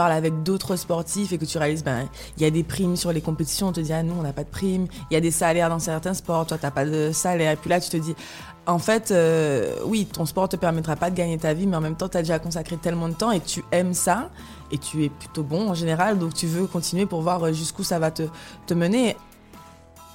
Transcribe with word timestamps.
parles 0.00 0.12
avec 0.12 0.42
d'autres 0.42 0.76
sportifs 0.76 1.30
et 1.30 1.36
que 1.36 1.44
tu 1.44 1.58
réalises, 1.58 1.84
ben, 1.84 2.08
il 2.38 2.42
y 2.42 2.46
a 2.46 2.50
des 2.50 2.62
primes 2.62 2.96
sur 2.96 3.12
les 3.12 3.20
compétitions, 3.20 3.68
on 3.68 3.72
te 3.72 3.80
dit, 3.80 3.92
ah 3.92 4.02
non, 4.02 4.14
on 4.20 4.22
n'a 4.22 4.32
pas 4.32 4.44
de 4.44 4.48
primes. 4.48 4.86
Il 5.10 5.14
y 5.14 5.16
a 5.18 5.20
des 5.20 5.30
salaires 5.30 5.68
dans 5.68 5.78
certains 5.78 6.14
sports, 6.14 6.46
toi, 6.46 6.56
t'as 6.56 6.70
pas 6.70 6.86
de 6.86 7.10
salaire. 7.12 7.52
Et 7.52 7.56
puis 7.56 7.68
là, 7.68 7.82
tu 7.82 7.90
te 7.90 7.98
dis, 7.98 8.14
en 8.64 8.78
fait, 8.78 9.10
euh, 9.10 9.76
oui, 9.84 10.06
ton 10.06 10.24
sport 10.24 10.48
te 10.48 10.56
permettra 10.56 10.96
pas 10.96 11.10
de 11.10 11.16
gagner 11.16 11.36
ta 11.36 11.52
vie, 11.52 11.66
mais 11.66 11.76
en 11.76 11.82
même 11.82 11.96
temps, 11.96 12.08
tu 12.08 12.16
as 12.16 12.22
déjà 12.22 12.38
consacré 12.38 12.78
tellement 12.78 13.10
de 13.10 13.12
temps 13.12 13.30
et 13.30 13.40
tu 13.40 13.62
aimes 13.72 13.92
ça 13.92 14.30
et 14.72 14.78
tu 14.78 15.04
es 15.04 15.10
plutôt 15.10 15.42
bon 15.42 15.68
en 15.68 15.74
général, 15.74 16.18
donc 16.18 16.32
tu 16.32 16.46
veux 16.46 16.66
continuer 16.66 17.04
pour 17.04 17.20
voir 17.20 17.52
jusqu'où 17.52 17.82
ça 17.82 17.98
va 17.98 18.10
te, 18.10 18.22
te 18.66 18.72
mener. 18.72 19.18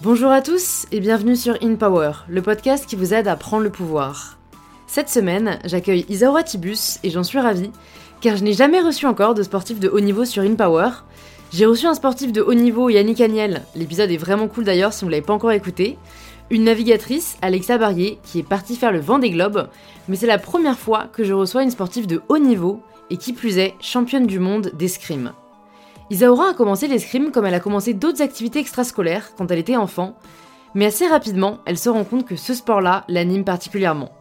Bonjour 0.01 0.31
à 0.31 0.41
tous 0.41 0.87
et 0.91 0.99
bienvenue 0.99 1.35
sur 1.35 1.59
In 1.61 1.75
Power, 1.75 2.11
le 2.27 2.41
podcast 2.41 2.87
qui 2.87 2.95
vous 2.95 3.13
aide 3.13 3.27
à 3.27 3.35
prendre 3.35 3.61
le 3.61 3.69
pouvoir. 3.69 4.39
Cette 4.87 5.09
semaine, 5.09 5.59
j'accueille 5.63 6.07
Isaura 6.09 6.41
Tibus 6.41 6.99
et 7.03 7.11
j'en 7.11 7.23
suis 7.23 7.39
ravie, 7.39 7.71
car 8.21 8.37
je 8.37 8.43
n'ai 8.43 8.53
jamais 8.53 8.81
reçu 8.81 9.05
encore 9.05 9.33
de 9.33 9.43
sportif 9.43 9.79
de 9.79 9.89
haut 9.89 9.99
niveau 9.99 10.25
sur 10.25 10.43
In 10.43 10.55
Power. 10.55 10.89
J'ai 11.51 11.65
reçu 11.65 11.85
un 11.85 11.93
sportif 11.93 12.31
de 12.31 12.41
haut 12.41 12.53
niveau, 12.53 12.89
Yannick 12.89 13.21
Agnel, 13.21 13.63
l'épisode 13.75 14.11
est 14.11 14.17
vraiment 14.17 14.47
cool 14.47 14.63
d'ailleurs 14.63 14.93
si 14.93 15.01
vous 15.01 15.07
ne 15.07 15.11
l'avez 15.11 15.25
pas 15.25 15.33
encore 15.33 15.51
écouté, 15.51 15.97
une 16.49 16.65
navigatrice, 16.65 17.37
Alexa 17.41 17.77
Barrier, 17.77 18.19
qui 18.23 18.39
est 18.39 18.43
partie 18.43 18.75
faire 18.75 18.91
le 18.91 18.99
vent 18.99 19.19
des 19.19 19.31
globes, 19.31 19.67
mais 20.07 20.15
c'est 20.15 20.27
la 20.27 20.37
première 20.37 20.77
fois 20.77 21.07
que 21.11 21.23
je 21.23 21.33
reçois 21.33 21.63
une 21.63 21.71
sportive 21.71 22.07
de 22.07 22.21
haut 22.29 22.37
niveau, 22.37 22.81
et 23.09 23.17
qui 23.17 23.33
plus 23.33 23.57
est, 23.57 23.75
championne 23.79 24.27
du 24.27 24.39
monde 24.39 24.71
d'escrime. 24.73 25.33
Isaura 26.09 26.49
a 26.49 26.53
commencé 26.53 26.87
l'escrime 26.87 27.31
comme 27.31 27.45
elle 27.45 27.53
a 27.53 27.59
commencé 27.59 27.93
d'autres 27.93 28.21
activités 28.21 28.59
extrascolaires 28.59 29.31
quand 29.37 29.49
elle 29.49 29.59
était 29.59 29.75
enfant, 29.75 30.15
mais 30.75 30.85
assez 30.85 31.07
rapidement, 31.07 31.59
elle 31.65 31.77
se 31.77 31.89
rend 31.89 32.03
compte 32.03 32.25
que 32.25 32.35
ce 32.35 32.53
sport-là 32.53 33.05
l'anime 33.07 33.43
particulièrement. 33.43 34.11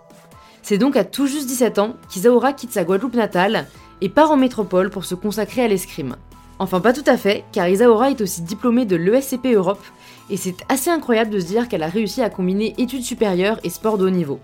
C'est 0.63 0.79
donc 0.79 0.97
à 0.97 1.05
tout 1.05 1.27
juste 1.27 1.47
17 1.47 1.79
ans 1.79 1.95
qu'Isaura 2.09 2.55
quitte 2.55 2.73
sa 2.73 2.85
Guadeloupe 2.85 3.15
natale 3.15 3.67
et 4.01 4.09
part 4.09 4.31
en 4.31 4.37
métropole 4.37 4.91
pour 4.91 5.05
se 5.05 5.15
consacrer 5.15 5.63
à 5.63 5.69
l'escrime. 5.69 6.17
Enfin 6.59 6.81
pas 6.81 6.93
tout 6.93 7.05
à 7.07 7.17
fait, 7.17 7.45
car 7.53 7.69
Isaura 7.69 8.11
est 8.11 8.21
aussi 8.21 8.43
diplômée 8.43 8.87
de 8.87 8.97
l'ESCP 8.97 9.55
Europe, 9.55 9.83
et 10.31 10.37
c'est 10.37 10.65
assez 10.69 10.91
incroyable 10.91 11.31
de 11.31 11.41
se 11.41 11.47
dire 11.47 11.69
qu'elle 11.69 11.83
a 11.83 11.89
réussi 11.89 12.23
à 12.23 12.31
combiner 12.31 12.75
études 12.79 13.03
supérieures 13.03 13.59
et 13.65 13.71
sport 13.71 13.99
de 13.99 14.07
haut 14.07 14.11
niveau. 14.11 14.39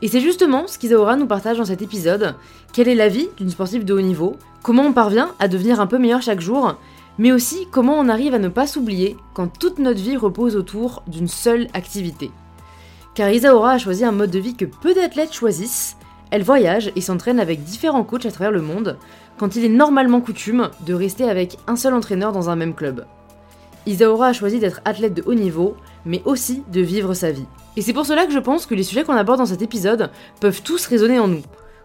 Et 0.00 0.08
c'est 0.08 0.20
justement 0.20 0.66
ce 0.66 0.78
qu'Isaura 0.78 1.16
nous 1.16 1.26
partage 1.26 1.58
dans 1.58 1.64
cet 1.64 1.82
épisode, 1.82 2.34
quelle 2.72 2.88
est 2.88 2.94
la 2.94 3.08
vie 3.08 3.28
d'une 3.36 3.50
sportive 3.50 3.84
de 3.84 3.94
haut 3.94 4.00
niveau, 4.00 4.36
comment 4.62 4.84
on 4.84 4.92
parvient 4.92 5.30
à 5.38 5.48
devenir 5.48 5.80
un 5.80 5.86
peu 5.86 5.98
meilleur 5.98 6.22
chaque 6.22 6.40
jour, 6.40 6.76
mais 7.18 7.32
aussi 7.32 7.66
comment 7.70 7.98
on 7.98 8.08
arrive 8.08 8.34
à 8.34 8.38
ne 8.38 8.48
pas 8.48 8.66
s'oublier 8.66 9.16
quand 9.34 9.46
toute 9.46 9.78
notre 9.78 10.00
vie 10.00 10.16
repose 10.16 10.56
autour 10.56 11.02
d'une 11.06 11.28
seule 11.28 11.68
activité? 11.74 12.30
Car 13.14 13.30
Isaura 13.30 13.72
a 13.72 13.78
choisi 13.78 14.04
un 14.04 14.12
mode 14.12 14.30
de 14.30 14.38
vie 14.38 14.56
que 14.56 14.64
peu 14.64 14.94
d'athlètes 14.94 15.32
choisissent, 15.32 15.96
elle 16.34 16.42
voyage 16.42 16.90
et 16.96 17.00
s'entraîne 17.00 17.38
avec 17.38 17.62
différents 17.62 18.02
coachs 18.02 18.26
à 18.26 18.30
travers 18.32 18.50
le 18.50 18.60
monde, 18.60 18.98
quand 19.38 19.54
il 19.54 19.64
est 19.64 19.68
normalement 19.68 20.20
coutume 20.20 20.68
de 20.84 20.92
rester 20.92 21.30
avec 21.30 21.58
un 21.68 21.76
seul 21.76 21.94
entraîneur 21.94 22.32
dans 22.32 22.50
un 22.50 22.56
même 22.56 22.74
club. 22.74 23.06
Isaora 23.86 24.26
a 24.26 24.32
choisi 24.32 24.58
d'être 24.58 24.80
athlète 24.84 25.14
de 25.14 25.22
haut 25.26 25.34
niveau, 25.34 25.76
mais 26.04 26.22
aussi 26.24 26.64
de 26.72 26.80
vivre 26.80 27.14
sa 27.14 27.30
vie. 27.30 27.46
Et 27.76 27.82
c'est 27.82 27.92
pour 27.92 28.04
cela 28.04 28.26
que 28.26 28.32
je 28.32 28.40
pense 28.40 28.66
que 28.66 28.74
les 28.74 28.82
sujets 28.82 29.04
qu'on 29.04 29.14
aborde 29.14 29.38
dans 29.38 29.46
cet 29.46 29.62
épisode 29.62 30.10
peuvent 30.40 30.60
tous 30.62 30.86
résonner 30.86 31.20
en 31.20 31.28
nous. 31.28 31.42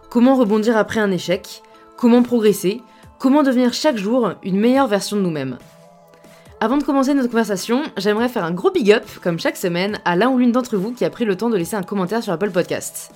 Comment 0.08 0.34
rebondir 0.34 0.76
après 0.76 0.98
un 0.98 1.12
échec 1.12 1.62
Comment 1.96 2.24
progresser 2.24 2.82
Comment 3.20 3.44
devenir 3.44 3.72
chaque 3.72 3.98
jour 3.98 4.32
une 4.42 4.58
meilleure 4.58 4.88
version 4.88 5.16
de 5.16 5.22
nous-mêmes 5.22 5.58
Avant 6.58 6.76
de 6.76 6.82
commencer 6.82 7.14
notre 7.14 7.30
conversation, 7.30 7.84
j'aimerais 7.96 8.28
faire 8.28 8.42
un 8.42 8.50
gros 8.50 8.72
big 8.72 8.90
up, 8.90 9.04
comme 9.22 9.38
chaque 9.38 9.56
semaine, 9.56 10.00
à 10.04 10.16
l'un 10.16 10.28
ou 10.28 10.38
l'une 10.38 10.50
d'entre 10.50 10.76
vous 10.76 10.90
qui 10.90 11.04
a 11.04 11.10
pris 11.10 11.24
le 11.24 11.36
temps 11.36 11.50
de 11.50 11.56
laisser 11.56 11.76
un 11.76 11.84
commentaire 11.84 12.24
sur 12.24 12.32
Apple 12.32 12.50
Podcast. 12.50 13.12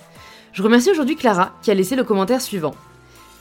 Je 0.54 0.62
remercie 0.62 0.92
aujourd'hui 0.92 1.16
Clara 1.16 1.50
qui 1.62 1.72
a 1.72 1.74
laissé 1.74 1.96
le 1.96 2.04
commentaire 2.04 2.40
suivant. 2.40 2.76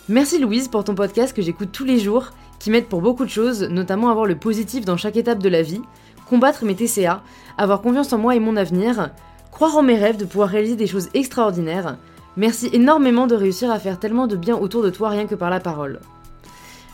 Merci 0.09 0.39
Louise 0.39 0.67
pour 0.67 0.83
ton 0.83 0.95
podcast 0.95 1.36
que 1.36 1.44
j'écoute 1.44 1.69
tous 1.72 1.86
les 1.86 2.00
jours 2.00 2.31
qui 2.58 2.72
m'aident 2.72 2.88
pour 2.88 3.03
beaucoup 3.03 3.24
de 3.24 3.29
choses, 3.29 3.62
notamment 3.62 4.09
avoir 4.09 4.25
le 4.25 4.35
positif 4.35 4.84
dans 4.84 4.97
chaque 4.97 5.16
étape 5.16 5.38
de 5.38 5.47
la 5.47 5.62
vie, 5.62 5.84
combattre 6.28 6.66
mes 6.66 6.73
TCA, 6.73 7.22
avoir 7.59 7.81
confiance 7.81 8.12
en 8.13 8.18
moi 8.18 8.35
et 8.35 8.40
mon 8.40 8.56
avenir, 8.56 9.12
croire 9.52 9.78
en 9.78 9.84
mes 9.84 9.96
rêves 9.96 10.18
de 10.18 10.25
pouvoir 10.25 10.50
réaliser 10.50 10.75
des 10.75 10.88
choses 10.88 11.09
extraordinaires. 11.13 11.97
Merci 12.35 12.72
énormément 12.73 13.28
de 13.28 13.35
réussir 13.35 13.69
à 13.69 13.78
faire 13.78 14.00
tellement 14.00 14.25
de 14.25 14.35
bien 14.35 14.56
autour 14.56 14.81
de 14.81 14.90
toi 14.90 15.09
rien 15.09 15.28
que 15.28 15.35
par 15.35 15.52
la 15.52 15.59
parole. 15.59 16.00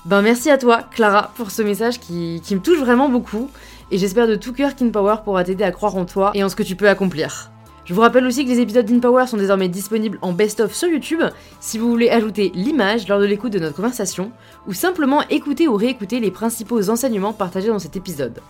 Ben 0.03 0.22
merci 0.22 0.50
à 0.50 0.58
toi, 0.58 0.84
Clara, 0.91 1.31
pour 1.38 1.50
ce 1.50 1.62
message 1.62 1.97
qui, 1.97 2.41
qui 2.44 2.56
me 2.56 2.62
touche 2.62 2.79
vraiment 2.79 3.08
beaucoup, 3.08 3.50
et 3.90 3.97
j'espère 3.97 4.28
de 4.28 4.35
tout 4.35 4.52
cœur 4.52 4.75
qu'InPower 4.75 5.24
pourra 5.24 5.46
t'aider 5.46 5.63
à 5.63 5.72
croire 5.72 5.96
en 5.96 6.03
toi 6.03 6.31
et 6.34 6.44
en 6.44 6.50
ce 6.50 6.58
que 6.58 6.63
tu 6.63 6.75
peux 6.75 6.90
accomplir. 6.90 7.52
Je 7.89 7.95
vous 7.95 8.01
rappelle 8.01 8.27
aussi 8.27 8.45
que 8.45 8.51
les 8.51 8.59
épisodes 8.59 8.85
d'InPower 8.85 9.25
sont 9.25 9.35
désormais 9.35 9.67
disponibles 9.67 10.19
en 10.22 10.31
best-of 10.31 10.75
sur 10.75 10.88
YouTube 10.88 11.23
si 11.59 11.79
vous 11.79 11.89
voulez 11.89 12.11
ajouter 12.11 12.51
l'image 12.53 13.07
lors 13.07 13.19
de 13.19 13.25
l'écoute 13.25 13.51
de 13.51 13.57
notre 13.57 13.77
conversation 13.77 14.31
ou 14.67 14.73
simplement 14.73 15.23
écouter 15.31 15.67
ou 15.67 15.75
réécouter 15.75 16.19
les 16.19 16.29
principaux 16.29 16.91
enseignements 16.91 17.33
partagés 17.33 17.69
dans 17.69 17.79
cet 17.79 17.95
épisode. 17.95 18.41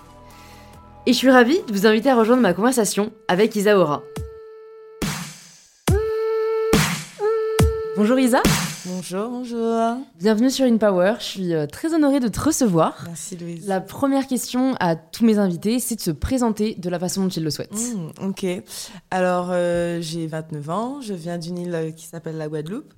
Et 1.05 1.13
je 1.13 1.17
suis 1.17 1.31
ravie 1.31 1.61
de 1.65 1.71
vous 1.71 1.87
inviter 1.87 2.09
à 2.09 2.17
rejoindre 2.17 2.41
ma 2.41 2.53
conversation 2.53 3.13
avec 3.29 3.55
Isaora. 3.55 4.03
Bonjour 7.95 8.19
Isa 8.19 8.43
Bonjour, 8.91 9.29
bonjour. 9.29 9.97
Bienvenue 10.19 10.49
sur 10.49 10.65
InPower, 10.65 11.15
je 11.19 11.23
suis 11.23 11.53
euh, 11.53 11.67
très 11.67 11.93
honorée 11.93 12.19
de 12.19 12.27
te 12.27 12.39
recevoir. 12.39 13.03
Merci 13.05 13.37
Louise. 13.37 13.67
La 13.67 13.81
première 13.81 14.25
question 14.25 14.75
à 14.79 14.95
tous 14.95 15.23
mes 15.23 15.37
invités, 15.37 15.79
c'est 15.79 15.95
de 15.95 16.01
se 16.01 16.09
présenter 16.09 16.73
de 16.73 16.89
la 16.89 16.97
façon 16.97 17.23
dont 17.23 17.29
ils 17.29 17.43
le 17.43 17.51
souhaitent. 17.51 17.71
Mmh, 17.71 18.27
ok. 18.27 18.45
Alors, 19.11 19.49
euh, 19.51 19.99
j'ai 20.01 20.25
29 20.25 20.69
ans, 20.71 21.01
je 21.01 21.13
viens 21.13 21.37
d'une 21.37 21.59
île 21.59 21.93
qui 21.95 22.05
s'appelle 22.07 22.37
la 22.37 22.47
Guadeloupe. 22.47 22.91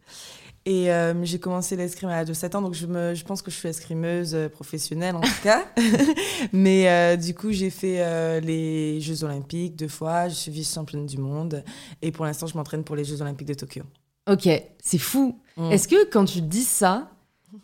Et 0.66 0.94
euh, 0.94 1.26
j'ai 1.26 1.40
commencé 1.40 1.76
l'escrime 1.76 2.10
à 2.10 2.18
l'âge 2.18 2.28
de 2.28 2.34
7 2.34 2.56
ans, 2.56 2.62
donc 2.62 2.74
je, 2.74 2.86
me, 2.86 3.14
je 3.14 3.26
pense 3.26 3.42
que 3.42 3.52
je 3.52 3.58
suis 3.58 3.68
escrimeuse 3.68 4.38
professionnelle 4.54 5.16
en 5.18 5.22
tout 5.22 5.42
cas. 5.44 5.66
Mais 6.54 7.18
du 7.18 7.34
coup, 7.34 7.52
j'ai 7.52 7.70
fait 7.70 8.40
les 8.40 9.02
Jeux 9.02 9.26
Olympiques 9.26 9.76
deux 9.76 9.90
fois, 9.90 10.30
je 10.30 10.36
suis 10.36 10.52
vice-championne 10.52 11.06
du 11.06 11.18
monde. 11.18 11.66
Et 12.02 12.12
pour 12.12 12.24
l'instant, 12.24 12.48
je 12.48 12.56
m'entraîne 12.56 12.86
pour 12.86 12.96
les 12.96 13.04
Jeux 13.04 13.22
Olympiques 13.22 13.48
de 13.48 13.56
Tokyo. 13.56 13.84
Ok, 14.32 14.48
c'est 14.82 14.98
fou. 14.98 15.40
Mm. 15.58 15.72
Est-ce 15.72 15.88
que 15.90 16.10
quand 16.10 16.24
tu 16.24 16.42
dis 16.42 16.64
ça, 16.64 17.12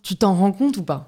tu 0.03 0.17
t'en 0.17 0.35
rends 0.35 0.51
compte 0.51 0.75
ou 0.75 0.83
pas? 0.83 1.07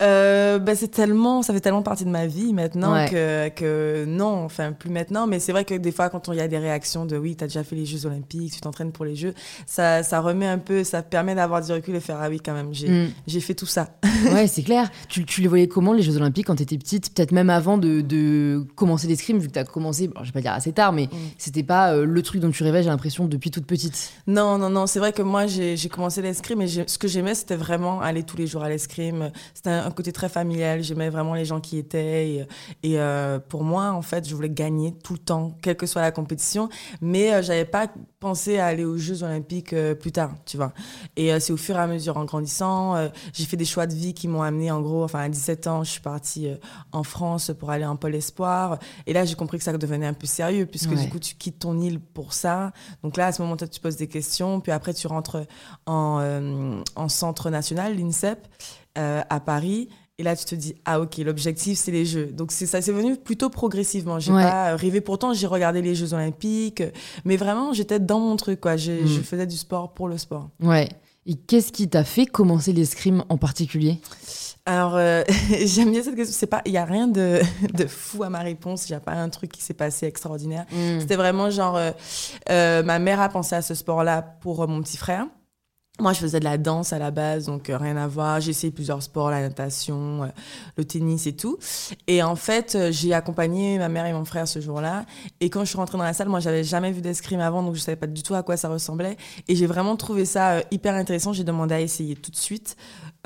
Euh, 0.00 0.58
bah, 0.58 0.76
c'est 0.76 0.88
tellement, 0.88 1.42
ça 1.42 1.52
fait 1.52 1.60
tellement 1.60 1.82
partie 1.82 2.04
de 2.04 2.10
ma 2.10 2.26
vie 2.26 2.52
maintenant 2.52 3.06
que, 3.06 3.48
que 3.48 4.04
non, 4.06 4.44
enfin 4.44 4.72
plus 4.72 4.90
maintenant, 4.90 5.26
mais 5.26 5.40
c'est 5.40 5.52
vrai 5.52 5.64
que 5.64 5.74
des 5.74 5.90
fois 5.90 6.08
quand 6.08 6.28
il 6.28 6.36
y 6.36 6.40
a 6.40 6.46
des 6.46 6.58
réactions 6.58 7.04
de 7.04 7.16
oui, 7.16 7.34
tu 7.34 7.42
as 7.42 7.48
déjà 7.48 7.64
fait 7.64 7.74
les 7.74 7.84
Jeux 7.84 8.06
Olympiques, 8.06 8.52
tu 8.52 8.60
t'entraînes 8.60 8.92
pour 8.92 9.04
les 9.04 9.16
Jeux, 9.16 9.34
ça, 9.66 10.04
ça 10.04 10.20
remet 10.20 10.46
un 10.46 10.58
peu, 10.58 10.84
ça 10.84 11.02
permet 11.02 11.34
d'avoir 11.34 11.64
du 11.64 11.72
recul 11.72 11.96
et 11.96 12.00
faire 12.00 12.18
ah 12.20 12.28
oui 12.28 12.40
quand 12.44 12.54
même, 12.54 12.72
j'ai 12.72 12.88
mm. 12.88 13.40
fait 13.40 13.54
tout 13.54 13.66
ça. 13.66 13.88
ouais, 14.32 14.46
c'est 14.46 14.62
clair. 14.62 14.90
Tu, 15.08 15.24
tu, 15.24 15.40
les 15.40 15.48
voyais 15.48 15.68
comment 15.68 15.94
les 15.94 16.02
Jeux 16.02 16.16
Olympiques 16.16 16.46
quand 16.46 16.56
tu 16.56 16.62
étais 16.62 16.76
petite, 16.76 17.14
peut-être 17.14 17.32
même 17.32 17.48
avant 17.48 17.78
de, 17.78 18.02
de 18.02 18.62
commencer 18.76 19.06
l'escrime, 19.06 19.38
vu 19.38 19.48
que 19.48 19.54
tu 19.54 19.58
as 19.58 19.64
commencé, 19.64 20.06
bon, 20.06 20.20
je 20.20 20.26
vais 20.26 20.32
pas 20.32 20.40
dire 20.42 20.52
assez 20.52 20.72
tard, 20.72 20.92
mais 20.92 21.06
mm. 21.06 21.16
c'était 21.38 21.62
pas 21.62 21.94
euh, 21.94 22.04
le 22.04 22.22
truc 22.22 22.40
dont 22.40 22.50
tu 22.50 22.62
rêvais, 22.62 22.82
j'ai 22.82 22.90
l'impression, 22.90 23.24
depuis 23.24 23.50
toute 23.50 23.64
petite. 23.64 24.12
Non, 24.26 24.58
non, 24.58 24.68
non, 24.68 24.86
c'est 24.86 24.98
vrai 24.98 25.12
que 25.12 25.22
moi 25.22 25.46
j'ai 25.46 25.76
commencé 25.88 26.20
l'escrime 26.20 26.60
et 26.60 26.68
ce 26.68 26.98
que 26.98 27.08
j'aimais 27.08 27.34
c'était 27.34 27.56
vraiment 27.56 28.00
aller 28.00 28.22
tous 28.22 28.36
les 28.36 28.46
jours 28.46 28.62
à 28.62 28.68
l'escrime. 28.68 29.30
C'était 29.54 29.70
un, 29.70 29.87
un 29.88 29.90
côté 29.90 30.12
très 30.12 30.28
familial. 30.28 30.82
J'aimais 30.82 31.10
vraiment 31.10 31.34
les 31.34 31.44
gens 31.44 31.60
qui 31.60 31.78
étaient. 31.78 32.46
Et, 32.82 32.98
euh, 32.98 33.38
pour 33.38 33.64
moi, 33.64 33.90
en 33.90 34.02
fait, 34.02 34.28
je 34.28 34.34
voulais 34.34 34.50
gagner 34.50 34.94
tout 35.02 35.14
le 35.14 35.18
temps, 35.18 35.56
quelle 35.62 35.76
que 35.76 35.86
soit 35.86 36.02
la 36.02 36.12
compétition. 36.12 36.68
Mais 37.00 37.32
euh, 37.34 37.42
j'avais 37.42 37.64
pas 37.64 37.88
pensé 38.20 38.58
à 38.58 38.66
aller 38.66 38.84
aux 38.84 38.96
Jeux 38.96 39.22
Olympiques 39.22 39.72
euh, 39.72 39.94
plus 39.94 40.12
tard, 40.12 40.32
tu 40.44 40.56
vois. 40.56 40.72
Et 41.16 41.38
c'est 41.40 41.52
au 41.52 41.56
fur 41.56 41.76
et 41.76 41.80
à 41.80 41.86
mesure, 41.86 42.16
en 42.16 42.24
grandissant, 42.24 42.96
j'ai 43.32 43.44
fait 43.44 43.56
des 43.56 43.64
choix 43.64 43.86
de 43.86 43.94
vie 43.94 44.14
qui 44.14 44.28
m'ont 44.28 44.42
amené, 44.42 44.70
en 44.70 44.80
gros, 44.80 45.04
enfin, 45.04 45.20
à 45.20 45.28
17 45.28 45.66
ans, 45.66 45.84
je 45.84 45.90
suis 45.90 46.00
partie 46.00 46.48
en 46.92 47.02
France 47.02 47.50
pour 47.58 47.70
aller 47.70 47.84
en 47.84 47.96
Pôle 47.96 48.14
Espoir. 48.14 48.78
Et 49.06 49.12
là, 49.12 49.24
j'ai 49.24 49.34
compris 49.34 49.58
que 49.58 49.64
ça 49.64 49.76
devenait 49.76 50.06
un 50.06 50.14
peu 50.14 50.26
sérieux, 50.26 50.66
puisque 50.66 50.94
du 50.94 51.08
coup, 51.08 51.18
tu 51.18 51.34
quittes 51.34 51.60
ton 51.60 51.78
île 51.80 52.00
pour 52.00 52.32
ça. 52.32 52.72
Donc 53.02 53.16
là, 53.16 53.26
à 53.26 53.32
ce 53.32 53.42
moment-là, 53.42 53.66
tu 53.66 53.80
poses 53.80 53.96
des 53.96 54.08
questions. 54.08 54.60
Puis 54.60 54.72
après, 54.72 54.94
tu 54.94 55.06
rentres 55.06 55.38
en, 55.86 56.82
en 56.96 57.08
centre 57.08 57.50
national, 57.50 57.96
l'INSEP. 57.96 58.46
À 58.98 59.40
Paris 59.40 59.88
et 60.20 60.24
là, 60.24 60.34
tu 60.34 60.44
te 60.44 60.54
dis, 60.56 60.74
ah 60.84 61.00
ok, 61.00 61.18
l'objectif, 61.18 61.78
c'est 61.78 61.92
les 61.92 62.04
Jeux. 62.04 62.26
Donc 62.26 62.50
c'est 62.50 62.66
ça, 62.66 62.82
c'est 62.82 62.90
venu 62.90 63.16
plutôt 63.16 63.50
progressivement. 63.50 64.18
J'ai 64.18 64.32
pas 64.32 64.74
rêvé. 64.74 65.00
Pourtant, 65.00 65.32
j'ai 65.32 65.46
regardé 65.46 65.80
les 65.80 65.94
Jeux 65.94 66.12
Olympiques, 66.12 66.82
mais 67.24 67.36
vraiment, 67.36 67.72
j'étais 67.72 68.00
dans 68.00 68.18
mon 68.18 68.34
truc, 68.34 68.60
quoi. 68.60 68.76
Je, 68.76 69.06
je, 69.06 69.20
hmm. 69.20 69.22
faisais 69.22 69.46
du 69.46 69.56
sport 69.56 69.94
pour 69.94 70.08
le 70.08 70.18
sport. 70.18 70.50
Ouais. 70.60 70.88
Et 71.24 71.34
qu'est-ce 71.34 71.70
qui 71.70 71.88
t'a 71.88 72.02
fait 72.02 72.26
commencer 72.26 72.72
l'escrime 72.72 73.22
en 73.28 73.36
particulier? 73.36 74.00
Alors, 74.66 74.96
euh, 74.96 75.22
j'aime 75.64 75.92
bien 75.92 76.02
cette 76.02 76.16
question. 76.16 76.34
C'est 76.36 76.48
pas, 76.48 76.62
il 76.66 76.72
y 76.72 76.78
a 76.78 76.84
rien 76.84 77.06
de, 77.06 77.40
de, 77.74 77.86
fou 77.86 78.24
à 78.24 78.28
ma 78.28 78.40
réponse. 78.40 78.88
Il 78.88 78.92
y 78.92 78.96
a 78.96 79.00
pas 79.00 79.12
un 79.12 79.28
truc 79.28 79.52
qui 79.52 79.62
s'est 79.62 79.72
passé 79.72 80.06
extraordinaire. 80.06 80.66
Hmm. 80.72 80.98
C'était 80.98 81.16
vraiment 81.16 81.48
genre, 81.50 81.76
euh, 81.76 81.92
euh, 82.50 82.82
ma 82.82 82.98
mère 82.98 83.20
a 83.20 83.28
pensé 83.28 83.54
à 83.54 83.62
ce 83.62 83.74
sport-là 83.76 84.20
pour 84.40 84.66
mon 84.66 84.82
petit 84.82 84.96
frère. 84.96 85.28
Moi, 86.00 86.12
je 86.12 86.20
faisais 86.20 86.38
de 86.38 86.44
la 86.44 86.58
danse 86.58 86.92
à 86.92 86.98
la 86.98 87.10
base, 87.10 87.46
donc 87.46 87.70
euh, 87.70 87.76
rien 87.76 87.96
à 87.96 88.06
voir. 88.06 88.40
J'ai 88.40 88.50
essayé 88.50 88.72
plusieurs 88.72 89.02
sports, 89.02 89.30
la 89.30 89.40
natation, 89.40 90.24
euh, 90.24 90.26
le 90.76 90.84
tennis 90.84 91.26
et 91.26 91.34
tout. 91.34 91.58
Et 92.06 92.22
en 92.22 92.36
fait, 92.36 92.76
euh, 92.76 92.92
j'ai 92.92 93.12
accompagné 93.12 93.78
ma 93.78 93.88
mère 93.88 94.06
et 94.06 94.12
mon 94.12 94.24
frère 94.24 94.46
ce 94.46 94.60
jour-là. 94.60 95.04
Et 95.40 95.50
quand 95.50 95.60
je 95.60 95.70
suis 95.70 95.76
rentrée 95.76 95.98
dans 95.98 96.04
la 96.04 96.12
salle, 96.12 96.28
moi, 96.28 96.38
j'avais 96.38 96.62
jamais 96.62 96.92
vu 96.92 97.00
d'escrime 97.00 97.40
avant, 97.40 97.64
donc 97.64 97.74
je 97.74 97.80
savais 97.80 97.96
pas 97.96 98.06
du 98.06 98.22
tout 98.22 98.34
à 98.34 98.44
quoi 98.44 98.56
ça 98.56 98.68
ressemblait. 98.68 99.16
Et 99.48 99.56
j'ai 99.56 99.66
vraiment 99.66 99.96
trouvé 99.96 100.24
ça 100.24 100.60
hyper 100.70 100.94
intéressant. 100.94 101.32
J'ai 101.32 101.44
demandé 101.44 101.74
à 101.74 101.80
essayer 101.80 102.14
tout 102.14 102.30
de 102.30 102.36
suite. 102.36 102.76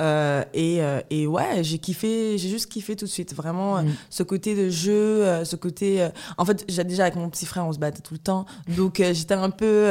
et, 0.01 0.81
et, 1.11 1.27
ouais, 1.27 1.63
j'ai 1.63 1.79
kiffé, 1.79 2.39
j'ai 2.39 2.49
juste 2.49 2.71
kiffé 2.71 2.97
tout 2.97 3.05
de 3.05 3.11
suite. 3.11 3.35
Vraiment, 3.35 3.83
mm. 3.83 3.93
ce 4.09 4.23
côté 4.23 4.55
de 4.57 4.69
jeu, 4.69 5.45
ce 5.45 5.57
côté. 5.57 6.09
en 6.39 6.45
fait, 6.45 6.67
déjà 6.67 7.03
avec 7.03 7.17
mon 7.17 7.29
petit 7.29 7.47
frère, 7.47 7.67
on 7.67 7.73
se 7.73 7.79
battait 7.79 8.01
tout 8.01 8.15
le 8.15 8.19
temps. 8.19 8.47
Donc, 8.69 9.03
j'étais 9.13 9.35
un 9.35 9.51
peu 9.51 9.89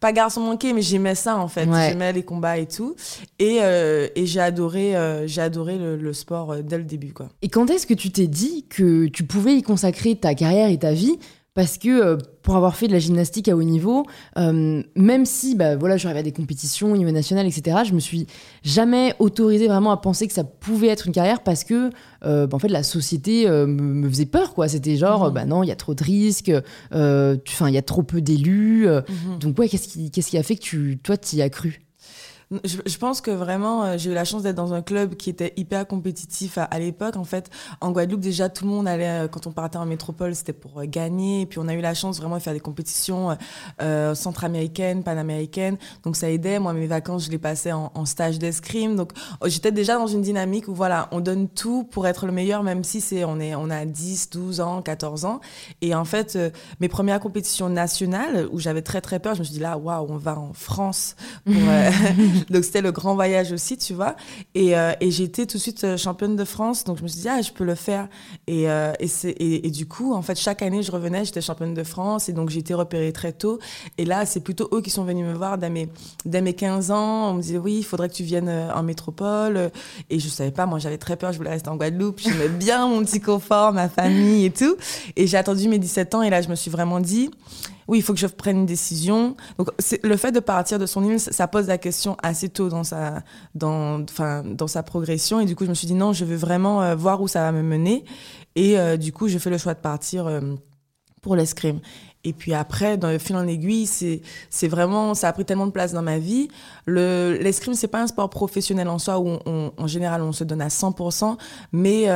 pas 0.00 0.12
garçon 0.12 0.40
manqué, 0.40 0.72
mais 0.72 0.82
j'aimais 0.82 1.14
ça 1.14 1.36
en 1.36 1.45
fait. 1.48 1.68
J'aimais 1.72 2.12
les 2.12 2.22
combats 2.22 2.58
et 2.58 2.66
tout. 2.66 2.96
Et, 3.38 3.58
euh, 3.60 4.08
et 4.14 4.26
j'ai 4.26 4.40
adoré, 4.40 4.96
euh, 4.96 5.26
j'ai 5.26 5.40
adoré 5.40 5.78
le, 5.78 6.12
sport 6.12 6.52
euh, 6.52 6.62
dès 6.62 6.78
le 6.78 6.84
début. 6.84 7.12
Quoi. 7.12 7.28
Et 7.42 7.48
quand 7.48 7.70
est-ce 7.70 7.86
que 7.86 7.94
tu 7.94 8.10
t'es 8.10 8.26
dit 8.26 8.66
que 8.68 9.06
tu 9.06 9.24
pouvais 9.24 9.54
y 9.54 9.62
consacrer 9.62 10.16
ta 10.16 10.34
carrière 10.34 10.70
et 10.70 10.78
ta 10.78 10.92
vie 10.92 11.18
parce 11.56 11.78
que 11.78 11.88
euh, 11.88 12.16
pour 12.42 12.54
avoir 12.54 12.76
fait 12.76 12.86
de 12.86 12.92
la 12.92 12.98
gymnastique 12.98 13.48
à 13.48 13.56
haut 13.56 13.62
niveau, 13.62 14.04
euh, 14.36 14.82
même 14.94 15.24
si 15.24 15.54
bah, 15.54 15.74
voilà, 15.74 15.96
j'arrivais 15.96 16.20
à 16.20 16.22
des 16.22 16.30
compétitions 16.30 16.92
au 16.92 16.96
niveau 16.98 17.10
national, 17.10 17.46
etc., 17.46 17.78
je 17.84 17.94
me 17.94 17.98
suis 17.98 18.26
jamais 18.62 19.14
autorisée 19.18 19.66
vraiment 19.66 19.90
à 19.90 19.96
penser 19.96 20.28
que 20.28 20.34
ça 20.34 20.44
pouvait 20.44 20.88
être 20.88 21.06
une 21.06 21.14
carrière 21.14 21.42
parce 21.42 21.64
que 21.64 21.90
euh, 22.26 22.46
bah, 22.46 22.56
en 22.56 22.58
fait, 22.58 22.68
la 22.68 22.82
société 22.82 23.48
me, 23.48 24.06
faisait 24.06 24.26
peur. 24.26 24.52
quoi. 24.52 24.68
C'était 24.68 24.96
genre, 24.96 25.30
mmh. 25.30 25.34
bah 25.34 25.44
non, 25.46 25.62
il 25.62 25.68
y 25.68 25.72
a 25.72 25.76
trop 25.76 25.94
de 25.94 26.04
risques, 26.04 26.52
il 26.92 27.72
y 27.72 27.78
a 27.78 27.82
trop 27.82 28.02
peu 28.02 28.20
d'élus. 28.20 28.86
Mmh. 28.86 29.38
Donc, 29.40 29.58
ouais, 29.58 29.68
qu'est-ce 29.68 29.88
qui, 29.88 30.10
qu'est-ce 30.10 30.28
qui 30.28 30.36
a 30.36 30.42
fait 30.42 30.56
que 30.56 30.62
tu, 30.62 30.98
toi, 31.02 31.16
y 31.32 31.40
as 31.40 31.48
cru? 31.48 31.85
Je, 32.62 32.98
pense 32.98 33.20
que 33.20 33.32
vraiment, 33.32 33.82
euh, 33.82 33.98
j'ai 33.98 34.12
eu 34.12 34.14
la 34.14 34.24
chance 34.24 34.44
d'être 34.44 34.54
dans 34.54 34.72
un 34.72 34.80
club 34.80 35.16
qui 35.16 35.30
était 35.30 35.52
hyper 35.56 35.84
compétitif 35.84 36.58
à, 36.58 36.78
l'époque. 36.78 37.16
En 37.16 37.24
fait, 37.24 37.50
en 37.80 37.90
Guadeloupe, 37.90 38.20
déjà, 38.20 38.48
tout 38.48 38.64
le 38.64 38.70
monde 38.70 38.86
allait, 38.86 39.24
euh, 39.24 39.28
quand 39.28 39.48
on 39.48 39.52
partait 39.52 39.78
en 39.78 39.86
métropole, 39.86 40.32
c'était 40.36 40.52
pour 40.52 40.78
euh, 40.78 40.84
gagner. 40.86 41.40
Et 41.40 41.46
puis, 41.46 41.58
on 41.58 41.66
a 41.66 41.74
eu 41.74 41.80
la 41.80 41.94
chance 41.94 42.18
vraiment 42.18 42.36
de 42.36 42.42
faire 42.42 42.52
des 42.52 42.60
compétitions 42.60 43.36
centra-américaines, 44.14 45.02
panaméricaines. 45.02 45.76
Donc, 46.04 46.16
ça 46.16 46.30
aidait. 46.30 46.60
Moi, 46.60 46.72
mes 46.72 46.86
vacances, 46.86 47.26
je 47.26 47.30
les 47.30 47.38
passais 47.38 47.72
en, 47.72 47.90
en 47.94 48.04
stage 48.04 48.38
d'escrime. 48.38 48.94
Donc, 48.94 49.12
oh, 49.40 49.48
j'étais 49.48 49.72
déjà 49.72 49.96
dans 49.96 50.06
une 50.06 50.22
dynamique 50.22 50.68
où, 50.68 50.74
voilà, 50.74 51.08
on 51.10 51.20
donne 51.20 51.48
tout 51.48 51.82
pour 51.84 52.06
être 52.06 52.26
le 52.26 52.32
meilleur, 52.32 52.62
même 52.62 52.84
si 52.84 53.00
c'est, 53.00 53.24
on, 53.24 53.40
est, 53.40 53.56
on 53.56 53.70
a 53.70 53.84
10, 53.84 54.30
12 54.30 54.60
ans, 54.60 54.82
14 54.82 55.24
ans. 55.24 55.40
Et 55.80 55.94
en 55.94 56.04
fait, 56.04 56.38
mes 56.78 56.88
premières 56.88 57.18
compétitions 57.18 57.68
nationales, 57.68 58.48
où 58.52 58.60
j'avais 58.60 58.82
très, 58.82 59.00
très 59.00 59.18
peur, 59.18 59.34
je 59.34 59.40
me 59.40 59.44
suis 59.44 59.54
dit 59.54 59.60
là, 59.60 59.76
waouh, 59.76 60.06
on 60.08 60.16
va 60.16 60.38
en 60.38 60.52
France 60.52 61.16
pour. 61.44 61.54
donc 62.50 62.64
c'était 62.64 62.80
le 62.80 62.92
grand 62.92 63.14
voyage 63.14 63.52
aussi, 63.52 63.76
tu 63.76 63.94
vois. 63.94 64.16
Et, 64.54 64.76
euh, 64.76 64.92
et 65.00 65.10
j'étais 65.10 65.46
tout 65.46 65.56
de 65.56 65.62
suite 65.62 65.84
euh, 65.84 65.96
championne 65.96 66.36
de 66.36 66.44
France, 66.44 66.84
donc 66.84 66.98
je 66.98 67.02
me 67.02 67.08
suis 67.08 67.20
dit, 67.20 67.28
ah, 67.28 67.42
je 67.42 67.52
peux 67.52 67.64
le 67.64 67.74
faire. 67.74 68.08
Et, 68.46 68.68
euh, 68.70 68.92
et, 69.00 69.70
du 69.70 69.86
coup, 69.86 70.14
en 70.14 70.22
fait, 70.22 70.38
chaque 70.38 70.62
année, 70.62 70.82
je 70.82 70.92
revenais, 70.92 71.24
j'étais 71.24 71.40
championne 71.40 71.74
de 71.74 71.84
France, 71.84 72.28
et 72.28 72.32
donc 72.32 72.50
j'ai 72.50 72.60
été 72.60 72.74
repérée 72.74 73.12
très 73.12 73.32
tôt. 73.32 73.58
Et 73.98 74.04
là, 74.04 74.26
c'est 74.26 74.40
plutôt 74.40 74.68
eux 74.72 74.80
qui 74.80 74.90
sont 74.90 75.04
venus 75.04 75.26
me 75.26 75.34
voir 75.34 75.58
dès 75.58 75.70
mes, 75.70 75.88
dès 76.24 76.40
mes 76.40 76.54
15 76.54 76.90
ans. 76.90 77.30
On 77.30 77.34
me 77.34 77.42
disait, 77.42 77.58
oui, 77.58 77.78
il 77.78 77.84
faudrait 77.84 78.08
que 78.08 78.14
tu 78.14 78.24
viennes 78.24 78.50
en 78.74 78.82
métropole. 78.82 79.70
Et 80.10 80.18
je 80.18 80.28
savais 80.28 80.50
pas, 80.50 80.66
moi, 80.66 80.78
j'avais 80.78 80.98
très 80.98 81.16
peur, 81.16 81.32
je 81.32 81.38
voulais 81.38 81.50
rester 81.50 81.68
en 81.68 81.76
Guadeloupe. 81.76 82.20
J'aimais 82.20 82.48
bien 82.48 82.86
mon 82.88 83.04
petit 83.04 83.20
confort, 83.20 83.72
ma 83.72 83.88
famille 83.88 84.44
et 84.44 84.50
tout. 84.50 84.76
Et 85.16 85.26
j'ai 85.26 85.36
attendu 85.36 85.68
mes 85.68 85.78
17 85.78 86.14
ans, 86.14 86.22
et 86.22 86.30
là, 86.30 86.42
je 86.42 86.48
me 86.48 86.54
suis 86.54 86.70
vraiment 86.70 87.00
dit, 87.00 87.30
oui, 87.88 87.98
il 87.98 88.02
faut 88.02 88.12
que 88.12 88.18
je 88.18 88.26
prenne 88.26 88.58
une 88.58 88.66
décision. 88.66 89.36
Donc, 89.58 89.70
le 90.02 90.16
fait 90.16 90.32
de 90.32 90.40
partir 90.40 90.78
de 90.78 90.86
son 90.86 91.04
île, 91.04 91.20
ça 91.20 91.46
pose 91.46 91.68
la 91.68 91.78
question 91.78 92.16
assez 92.22 92.48
tôt 92.48 92.68
dans 92.68 92.84
sa, 92.84 93.22
dans, 93.54 94.04
dans 94.44 94.66
sa 94.66 94.82
progression. 94.82 95.40
Et 95.40 95.44
du 95.44 95.54
coup, 95.54 95.64
je 95.64 95.70
me 95.70 95.74
suis 95.74 95.86
dit 95.86 95.94
non, 95.94 96.12
je 96.12 96.24
veux 96.24 96.36
vraiment 96.36 96.82
euh, 96.82 96.94
voir 96.96 97.20
où 97.22 97.28
ça 97.28 97.42
va 97.42 97.52
me 97.52 97.62
mener. 97.62 98.04
Et 98.56 98.78
euh, 98.78 98.96
du 98.96 99.12
coup, 99.12 99.28
je 99.28 99.38
fais 99.38 99.50
le 99.50 99.58
choix 99.58 99.74
de 99.74 99.80
partir 99.80 100.26
euh, 100.26 100.40
pour 101.22 101.36
l'escrime. 101.36 101.80
Et 102.24 102.32
puis 102.32 102.54
après, 102.54 102.96
dans 102.96 103.10
le 103.10 103.18
fil 103.18 103.36
en 103.36 103.46
aiguille, 103.46 103.86
c'est, 103.86 104.66
vraiment, 104.66 105.14
ça 105.14 105.28
a 105.28 105.32
pris 105.32 105.44
tellement 105.44 105.66
de 105.66 105.70
place 105.70 105.92
dans 105.92 106.02
ma 106.02 106.18
vie. 106.18 106.48
Le, 106.86 107.38
l'escrime, 107.40 107.74
c'est 107.74 107.86
pas 107.86 108.02
un 108.02 108.08
sport 108.08 108.30
professionnel 108.30 108.88
en 108.88 108.98
soi 108.98 109.20
où 109.20 109.38
en 109.46 109.86
général 109.86 110.22
on 110.22 110.32
se 110.32 110.42
donne 110.42 110.60
à 110.60 110.66
100%, 110.66 111.36
mais 111.70 112.08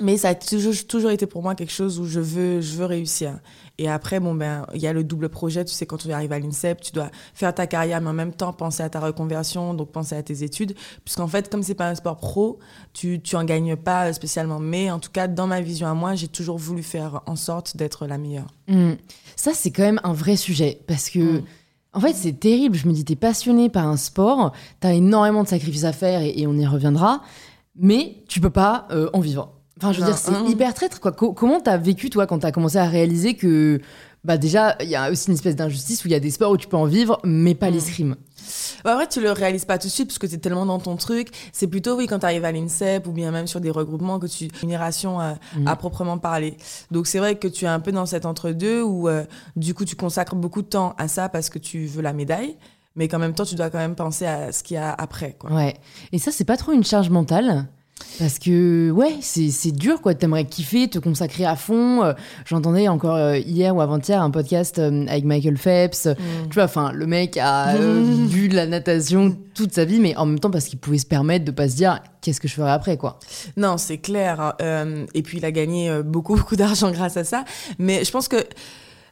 mais 0.00 0.16
ça 0.16 0.30
a 0.30 0.34
toujours, 0.34 0.74
toujours 0.88 1.10
été 1.10 1.26
pour 1.26 1.42
moi 1.42 1.54
quelque 1.54 1.72
chose 1.72 2.00
où 2.00 2.06
je 2.06 2.20
veux, 2.20 2.60
je 2.60 2.76
veux 2.76 2.84
réussir. 2.84 3.38
Et 3.78 3.88
après, 3.88 4.20
bon, 4.20 4.34
ben, 4.34 4.66
il 4.74 4.80
y 4.80 4.86
a 4.86 4.92
le 4.92 5.02
double 5.02 5.28
projet. 5.28 5.64
Tu 5.64 5.72
sais, 5.72 5.86
quand 5.86 5.96
tu 5.96 6.10
arrives 6.12 6.32
à 6.32 6.38
l'INSEP, 6.38 6.80
tu 6.80 6.92
dois 6.92 7.10
faire 7.34 7.52
ta 7.54 7.66
carrière, 7.66 8.00
mais 8.00 8.10
en 8.10 8.14
même 8.14 8.32
temps 8.32 8.52
penser 8.52 8.82
à 8.82 8.88
ta 8.88 9.00
reconversion, 9.00 9.74
donc 9.74 9.90
penser 9.90 10.14
à 10.14 10.22
tes 10.22 10.42
études. 10.44 10.74
Puisqu'en 11.04 11.26
fait, 11.26 11.50
comme 11.50 11.62
c'est 11.62 11.74
pas 11.74 11.88
un 11.88 11.94
sport 11.94 12.16
pro, 12.16 12.58
tu, 12.92 13.20
tu 13.20 13.36
en 13.36 13.44
gagnes 13.44 13.76
pas 13.76 14.12
spécialement. 14.12 14.60
Mais 14.60 14.90
en 14.90 15.00
tout 15.00 15.10
cas, 15.10 15.26
dans 15.26 15.46
ma 15.46 15.60
vision 15.60 15.88
à 15.88 15.94
moi, 15.94 16.14
j'ai 16.14 16.28
toujours 16.28 16.58
voulu 16.58 16.82
faire 16.82 17.22
en 17.26 17.36
sorte 17.36 17.76
d'être 17.76 18.06
la 18.06 18.18
meilleure. 18.18 18.46
Mmh. 18.68 18.92
Ça, 19.36 19.52
c'est 19.54 19.70
quand 19.70 19.82
même 19.82 20.00
un 20.04 20.12
vrai 20.12 20.36
sujet. 20.36 20.80
Parce 20.86 21.10
que. 21.10 21.38
Mmh. 21.38 21.44
En 21.96 22.00
fait, 22.00 22.14
c'est 22.14 22.40
terrible. 22.40 22.76
Je 22.76 22.88
me 22.88 22.92
dis, 22.92 23.04
t'es 23.04 23.14
passionné 23.14 23.68
par 23.70 23.86
un 23.86 23.96
sport, 23.96 24.52
t'as 24.80 24.94
énormément 24.94 25.44
de 25.44 25.48
sacrifices 25.48 25.84
à 25.84 25.92
faire 25.92 26.22
et, 26.22 26.34
et, 26.36 26.48
on 26.48 26.54
y 26.54 26.66
reviendra, 26.66 27.22
mais 27.76 28.16
tu 28.26 28.40
peux 28.40 28.50
pas 28.50 28.88
euh, 28.90 29.08
en 29.12 29.20
vivre. 29.20 29.53
Enfin, 29.78 29.92
je 29.92 30.00
veux 30.00 30.06
dire, 30.06 30.16
c'est 30.16 30.32
hein. 30.32 30.44
hyper 30.46 30.72
traître, 30.72 31.00
quoi. 31.00 31.12
comment 31.12 31.60
t'as 31.60 31.76
vécu, 31.76 32.10
toi, 32.10 32.26
quand 32.26 32.38
t'as 32.38 32.52
commencé 32.52 32.76
à 32.76 32.86
réaliser 32.86 33.34
que, 33.34 33.80
bah, 34.22 34.38
déjà, 34.38 34.76
il 34.80 34.88
y 34.88 34.96
a 34.96 35.10
aussi 35.10 35.28
une 35.28 35.34
espèce 35.34 35.56
d'injustice 35.56 36.04
où 36.04 36.08
il 36.08 36.12
y 36.12 36.14
a 36.14 36.20
des 36.20 36.30
sports 36.30 36.52
où 36.52 36.56
tu 36.56 36.68
peux 36.68 36.76
en 36.76 36.86
vivre, 36.86 37.18
mais 37.24 37.54
pas 37.54 37.70
mm. 37.70 37.74
l'escrime 37.74 38.16
bah, 38.84 38.92
en 38.92 38.96
vrai, 38.96 39.08
tu 39.08 39.22
le 39.22 39.32
réalises 39.32 39.64
pas 39.64 39.78
tout 39.78 39.86
de 39.86 39.92
suite 39.92 40.08
parce 40.08 40.18
que 40.18 40.26
tu 40.26 40.34
es 40.34 40.38
tellement 40.38 40.66
dans 40.66 40.78
ton 40.78 40.96
truc. 40.96 41.28
C'est 41.52 41.66
plutôt, 41.66 41.96
oui, 41.96 42.06
quand 42.06 42.18
tu 42.18 42.26
arrives 42.26 42.44
à 42.44 42.52
l'INSEP 42.52 43.06
ou 43.06 43.12
bien 43.12 43.30
même 43.30 43.46
sur 43.46 43.58
des 43.58 43.70
regroupements 43.70 44.18
que 44.18 44.26
tu. 44.26 44.44
Une 44.44 44.50
génération 44.60 45.18
à, 45.18 45.36
mm. 45.56 45.76
proprement 45.78 46.18
parler. 46.18 46.58
Donc, 46.90 47.06
c'est 47.06 47.18
vrai 47.18 47.36
que 47.36 47.48
tu 47.48 47.64
es 47.64 47.68
un 47.68 47.80
peu 47.80 47.90
dans 47.90 48.04
cet 48.04 48.26
entre-deux 48.26 48.82
où, 48.82 49.08
euh, 49.08 49.24
du 49.56 49.72
coup, 49.72 49.86
tu 49.86 49.96
consacres 49.96 50.34
beaucoup 50.34 50.60
de 50.60 50.66
temps 50.66 50.94
à 50.98 51.08
ça 51.08 51.30
parce 51.30 51.48
que 51.48 51.58
tu 51.58 51.86
veux 51.86 52.02
la 52.02 52.12
médaille 52.12 52.56
mais 52.96 53.08
qu'en 53.08 53.18
même 53.18 53.34
temps, 53.34 53.44
tu 53.44 53.56
dois 53.56 53.70
quand 53.70 53.78
même 53.78 53.96
penser 53.96 54.24
à 54.24 54.52
ce 54.52 54.62
qu'il 54.62 54.76
y 54.76 54.78
a 54.78 54.92
après. 54.92 55.34
Quoi. 55.36 55.52
Ouais. 55.52 55.74
Et 56.12 56.20
ça, 56.20 56.30
c'est 56.30 56.44
pas 56.44 56.56
trop 56.56 56.70
une 56.70 56.84
charge 56.84 57.10
mentale? 57.10 57.66
Parce 58.18 58.38
que, 58.38 58.90
ouais, 58.90 59.16
c'est 59.20 59.72
dur, 59.72 60.00
quoi. 60.00 60.14
T'aimerais 60.14 60.44
kiffer, 60.44 60.88
te 60.88 60.98
consacrer 60.98 61.44
à 61.44 61.56
fond. 61.56 62.04
Euh, 62.04 62.12
j'entendais 62.44 62.86
encore 62.88 63.16
euh, 63.16 63.38
hier 63.38 63.74
ou 63.74 63.80
avant-hier 63.80 64.20
un 64.22 64.30
podcast 64.30 64.78
euh, 64.78 65.06
avec 65.08 65.24
Michael 65.24 65.56
Phelps. 65.56 66.06
Mm. 66.06 66.48
Tu 66.48 66.54
vois, 66.54 66.64
enfin, 66.64 66.92
le 66.92 67.06
mec 67.06 67.36
a 67.36 67.76
vu 67.76 68.48
de 68.48 68.54
la 68.54 68.66
natation 68.66 69.36
toute 69.54 69.72
sa 69.72 69.84
vie, 69.84 69.98
mais 69.98 70.16
en 70.16 70.26
même 70.26 70.38
temps 70.38 70.50
parce 70.50 70.66
qu'il 70.66 70.78
pouvait 70.78 70.98
se 70.98 71.06
permettre 71.06 71.44
de 71.44 71.50
pas 71.50 71.68
se 71.68 71.76
dire 71.76 72.00
qu'est-ce 72.20 72.40
que 72.40 72.48
je 72.48 72.54
ferai 72.54 72.70
après, 72.70 72.96
quoi. 72.96 73.18
Non, 73.56 73.78
c'est 73.78 73.98
clair. 73.98 74.40
Hein. 74.40 75.06
et 75.14 75.22
puis, 75.22 75.38
il 75.38 75.44
a 75.44 75.52
gagné 75.52 76.02
beaucoup, 76.04 76.36
beaucoup 76.36 76.56
d'argent 76.56 76.90
grâce 76.92 77.16
à 77.16 77.24
ça. 77.24 77.44
Mais 77.78 78.04
je 78.04 78.10
pense 78.10 78.28
que 78.28 78.36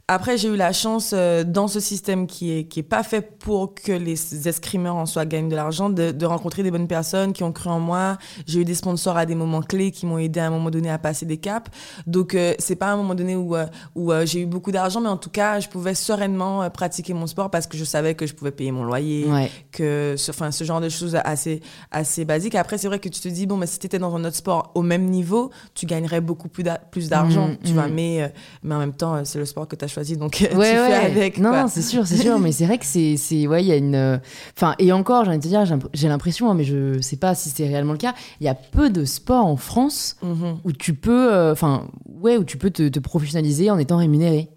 après, 0.08 0.36
j'ai 0.36 0.48
eu 0.48 0.56
la 0.56 0.72
chance, 0.72 1.12
euh, 1.14 1.44
dans 1.44 1.68
ce 1.68 1.78
système 1.78 2.26
qui 2.26 2.50
est, 2.50 2.64
qui 2.64 2.80
est 2.80 2.84
pas 2.84 3.04
fait 3.04 3.20
pour 3.38 3.74
que 3.74 3.92
les 3.92 4.48
escrimeurs 4.48 4.96
en 4.96 5.06
soi 5.06 5.24
gagnent 5.26 5.48
de 5.48 5.54
l'argent, 5.54 5.90
de, 5.90 6.10
de, 6.10 6.26
rencontrer 6.26 6.64
des 6.64 6.72
bonnes 6.72 6.88
personnes 6.88 7.32
qui 7.32 7.44
ont 7.44 7.52
cru 7.52 7.70
en 7.70 7.78
moi. 7.78 8.18
J'ai 8.46 8.60
eu 8.60 8.64
des 8.64 8.74
sponsors 8.74 9.16
à 9.16 9.26
des 9.26 9.36
moments 9.36 9.62
clés 9.62 9.92
qui 9.92 10.06
m'ont 10.06 10.18
aidé 10.18 10.40
à 10.40 10.46
un 10.46 10.50
moment 10.50 10.70
donné 10.70 10.90
à 10.90 10.98
passer 10.98 11.24
des 11.24 11.36
caps. 11.36 11.70
Donc, 12.06 12.34
euh, 12.34 12.52
c'est 12.58 12.74
pas 12.74 12.90
un 12.90 12.96
moment 12.96 13.14
donné 13.14 13.36
où, 13.36 13.54
euh, 13.54 13.66
où 13.94 14.12
j'ai 14.24 14.40
eu 14.40 14.46
beaucoup 14.46 14.72
d'argent, 14.72 15.00
mais 15.00 15.08
en 15.08 15.16
tout 15.16 15.30
cas, 15.30 15.60
je 15.60 15.68
pouvais 15.68 15.94
sereinement 15.94 16.68
pratiquer 16.70 17.14
mon 17.14 17.28
sport 17.28 17.50
parce 17.50 17.68
que 17.68 17.76
je 17.76 17.84
savais 17.84 18.14
que 18.14 18.26
je 18.26 18.34
pouvais 18.34 18.50
payer 18.50 18.72
mon 18.72 18.84
loyer, 18.84 19.26
que 19.70 20.16
ce, 20.18 20.32
enfin, 20.32 20.50
ce 20.50 20.64
genre 20.64 20.80
de 20.80 20.88
choses 20.88 21.16
assez, 21.24 21.60
assez 21.92 22.24
basiques. 22.24 22.56
Après, 22.56 22.76
c'est 22.76 22.88
vrai 22.88 22.98
que 22.98 23.08
tu 23.08 23.20
te 23.20 23.28
dis, 23.28 23.46
bon, 23.46 23.56
mais 23.56 23.68
si 23.68 23.78
tu 23.78 23.86
étais 23.86 24.00
dans 24.00 24.14
un 24.16 24.24
autre 24.24 24.36
sport 24.36 24.72
au 24.74 24.82
même 24.82 25.04
niveau, 25.04 25.50
tu 25.74 25.86
gagnerais 25.86 26.20
beaucoup 26.20 26.48
plus 26.48 26.64
d'argent, 26.64 27.48
mmh, 27.48 27.58
tu 27.64 27.72
vois. 27.72 27.86
Mmh. 27.86 27.94
Mais, 27.94 28.32
mais 28.64 28.74
en 28.74 28.78
même 28.78 28.94
temps, 28.94 29.24
c'est 29.24 29.38
le 29.38 29.46
sport 29.46 29.68
que 29.68 29.76
tu 29.76 29.84
as 29.84 29.91
choisi, 29.92 30.16
donc 30.16 30.38
ouais, 30.40 30.48
tu 30.48 30.56
fais 30.56 30.94
avec. 30.94 31.38
Non, 31.38 31.52
non 31.52 31.68
c'est 31.68 31.82
sûr, 31.82 32.06
c'est 32.06 32.16
sûr, 32.16 32.38
mais 32.38 32.52
c'est 32.52 32.66
vrai 32.66 32.78
que 32.78 32.86
c'est, 32.86 33.16
c'est, 33.16 33.46
ouais, 33.46 33.62
il 33.62 33.66
y 33.66 33.72
a 33.72 33.76
une, 33.76 34.20
enfin, 34.56 34.74
et 34.78 34.92
encore, 34.92 35.24
j'ai 35.24 35.30
envie 35.30 35.38
de 35.38 35.42
te 35.42 35.48
dire, 35.48 35.64
j'ai 35.92 36.08
l'impression, 36.08 36.50
hein, 36.50 36.54
mais 36.54 36.64
je 36.64 37.00
sais 37.00 37.16
pas 37.16 37.34
si 37.34 37.50
c'est 37.50 37.66
réellement 37.66 37.92
le 37.92 37.98
cas, 37.98 38.14
il 38.40 38.44
y 38.44 38.48
a 38.48 38.54
peu 38.54 38.90
de 38.90 39.04
sports 39.04 39.46
en 39.46 39.56
France 39.56 40.16
mhm. 40.22 40.58
où 40.64 40.72
tu 40.72 40.94
peux, 40.94 41.32
euh, 41.32 41.52
enfin, 41.52 41.88
ouais, 42.20 42.36
où 42.36 42.44
tu 42.44 42.56
peux 42.56 42.70
te, 42.70 42.88
te 42.88 43.00
professionnaliser 43.00 43.70
en 43.70 43.78
étant 43.78 43.96
rémunéré. 43.98 44.48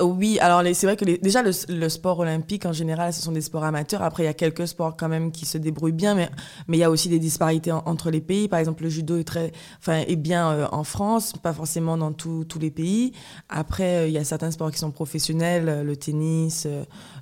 Oui, 0.00 0.38
alors 0.40 0.62
c'est 0.74 0.86
vrai 0.86 0.96
que 0.96 1.04
déjà 1.04 1.42
le, 1.42 1.88
sport 1.88 2.18
olympique 2.18 2.66
en 2.66 2.72
général, 2.72 3.12
ce 3.12 3.22
sont 3.22 3.30
des 3.30 3.40
sports 3.40 3.62
amateurs. 3.62 4.02
Après, 4.02 4.24
il 4.24 4.26
y 4.26 4.28
a 4.28 4.34
quelques 4.34 4.66
sports 4.66 4.96
quand 4.96 5.08
même 5.08 5.30
qui 5.30 5.46
se 5.46 5.56
débrouillent 5.56 5.92
bien, 5.92 6.14
mais 6.16 6.28
mais 6.66 6.76
il 6.76 6.80
y 6.80 6.84
a 6.84 6.90
aussi 6.90 7.08
des 7.08 7.20
disparités 7.20 7.70
entre 7.70 8.10
les 8.10 8.20
pays. 8.20 8.48
Par 8.48 8.58
exemple, 8.58 8.82
le 8.82 8.88
judo 8.88 9.18
est 9.18 9.24
très, 9.24 9.52
enfin, 9.78 10.02
est 10.08 10.16
bien 10.16 10.50
euh, 10.50 10.66
en 10.72 10.82
France, 10.82 11.34
pas 11.40 11.52
forcément 11.52 11.96
dans 11.96 12.12
tous 12.12 12.58
les 12.60 12.72
pays. 12.72 13.12
Après, 13.48 13.98
euh, 13.98 14.08
il 14.08 14.12
y 14.12 14.18
a 14.18 14.24
certains 14.24 14.50
sports 14.50 14.72
qui 14.72 14.78
sont 14.78 14.90
professionnels, 14.90 15.68
euh, 15.68 15.84
le 15.84 15.96
tennis, 15.96 16.66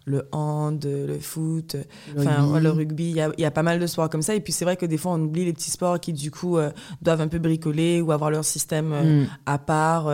le 0.07 0.29
hand, 0.33 0.83
le 0.85 1.19
foot, 1.19 1.77
enfin 2.17 2.59
le 2.59 2.71
rugby. 2.71 3.11
Il 3.11 3.17
y, 3.17 3.21
a, 3.21 3.31
y, 3.37 3.45
a, 3.45 3.51
pas 3.51 3.63
mal 3.63 3.81
de 3.81 3.87
sports 3.87 4.09
comme 4.09 4.23
ça. 4.23 4.35
Et 4.35 4.41
puis 4.41 4.53
c'est 4.53 4.65
vrai 4.65 4.77
que 4.77 4.87
des 4.87 4.97
fois, 4.97 5.13
on 5.13 5.21
oublie 5.21 5.45
les 5.45 5.53
petits 5.53 5.71
sports 5.71 6.01
qui 6.01 6.15
du 6.15 6.31
coup 6.31 6.57
doivent 7.03 7.21
un 7.21 7.29
peu 7.29 7.39
bricoler 7.39 8.01
ou 8.01 8.13
avoir 8.13 8.31
leur 8.31 8.45
système 8.45 9.23
mm. 9.23 9.27
à 9.45 9.59
part 9.59 10.11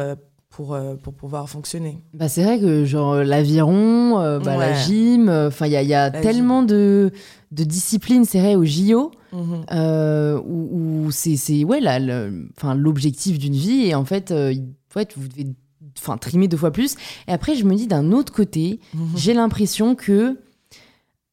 pour, 0.59 0.75
euh, 0.75 0.97
pour 0.97 1.15
pouvoir 1.15 1.49
fonctionner. 1.49 2.03
Bah, 2.13 2.29
c'est 2.29 2.43
vrai 2.43 2.59
que 2.59 2.85
genre 2.85 3.15
l'aviron, 3.23 4.15
bah, 4.41 4.57
la 4.57 4.75
gym, 4.75 5.29
enfin 5.29 5.67
il 5.67 5.73
y 5.73 5.77
a, 5.77 5.85
y 5.85 5.95
a 5.95 6.11
tellement 6.11 6.65
de, 6.65 7.13
de 7.53 7.63
disciplines, 7.63 8.25
c'est 8.25 8.41
vrai, 8.41 8.57
au 8.57 8.65
JO, 8.65 9.13
mhm. 9.33 10.43
où, 10.45 11.13
c'est 11.13 11.63
ouais, 11.63 11.81
l'objectif 12.75 13.39
d'une 13.39 13.55
vie 13.55 13.87
et 13.87 13.95
en 13.95 14.05
fait, 14.05 14.35
fait 14.89 15.13
vous 15.17 15.29
devez 15.29 15.47
trimer 16.21 16.49
deux 16.49 16.57
fois 16.57 16.73
plus. 16.73 16.97
Et 17.29 17.33
après, 17.33 17.55
je 17.55 17.65
me 17.65 17.77
dis 17.77 17.87
d'un 17.87 18.11
autre 18.11 18.33
côté, 18.33 18.81
mhm. 18.95 19.13
j'ai 19.15 19.35
l'impression 19.35 19.95
que 19.95 20.39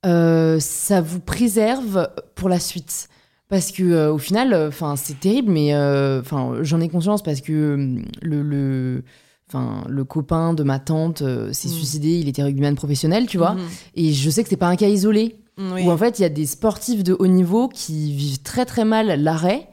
euh, 0.05 0.60
ça 0.60 1.01
vous 1.01 1.20
préserve 1.20 2.10
pour 2.36 2.48
la 2.48 2.60
suite. 2.60 3.10
Parce 3.50 3.72
que 3.72 3.84
euh, 3.84 4.14
au 4.14 4.18
final, 4.18 4.54
euh, 4.54 4.70
enfin 4.70 4.96
c'est 4.96 5.20
terrible, 5.20 5.52
mais 5.52 5.75
enfin 5.75 6.56
j'en 6.62 6.80
ai 6.82 6.90
conscience 6.90 7.22
parce 7.24 7.42
que 7.42 7.98
le, 8.22 9.04
Enfin, 9.48 9.84
le 9.88 10.04
copain 10.04 10.56
de 10.56 10.64
ma 10.64 10.80
tante 10.80 11.20
s'est 11.20 11.68
mhm. 11.68 11.74
suicidé, 11.75 12.18
il 12.18 12.28
était 12.28 12.42
rugbyman 12.42 12.74
professionnel, 12.74 13.28
tu 13.28 13.38
vois. 13.38 13.54
Mhm. 13.54 13.62
Et 13.94 14.12
je 14.12 14.30
sais 14.32 14.42
que 14.42 14.50
c'est 14.50 14.58
pas 14.58 14.70
un 14.70 14.75
cas 14.75 14.88
isolé. 14.88 15.36
Où 15.60 15.92
en 15.92 15.98
fait, 15.98 16.18
il 16.18 16.24
y 16.24 16.25
a 16.25 16.30
des 16.30 16.48
sportifs 16.48 17.04
de 17.04 17.16
haut 17.18 17.28
niveau 17.28 17.70
qui 17.70 18.12
vivent 18.12 18.42
très 18.42 18.66
très 18.66 18.84
mal 18.84 19.22
l'arrêt 19.22 19.70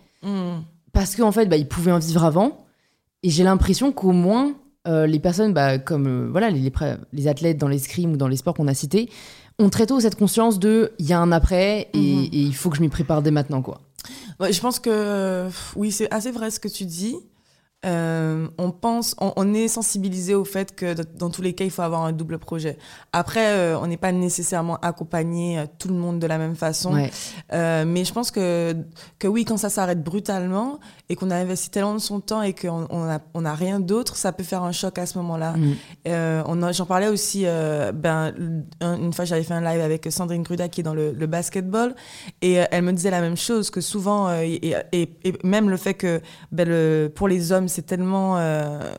parce 0.93 1.17
qu'en 1.17 1.33
fait, 1.33 1.47
bah, 1.47 1.57
ils 1.57 1.67
pouvaient 1.67 1.91
en 1.91 1.99
vivre 1.99 2.23
avant. 2.23 2.67
Et 3.23 3.31
j'ai 3.31 3.45
l'impression 3.45 3.93
qu'au 3.93 4.13
moins, 4.13 4.55
euh, 4.89 5.07
les 5.07 5.21
personnes 5.21 5.53
bah, 5.53 5.79
comme 5.79 6.07
euh, 6.09 6.29
voilà 6.29 6.51
les, 6.51 6.73
les, 7.13 7.29
athlètes 7.29 7.57
dans 7.57 7.69
l'escrime 7.69 8.15
ou 8.15 8.17
dans 8.17 8.27
les 8.27 8.37
sports 8.37 8.55
qu'on 8.55 8.67
a 8.67 8.75
cités 8.75 9.09
ont 9.59 9.71
très 9.71 9.87
tôt 9.87 10.01
cette 10.01 10.17
conscience 10.17 10.59
de 10.59 10.93
il 10.99 11.07
y 11.07 11.13
a 11.13 11.21
un 11.21 11.33
après 11.33 11.89
et, 11.93 11.99
mhm. 11.99 12.25
et, 12.25 12.29
il 12.33 12.55
faut 12.55 12.71
que 12.71 12.77
je 12.77 12.83
m'y 12.83 12.89
prépare 12.89 13.23
dès 13.23 13.31
maintenant 13.31 13.63
quoi. 13.63 13.81
je 14.41 14.61
pense 14.61 14.79
que 14.79 15.49
oui 15.77 15.93
c'est 15.93 16.13
assez 16.13 16.31
vrai 16.31 16.51
ce 16.51 16.61
que 16.61 16.69
tu 16.69 16.85
dis. 16.85 17.17
Euh, 17.85 18.47
on 18.59 18.71
pense, 18.71 19.17
on, 19.19 19.55
est 19.55 19.67
sensibilisé 19.67 20.37
au 20.37 20.45
fait 20.45 20.77
que 20.77 20.95
dans 21.17 21.31
tous 21.31 21.43
les 21.43 21.53
cas, 21.53 21.65
il 21.65 21.71
faut 21.71 21.83
avoir 21.83 22.03
un 22.03 22.13
double 22.13 22.39
projet. 22.39 22.79
Après, 23.13 23.55
euh, 23.55 23.79
on 23.81 23.89
n'est 23.89 23.97
pas 23.97 24.13
nécessairement 24.13 24.77
accompagné 24.83 25.59
euh, 25.59 25.67
tout 25.81 25.89
le 25.89 25.95
monde 25.95 26.21
de 26.21 26.27
la 26.29 26.39
même 26.39 26.55
façon. 26.55 26.93
mais 26.93 28.05
je 28.05 28.13
pense 28.13 28.31
que, 28.31 28.77
que 29.19 29.27
oui, 29.27 29.45
quand 29.45 29.57
ça 29.57 29.69
s'arrête 29.69 30.03
brutalement 30.03 30.79
et 31.09 31.17
qu'on 31.17 31.31
a 31.31 31.37
investi 31.37 31.71
tellement 31.71 31.95
de 31.95 31.99
son 31.99 32.21
temps 32.21 32.43
et 32.43 32.55
qu'on 32.55 33.07
n'a 33.07 33.21
on 33.35 33.45
a 33.45 33.55
rien 33.55 33.81
d'autre, 33.81 34.17
ça 34.17 34.33
peut 34.33 34.45
faire 34.45 34.63
un 34.63 34.73
choc 34.73 34.99
à 34.99 35.07
ce 35.07 35.19
moment-là. 35.19 35.55
Mm. 35.57 36.73
J'en 36.73 36.87
parlais 36.87 37.09
aussi, 37.09 37.45
ben, 37.45 38.33
une 38.81 39.13
fois 39.13 39.25
j'avais 39.25 39.43
fait 39.43 39.55
un 39.55 39.61
live 39.61 39.81
avec 39.81 40.07
Sandrine 40.11 40.43
Gruda 40.43 40.69
qui 40.69 40.81
est 40.81 40.85
dans 40.85 40.95
le, 40.95 41.13
basketball 41.27 41.95
et 42.43 42.55
elle 42.71 42.83
me 42.83 42.93
disait 42.93 43.11
la 43.11 43.21
même 43.21 43.37
chose, 43.37 43.71
que 43.71 43.81
souvent, 43.81 44.33
et, 44.41 44.75
et, 44.93 45.09
même 45.45 45.71
le 45.71 45.77
fait 45.77 45.95
que 45.95 46.21
ben, 46.53 46.69
le, 46.69 47.11
pour 47.13 47.27
les 47.27 47.53
hommes, 47.53 47.69
c'est 47.73 47.83
tellement 47.83 48.39
euh, 48.39 48.95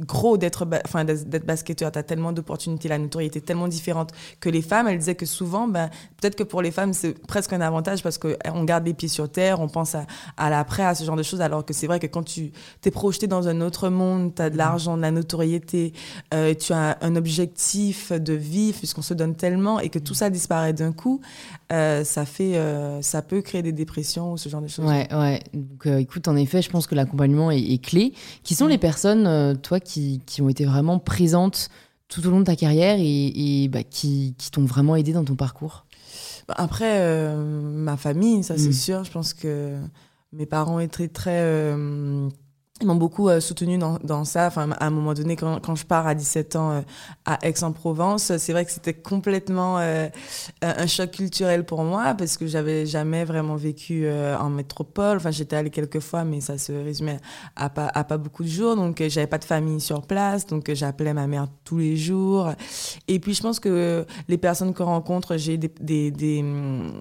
gros 0.00 0.36
d'être 0.36 0.66
enfin 0.84 1.04
d'être 1.04 1.46
basketteur, 1.46 1.92
tu 1.92 1.98
as 1.98 2.02
tellement 2.02 2.32
d'opportunités, 2.32 2.88
la 2.88 2.98
notoriété 2.98 3.38
est 3.38 3.42
tellement 3.42 3.68
différente 3.68 4.12
que 4.40 4.48
les 4.48 4.62
femmes. 4.62 4.88
Elle 4.88 4.98
disait 4.98 5.14
que 5.14 5.26
souvent, 5.26 5.68
ben, 5.68 5.90
peut-être 6.20 6.36
que 6.36 6.42
pour 6.42 6.62
les 6.62 6.70
femmes, 6.70 6.92
c'est 6.92 7.14
presque 7.26 7.52
un 7.52 7.60
avantage 7.60 8.02
parce 8.02 8.18
qu'on 8.18 8.30
eh, 8.30 8.64
garde 8.64 8.86
les 8.86 8.94
pieds 8.94 9.08
sur 9.08 9.30
terre, 9.30 9.60
on 9.60 9.68
pense 9.68 9.94
à, 9.94 10.06
à 10.36 10.50
l'après, 10.50 10.84
à 10.84 10.94
ce 10.94 11.04
genre 11.04 11.16
de 11.16 11.22
choses, 11.22 11.40
alors 11.40 11.64
que 11.64 11.72
c'est 11.72 11.86
vrai 11.86 12.00
que 12.00 12.06
quand 12.06 12.22
tu 12.22 12.52
t'es 12.80 12.90
projeté 12.90 13.26
dans 13.26 13.48
un 13.48 13.60
autre 13.60 13.88
monde, 13.88 14.34
tu 14.34 14.42
as 14.42 14.50
de 14.50 14.56
l'argent, 14.56 14.96
de 14.96 15.02
la 15.02 15.10
notoriété, 15.10 15.92
euh, 16.34 16.54
tu 16.54 16.72
as 16.72 16.98
un 17.00 17.16
objectif 17.16 18.12
de 18.12 18.32
vie, 18.32 18.72
puisqu'on 18.72 19.02
se 19.02 19.14
donne 19.14 19.34
tellement, 19.34 19.80
et 19.80 19.88
que 19.88 19.98
tout 19.98 20.14
ça 20.14 20.30
disparaît 20.30 20.72
d'un 20.72 20.92
coup, 20.92 21.20
euh, 21.72 22.04
ça 22.04 22.24
fait, 22.24 22.56
euh, 22.56 23.02
ça 23.02 23.22
peut 23.22 23.42
créer 23.42 23.62
des 23.62 23.72
dépressions 23.72 24.32
ou 24.32 24.36
ce 24.36 24.48
genre 24.48 24.62
de 24.62 24.68
choses. 24.68 24.84
Ouais, 24.84 25.08
ouais. 25.12 25.40
Donc, 25.54 25.86
écoute, 25.86 26.28
en 26.28 26.36
effet, 26.36 26.62
je 26.62 26.70
pense 26.70 26.86
que 26.86 26.94
l'accompagnement 26.94 27.50
est, 27.50 27.60
est, 27.60 27.82
clé. 27.82 28.12
Qui 28.42 28.54
sont 28.54 28.66
mm. 28.66 28.70
les 28.70 28.78
personnes, 28.78 29.58
toi, 29.62 29.80
qui 29.80 29.89
qui, 29.90 30.42
ont 30.42 30.48
été 30.48 30.64
vraiment 30.64 30.98
présentes 30.98 31.68
tout 32.08 32.26
au 32.26 32.30
long 32.30 32.40
de 32.40 32.44
ta 32.44 32.56
carrière 32.56 32.96
et, 32.98 33.68
bah, 33.70 33.82
qui, 33.82 34.34
qui 34.38 34.50
t'ont 34.50 34.64
vraiment 34.64 34.96
aidé 34.96 35.12
dans 35.12 35.24
ton 35.24 35.36
parcours 35.36 35.86
bah, 36.48 36.54
Après, 36.56 37.00
euh, 37.00 37.36
ma 37.62 37.96
famille, 37.96 38.42
ça 38.42 38.58
c'est 38.58 38.70
mm. 38.70 38.72
sûr. 38.72 39.04
Je 39.04 39.10
pense 39.10 39.34
que 39.34 39.76
mes 40.32 40.46
parents 40.46 40.80
étaient 40.80 41.08
très... 41.08 41.40
Euh, 41.40 42.28
ils 42.80 42.86
m'ont 42.86 42.94
beaucoup 42.96 43.28
euh, 43.28 43.40
soutenu 43.40 43.78
dans, 43.78 43.98
dans, 44.02 44.24
ça. 44.24 44.46
Enfin, 44.46 44.70
à 44.72 44.86
un 44.86 44.90
moment 44.90 45.14
donné, 45.14 45.36
quand, 45.36 45.60
quand 45.60 45.74
je 45.74 45.84
pars 45.84 46.06
à 46.06 46.14
17 46.14 46.56
ans 46.56 46.70
euh, 46.70 46.80
à 47.24 47.38
Aix-en-Provence, 47.46 48.36
c'est 48.38 48.52
vrai 48.52 48.64
que 48.64 48.70
c'était 48.70 48.94
complètement 48.94 49.78
euh, 49.78 50.08
un 50.62 50.86
choc 50.86 51.10
culturel 51.10 51.64
pour 51.64 51.84
moi 51.84 52.14
parce 52.14 52.36
que 52.36 52.46
j'avais 52.46 52.86
jamais 52.86 53.24
vraiment 53.24 53.56
vécu 53.56 54.08
en 54.10 54.48
métropole. 54.48 55.18
Enfin, 55.18 55.30
j'étais 55.30 55.56
allée 55.56 55.70
quelques 55.70 56.00
fois, 56.00 56.24
mais 56.24 56.40
ça 56.40 56.58
se 56.58 56.72
résumait 56.72 57.18
à 57.56 57.68
pas, 57.68 57.90
à 57.92 58.04
pas 58.04 58.18
beaucoup 58.18 58.42
de 58.42 58.48
jours. 58.48 58.76
Donc, 58.76 59.02
j'avais 59.08 59.26
pas 59.26 59.38
de 59.38 59.44
famille 59.44 59.80
sur 59.80 60.02
place. 60.02 60.46
Donc, 60.46 60.72
j'appelais 60.72 61.14
ma 61.14 61.26
mère 61.26 61.48
tous 61.64 61.78
les 61.78 61.96
jours. 61.96 62.52
Et 63.08 63.18
puis, 63.20 63.34
je 63.34 63.42
pense 63.42 63.60
que 63.60 64.06
les 64.28 64.38
personnes 64.38 64.74
qu'on 64.74 64.86
rencontre, 64.86 65.36
j'ai 65.36 65.58
des, 65.58 65.72
des, 65.80 66.10
des, 66.10 66.44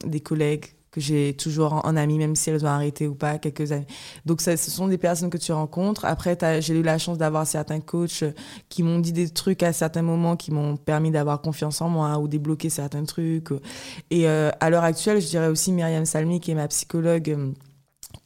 des 0.06 0.20
collègues 0.20 0.66
que 0.92 1.00
j'ai 1.00 1.34
toujours 1.34 1.86
en, 1.86 1.96
ami, 1.96 2.18
même 2.18 2.36
si 2.36 2.50
elles 2.50 2.66
ont 2.66 2.70
arrêté 2.70 3.08
ou 3.08 3.16
pas 3.16 3.38
quelques 3.38 3.72
années. 3.72 3.88
Donc, 4.26 4.42
ce 4.42 4.56
sont 4.58 4.88
des 4.88 4.98
personnes 4.98 5.30
que 5.30 5.38
tu 5.38 5.52
rencontres. 5.52 6.06
Après, 6.06 6.38
j'ai 6.62 6.74
eu 6.74 6.84
la 6.84 6.98
chance 6.98 7.18
d'avoir 7.18 7.46
certains 7.46 7.80
coachs 7.80 8.24
qui 8.70 8.84
m'ont 8.84 9.00
dit 9.00 9.14
des 9.14 9.30
trucs 9.30 9.64
à 9.64 9.74
certains 9.74 10.02
moments 10.02 10.36
qui 10.36 10.52
m'ont 10.52 10.78
permis 10.78 11.12
d'avoir 11.12 11.42
confiance 11.42 11.82
en 11.82 11.90
moi 11.90 12.18
ou 12.20 12.28
débloquer 12.28 12.70
certains 12.70 13.06
trucs. 13.06 13.50
Et 14.10 14.28
euh, 14.28 14.50
à 14.60 14.70
l'heure 14.70 14.84
actuelle, 14.84 15.22
je 15.22 15.28
dirais 15.28 15.48
aussi 15.48 15.72
Myriam 15.72 16.06
Salmi, 16.06 16.40
qui 16.40 16.52
est 16.52 16.56
ma 16.56 16.68
psychologue 16.68 17.30
euh, 17.30 17.52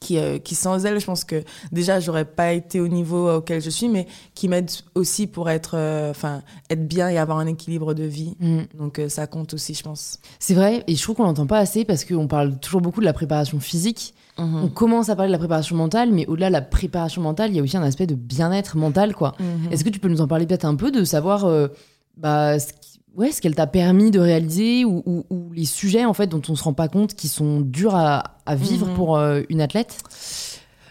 qui, 0.04 0.18
euh, 0.18 0.38
qui 0.38 0.54
sans 0.54 0.86
elle, 0.86 1.00
je 1.00 1.06
pense 1.06 1.24
que 1.24 1.44
déjà, 1.72 2.00
j'aurais 2.00 2.26
pas 2.26 2.52
été 2.52 2.80
au 2.80 2.88
niveau 2.88 3.38
auquel 3.38 3.62
je 3.62 3.70
suis, 3.70 3.88
mais 3.88 4.06
qui 4.36 4.48
m'aide 4.48 4.70
aussi 4.96 5.26
pour 5.26 5.50
être, 5.50 5.76
euh, 5.76 6.12
enfin, 6.12 6.42
être 6.70 6.86
bien 6.88 7.10
et 7.10 7.18
avoir 7.18 7.40
un 7.40 7.48
équilibre 7.48 7.94
de 7.94 8.04
vie. 8.04 8.36
Mm. 8.40 8.60
Donc 8.78 9.00
euh, 9.00 9.10
ça 9.10 9.26
compte 9.26 9.54
aussi, 9.54 9.74
je 9.74 9.82
pense. 9.82 10.20
C'est 10.40 10.54
vrai, 10.54 10.84
et 10.88 10.96
je 10.96 11.02
trouve 11.02 11.16
qu'on 11.16 11.24
n'entend 11.24 11.48
pas 11.48 11.60
assez 11.60 11.86
parce 11.86 12.04
qu'on 12.04 12.28
parle 12.28 12.60
toujours 12.60 12.82
beaucoup 12.82 13.00
de 13.00 13.06
la 13.06 13.14
préparation 13.14 13.60
physique. 13.60 14.14
Mm-hmm. 14.38 14.64
On 14.64 14.68
commence 14.68 15.10
à 15.10 15.16
parler 15.16 15.30
de 15.30 15.34
la 15.34 15.40
préparation 15.40 15.76
mentale, 15.76 16.12
mais 16.12 16.26
au-delà 16.28 16.48
de 16.48 16.54
la 16.54 16.62
préparation 16.62 17.22
mentale, 17.22 17.52
il 17.52 17.56
y 17.56 17.60
a 17.60 17.64
aussi 17.64 17.78
un 17.78 17.84
aspect 17.84 18.08
de 18.08 18.16
bien-être 18.16 18.78
mental, 18.78 19.16
quoi. 19.16 19.36
Mm-hmm. 19.40 19.72
Est-ce 19.72 19.84
que 19.84 19.90
tu 19.90 20.00
peux 20.00 20.10
nous 20.10 20.22
en 20.22 20.28
parler 20.28 20.46
peut-être 20.46 20.66
un 20.66 20.76
peu 20.76 20.92
de 20.92 21.04
savoir 21.06 21.48
bah, 22.18 22.60
ce 22.60 22.74
ouais, 23.16 23.32
ce 23.32 23.42
qu'elle 23.42 23.56
t'a 23.56 23.68
permis 23.68 24.12
de 24.12 24.20
réaliser 24.20 24.86
ou, 24.86 25.04
ou, 25.06 25.52
les 25.54 25.66
sujets 25.66 26.06
en 26.06 26.14
fait 26.14 26.28
dont 26.28 26.42
on 26.50 26.56
se 26.56 26.64
rend 26.64 26.74
pas 26.74 26.88
compte 26.88 27.14
qui 27.14 27.28
sont 27.28 27.62
durs 27.62 27.96
à, 27.96 28.36
à 28.46 28.56
vivre 28.56 28.88
mhm. 28.88 28.96
pour 28.96 29.18
euh, 29.18 29.42
une 29.50 29.62
athlète? 29.62 29.98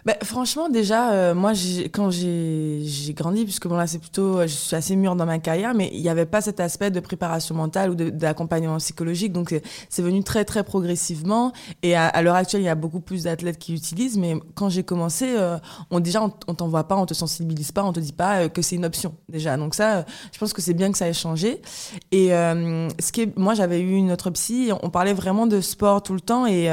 Bah, 0.04 0.14
franchement, 0.24 0.68
déjà, 0.68 1.12
euh, 1.12 1.34
moi, 1.34 1.52
quand 1.92 2.10
j'ai 2.10 2.84
grandi, 3.14 3.44
puisque 3.44 3.68
bon, 3.68 3.76
là, 3.76 3.86
c'est 3.86 4.00
plutôt, 4.00 4.42
je 4.42 4.48
suis 4.48 4.74
assez 4.74 4.96
mûre 4.96 5.14
dans 5.14 5.26
ma 5.26 5.38
carrière, 5.38 5.74
mais 5.74 5.90
il 5.92 6.02
n'y 6.02 6.08
avait 6.08 6.26
pas 6.26 6.40
cet 6.40 6.58
aspect 6.58 6.90
de 6.90 6.98
préparation 6.98 7.54
mentale 7.54 7.90
ou 7.90 7.94
d'accompagnement 7.94 8.78
psychologique. 8.78 9.32
Donc, 9.32 9.54
c'est 9.88 10.02
venu 10.02 10.24
très, 10.24 10.44
très 10.44 10.64
progressivement. 10.64 11.52
Et 11.84 11.94
à, 11.94 12.20
l'heure 12.22 12.34
actuelle, 12.34 12.62
il 12.62 12.64
y 12.64 12.68
a 12.68 12.74
beaucoup 12.74 12.98
plus 12.98 13.24
d'athlètes 13.24 13.58
qui 13.58 13.72
l'utilisent. 13.72 14.18
Mais 14.18 14.34
quand 14.54 14.68
j'ai 14.68 14.82
commencé, 14.82 15.36
euh, 15.36 15.58
on, 15.92 16.00
déjà, 16.00 16.22
on, 16.22 16.32
on 16.48 16.54
t'envoie 16.54 16.88
pas, 16.88 16.96
on 16.96 17.06
te 17.06 17.14
sensibilise 17.14 17.70
pas, 17.70 17.84
on 17.84 17.92
te 17.92 18.00
dit 18.00 18.12
pas 18.12 18.40
euh, 18.40 18.48
que 18.48 18.60
c'est 18.60 18.74
une 18.74 18.84
option, 18.84 19.14
déjà. 19.28 19.56
Donc, 19.56 19.76
ça, 19.76 20.04
je 20.32 20.38
pense 20.38 20.52
que 20.52 20.60
c'est 20.60 20.74
bien 20.74 20.90
que 20.90 20.98
ça 20.98 21.08
ait 21.08 21.12
changé. 21.12 21.62
Et 22.10 22.30
ce 22.30 23.12
qui 23.12 23.22
est, 23.22 23.38
moi, 23.38 23.54
j'avais 23.54 23.80
eu 23.80 23.92
une 23.92 24.10
autre 24.10 24.30
psy, 24.30 24.70
on 24.82 24.90
parlait 24.90 25.12
vraiment 25.12 25.46
de 25.46 25.60
sport 25.60 26.02
tout 26.02 26.14
le 26.14 26.20
temps. 26.20 26.46
Et, 26.46 26.68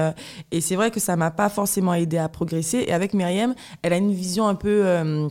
et 0.51 0.61
c'est 0.61 0.75
vrai 0.75 0.89
que 0.89 0.99
ça 0.99 1.15
m'a 1.15 1.29
pas 1.29 1.49
forcément 1.49 1.93
aidé 1.93 2.17
à 2.17 2.27
progresser. 2.27 2.85
Et 2.87 2.93
avec 2.93 3.13
Myriam, 3.19 3.53
elle 3.81 3.93
a 3.93 3.97
une 3.97 4.13
vision 4.13 4.47
un 4.47 4.55
peu 4.55 4.85
euh, 4.85 5.27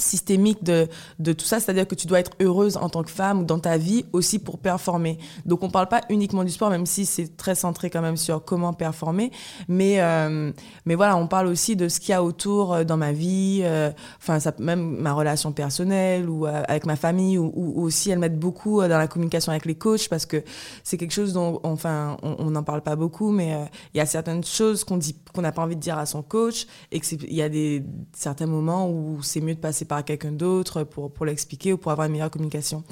systémique 0.00 0.62
de, 0.62 0.88
de 1.18 1.32
tout 1.32 1.44
ça, 1.44 1.60
c'est-à-dire 1.60 1.86
que 1.86 1.94
tu 1.94 2.06
dois 2.06 2.20
être 2.20 2.32
heureuse 2.40 2.76
en 2.76 2.88
tant 2.88 3.02
que 3.02 3.10
femme 3.10 3.40
ou 3.40 3.44
dans 3.44 3.58
ta 3.58 3.76
vie 3.76 4.04
aussi 4.12 4.38
pour 4.38 4.58
performer. 4.58 5.18
Donc 5.46 5.62
on 5.62 5.70
parle 5.70 5.88
pas 5.88 6.02
uniquement 6.08 6.44
du 6.44 6.50
sport, 6.50 6.70
même 6.70 6.86
si 6.86 7.06
c'est 7.06 7.36
très 7.36 7.54
centré 7.54 7.90
quand 7.90 8.00
même 8.00 8.16
sur 8.16 8.44
comment 8.44 8.72
performer, 8.72 9.30
mais 9.68 10.00
euh, 10.00 10.52
mais 10.86 10.94
voilà, 10.94 11.16
on 11.16 11.26
parle 11.26 11.46
aussi 11.46 11.76
de 11.76 11.88
ce 11.88 12.00
qu'il 12.00 12.10
y 12.10 12.14
a 12.14 12.22
autour 12.22 12.72
euh, 12.72 12.84
dans 12.84 12.96
ma 12.96 13.12
vie, 13.12 13.60
euh, 13.62 13.90
enfin 14.18 14.38
même 14.58 14.96
ma 14.96 15.12
relation 15.12 15.52
personnelle 15.52 16.28
ou 16.28 16.46
avec 16.46 16.86
ma 16.86 16.96
famille 16.96 17.38
ou, 17.38 17.50
aussi 17.80 18.10
elle 18.10 18.18
m'aide 18.18 18.38
beaucoup 18.38 18.80
dans 18.80 18.98
la 18.98 19.08
communication 19.08 19.50
avec 19.50 19.66
les 19.66 19.74
coachs 19.74 20.08
parce 20.08 20.26
que 20.26 20.42
c'est 20.84 20.96
quelque 20.96 21.12
chose 21.12 21.32
dont 21.32 21.60
enfin 21.62 22.16
on 22.22 22.50
n'en 22.50 22.62
parle 22.62 22.82
pas 22.82 22.96
beaucoup, 22.96 23.30
mais 23.30 23.56
il 23.94 23.98
y 23.98 24.00
a 24.00 24.06
certaines 24.06 24.44
choses 24.44 24.84
qu'on 24.84 24.96
dit 24.96 25.16
n'a 25.40 25.52
pas 25.52 25.62
envie 25.62 25.76
de 25.76 25.80
dire 25.80 25.98
à 25.98 26.06
son 26.06 26.22
coach 26.22 26.66
et 26.90 27.00
qu'il 27.00 27.32
y 27.32 27.42
a 27.42 27.48
des 27.48 27.82
certains 28.12 28.46
moments 28.46 28.88
où 28.88 29.22
c'est 29.22 29.40
mieux 29.40 29.54
de 29.54 29.60
passer 29.60 29.84
par 29.90 30.04
quelqu'un 30.04 30.30
d'autre 30.30 30.84
pour, 30.84 31.12
pour 31.12 31.26
l'expliquer 31.26 31.72
ou 31.72 31.76
pour 31.76 31.90
avoir 31.90 32.06
une 32.06 32.12
meilleure 32.12 32.30
communication. 32.30 32.84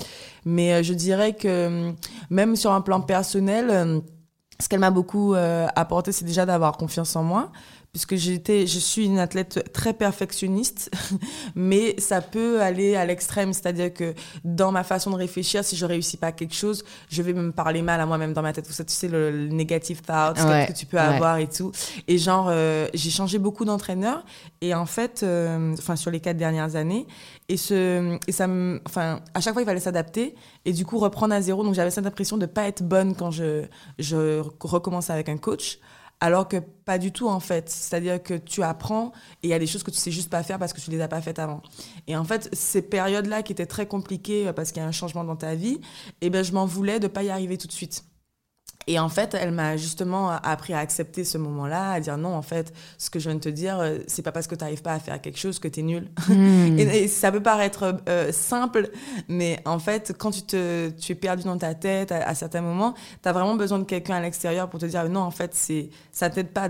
Mais 0.45 0.75
euh, 0.75 0.83
je 0.83 0.93
dirais 0.93 1.33
que 1.33 1.93
même 2.28 2.57
sur 2.57 2.73
un 2.73 2.81
plan 2.81 3.00
personnel, 3.00 3.69
euh, 3.71 4.00
ce 4.61 4.69
qu'elle 4.69 4.81
m'a 4.81 4.90
beaucoup 4.90 5.35
euh, 5.35 5.69
apporté, 5.76 6.11
c'est 6.11 6.25
déjà 6.25 6.45
d'avoir 6.45 6.76
confiance 6.76 7.14
en 7.14 7.23
moi 7.23 7.52
puisque 7.92 8.16
j'étais, 8.16 8.66
je 8.66 8.78
suis 8.78 9.07
une 9.07 9.18
athlète 9.18 9.73
très 9.73 9.92
perfectionniste, 9.92 10.90
mais 11.54 11.99
ça 11.99 12.21
peut 12.21 12.61
aller 12.61 12.97
à 12.97 13.07
l'extrême, 13.07 13.52
c'est-à-dire 13.52 13.92
que 13.92 14.14
dans 14.45 14.73
ma 14.73 14.85
façon 14.85 15.11
de 15.11 15.16
réfléchir, 15.16 15.64
si 15.64 15.76
je 15.76 15.87
réussis 15.87 16.16
pas 16.16 16.33
quelque 16.33 16.54
chose, 16.54 16.85
je 17.09 17.23
vais 17.23 17.33
me 17.33 17.50
parler 17.50 17.83
mal 17.83 18.00
à 18.00 18.07
moi-même 18.07 18.35
dans 18.35 18.42
ma 18.42 18.52
tête. 18.52 18.66
Ça, 18.66 18.85
tu 18.85 18.92
sais, 18.92 19.09
le, 19.09 19.49
negative 19.49 20.02
thoughts 20.02 20.37
que 20.37 20.73
tu 20.73 20.87
peux 20.87 20.99
avoir 20.99 21.38
et 21.38 21.49
tout. 21.49 21.73
Et 22.07 22.18
genre, 22.18 22.49
euh, 22.50 22.87
j'ai 22.95 23.11
changé 23.11 23.38
beaucoup 23.38 23.64
d'entraîneurs, 23.64 24.25
et 24.61 24.75
en 24.75 24.87
fait, 24.87 25.23
euh, 25.23 25.73
enfin, 25.73 25.97
sur 25.97 26.11
les 26.11 26.21
quatre 26.21 26.37
dernières 26.37 26.76
années, 26.76 27.07
et, 27.49 27.57
ce, 27.57 28.18
et 28.26 28.33
ça 28.33 28.47
me, 28.47 28.80
enfin, 28.87 29.21
à 29.35 29.40
chaque 29.40 29.54
fois, 29.54 29.62
il 29.62 29.66
fallait 29.66 29.80
s'adapter, 29.80 30.35
et 30.64 30.73
du 30.73 30.85
coup, 30.85 30.99
reprendre 30.99 31.35
à 31.35 31.40
zéro. 31.40 31.64
Donc, 31.64 31.75
j'avais 31.75 31.90
cette 31.90 32.07
impression 32.07 32.37
de 32.37 32.47
pas 32.47 32.68
être 32.68 32.83
bonne 32.83 33.14
quand 33.14 33.30
je, 33.30 33.64
je 33.99 34.42
recommence 34.61 35.11
avec 35.11 35.28
un 35.28 35.38
coach. 35.38 35.78
Alors 36.20 36.48
que 36.48 36.56
pas 36.56 36.98
du 36.98 37.12
tout 37.12 37.28
en 37.28 37.40
fait. 37.40 37.68
C'est-à-dire 37.68 38.22
que 38.22 38.34
tu 38.34 38.62
apprends 38.62 39.12
et 39.42 39.48
il 39.48 39.50
y 39.50 39.54
a 39.54 39.58
des 39.58 39.66
choses 39.66 39.82
que 39.82 39.90
tu 39.90 39.98
sais 39.98 40.10
juste 40.10 40.30
pas 40.30 40.42
faire 40.42 40.58
parce 40.58 40.72
que 40.72 40.80
tu 40.80 40.90
les 40.90 41.00
as 41.00 41.08
pas 41.08 41.20
faites 41.20 41.38
avant. 41.38 41.62
Et 42.06 42.16
en 42.16 42.25
fait, 42.25 42.48
ces 42.52 42.82
périodes-là 42.82 43.42
qui 43.42 43.52
étaient 43.52 43.66
très 43.66 43.87
compliquées 43.87 44.52
parce 44.54 44.72
qu'il 44.72 44.82
y 44.82 44.84
a 44.84 44.88
un 44.88 44.92
changement 44.92 45.25
dans 45.25 45.37
ta 45.37 45.54
vie, 45.54 45.80
eh 46.20 46.30
ben 46.30 46.42
je 46.42 46.52
m'en 46.52 46.66
voulais 46.66 46.98
de 46.98 47.06
pas 47.06 47.22
y 47.22 47.30
arriver 47.30 47.56
tout 47.56 47.68
de 47.68 47.72
suite. 47.72 48.04
Et 48.88 48.99
en 48.99 49.11
fait, 49.11 49.37
elle 49.38 49.50
m'a 49.50 49.76
justement 49.76 50.30
appris 50.30 50.73
à 50.73 50.78
accepter 50.78 51.23
ce 51.23 51.37
moment-là, 51.37 51.92
à 51.92 52.00
dire 52.00 52.16
non, 52.16 52.35
en 52.35 52.40
fait, 52.40 52.73
ce 52.97 53.11
que 53.11 53.18
je 53.18 53.28
viens 53.28 53.35
de 53.35 53.40
te 53.40 53.50
dire, 53.50 53.78
euh, 53.78 53.99
c'est 54.07 54.23
pas 54.23 54.33
parce 54.33 54.47
que 54.47 54.54
tu 54.54 54.64
n'arrives 54.64 54.80
pas 54.80 54.95
à 54.95 54.99
faire 54.99 55.21
quelque 55.21 55.38
chose 55.38 55.59
que 55.59 55.68
tu 55.68 55.80
es 55.80 55.83
nul. 55.83 56.09
Hmm. 56.26 56.78
et, 56.78 57.07
ça 57.07 57.30
peut 57.30 57.42
paraître 57.42 58.00
euh, 58.09 58.33
simple, 58.33 58.88
mais 59.28 59.61
en 59.66 59.78
fait, 59.78 60.14
quand 60.16 60.30
tu, 60.30 60.40
te, 60.40 60.88
tu 60.88 61.12
es 61.12 61.14
perdu 61.14 61.45
dans 61.45 61.59
ta 61.59 61.75
tête 61.75 62.12
à, 62.12 62.35
certains 62.35 62.62
moments, 62.62 62.95
tu 63.23 63.28
as 63.28 63.33
vraiment 63.35 63.57
besoin 63.57 63.78
de 63.78 63.85
quelqu'un 63.85 64.16
à 64.16 64.21
l'extérieur 64.23 64.71
pour 64.71 64.80
te 64.80 64.87
dire 64.87 65.07
non, 65.11 65.21
en 65.21 65.30
fait, 65.30 65.54
ça 66.11 66.30
t'aide 66.30 66.49
pas 66.49 66.68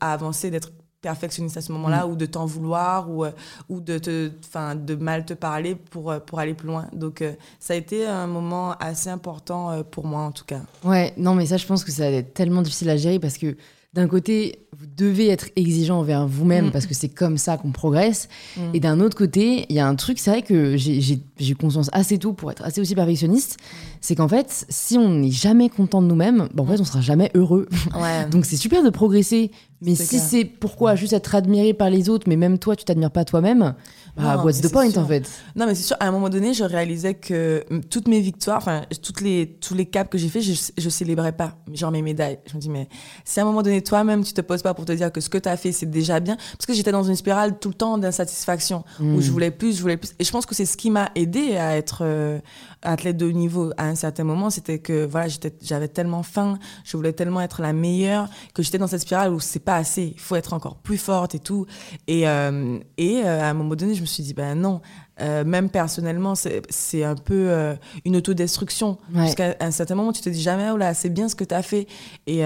à 0.00 0.12
avancer, 0.12 0.52
d'être 0.52 0.70
perfectionniste 1.00 1.56
à 1.56 1.60
ce 1.60 1.72
moment-là 1.72 2.06
mm. 2.06 2.10
ou 2.10 2.16
de 2.16 2.26
t'en 2.26 2.46
vouloir 2.46 3.10
ou, 3.10 3.24
euh, 3.24 3.30
ou 3.68 3.80
de, 3.80 3.98
te, 3.98 4.30
de 4.74 4.94
mal 4.96 5.24
te 5.24 5.34
parler 5.34 5.74
pour, 5.74 6.10
euh, 6.10 6.18
pour 6.18 6.38
aller 6.38 6.54
plus 6.54 6.68
loin. 6.68 6.86
Donc 6.92 7.22
euh, 7.22 7.32
ça 7.60 7.74
a 7.74 7.76
été 7.76 8.06
un 8.06 8.26
moment 8.26 8.72
assez 8.80 9.08
important 9.08 9.82
pour 9.90 10.06
moi 10.06 10.22
en 10.22 10.32
tout 10.32 10.44
cas. 10.44 10.60
Ouais, 10.84 11.12
non 11.16 11.34
mais 11.34 11.46
ça 11.46 11.56
je 11.56 11.66
pense 11.66 11.84
que 11.84 11.92
ça 11.92 12.10
va 12.10 12.16
être 12.16 12.34
tellement 12.34 12.62
difficile 12.62 12.90
à 12.90 12.96
gérer 12.96 13.18
parce 13.18 13.38
que 13.38 13.56
d'un 13.94 14.06
côté, 14.06 14.66
vous 14.78 14.86
devez 14.96 15.28
être 15.28 15.48
exigeant 15.56 16.00
envers 16.00 16.26
vous-même 16.26 16.66
mm. 16.66 16.70
parce 16.72 16.86
que 16.86 16.92
c'est 16.92 17.08
comme 17.08 17.38
ça 17.38 17.56
qu'on 17.56 17.72
progresse. 17.72 18.28
Mm. 18.56 18.60
Et 18.74 18.80
d'un 18.80 19.00
autre 19.00 19.16
côté, 19.16 19.64
il 19.70 19.74
y 19.74 19.80
a 19.80 19.88
un 19.88 19.94
truc, 19.94 20.18
c'est 20.18 20.30
vrai 20.30 20.42
que 20.42 20.76
j'ai 20.76 21.20
eu 21.40 21.56
conscience 21.56 21.88
assez 21.92 22.18
tôt 22.18 22.34
pour 22.34 22.50
être 22.52 22.62
assez 22.62 22.82
aussi 22.82 22.94
perfectionniste, 22.94 23.56
c'est 24.00 24.14
qu'en 24.14 24.28
fait, 24.28 24.66
si 24.68 24.98
on 24.98 25.08
n'est 25.08 25.30
jamais 25.30 25.70
content 25.70 26.02
de 26.02 26.06
nous-mêmes, 26.06 26.48
en 26.56 26.66
fait, 26.66 26.80
on 26.80 26.84
sera 26.84 27.00
jamais 27.00 27.30
heureux. 27.34 27.66
Donc 28.30 28.44
c'est 28.44 28.56
super 28.56 28.82
de 28.82 28.90
progresser, 28.90 29.50
mais 29.80 29.94
si 29.94 30.18
c'est 30.18 30.44
pourquoi 30.44 30.96
juste 30.96 31.12
être 31.12 31.34
admiré 31.34 31.72
par 31.72 31.88
les 31.90 32.08
autres, 32.08 32.28
mais 32.28 32.36
même 32.36 32.58
toi, 32.58 32.74
tu 32.74 32.84
t'admires 32.84 33.10
pas 33.12 33.24
toi-même, 33.24 33.74
bah, 34.16 34.42
what's 34.44 34.60
the 34.60 34.72
point 34.72 34.94
en 34.96 35.06
fait? 35.06 35.28
Non, 35.54 35.66
mais 35.66 35.74
c'est 35.74 35.84
sûr, 35.84 35.96
à 36.00 36.08
un 36.08 36.10
moment 36.10 36.28
donné, 36.28 36.52
je 36.52 36.64
réalisais 36.64 37.14
que 37.14 37.64
toutes 37.88 38.08
mes 38.08 38.20
victoires, 38.20 38.58
enfin, 38.58 38.82
toutes 39.02 39.20
les, 39.20 39.56
tous 39.60 39.74
les 39.74 39.86
caps 39.86 40.10
que 40.10 40.18
j'ai 40.18 40.28
fait, 40.28 40.40
je, 40.40 40.52
je 40.76 40.88
célébrais 40.88 41.32
pas, 41.32 41.56
genre 41.72 41.92
mes 41.92 42.02
médailles. 42.02 42.38
Je 42.46 42.56
me 42.56 42.60
dis, 42.60 42.68
mais 42.68 42.88
si 43.24 43.38
à 43.38 43.44
un 43.44 43.46
moment 43.46 43.62
donné, 43.62 43.82
toi-même, 43.82 44.24
tu 44.24 44.32
te 44.32 44.40
poses 44.40 44.62
pas 44.62 44.74
pour 44.74 44.84
te 44.84 44.92
dire 44.92 45.12
que 45.12 45.20
ce 45.20 45.28
que 45.28 45.38
tu 45.38 45.48
as 45.48 45.56
fait, 45.56 45.70
c'est 45.70 45.90
déjà 45.90 46.18
bien, 46.18 46.36
parce 46.36 46.66
que 46.66 46.74
j'étais 46.74 46.92
dans 46.92 47.04
une 47.04 47.16
spirale 47.16 47.58
tout 47.60 47.68
le 47.68 47.74
temps 47.74 47.98
d'insatisfaction, 47.98 48.84
où 49.00 49.04
hmm. 49.04 49.20
je 49.20 49.30
voulais 49.30 49.50
plus, 49.52 49.76
je 49.76 49.82
voulais 49.82 49.96
plus. 49.96 50.10
Et 50.18 50.24
je 50.24 50.32
pense 50.32 50.46
que 50.46 50.54
c'est 50.54 50.66
ce 50.66 50.76
qui 50.76 50.90
m'a 50.90 51.10
aidé 51.14 51.56
à 51.56 51.76
être 51.76 52.00
euh, 52.02 52.40
athlète 52.82 53.16
de 53.16 53.26
haut 53.26 53.32
niveau 53.32 53.72
à 53.76 53.86
un 53.86 53.94
certain 53.94 54.24
moment, 54.24 54.50
c'était 54.50 54.80
que 54.80 55.06
voilà, 55.06 55.28
j'avais 55.62 55.88
tellement 55.88 56.24
faim, 56.24 56.58
je 56.84 56.96
voulais 56.96 57.12
tellement 57.12 57.40
être 57.40 57.62
la 57.62 57.72
meilleure, 57.72 58.28
que 58.54 58.62
j'étais 58.62 58.78
dans 58.78 58.88
cette 58.88 59.02
spirale 59.02 59.32
où 59.32 59.38
c'est 59.38 59.58
pas 59.68 59.76
assez, 59.76 60.14
il 60.14 60.18
faut 60.18 60.34
être 60.34 60.54
encore 60.54 60.76
plus 60.76 60.96
forte 60.96 61.34
et 61.34 61.40
tout. 61.40 61.66
Et, 62.06 62.26
euh, 62.26 62.78
et 62.96 63.20
euh, 63.22 63.42
à 63.42 63.50
un 63.50 63.52
moment 63.52 63.74
donné, 63.74 63.94
je 63.94 64.00
me 64.00 64.06
suis 64.06 64.22
dit, 64.22 64.32
ben 64.32 64.54
non, 64.54 64.80
euh, 65.20 65.44
même 65.44 65.68
personnellement, 65.68 66.32
c'est 66.34 67.04
un 67.04 67.16
peu 67.16 67.76
une 68.06 68.16
autodestruction. 68.16 68.96
Jusqu'à 69.14 69.56
un 69.60 69.70
certain 69.70 69.94
moment, 69.94 70.12
tu 70.12 70.22
te 70.22 70.30
dis 70.30 70.40
jamais, 70.40 70.70
oh 70.70 70.78
là, 70.78 70.94
c'est 70.94 71.10
bien 71.10 71.28
ce 71.28 71.34
que 71.34 71.44
tu 71.44 71.54
as 71.54 71.60
fait. 71.60 71.86
Et, 72.26 72.44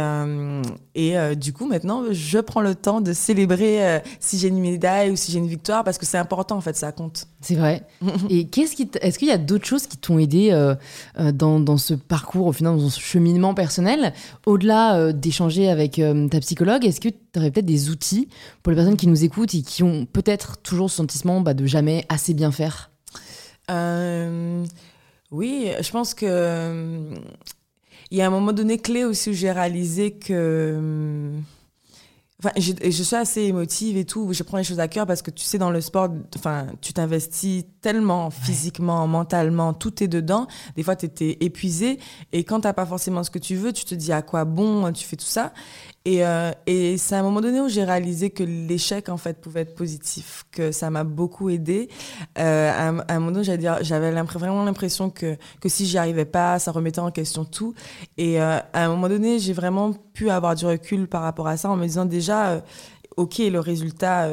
et 0.97 1.37
du 1.37 1.53
coup, 1.53 1.69
maintenant, 1.69 2.03
je 2.11 2.41
prends 2.41 2.61
le 2.61 2.75
temps 2.75 3.01
de 3.01 3.13
célébrer 3.13 4.03
si 4.19 4.37
j'ai 4.37 4.49
une 4.49 4.59
médaille 4.59 5.13
ou 5.13 5.17
si 5.17 5.31
j'ai 5.31 5.39
une 5.39 5.47
victoire, 5.47 5.85
parce 5.85 5.99
que 5.99 6.07
c'est 6.07 6.19
important, 6.19 6.57
en 6.57 6.61
fait, 6.61 6.77
ça 6.77 6.91
compte. 6.91 7.29
C'est 7.43 7.55
vrai. 7.57 7.83
et 8.31 8.47
qu'est-ce 8.47 8.75
qui 8.75 8.89
est-ce 9.01 9.19
qu'il 9.19 9.29
y 9.29 9.33
a 9.33 9.39
d'autres 9.39 9.67
choses 9.67 9.87
qui 9.87 9.97
t'ont 9.97 10.19
aidé 10.19 10.51
dans, 11.35 11.61
dans, 11.61 11.77
ce 11.77 11.95
parcours, 11.95 12.47
au 12.47 12.53
final, 12.53 12.77
dans 12.77 12.89
ce 12.89 13.01
cheminement 13.01 13.55
personnel, 13.55 14.15
au-delà 14.47 15.13
d'échanger 15.13 15.69
avec 15.69 16.01
ta 16.31 16.41
psychologue 16.41 16.85
Est-ce 16.85 17.01
que 17.01 17.09
tu 17.09 17.39
aurais 17.39 17.51
peut-être 17.51 17.67
des 17.67 17.91
outils 17.91 18.29
pour 18.63 18.71
les 18.71 18.77
personnes 18.77 18.97
qui 18.97 19.09
nous 19.09 19.25
écoutent 19.25 19.55
et 19.55 19.63
qui 19.63 19.83
ont 19.83 20.07
peut-être 20.07 20.59
toujours 20.63 20.91
ce 20.91 20.97
sentiment 20.97 21.41
bah, 21.41 21.55
de 21.55 21.67
jamais 21.67 22.05
assez 22.09 22.33
bien 22.33 22.53
faire? 22.53 22.91
Euh, 23.71 24.65
Oui, 25.31 25.71
je 25.81 25.91
pense 25.91 26.15
que 26.15 27.11
il 28.13 28.19
y 28.19 28.21
a 28.21 28.27
un 28.27 28.31
moment 28.31 28.53
donné 28.53 28.77
clé 28.77 29.05
aussi 29.05 29.31
où 29.31 29.33
j'ai 29.33 29.51
réalisé 29.51 30.13
que 30.13 31.31
Enfin, 32.45 32.53
je, 32.59 32.73
je, 32.83 33.03
suis 33.05 33.15
assez 33.15 33.43
émotive 33.43 33.97
et 33.97 34.05
tout. 34.05 34.33
Je 34.33 34.43
prends 34.43 34.57
les 34.57 34.65
choses 34.65 34.81
à 34.81 34.89
cœur 34.89 35.07
parce 35.07 35.23
que 35.23 35.31
tu 35.31 35.45
sais, 35.45 35.59
dans 35.59 35.71
le 35.71 35.81
sport, 35.81 36.09
enfin, 36.35 36.67
tu 36.81 36.93
t'investis 36.93 37.65
tellement 37.81 38.31
physiquement, 38.31 39.07
mentalement, 39.07 39.73
tout 39.75 40.03
est 40.03 40.09
dedans. 40.09 40.49
Des 40.75 40.83
fois, 40.83 40.97
tu 40.97 41.07
étais 41.07 41.39
épuisé. 41.41 42.01
Et 42.33 42.43
quand 42.43 42.61
tu 42.61 42.67
n'as 42.67 42.73
pas 42.73 42.87
forcément 42.87 43.23
ce 43.23 43.31
que 43.31 43.39
tu 43.39 43.55
veux, 43.55 43.73
tu 43.73 43.85
te 43.85 43.95
dis 43.95 44.13
à 44.13 44.23
quoi 44.23 44.45
bon 44.45 44.93
tu 44.93 45.07
fais 45.07 45.17
tout 45.17 45.25
ça. 45.25 45.53
Et, 46.05 46.25
euh, 46.25 46.51
et 46.67 46.97
c'est 46.99 47.15
à 47.15 47.21
un 47.21 47.23
moment 47.23 47.41
donné 47.41 47.61
où 47.61 47.69
j'ai 47.69 47.85
réalisé 47.85 48.31
que 48.31 48.43
l'échec, 48.43 49.09
en 49.09 49.17
fait, 49.17 49.41
pouvait 49.41 49.61
être 49.61 49.75
positif, 49.75 50.45
que 50.51 50.73
ça 50.73 50.91
m'a 50.91 51.05
beaucoup 51.05 51.49
aidé. 51.49 51.89
Euh, 52.39 52.71
à, 52.71 52.89
un, 52.89 52.99
à, 53.01 53.15
un, 53.15 53.21
moment 53.21 53.33
donné, 53.33 53.45
j'avais 53.45 54.11
vraiment 54.23 54.65
l'impression 54.65 55.11
que, 55.11 55.37
que 55.61 55.69
si 55.69 55.87
j'y 55.87 55.99
arrivais 55.99 56.25
pas, 56.25 56.59
ça 56.59 56.73
remettait 56.73 57.01
en 57.01 57.11
question 57.11 57.45
tout. 57.45 57.75
Et 58.19 58.41
euh, 58.41 58.59
à 58.73 58.85
un 58.85 58.89
moment 58.89 59.09
donné, 59.09 59.39
j'ai 59.39 59.53
vraiment 59.53 59.93
pu 59.93 60.31
avoir 60.31 60.57
du 60.57 60.67
recul 60.67 61.07
par 61.07 61.23
rapport 61.23 61.47
à 61.47 61.57
ça 61.57 61.71
en 61.71 61.77
me 61.77 61.87
disant 61.87 62.05
déjà, 62.05 62.63
OK, 63.17 63.39
le 63.39 63.61
résultat, 63.61 64.29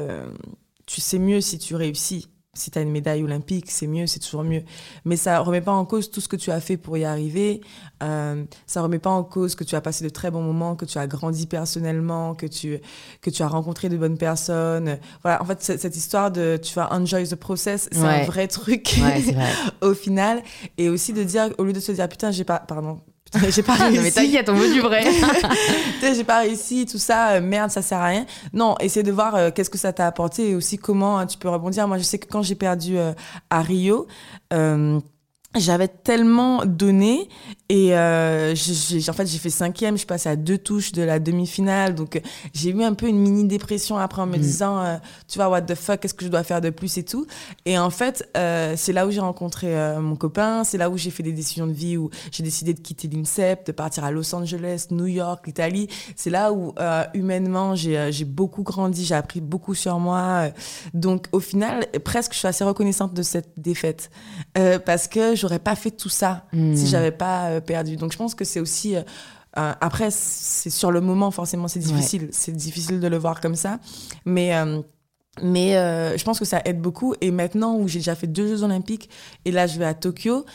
tu 0.87 1.01
sais 1.01 1.19
mieux 1.19 1.41
si 1.41 1.59
tu 1.59 1.75
réussis 1.75 2.29
si 2.59 2.71
tu 2.71 2.79
as 2.79 2.81
une 2.81 2.91
médaille 2.91 3.23
olympique, 3.23 3.69
c'est 3.69 3.87
mieux, 3.87 4.07
c'est 4.07 4.19
toujours 4.19 4.43
mieux. 4.43 4.63
Mais 5.05 5.15
ça 5.15 5.39
remet 5.39 5.61
pas 5.61 5.71
en 5.71 5.85
cause 5.85 6.11
tout 6.11 6.21
ce 6.21 6.27
que 6.27 6.35
tu 6.35 6.51
as 6.51 6.59
fait 6.59 6.77
pour 6.77 6.97
y 6.97 7.05
arriver. 7.05 7.61
Euh, 8.03 8.43
ça 8.65 8.81
remet 8.81 8.99
pas 8.99 9.09
en 9.09 9.23
cause 9.23 9.55
que 9.55 9.63
tu 9.63 9.75
as 9.75 9.81
passé 9.81 10.03
de 10.03 10.09
très 10.09 10.31
bons 10.31 10.41
moments, 10.41 10.75
que 10.75 10.85
tu 10.85 10.97
as 10.97 11.07
grandi 11.07 11.47
personnellement, 11.47 12.35
que 12.35 12.45
tu, 12.45 12.79
que 13.21 13.29
tu 13.29 13.43
as 13.43 13.47
rencontré 13.47 13.89
de 13.89 13.97
bonnes 13.97 14.17
personnes. 14.17 14.99
Voilà, 15.23 15.41
en 15.41 15.45
fait, 15.45 15.61
cette 15.61 15.95
histoire 15.95 16.31
de 16.31 16.59
tu 16.61 16.73
vas 16.73 16.91
enjoy 16.93 17.27
the 17.27 17.35
process, 17.35 17.89
c'est 17.91 17.99
un 17.99 18.25
vrai 18.25 18.47
truc 18.47 18.99
au 19.81 19.93
final. 19.93 20.41
Et 20.77 20.89
aussi 20.89 21.13
de 21.13 21.23
dire, 21.23 21.49
au 21.57 21.63
lieu 21.63 21.73
de 21.73 21.79
se 21.79 21.91
dire, 21.91 22.07
putain, 22.07 22.31
j'ai 22.31 22.43
pas, 22.43 22.59
pardon, 22.59 22.99
j'ai 23.49 23.63
pas 23.63 23.73
réussi. 23.73 23.99
mais 24.01 24.11
t'inquiète, 24.11 24.49
on 24.49 24.53
veut 24.53 24.73
du 24.73 24.81
vrai. 24.81 25.03
j'ai 26.01 26.23
pas 26.23 26.39
réussi, 26.39 26.85
tout 26.85 26.97
ça, 26.97 27.31
euh, 27.31 27.41
merde, 27.41 27.69
ça 27.69 27.81
sert 27.81 27.99
à 27.99 28.07
rien. 28.07 28.25
Non, 28.53 28.75
essayer 28.79 29.03
de 29.03 29.11
voir 29.11 29.35
euh, 29.35 29.51
qu'est-ce 29.51 29.69
que 29.69 29.77
ça 29.77 29.93
t'a 29.93 30.07
apporté 30.07 30.51
et 30.51 30.55
aussi 30.55 30.77
comment 30.77 31.19
hein, 31.19 31.27
tu 31.27 31.37
peux 31.37 31.49
rebondir. 31.49 31.87
Moi, 31.87 31.97
je 31.97 32.03
sais 32.03 32.17
que 32.17 32.27
quand 32.27 32.41
j'ai 32.41 32.55
perdu 32.55 32.97
euh, 32.97 33.13
à 33.49 33.61
Rio, 33.61 34.07
j'avais 35.57 35.87
tellement 35.87 36.63
donné 36.63 37.27
et 37.69 37.95
euh, 37.95 38.53
en 38.53 39.13
fait 39.13 39.25
j'ai 39.25 39.37
fait 39.39 39.49
cinquième 39.49 39.95
je 39.95 39.99
suis 39.99 40.07
passée 40.07 40.29
à 40.29 40.35
deux 40.35 40.59
touches 40.59 40.91
de 40.91 41.01
la 41.01 41.19
demi-finale. 41.19 41.95
Donc 41.95 42.15
euh, 42.15 42.19
j'ai 42.53 42.69
eu 42.69 42.83
un 42.83 42.93
peu 42.93 43.07
une 43.07 43.17
mini 43.17 43.45
dépression 43.45 43.97
après 43.97 44.21
en 44.21 44.27
me 44.27 44.37
mm. 44.37 44.41
disant 44.41 44.79
euh, 44.79 44.97
tu 45.27 45.39
vois 45.39 45.49
what 45.49 45.61
the 45.61 45.73
fuck 45.73 46.01
qu'est-ce 46.01 46.13
que 46.13 46.23
je 46.23 46.29
dois 46.29 46.43
faire 46.43 46.61
de 46.61 46.69
plus 46.69 46.97
et 46.99 47.03
tout. 47.03 47.25
Et 47.65 47.79
en 47.79 47.89
fait 47.89 48.29
euh, 48.37 48.75
c'est 48.77 48.93
là 48.93 49.07
où 49.07 49.11
j'ai 49.11 49.21
rencontré 49.21 49.75
mon 49.99 50.15
copain. 50.15 50.63
C'est 50.63 50.77
là 50.77 50.89
où 50.89 50.97
j'ai 50.97 51.09
fait 51.09 51.23
des 51.23 51.31
décisions 51.31 51.65
de 51.65 51.73
vie 51.73 51.97
où 51.97 52.11
j'ai 52.31 52.43
décidé 52.43 52.75
de 52.75 52.79
quitter 52.79 53.07
l'INSEP 53.07 53.65
de 53.65 53.71
partir 53.71 54.03
à 54.03 54.11
Los 54.11 54.35
Angeles 54.35 54.87
New 54.91 55.07
York 55.07 55.47
l'Italie. 55.47 55.87
C'est 56.15 56.29
là 56.29 56.53
où 56.53 56.75
humainement 57.15 57.75
j'ai 57.75 58.25
beaucoup 58.25 58.61
grandi. 58.61 59.03
J'ai 59.03 59.15
appris 59.15 59.41
beaucoup 59.41 59.73
sur 59.73 59.97
moi. 59.97 60.49
Donc 60.93 61.25
au 61.31 61.39
final 61.39 61.87
presque 62.03 62.33
je 62.33 62.37
suis 62.39 62.47
assez 62.47 62.63
reconnaissante 62.63 63.15
de 63.15 63.23
cette 63.23 63.53
défaite 63.57 64.11
parce 64.53 65.07
que 65.07 65.35
j'aurais 65.35 65.59
pas 65.59 65.75
fait 65.75 65.91
tout 65.91 66.09
ça 66.09 66.45
si 66.51 66.57
hmm. 66.57 66.85
j'avais 66.85 67.11
pas 67.11 67.49
euh, 67.49 67.61
perdu. 67.61 67.95
Donc 67.95 68.11
je 68.11 68.17
pense 68.17 68.35
que 68.35 68.45
c'est 68.45 68.59
aussi 68.59 68.95
euh, 68.95 69.01
euh, 69.57 69.73
après 69.81 70.09
c'est 70.11 70.69
sur 70.69 70.91
le 70.91 71.01
moment 71.01 71.31
forcément 71.31 71.67
c'est 71.67 71.79
difficile, 71.79 72.29
c'est 72.31 72.51
difficile 72.51 72.99
de 72.99 73.07
le 73.07 73.17
voir 73.17 73.41
comme 73.41 73.55
ça, 73.55 73.79
mais 74.25 74.51
mais 75.41 75.73
je 76.17 76.23
pense 76.23 76.39
que 76.39 76.45
ça 76.45 76.61
aide 76.65 76.81
beaucoup. 76.81 77.15
Et 77.21 77.31
maintenant 77.31 77.75
où 77.75 77.87
j'ai 77.87 77.99
déjà 77.99 78.15
fait 78.15 78.27
deux 78.27 78.47
Jeux 78.47 78.63
Olympiques 78.63 79.09
et 79.45 79.51
là 79.51 79.67
je 79.67 79.79
vais 79.79 79.85
à 79.85 79.93
Tokyo, 79.93 80.45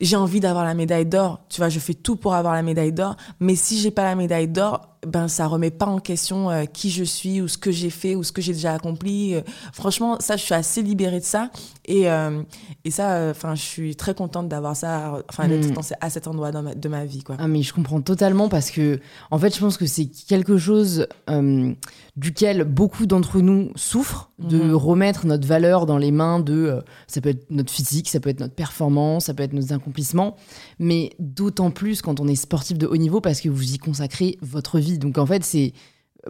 j'ai 0.00 0.16
envie 0.16 0.40
d'avoir 0.40 0.64
la 0.64 0.74
médaille 0.74 1.06
d'or. 1.06 1.40
Tu 1.48 1.60
vois, 1.60 1.68
je 1.68 1.78
fais 1.78 1.94
tout 1.94 2.16
pour 2.16 2.34
avoir 2.34 2.54
la 2.54 2.62
médaille 2.62 2.92
d'or. 2.92 3.16
Mais 3.40 3.56
si 3.56 3.78
j'ai 3.78 3.90
pas 3.90 4.04
la 4.04 4.14
médaille 4.14 4.48
d'or, 4.48 4.95
ben 5.06 5.28
ça 5.28 5.46
remet 5.46 5.70
pas 5.70 5.86
en 5.86 5.98
question 5.98 6.50
euh, 6.50 6.64
qui 6.64 6.90
je 6.90 7.04
suis 7.04 7.40
ou 7.40 7.48
ce 7.48 7.58
que 7.58 7.70
j'ai 7.70 7.90
fait 7.90 8.14
ou 8.14 8.22
ce 8.22 8.32
que 8.32 8.40
j'ai 8.42 8.52
déjà 8.52 8.74
accompli. 8.74 9.34
Euh, 9.34 9.40
franchement, 9.72 10.16
ça, 10.20 10.36
je 10.36 10.42
suis 10.42 10.54
assez 10.54 10.82
libérée 10.82 11.20
de 11.20 11.24
ça. 11.24 11.50
Et, 11.86 12.10
euh, 12.10 12.42
et 12.84 12.90
ça, 12.90 13.28
enfin, 13.30 13.54
je 13.54 13.62
suis 13.62 13.96
très 13.96 14.14
contente 14.14 14.48
d'avoir 14.48 14.76
ça, 14.76 15.22
enfin, 15.28 15.48
d'être 15.48 15.66
Mm. 15.70 15.94
à 16.00 16.10
cet 16.10 16.26
endroit 16.28 16.52
dans 16.52 16.62
ma- 16.62 16.74
de 16.74 16.88
ma 16.88 17.04
vie, 17.04 17.22
quoi. 17.22 17.36
Ah 17.38 17.48
mais 17.48 17.62
je 17.62 17.72
comprends 17.74 18.00
totalement 18.00 18.48
parce 18.48 18.70
que 18.70 19.00
en 19.30 19.38
fait 19.38 19.54
je 19.54 19.60
pense 19.60 19.76
que 19.76 19.86
c'est 19.86 20.06
quelque 20.06 20.56
chose 20.58 21.06
duquel 22.16 22.64
beaucoup 22.64 23.06
d'entre 23.06 23.40
nous 23.40 23.70
souffrent 23.76 24.30
de 24.38 24.58
Mhm. 24.58 24.74
remettre 24.74 25.26
notre 25.26 25.46
valeur 25.46 25.86
dans 25.86 25.98
les 25.98 26.10
mains 26.10 26.40
de 26.40 26.82
ça 27.06 27.20
peut 27.20 27.30
être 27.30 27.46
notre 27.50 27.72
physique, 27.72 28.08
ça 28.08 28.20
peut 28.20 28.30
être 28.30 28.40
notre 28.40 28.54
performance, 28.54 29.26
ça 29.26 29.34
peut 29.34 29.42
être 29.42 29.52
nos 29.52 29.72
accomplissements, 29.72 30.36
mais 30.78 31.10
d'autant 31.18 31.70
plus 31.70 32.02
quand 32.02 32.20
on 32.20 32.28
est 32.28 32.34
sportif 32.36 32.78
de 32.78 32.86
haut 32.86 32.96
niveau 32.96 33.20
parce 33.20 33.40
que 33.40 33.48
vous 33.48 33.72
y 33.74 33.78
consacrez 33.78 34.38
votre 34.42 34.78
vie. 34.78 34.85
Donc 34.98 35.18
en 35.18 35.26
fait 35.26 35.44
c'est 35.44 35.72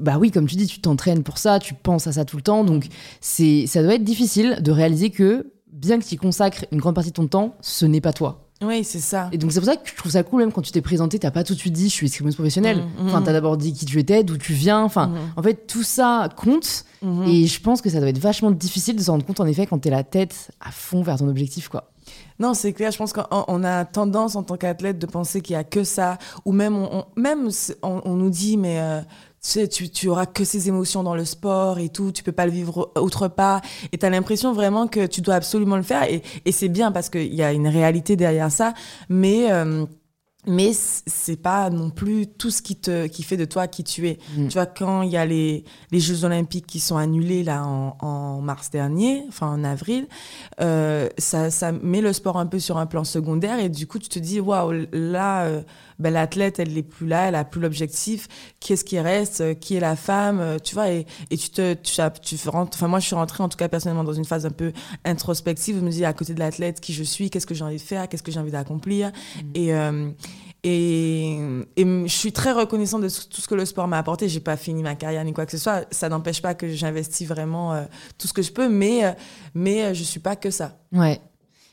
bah 0.01 0.19
oui, 0.21 0.31
comme 0.31 0.47
tu 0.47 0.57
dis, 0.57 0.67
tu 0.67 0.81
t'entraînes 0.81 1.23
pour 1.23 1.39
ça, 1.39 1.59
tu 1.59 1.73
penses 1.73 2.07
à 2.07 2.13
ça 2.13 2.25
tout 2.27 2.37
le 2.37 2.43
temps, 2.43 2.65
donc 2.65 2.87
c'est 3.21 3.67
ça 3.67 3.83
doit 3.83 3.95
être 3.95 4.05
difficile 4.05 4.59
de 4.61 4.71
réaliser 4.71 5.09
que 5.11 5.53
bien 5.73 5.99
que 5.99 6.05
tu 6.05 6.15
y 6.15 6.17
consacres 6.19 6.67
une 6.73 6.79
grande 6.81 6.95
partie 6.95 7.11
de 7.11 7.15
ton 7.15 7.27
temps, 7.27 7.55
ce 7.63 7.87
n'est 7.87 8.01
pas 8.03 8.13
toi. 8.13 8.43
Oui, 8.63 8.85
c'est 8.85 9.01
ça. 9.01 9.29
Et 9.33 9.39
donc 9.39 9.53
c'est 9.53 9.61
pour 9.61 9.67
ça 9.69 9.77
que 9.77 9.89
je 9.89 9.95
trouve 9.95 10.13
ça 10.13 10.23
cool 10.23 10.41
même 10.41 10.53
quand 10.53 10.63
tu 10.63 10.73
t'es 10.73 10.81
présenté, 10.81 11.19
t'as 11.19 11.31
pas 11.31 11.45
tout 11.45 11.55
de 11.55 11.59
suite 11.59 11.75
dit 11.75 11.89
je 11.89 11.95
suis 11.95 12.07
escrimeuse 12.07 12.35
professionnelle. 12.35 12.79
Mhm, 12.99 13.07
Enfin, 13.09 13.21
t'as 13.23 13.33
d'abord 13.33 13.57
dit 13.59 13.73
qui 13.75 13.85
tu 13.87 13.99
étais, 13.99 14.23
d'où 14.25 14.37
tu 14.39 14.53
viens. 14.55 14.83
Enfin, 14.83 15.09
Mhm. 15.09 15.17
en 15.37 15.43
fait, 15.43 15.67
tout 15.67 15.83
ça 15.83 16.29
compte. 16.37 16.85
Mhm. 17.03 17.25
Et 17.29 17.47
je 17.47 17.61
pense 17.61 17.83
que 17.83 17.91
ça 17.91 17.99
doit 18.01 18.09
être 18.09 18.19
vachement 18.19 18.51
difficile 18.51 18.97
de 18.97 19.03
se 19.03 19.11
rendre 19.11 19.25
compte 19.27 19.41
en 19.41 19.47
effet 19.47 19.67
quand 19.67 19.79
t'es 19.79 19.91
la 19.91 20.05
tête 20.05 20.51
à 20.61 20.71
fond 20.71 21.03
vers 21.03 21.19
ton 21.19 21.29
objectif, 21.29 21.69
quoi. 21.69 21.91
Non, 22.39 22.55
c'est 22.55 22.73
clair. 22.73 22.91
Je 22.91 22.99
pense 22.99 23.13
qu'on 23.13 23.25
on 23.31 23.65
a 23.65 23.85
tendance 23.85 24.37
en 24.37 24.43
tant 24.43 24.57
qu'athlète 24.57 24.99
de 24.99 25.07
penser 25.07 25.41
qu'il 25.41 25.55
y 25.55 25.57
a 25.57 25.65
que 25.65 25.85
ça, 25.85 26.19
ou 26.45 26.53
même 26.53 26.77
on, 26.77 28.15
nous 28.15 28.31
dit 28.31 28.57
mais 28.57 28.81
euh, 28.81 29.01
tu 29.01 29.51
sais, 29.51 29.69
tu, 29.69 29.89
tu 29.89 30.09
auras 30.09 30.27
que 30.27 30.45
ces 30.45 30.69
émotions 30.69 31.03
dans 31.03 31.15
le 31.15 31.25
sport 31.25 31.79
et 31.79 31.89
tout, 31.89 32.13
tu 32.13 32.23
peux 32.23 32.33
pas 32.33 32.47
le 32.47 32.53
vivre 32.53 32.93
autre 32.97 33.29
part. 33.29 33.61
Et 33.93 33.99
t'as 33.99 34.11
l'impression 34.11 34.53
vraiment 34.53 34.87
que 34.87 35.07
tu 35.07 35.21
dois 35.21 35.35
absolument 35.35 35.77
le 35.77 35.83
faire. 35.83 36.03
Et, 36.05 36.23
et 36.45 36.53
c'est 36.53 36.69
bien 36.69 36.93
parce 36.93 37.09
qu'il 37.09 37.35
y 37.35 37.43
a 37.43 37.53
une 37.53 37.69
réalité 37.69 38.17
derrière 38.17 38.51
ça, 38.51 38.75
mais 39.09 39.51
euh, 39.53 39.87
mais 40.47 40.71
c'est 40.73 41.41
pas 41.41 41.71
non 41.71 41.91
plus 41.91 42.27
tout 42.27 42.51
ce 42.51 42.63
qui 42.63 42.77
te 42.77 43.07
qui 43.07 43.23
fait 43.23 43.37
de 43.37 43.45
toi 43.45 43.67
qui 43.67 43.85
tu 43.85 44.09
es. 44.09 44.19
Mm. 44.37 44.49
Tu 44.49 44.55
vois 44.55 44.67
quand 44.67 45.03
il 45.03 45.11
y 45.11 45.17
a 45.17 45.27
les 45.27 45.65
les 45.91 46.01
Jeux 46.01 46.25
Olympiques 46.25 46.67
qui 46.67 46.81
sont 46.81 46.97
annulés 46.97 47.43
là 47.43 47.65
en, 47.65 47.97
en 48.01 48.41
mars 48.41 48.71
dernier, 48.71 49.25
enfin 49.29 49.49
en 49.49 49.65
avril, 49.65 50.07
euh, 50.61 51.09
ça 51.19 51.51
ça 51.51 51.73
met 51.73 52.01
le 52.01 52.13
sport 52.13 52.39
un 52.39 52.47
peu 52.47 52.59
sur 52.59 52.79
un 52.79 52.87
plan 52.87 53.05
secondaire 53.05 53.59
et 53.59 53.69
du 53.69 53.87
coup 53.87 53.99
tu 53.99 54.09
te 54.09 54.19
dis 54.19 54.41
waouh 54.41 54.87
là 54.93 55.45
euh, 55.45 55.63
ben, 55.99 56.13
l'athlète 56.13 56.59
elle 56.59 56.73
n'est 56.73 56.83
plus 56.83 57.07
là, 57.07 57.29
elle 57.29 57.35
a 57.35 57.45
plus 57.45 57.61
l'objectif. 57.61 58.29
Qu'est-ce 58.61 58.85
qui 58.85 58.99
reste? 59.01 59.41
Euh, 59.41 59.55
Qui 59.55 59.77
est 59.77 59.81
la 59.81 59.97
femme? 59.97 60.41
Euh, 60.41 60.59
Tu 60.59 60.75
vois 60.75 60.91
et, 60.91 61.07
et 61.31 61.37
tu 61.37 61.51
te 61.51 61.75
tu, 61.75 61.95
tu 62.23 62.49
rentres. 62.49 62.77
Enfin 62.77 62.89
moi 62.89 62.99
je 63.01 63.07
suis 63.07 63.15
rentrée 63.15 63.43
en 63.43 63.49
tout 63.49 63.57
cas 63.57 63.69
personnellement 63.69 64.05
dans 64.05 64.13
une 64.13 64.25
phase 64.25 64.47
un 64.47 64.51
peu 64.51 64.73
introspective. 65.05 65.77
Je 65.77 65.85
me 65.85 65.91
dis 65.91 66.05
à 66.05 66.13
côté 66.13 66.35
de 66.35 66.39
l'athlète 66.41 66.81
qui 66.81 66.93
je 66.93 67.03
suis, 67.03 67.31
qu'est-ce 67.31 67.47
que 67.47 67.55
j'ai 67.55 67.65
envie 67.65 67.77
de 67.77 67.81
faire, 67.83 68.09
qu'est-ce 68.09 68.23
que 68.23 68.33
j'ai 68.33 68.41
envie 68.41 68.51
d'accomplir? 68.51 69.13
Et 69.55 69.75
euh, 69.75 70.11
et, 70.69 71.39
et 71.77 71.85
je 71.85 72.07
suis 72.13 72.33
très 72.33 72.51
reconnaissante 72.53 73.03
de 73.03 73.09
tout 73.09 73.41
ce 73.41 73.47
que 73.47 73.55
le 73.55 73.65
sport 73.65 73.87
m'a 73.87 73.99
apporté. 73.99 74.29
J'ai 74.29 74.41
pas 74.41 74.57
fini 74.57 74.83
ma 74.83 74.97
carrière 74.97 75.23
ni 75.25 75.33
quoi 75.33 75.47
que 75.47 75.53
ce 75.53 75.59
soit. 75.59 75.87
Ça 75.93 76.09
n'empêche 76.09 76.43
pas 76.43 76.55
que 76.55 76.69
j'investis 76.69 77.27
vraiment 77.29 77.73
euh, 77.73 77.85
tout 78.19 78.27
ce 78.27 78.33
que 78.33 78.43
je 78.43 78.51
peux, 78.51 78.69
mais 78.69 79.05
euh, 79.05 79.13
mais 79.55 79.95
je 79.95 80.03
suis 80.03 80.19
pas 80.21 80.35
que 80.35 80.51
ça. 80.51 80.79
Ouais. 80.93 81.21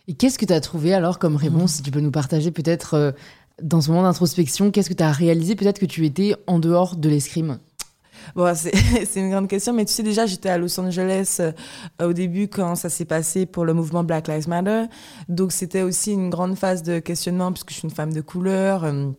Et 0.07 0.13
qu'est-ce 0.15 0.37
que 0.37 0.45
t'as 0.45 0.59
trouvé 0.59 0.93
alors 0.93 1.17
comme 1.17 1.37
réponse 1.37 1.75
Si 1.75 1.81
tu 1.81 1.89
peux 1.89 2.01
nous 2.01 2.11
partager 2.11 2.51
peut-être 2.51 3.15
dans 3.61 3.81
ce 3.81 3.89
moment 3.89 4.03
d'introspection, 4.03 4.71
qu'est-ce 4.71 4.89
que 4.89 4.93
t'as 4.95 5.11
réalisé 5.11 5.55
peut-être 5.55 5.79
que 5.79 5.85
tu 5.85 6.05
étais 6.05 6.35
en 6.47 6.59
dehors 6.59 6.95
de 6.95 7.09
l'escrime 7.09 7.59
Bon, 8.35 8.53
c'est 8.55 9.19
une 9.19 9.29
grande 9.29 9.47
question, 9.47 9.73
mais 9.73 9.85
tu 9.85 9.93
sais 9.93 10.03
déjà, 10.03 10.25
j'étais 10.25 10.49
à 10.49 10.57
Los 10.57 10.79
Angeles 10.79 11.37
euh, 11.39 11.51
au 12.01 12.13
début 12.13 12.47
quand 12.47 12.75
ça 12.75 12.89
s'est 12.89 13.05
passé 13.05 13.45
pour 13.45 13.65
le 13.65 13.73
mouvement 13.73 14.03
Black 14.03 14.27
Lives 14.27 14.47
Matter. 14.47 14.85
Donc 15.29 15.51
c'était 15.51 15.81
aussi 15.81 16.13
une 16.13 16.29
grande 16.29 16.55
phase 16.55 16.83
de 16.83 16.99
questionnement 16.99 17.51
puisque 17.51 17.71
je 17.71 17.75
suis 17.75 17.87
une 17.87 17.93
femme 17.93 18.13
de 18.13 18.21
couleur. 18.21 18.85
euh, 18.85 19.11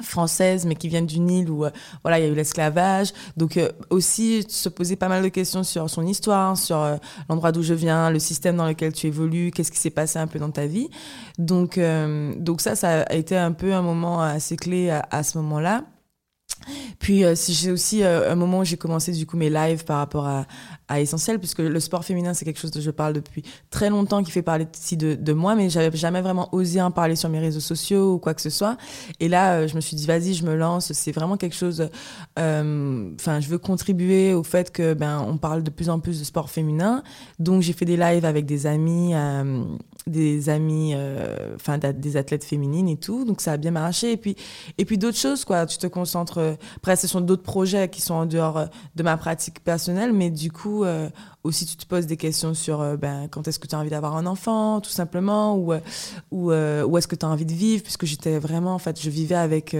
française 0.00 0.64
mais 0.64 0.74
qui 0.74 0.88
vient 0.88 1.02
d'une 1.02 1.30
île 1.30 1.50
où 1.50 1.64
euh, 1.64 1.70
voilà 2.02 2.18
il 2.18 2.24
y 2.24 2.28
a 2.28 2.30
eu 2.30 2.34
l'esclavage. 2.34 3.12
Donc 3.36 3.56
euh, 3.56 3.70
aussi 3.90 4.44
se 4.48 4.68
poser 4.68 4.96
pas 4.96 5.08
mal 5.08 5.22
de 5.22 5.28
questions 5.28 5.62
sur 5.62 5.88
son 5.90 6.06
histoire 6.06 6.56
sur 6.56 6.78
euh, 6.78 6.96
l'endroit 7.28 7.52
d'où 7.52 7.62
je 7.62 7.74
viens 7.74 8.10
le 8.10 8.18
système 8.18 8.56
dans 8.56 8.66
lequel 8.66 8.92
tu 8.92 9.06
évolues 9.06 9.50
qu'est-ce 9.50 9.70
qui 9.70 9.78
s'est 9.78 9.90
passé 9.90 10.18
un 10.18 10.26
peu 10.26 10.38
dans 10.38 10.50
ta 10.50 10.66
vie. 10.66 10.88
Donc 11.38 11.78
euh, 11.78 12.34
donc 12.38 12.60
ça 12.60 12.74
ça 12.74 13.02
a 13.02 13.14
été 13.14 13.36
un 13.36 13.52
peu 13.52 13.74
un 13.74 13.82
moment 13.82 14.22
assez 14.22 14.56
clé 14.56 14.90
à 14.90 15.22
ce 15.22 15.38
moment-là 15.38 15.84
puis 16.98 17.24
euh, 17.24 17.34
j'ai 17.48 17.70
aussi 17.70 18.02
euh, 18.02 18.30
un 18.32 18.34
moment 18.34 18.60
où 18.60 18.64
j'ai 18.64 18.76
commencé 18.76 19.12
du 19.12 19.26
coup 19.26 19.36
mes 19.36 19.50
lives 19.50 19.84
par 19.84 19.98
rapport 19.98 20.26
à, 20.26 20.46
à 20.88 21.00
Essentiel, 21.00 21.38
puisque 21.38 21.60
le 21.60 21.80
sport 21.80 22.04
féminin 22.04 22.34
c'est 22.34 22.44
quelque 22.44 22.60
chose 22.60 22.70
dont 22.70 22.80
je 22.80 22.90
parle 22.90 23.12
depuis 23.12 23.42
très 23.70 23.90
longtemps, 23.90 24.22
qui 24.22 24.30
fait 24.30 24.42
parler 24.42 24.66
ici 24.74 24.96
de, 24.96 25.14
de 25.14 25.32
moi, 25.32 25.54
mais 25.54 25.70
j'avais 25.70 25.96
jamais 25.96 26.20
vraiment 26.20 26.48
osé 26.54 26.80
en 26.80 26.90
parler 26.90 27.16
sur 27.16 27.28
mes 27.28 27.38
réseaux 27.40 27.60
sociaux 27.60 28.14
ou 28.14 28.18
quoi 28.18 28.34
que 28.34 28.40
ce 28.42 28.50
soit. 28.50 28.76
Et 29.20 29.28
là, 29.28 29.54
euh, 29.54 29.68
je 29.68 29.74
me 29.76 29.80
suis 29.80 29.96
dit 29.96 30.06
vas-y, 30.06 30.34
je 30.34 30.44
me 30.44 30.54
lance. 30.54 30.92
C'est 30.92 31.12
vraiment 31.12 31.36
quelque 31.36 31.56
chose. 31.56 31.88
euh, 32.38 33.10
Enfin, 33.18 33.40
je 33.40 33.48
veux 33.48 33.58
contribuer 33.58 34.34
au 34.34 34.42
fait 34.42 34.70
que 34.72 34.94
ben 34.94 35.24
on 35.26 35.36
parle 35.38 35.62
de 35.62 35.70
plus 35.70 35.88
en 35.90 36.00
plus 36.00 36.18
de 36.18 36.24
sport 36.24 36.50
féminin. 36.50 37.02
Donc 37.38 37.62
j'ai 37.62 37.72
fait 37.72 37.84
des 37.84 37.96
lives 37.96 38.24
avec 38.24 38.46
des 38.46 38.66
amis, 38.66 39.12
des 40.06 40.48
amis, 40.48 40.94
enfin 41.54 41.78
des 41.78 42.16
athlètes 42.16 42.44
féminines 42.44 42.88
et 42.88 42.96
tout. 42.96 43.24
Donc 43.24 43.40
ça 43.40 43.52
a 43.52 43.56
bien 43.56 43.70
marché. 43.70 44.12
Et 44.12 44.16
puis 44.16 44.36
et 44.78 44.84
puis 44.84 44.98
d'autres 44.98 45.18
choses 45.18 45.44
quoi. 45.44 45.66
Tu 45.66 45.78
te 45.78 45.86
concentres. 45.86 46.51
Euh, 46.52 46.56
Après, 46.76 46.96
ce 46.96 47.06
sont 47.06 47.20
d'autres 47.20 47.42
projets 47.42 47.88
qui 47.88 48.00
sont 48.00 48.14
en 48.14 48.26
dehors 48.26 48.58
euh, 48.58 48.66
de 48.96 49.02
ma 49.02 49.16
pratique 49.16 49.62
personnelle, 49.62 50.12
mais 50.12 50.30
du 50.30 50.50
coup, 50.50 50.84
euh, 50.84 51.08
aussi, 51.44 51.66
tu 51.66 51.76
te 51.76 51.86
poses 51.86 52.06
des 52.06 52.16
questions 52.16 52.54
sur 52.54 52.96
ben, 52.96 53.28
quand 53.28 53.48
est-ce 53.48 53.58
que 53.58 53.66
tu 53.66 53.74
as 53.74 53.78
envie 53.78 53.90
d'avoir 53.90 54.16
un 54.16 54.26
enfant, 54.26 54.80
tout 54.80 54.90
simplement, 54.90 55.56
ou, 55.56 55.72
ou 56.30 56.52
où 56.52 56.98
est-ce 56.98 57.08
que 57.08 57.16
tu 57.16 57.26
as 57.26 57.28
envie 57.28 57.46
de 57.46 57.52
vivre, 57.52 57.82
puisque 57.82 58.06
j'étais 58.06 58.38
vraiment, 58.38 58.74
en 58.74 58.78
fait, 58.78 59.00
je 59.00 59.10
vivais 59.10 59.34
avec. 59.34 59.76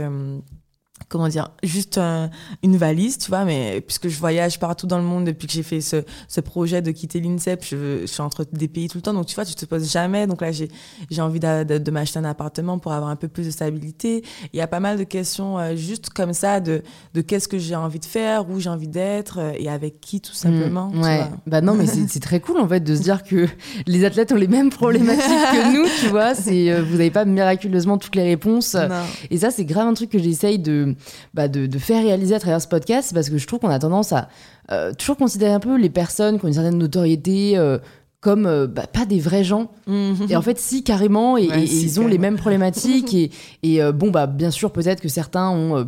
Comment 1.12 1.28
dire, 1.28 1.50
juste 1.62 1.98
un- 1.98 2.30
une 2.62 2.76
valise, 2.78 3.18
tu 3.18 3.28
vois, 3.28 3.44
mais 3.44 3.80
puisque 3.86 4.08
je 4.08 4.18
voyage 4.18 4.58
partout 4.58 4.86
dans 4.86 4.96
le 4.98 5.04
monde 5.04 5.26
depuis 5.26 5.46
que 5.46 5.52
j'ai 5.52 5.62
fait 5.62 5.80
ce, 5.82 6.02
ce 6.26 6.40
projet 6.40 6.80
de 6.82 6.90
quitter 6.90 7.20
l'INSEP, 7.20 7.62
je, 7.64 8.00
je 8.00 8.06
suis 8.06 8.22
entre 8.22 8.46
des 8.50 8.66
pays 8.66 8.88
tout 8.88 8.98
le 8.98 9.02
temps, 9.02 9.12
donc 9.12 9.26
tu 9.26 9.34
vois, 9.34 9.44
tu 9.44 9.54
te 9.54 9.64
poses 9.66 9.90
jamais. 9.92 10.26
Donc 10.26 10.40
là, 10.40 10.50
j'ai 10.50 10.68
j'ai 11.10 11.20
envie 11.20 11.38
de, 11.38 11.78
de 11.78 11.90
m'acheter 11.90 12.18
un 12.18 12.24
appartement 12.24 12.78
pour 12.78 12.92
avoir 12.92 13.10
un 13.10 13.16
peu 13.16 13.28
plus 13.28 13.44
de 13.46 13.50
stabilité. 13.50 14.24
Il 14.54 14.56
y 14.58 14.62
a 14.62 14.66
pas 14.66 14.80
mal 14.80 14.96
de 14.96 15.04
questions 15.04 15.58
euh, 15.58 15.76
juste 15.76 16.08
comme 16.10 16.32
ça 16.32 16.60
de, 16.60 16.82
de 17.12 17.20
qu'est-ce 17.20 17.48
que 17.48 17.58
j'ai 17.58 17.76
envie 17.76 17.98
de 18.00 18.04
faire, 18.06 18.48
où 18.48 18.58
j'ai 18.58 18.70
envie 18.70 18.88
d'être 18.88 19.38
euh, 19.38 19.52
et 19.58 19.68
avec 19.68 20.00
qui 20.00 20.20
tout 20.22 20.32
simplement. 20.32 20.88
Mm, 20.88 20.92
tu 20.92 20.98
ouais. 21.00 21.24
Bah 21.46 21.60
non, 21.60 21.74
mais 21.74 21.86
c'est 21.86 22.08
c'est 22.08 22.20
très 22.20 22.40
cool 22.40 22.58
en 22.58 22.66
fait 22.68 22.80
de 22.80 22.96
se 22.96 23.02
dire 23.02 23.22
que 23.22 23.46
les 23.86 24.04
athlètes 24.06 24.32
ont 24.32 24.36
les 24.36 24.48
mêmes 24.48 24.70
problématiques 24.70 25.22
que 25.22 25.72
nous, 25.76 25.86
tu 26.00 26.06
vois. 26.08 26.34
C'est 26.34 26.70
euh, 26.72 26.82
vous 26.82 26.92
n'avez 26.96 27.10
pas 27.10 27.24
miraculeusement 27.26 27.98
toutes 27.98 28.16
les 28.16 28.22
réponses. 28.24 28.74
Non. 28.74 28.88
Et 29.30 29.38
ça, 29.38 29.50
c'est 29.50 29.64
grave 29.64 29.86
un 29.88 29.94
truc 29.94 30.10
que 30.10 30.18
j'essaye 30.18 30.58
de, 30.58 30.94
bah, 31.34 31.48
de, 31.48 31.66
de 31.66 31.78
faire 31.78 32.02
réaliser 32.02 32.34
à 32.34 32.40
travers 32.40 32.60
ce 32.60 32.68
podcast 32.68 33.12
parce 33.14 33.30
que 33.30 33.38
je 33.38 33.46
trouve 33.46 33.60
qu'on 33.60 33.68
a 33.70 33.78
tendance 33.78 34.12
à 34.12 34.28
euh, 34.70 34.92
toujours 34.92 35.16
considérer 35.16 35.52
un 35.52 35.60
peu 35.60 35.76
les 35.78 35.90
personnes 35.90 36.38
qui 36.38 36.44
ont 36.44 36.48
une 36.48 36.54
certaine 36.54 36.78
notoriété 36.78 37.56
euh, 37.58 37.78
comme 38.20 38.46
euh, 38.46 38.68
bah, 38.68 38.86
pas 38.86 39.04
des 39.04 39.18
vrais 39.18 39.42
gens. 39.42 39.72
Mhm. 39.88 40.26
Et 40.28 40.36
en 40.36 40.42
fait, 40.42 40.56
si, 40.56 40.84
carrément, 40.84 41.36
et, 41.36 41.48
Ouais, 41.48 41.64
et 41.64 41.66
si, 41.66 41.82
ils 41.82 42.00
ont 42.00 42.06
les 42.06 42.18
mêmes 42.18 42.36
problématiques. 42.36 43.12
et 43.14 43.30
et 43.64 43.82
euh, 43.82 43.90
bon, 43.90 44.12
bah, 44.12 44.28
bien 44.28 44.52
sûr, 44.52 44.70
peut-être 44.70 45.00
que 45.00 45.08
certains 45.08 45.50
ont 45.50 45.76
euh, 45.78 45.84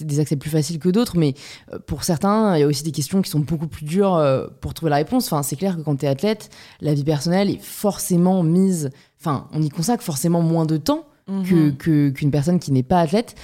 des 0.00 0.20
accès 0.20 0.36
plus 0.36 0.48
faciles 0.50 0.78
que 0.78 0.88
d'autres, 0.90 1.18
mais 1.18 1.34
pour 1.86 2.04
certains, 2.04 2.56
il 2.56 2.60
y 2.60 2.62
a 2.62 2.68
aussi 2.68 2.84
des 2.84 2.92
questions 2.92 3.20
qui 3.20 3.28
sont 3.30 3.40
beaucoup 3.40 3.66
plus 3.66 3.84
dures 3.84 4.24
pour 4.60 4.74
trouver 4.74 4.90
la 4.90 4.96
réponse. 4.96 5.26
Enfin, 5.26 5.42
c'est 5.42 5.56
clair 5.56 5.76
que 5.76 5.82
quand 5.82 5.96
tu 5.96 6.06
es 6.06 6.08
athlète, 6.08 6.50
la 6.80 6.94
vie 6.94 7.02
personnelle 7.02 7.50
est 7.50 7.60
forcément 7.60 8.44
mise. 8.44 8.90
Enfin, 9.20 9.48
on 9.52 9.60
y 9.60 9.68
consacre 9.68 10.04
forcément 10.04 10.40
moins 10.40 10.66
de 10.66 10.76
temps 10.76 11.04
que- 11.26 12.10
qu'une 12.10 12.30
personne 12.30 12.60
qui 12.60 12.70
n'est 12.70 12.82
pas 12.84 13.00
athlète. 13.00 13.34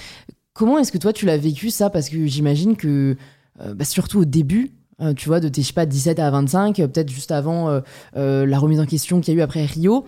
Comment 0.59 0.77
est-ce 0.77 0.91
que 0.91 0.97
toi, 0.97 1.13
tu 1.13 1.25
l'as 1.25 1.37
vécu 1.37 1.69
ça? 1.69 1.89
Parce 1.89 2.09
que 2.09 2.25
j'imagine 2.25 2.75
que, 2.75 3.15
euh, 3.61 3.73
bah, 3.73 3.85
surtout 3.85 4.19
au 4.19 4.25
début, 4.25 4.73
euh, 5.01 5.13
tu 5.13 5.29
vois, 5.29 5.39
de 5.39 5.47
tes, 5.47 5.61
je 5.61 5.67
sais 5.67 5.73
pas, 5.73 5.85
17 5.85 6.19
à 6.19 6.29
25, 6.29 6.81
euh, 6.81 6.87
peut-être 6.89 7.09
juste 7.09 7.31
avant 7.31 7.79
la 8.13 8.59
remise 8.59 8.81
en 8.81 8.85
question 8.85 9.21
qu'il 9.21 9.33
y 9.33 9.37
a 9.37 9.39
eu 9.39 9.41
après 9.41 9.63
Rio, 9.63 10.03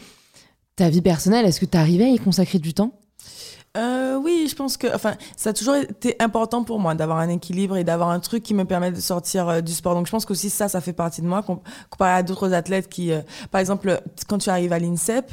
ta 0.75 0.89
vie 0.89 0.99
personnelle, 0.99 1.45
est-ce 1.45 1.61
que 1.61 1.65
tu 1.65 1.77
arrivais 1.77 2.03
à 2.03 2.09
y 2.09 2.19
consacrer 2.19 2.59
du 2.59 2.73
temps? 2.73 2.91
Oui, 3.77 4.47
je 4.49 4.55
pense 4.55 4.75
que, 4.75 4.93
enfin, 4.93 5.15
ça 5.37 5.51
a 5.51 5.53
toujours 5.53 5.75
été 5.75 6.17
important 6.19 6.65
pour 6.65 6.79
moi 6.79 6.95
d'avoir 6.95 7.19
un 7.19 7.29
équilibre 7.29 7.77
et 7.77 7.85
d'avoir 7.85 8.09
un 8.09 8.19
truc 8.19 8.43
qui 8.43 8.53
me 8.53 8.65
permet 8.65 8.91
de 8.91 8.99
sortir 8.99 9.63
du 9.63 9.71
sport. 9.71 9.95
Donc, 9.95 10.05
je 10.05 10.11
pense 10.11 10.25
qu'aussi 10.25 10.49
ça, 10.49 10.67
ça 10.67 10.81
fait 10.81 10.91
partie 10.91 11.21
de 11.21 11.27
moi, 11.27 11.43
com- 11.43 11.61
comparé 11.89 12.11
à 12.11 12.23
d'autres 12.23 12.51
athlètes 12.51 12.89
qui, 12.89 13.11
par 13.51 13.61
exemple, 13.61 14.01
quand 14.27 14.37
tu 14.39 14.49
arrives 14.49 14.73
à 14.73 14.79
l'INSEP, 14.79 15.31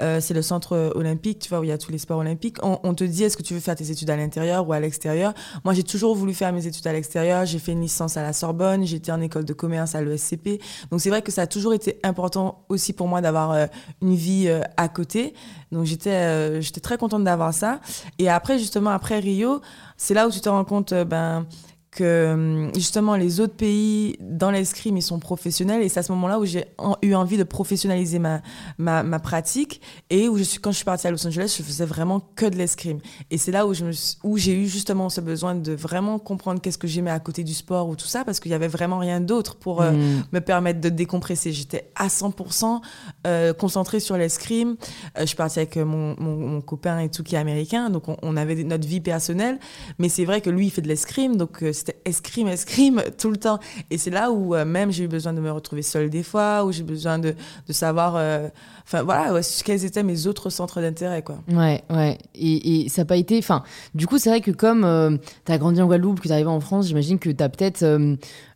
euh, 0.00 0.20
c'est 0.20 0.34
le 0.34 0.42
centre 0.42 0.92
olympique, 0.94 1.38
tu 1.40 1.48
vois, 1.48 1.60
où 1.60 1.64
il 1.64 1.68
y 1.68 1.72
a 1.72 1.78
tous 1.78 1.92
les 1.92 1.98
sports 1.98 2.18
olympiques. 2.18 2.56
On, 2.62 2.94
te 2.94 3.04
dit, 3.04 3.24
est-ce 3.24 3.36
que 3.36 3.42
tu 3.42 3.54
veux 3.54 3.60
faire 3.60 3.76
tes 3.76 3.90
études 3.90 4.10
à 4.10 4.16
l'intérieur 4.16 4.66
ou 4.66 4.72
à 4.72 4.80
l'extérieur? 4.80 5.34
Moi, 5.64 5.74
j'ai 5.74 5.82
toujours 5.82 6.14
voulu 6.14 6.34
faire 6.34 6.52
mes 6.52 6.66
études 6.66 6.86
à 6.86 6.92
l'extérieur. 6.92 7.44
J'ai 7.44 7.58
fait 7.58 7.72
une 7.72 7.80
licence 7.80 8.16
à 8.16 8.22
la 8.22 8.32
Sorbonne, 8.32 8.82
été 8.82 9.12
en 9.12 9.20
école 9.20 9.44
de 9.44 9.52
commerce 9.52 9.94
à 9.94 10.02
l'ESCP. 10.02 10.60
Donc, 10.90 11.00
c'est 11.00 11.10
vrai 11.10 11.22
que 11.22 11.32
ça 11.32 11.42
a 11.42 11.46
toujours 11.46 11.74
été 11.74 11.98
important 12.02 12.64
aussi 12.68 12.92
pour 12.92 13.08
moi 13.08 13.20
d'avoir 13.20 13.52
euh, 13.52 13.66
une 14.00 14.14
vie 14.14 14.48
euh, 14.48 14.62
à 14.76 14.88
côté. 14.88 15.34
Donc, 15.70 15.84
j'étais, 15.84 16.60
j'étais 16.60 16.80
très 16.80 16.98
contente 16.98 17.24
d'avoir 17.24 17.54
ça. 17.54 17.80
Et 18.18 18.28
après, 18.28 18.58
justement, 18.58 18.90
après 18.90 19.18
Rio, 19.18 19.60
c'est 19.96 20.14
là 20.14 20.26
où 20.26 20.30
tu 20.30 20.40
te 20.40 20.48
rends 20.48 20.64
compte, 20.64 20.92
ben 20.92 21.46
que 21.92 22.32
hum, 22.32 22.74
justement 22.74 23.16
les 23.16 23.38
autres 23.38 23.54
pays 23.54 24.16
dans 24.20 24.50
l'escrime 24.50 24.96
ils 24.96 25.02
sont 25.02 25.18
professionnels. 25.18 25.82
Et 25.82 25.88
c'est 25.88 26.00
à 26.00 26.02
ce 26.02 26.10
moment-là 26.12 26.40
où 26.40 26.46
j'ai 26.46 26.64
eu 27.02 27.14
envie 27.14 27.36
de 27.36 27.44
professionnaliser 27.44 28.18
ma, 28.18 28.40
ma, 28.78 29.02
ma, 29.02 29.20
pratique. 29.20 29.80
Et 30.10 30.28
où 30.28 30.38
je 30.38 30.42
suis 30.42 30.58
quand 30.58 30.70
je 30.70 30.76
suis 30.76 30.84
partie 30.84 31.06
à 31.06 31.10
Los 31.10 31.24
Angeles 31.26 31.54
je 31.56 31.62
faisais 31.62 31.84
vraiment 31.84 32.20
que 32.34 32.46
de 32.46 32.56
l'escrime. 32.56 32.98
Et 33.30 33.36
c'est 33.36 33.52
là 33.52 33.66
où 33.66 33.74
je 33.74 33.84
me, 33.84 33.92
où 34.24 34.38
j'ai 34.38 34.54
eu 34.54 34.66
justement 34.66 35.10
ce 35.10 35.20
besoin 35.20 35.54
de 35.54 35.72
vraiment 35.72 36.18
comprendre 36.18 36.60
qu'est-ce 36.60 36.78
que 36.78 36.88
j'aimais 36.88 37.10
à 37.10 37.20
côté 37.20 37.44
du 37.44 37.52
sport 37.52 37.88
ou 37.88 37.94
tout 37.94 38.06
ça 38.06 38.24
parce 38.24 38.40
qu'il 38.40 38.50
y 38.50 38.54
avait 38.54 38.68
vraiment 38.68 38.98
rien 38.98 39.20
d'autre 39.20 39.56
pour 39.56 39.82
euh, 39.82 39.92
mmh. 39.92 40.24
me 40.32 40.40
permettre 40.40 40.80
de 40.80 40.88
décompresser. 40.88 41.52
J'étais 41.52 41.90
à 41.94 42.08
100% 42.08 42.80
euh, 43.26 43.52
concentrée 43.52 44.00
sur 44.00 44.16
l'escrime. 44.16 44.76
Euh, 45.18 45.20
je 45.20 45.26
suis 45.26 45.36
partie 45.36 45.58
avec 45.58 45.76
mon, 45.76 46.16
mon, 46.18 46.36
mon, 46.36 46.60
copain 46.62 47.00
et 47.00 47.10
tout 47.10 47.22
qui 47.22 47.34
est 47.34 47.38
américain. 47.38 47.90
Donc 47.90 48.08
on, 48.08 48.16
on 48.22 48.36
avait 48.38 48.64
notre 48.64 48.88
vie 48.88 49.02
personnelle. 49.02 49.58
Mais 49.98 50.08
c'est 50.08 50.24
vrai 50.24 50.40
que 50.40 50.48
lui 50.48 50.68
il 50.68 50.70
fait 50.70 50.80
de 50.80 50.88
l'escrime. 50.88 51.36
Donc 51.36 51.62
c'était 51.84 52.00
escrime, 52.04 52.48
escrime 52.48 53.02
tout 53.18 53.30
le 53.30 53.36
temps. 53.36 53.58
Et 53.90 53.98
c'est 53.98 54.10
là 54.10 54.30
où 54.30 54.54
euh, 54.54 54.64
même 54.64 54.92
j'ai 54.92 55.04
eu 55.04 55.08
besoin 55.08 55.32
de 55.32 55.40
me 55.40 55.50
retrouver 55.50 55.82
seule 55.82 56.10
des 56.10 56.22
fois, 56.22 56.64
où 56.64 56.72
j'ai 56.72 56.84
besoin 56.84 57.18
de, 57.18 57.34
de 57.66 57.72
savoir, 57.72 58.14
euh, 58.16 58.48
enfin 58.84 59.02
voilà, 59.02 59.40
quels 59.64 59.84
étaient 59.84 60.02
mes 60.02 60.26
autres 60.26 60.48
centres 60.50 60.80
d'intérêt, 60.80 61.22
quoi. 61.22 61.38
Ouais, 61.48 61.82
ouais. 61.90 62.18
Et, 62.34 62.84
et 62.84 62.88
ça 62.88 63.02
n'a 63.02 63.06
pas 63.06 63.16
été, 63.16 63.36
enfin, 63.38 63.64
du 63.94 64.06
coup, 64.06 64.18
c'est 64.18 64.30
vrai 64.30 64.40
que 64.40 64.52
comme 64.52 64.84
euh, 64.84 65.16
tu 65.44 65.52
as 65.52 65.58
grandi 65.58 65.82
en 65.82 65.86
Guadeloupe, 65.86 66.20
que 66.20 66.28
tu 66.28 66.32
arrivé 66.32 66.48
en 66.48 66.60
France, 66.60 66.86
j'imagine 66.86 67.18
que 67.18 67.30
tu 67.30 67.42
as 67.42 67.48
peut-être 67.48 67.84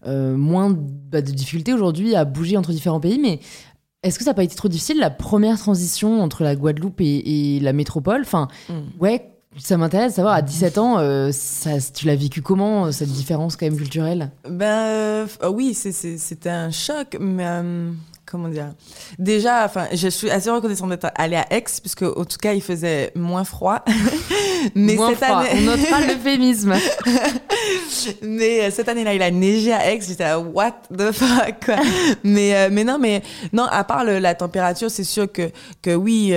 moins 0.05 0.71
bah, 0.71 1.21
de 1.21 1.33
difficultés 1.33 1.75
aujourd'hui 1.75 2.15
à 2.15 2.25
bouger 2.25 2.57
entre 2.57 2.71
différents 2.71 3.01
pays, 3.01 3.19
mais 3.19 3.41
est-ce 4.03 4.19
que 4.19 4.25
ça 4.25 4.31
n'a 4.31 4.35
pas 4.35 4.45
été 4.45 4.55
trop 4.55 4.69
difficile 4.69 4.99
la 5.01 5.11
première 5.11 5.59
transition 5.59 6.23
entre 6.23 6.45
la 6.45 6.55
Guadeloupe 6.55 7.01
et, 7.01 7.57
et 7.57 7.61
la 7.61 7.73
métropole? 7.73 8.21
Enfin, 8.21 8.47
mm. 8.69 9.01
ouais, 9.01 9.33
ça 9.59 9.77
m'intéresse 9.77 10.13
de 10.13 10.17
savoir, 10.17 10.35
à 10.35 10.43
17 10.43 10.79
ans, 10.79 10.99
euh, 10.99 11.31
ça, 11.33 11.71
tu 11.95 12.07
l'as 12.07 12.17
vécu 12.17 12.43
comment, 12.43 12.87
euh, 12.87 12.93
cette 12.93 13.09
différence 13.09 13.57
quand 13.57 13.67
même 13.67 13.77
culturelle? 13.77 14.31
Ben 14.49 14.67
euh, 14.67 15.27
oui, 15.51 15.75
c'était 15.75 16.51
un 16.51 16.71
choc, 16.71 17.17
mais 17.19 17.47
comment 18.27 18.49
dire? 18.49 18.75
Déjà, 19.19 19.65
enfin, 19.65 19.87
je 19.93 20.09
suis 20.09 20.31
assez 20.31 20.51
reconnaissante 20.51 20.91
d'être 20.91 21.11
allée 21.15 21.37
à 21.37 21.47
Aix, 21.51 21.65
puisque 21.81 22.03
en 22.03 22.25
tout 22.25 22.39
cas, 22.41 22.53
il 22.53 22.61
faisait 22.61 23.13
moins 23.15 23.45
froid. 23.45 23.85
mais 24.75 24.97
moins 24.97 25.11
cette 25.11 25.25
froid. 25.25 25.39
année, 25.39 25.51
on 25.55 25.61
notera 25.63 26.01
l'euphémisme. 26.01 26.75
mais 28.23 28.71
cette 28.73 28.89
année-là, 28.89 29.15
il 29.15 29.23
a 29.23 29.31
neigé 29.31 29.73
à 29.73 29.91
Aix. 29.93 30.01
J'étais 30.07 30.25
là, 30.25 30.41
what 30.41 30.83
the 30.97 31.13
fuck 31.13 31.65
quoi. 31.65 31.77
mais 32.25 32.69
mais 32.71 32.85
non, 32.85 32.99
mais 32.99 33.23
non, 33.53 33.65
à 33.65 33.85
part 33.85 34.05
le, 34.05 34.19
la 34.19 34.35
température, 34.35 34.91
c'est 34.91 35.05
sûr 35.05 35.31
que 35.31 35.51
que 35.81 35.95
oui. 35.95 36.35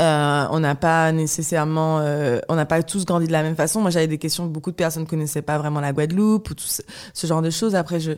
Euh, 0.00 0.46
on 0.50 0.60
n'a 0.60 0.74
pas 0.74 1.12
nécessairement, 1.12 2.00
euh, 2.00 2.38
on 2.48 2.54
n'a 2.54 2.66
pas 2.66 2.82
tous 2.82 3.04
grandi 3.04 3.26
de 3.26 3.32
la 3.32 3.42
même 3.42 3.56
façon. 3.56 3.80
Moi, 3.80 3.90
j'avais 3.90 4.06
des 4.06 4.18
questions, 4.18 4.46
beaucoup 4.46 4.70
de 4.70 4.76
personnes 4.76 5.02
ne 5.02 5.08
connaissaient 5.08 5.42
pas 5.42 5.58
vraiment 5.58 5.80
la 5.80 5.92
Guadeloupe 5.92 6.50
ou 6.50 6.54
tout 6.54 6.64
ce, 6.66 7.26
genre 7.26 7.42
de 7.42 7.50
choses. 7.50 7.74
Après, 7.74 8.00
je, 8.00 8.12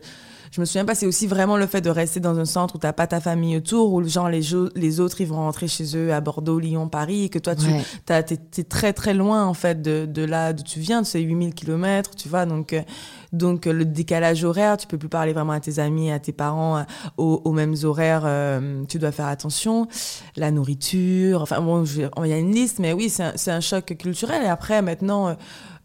je 0.53 0.61
me 0.61 0.67
souviens 0.67 0.85
pas, 0.85 0.95
c'est 0.95 1.07
aussi 1.07 1.27
vraiment 1.27 1.57
le 1.57 1.67
fait 1.67 1.81
de 1.81 1.89
rester 1.89 2.21
dans 2.21 2.39
un 2.39 2.45
centre 2.45 2.75
où 2.75 2.79
t'as 2.79 2.93
pas 2.93 3.07
ta 3.07 3.23
famille 3.23 3.57
autour, 3.57 3.95
où 3.95 4.07
genre 4.07 4.29
les, 4.29 4.43
les 4.77 5.01
autres 5.01 5.23
ils 5.23 5.27
vont 5.27 5.37
rentrer 5.37 5.67
chez 5.67 5.97
eux 5.97 6.13
à 6.13 6.21
Bordeaux, 6.21 6.59
Lyon, 6.59 6.89
Paris, 6.89 7.25
et 7.25 7.29
que 7.31 7.39
toi 7.39 7.57
tu 7.57 7.65
ouais. 7.69 7.83
es, 8.11 8.63
très 8.65 8.93
très 8.93 9.15
loin 9.15 9.47
en 9.47 9.55
fait 9.55 9.81
de, 9.81 10.05
de 10.05 10.23
là 10.23 10.53
d'où 10.53 10.63
tu 10.63 10.79
viens, 10.79 11.01
de 11.01 11.07
ces 11.07 11.21
8000 11.21 11.55
km, 11.55 12.11
tu 12.15 12.29
vois. 12.29 12.45
Donc, 12.45 12.75
euh, 12.75 12.83
donc 13.33 13.65
le 13.65 13.87
décalage 13.87 14.45
horaire, 14.45 14.77
tu 14.77 14.87
peux 14.87 14.99
plus 14.99 15.09
parler 15.09 15.33
vraiment 15.33 15.55
à 15.55 15.61
tes 15.61 15.79
amis, 15.79 16.11
à 16.11 16.19
tes 16.19 16.33
parents 16.33 16.85
aux, 17.17 17.41
aux 17.47 17.53
mêmes 17.53 17.77
horaires, 17.83 18.25
euh, 18.27 18.85
tu 18.91 18.99
dois 18.99 19.11
faire 19.11 19.29
attention. 19.29 19.89
La 20.37 20.51
nourriture, 20.51 21.41
enfin 21.41 21.63
bon, 21.63 21.85
il 21.87 22.27
y 22.27 22.33
a 22.33 22.39
une 22.39 22.53
liste, 22.53 22.79
mais 22.79 22.93
oui, 22.93 23.09
c'est 23.09 23.23
un, 23.23 23.57
un, 23.57 23.61
choc 23.61 23.87
culturel. 23.99 24.43
Et 24.43 24.49
après, 24.49 24.83
maintenant, 24.83 25.35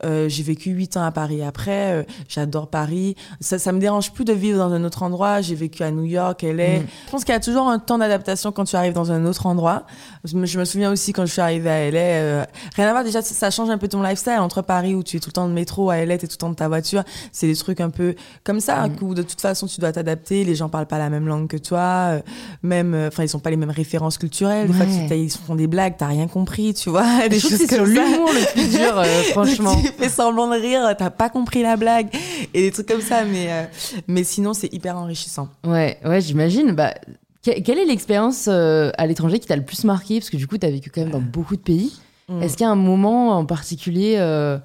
euh, 0.04 0.18
euh, 0.18 0.30
j'ai 0.30 0.44
vécu 0.44 0.72
huit 0.72 0.98
ans 0.98 1.04
à 1.04 1.12
Paris 1.12 1.44
après. 1.44 1.92
Euh, 1.92 2.04
j'adore 2.28 2.68
Paris. 2.68 3.16
Ça, 3.40 3.60
ça 3.60 3.72
me 3.72 3.80
dérange 3.80 4.12
plus 4.12 4.26
de 4.26 4.34
vivre 4.34 4.58
dans 4.58 4.72
un 4.72 4.84
autre 4.84 5.04
endroit. 5.04 5.42
J'ai 5.42 5.56
vécu 5.56 5.84
à 5.84 5.92
New 5.92 6.06
York, 6.06 6.42
LA. 6.42 6.80
Mm. 6.80 6.88
Je 7.06 7.12
pense 7.12 7.24
qu'il 7.24 7.34
y 7.34 7.38
a 7.38 7.40
toujours 7.40 7.68
un 7.68 7.80
temps 7.80 7.98
d'adaptation 7.98 8.52
quand 8.52 8.66
tu 8.66 8.76
arrives 8.76 8.94
dans 8.94 9.12
un 9.12 9.26
autre 9.26 9.46
endroit. 9.46 9.84
Je 10.24 10.36
me, 10.36 10.46
je 10.46 10.60
me 10.60 10.66
souviens 10.66 10.92
aussi 10.92 11.14
quand 11.14 11.26
je 11.26 11.32
suis 11.32 11.42
arrivée 11.42 11.70
à 11.70 11.92
LA. 11.92 12.00
Euh, 12.00 12.46
rien 12.76 12.88
à 12.88 12.92
voir. 12.92 13.04
Déjà, 13.04 13.22
ça 13.22 13.50
change 13.52 13.70
un 13.70 13.78
peu 13.78 13.88
ton 13.88 14.02
lifestyle 14.02 14.40
entre 14.40 14.62
Paris 14.62 14.96
où 14.96 15.04
tu 15.04 15.18
es 15.18 15.20
tout 15.20 15.30
le 15.30 15.34
temps 15.34 15.48
de 15.48 15.54
métro, 15.54 15.90
à 15.90 16.04
LA, 16.04 16.18
tu 16.18 16.26
es 16.26 16.28
tout 16.28 16.36
le 16.36 16.38
temps 16.38 16.50
de 16.50 16.56
ta 16.56 16.68
voiture. 16.68 17.04
C'est 17.32 17.48
des 17.48 17.56
trucs 17.56 17.82
un 17.82 17.90
peu 17.90 18.16
comme 18.44 18.60
ça, 18.60 18.88
mm. 18.88 18.96
où 19.02 19.14
de 19.14 19.22
toute 19.22 19.42
façon, 19.42 19.68
tu 19.68 19.80
dois 19.80 19.92
t'adapter. 19.92 20.44
Les 20.44 20.56
gens 20.56 20.70
parlent 20.70 20.88
pas 20.88 21.00
la 21.00 21.10
même 21.10 21.28
langue 21.28 21.48
que 21.48 21.58
toi. 21.58 21.80
Euh, 21.80 22.22
même, 22.64 22.96
enfin, 23.08 23.24
ils 23.24 23.36
ont 23.36 23.40
pas 23.40 23.50
les 23.50 23.58
mêmes 23.58 23.72
références 23.72 24.18
culturelles. 24.18 24.70
Ouais. 24.70 24.86
Des 24.86 25.08
fois, 25.08 25.16
ils 25.16 25.32
font 25.32 25.56
des 25.56 25.68
blagues, 25.68 25.96
t'as 25.98 26.08
rien 26.08 26.28
compris, 26.28 26.74
tu 26.74 26.90
vois. 26.90 27.06
Des 27.30 27.40
choses 27.40 27.66
comme 27.68 27.86
l'humour 27.86 28.30
le 28.34 28.52
plus 28.54 28.70
dur, 28.70 29.04
franchement. 29.32 29.76
fais 29.98 30.10
semblant 30.10 30.48
de 30.48 30.60
rire, 30.60 30.96
t'as 30.98 31.10
pas 31.10 31.30
compris 31.30 31.62
la 31.62 31.78
blague 31.78 32.10
et 32.54 32.62
des 32.62 32.72
trucs 32.72 32.88
comme 32.88 33.02
ça. 33.02 33.26
Mais, 33.26 33.52
euh, 33.52 33.64
mais 34.08 34.24
sinon, 34.24 34.54
c'est 34.54 34.74
hyper 34.74 34.98
enrichissant. 34.98 35.50
Ouais, 35.66 36.00
ouais, 36.06 36.22
j'imagine. 36.22 36.72
Bah, 36.72 36.94
quelle 37.42 37.80
est 37.80 37.86
l'expérience 37.86 38.48
euh, 38.48 38.92
à 38.98 39.08
l'étranger 39.08 39.40
qui 39.40 39.48
t'a 39.48 39.56
le 39.56 39.66
plus 39.66 39.84
marqué? 39.84 40.20
Parce 40.20 40.30
que 40.30 40.38
du 40.38 40.48
coup, 40.48 40.58
t'as 40.58 40.70
vécu 40.70 40.90
quand 40.90 41.02
même 41.02 41.12
dans 41.12 41.22
beaucoup 41.22 41.56
de 41.56 41.62
pays. 41.62 41.98
Mm. 42.30 42.42
Est-ce 42.42 42.58
qu'il 42.58 42.66
y 42.66 42.68
a 42.68 42.72
un 42.72 42.76
moment 42.76 43.38
en 43.38 43.46
particulier 43.46 44.16
euh, 44.18 44.58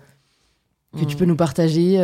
que 0.98 1.04
tu 1.04 1.16
peux 1.16 1.24
mm. 1.24 1.28
nous 1.28 1.36
partager 1.36 1.96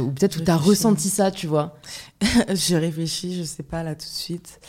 ou 0.00 0.10
peut-être 0.10 0.36
où 0.36 0.40
t'as 0.40 0.56
ressenti 0.56 1.08
ça, 1.08 1.30
tu 1.30 1.46
vois? 1.46 1.76
Je 2.48 2.76
réfléchis, 2.76 3.36
je 3.36 3.42
sais 3.42 3.62
pas 3.62 3.82
là 3.82 3.94
tout 3.94 4.06
de 4.06 4.14
suite. 4.14 4.60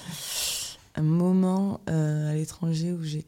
Un 0.95 1.01
moment 1.01 1.81
à 1.87 2.33
l'étranger 2.33 2.91
où 2.91 3.03
j'ai. 3.03 3.25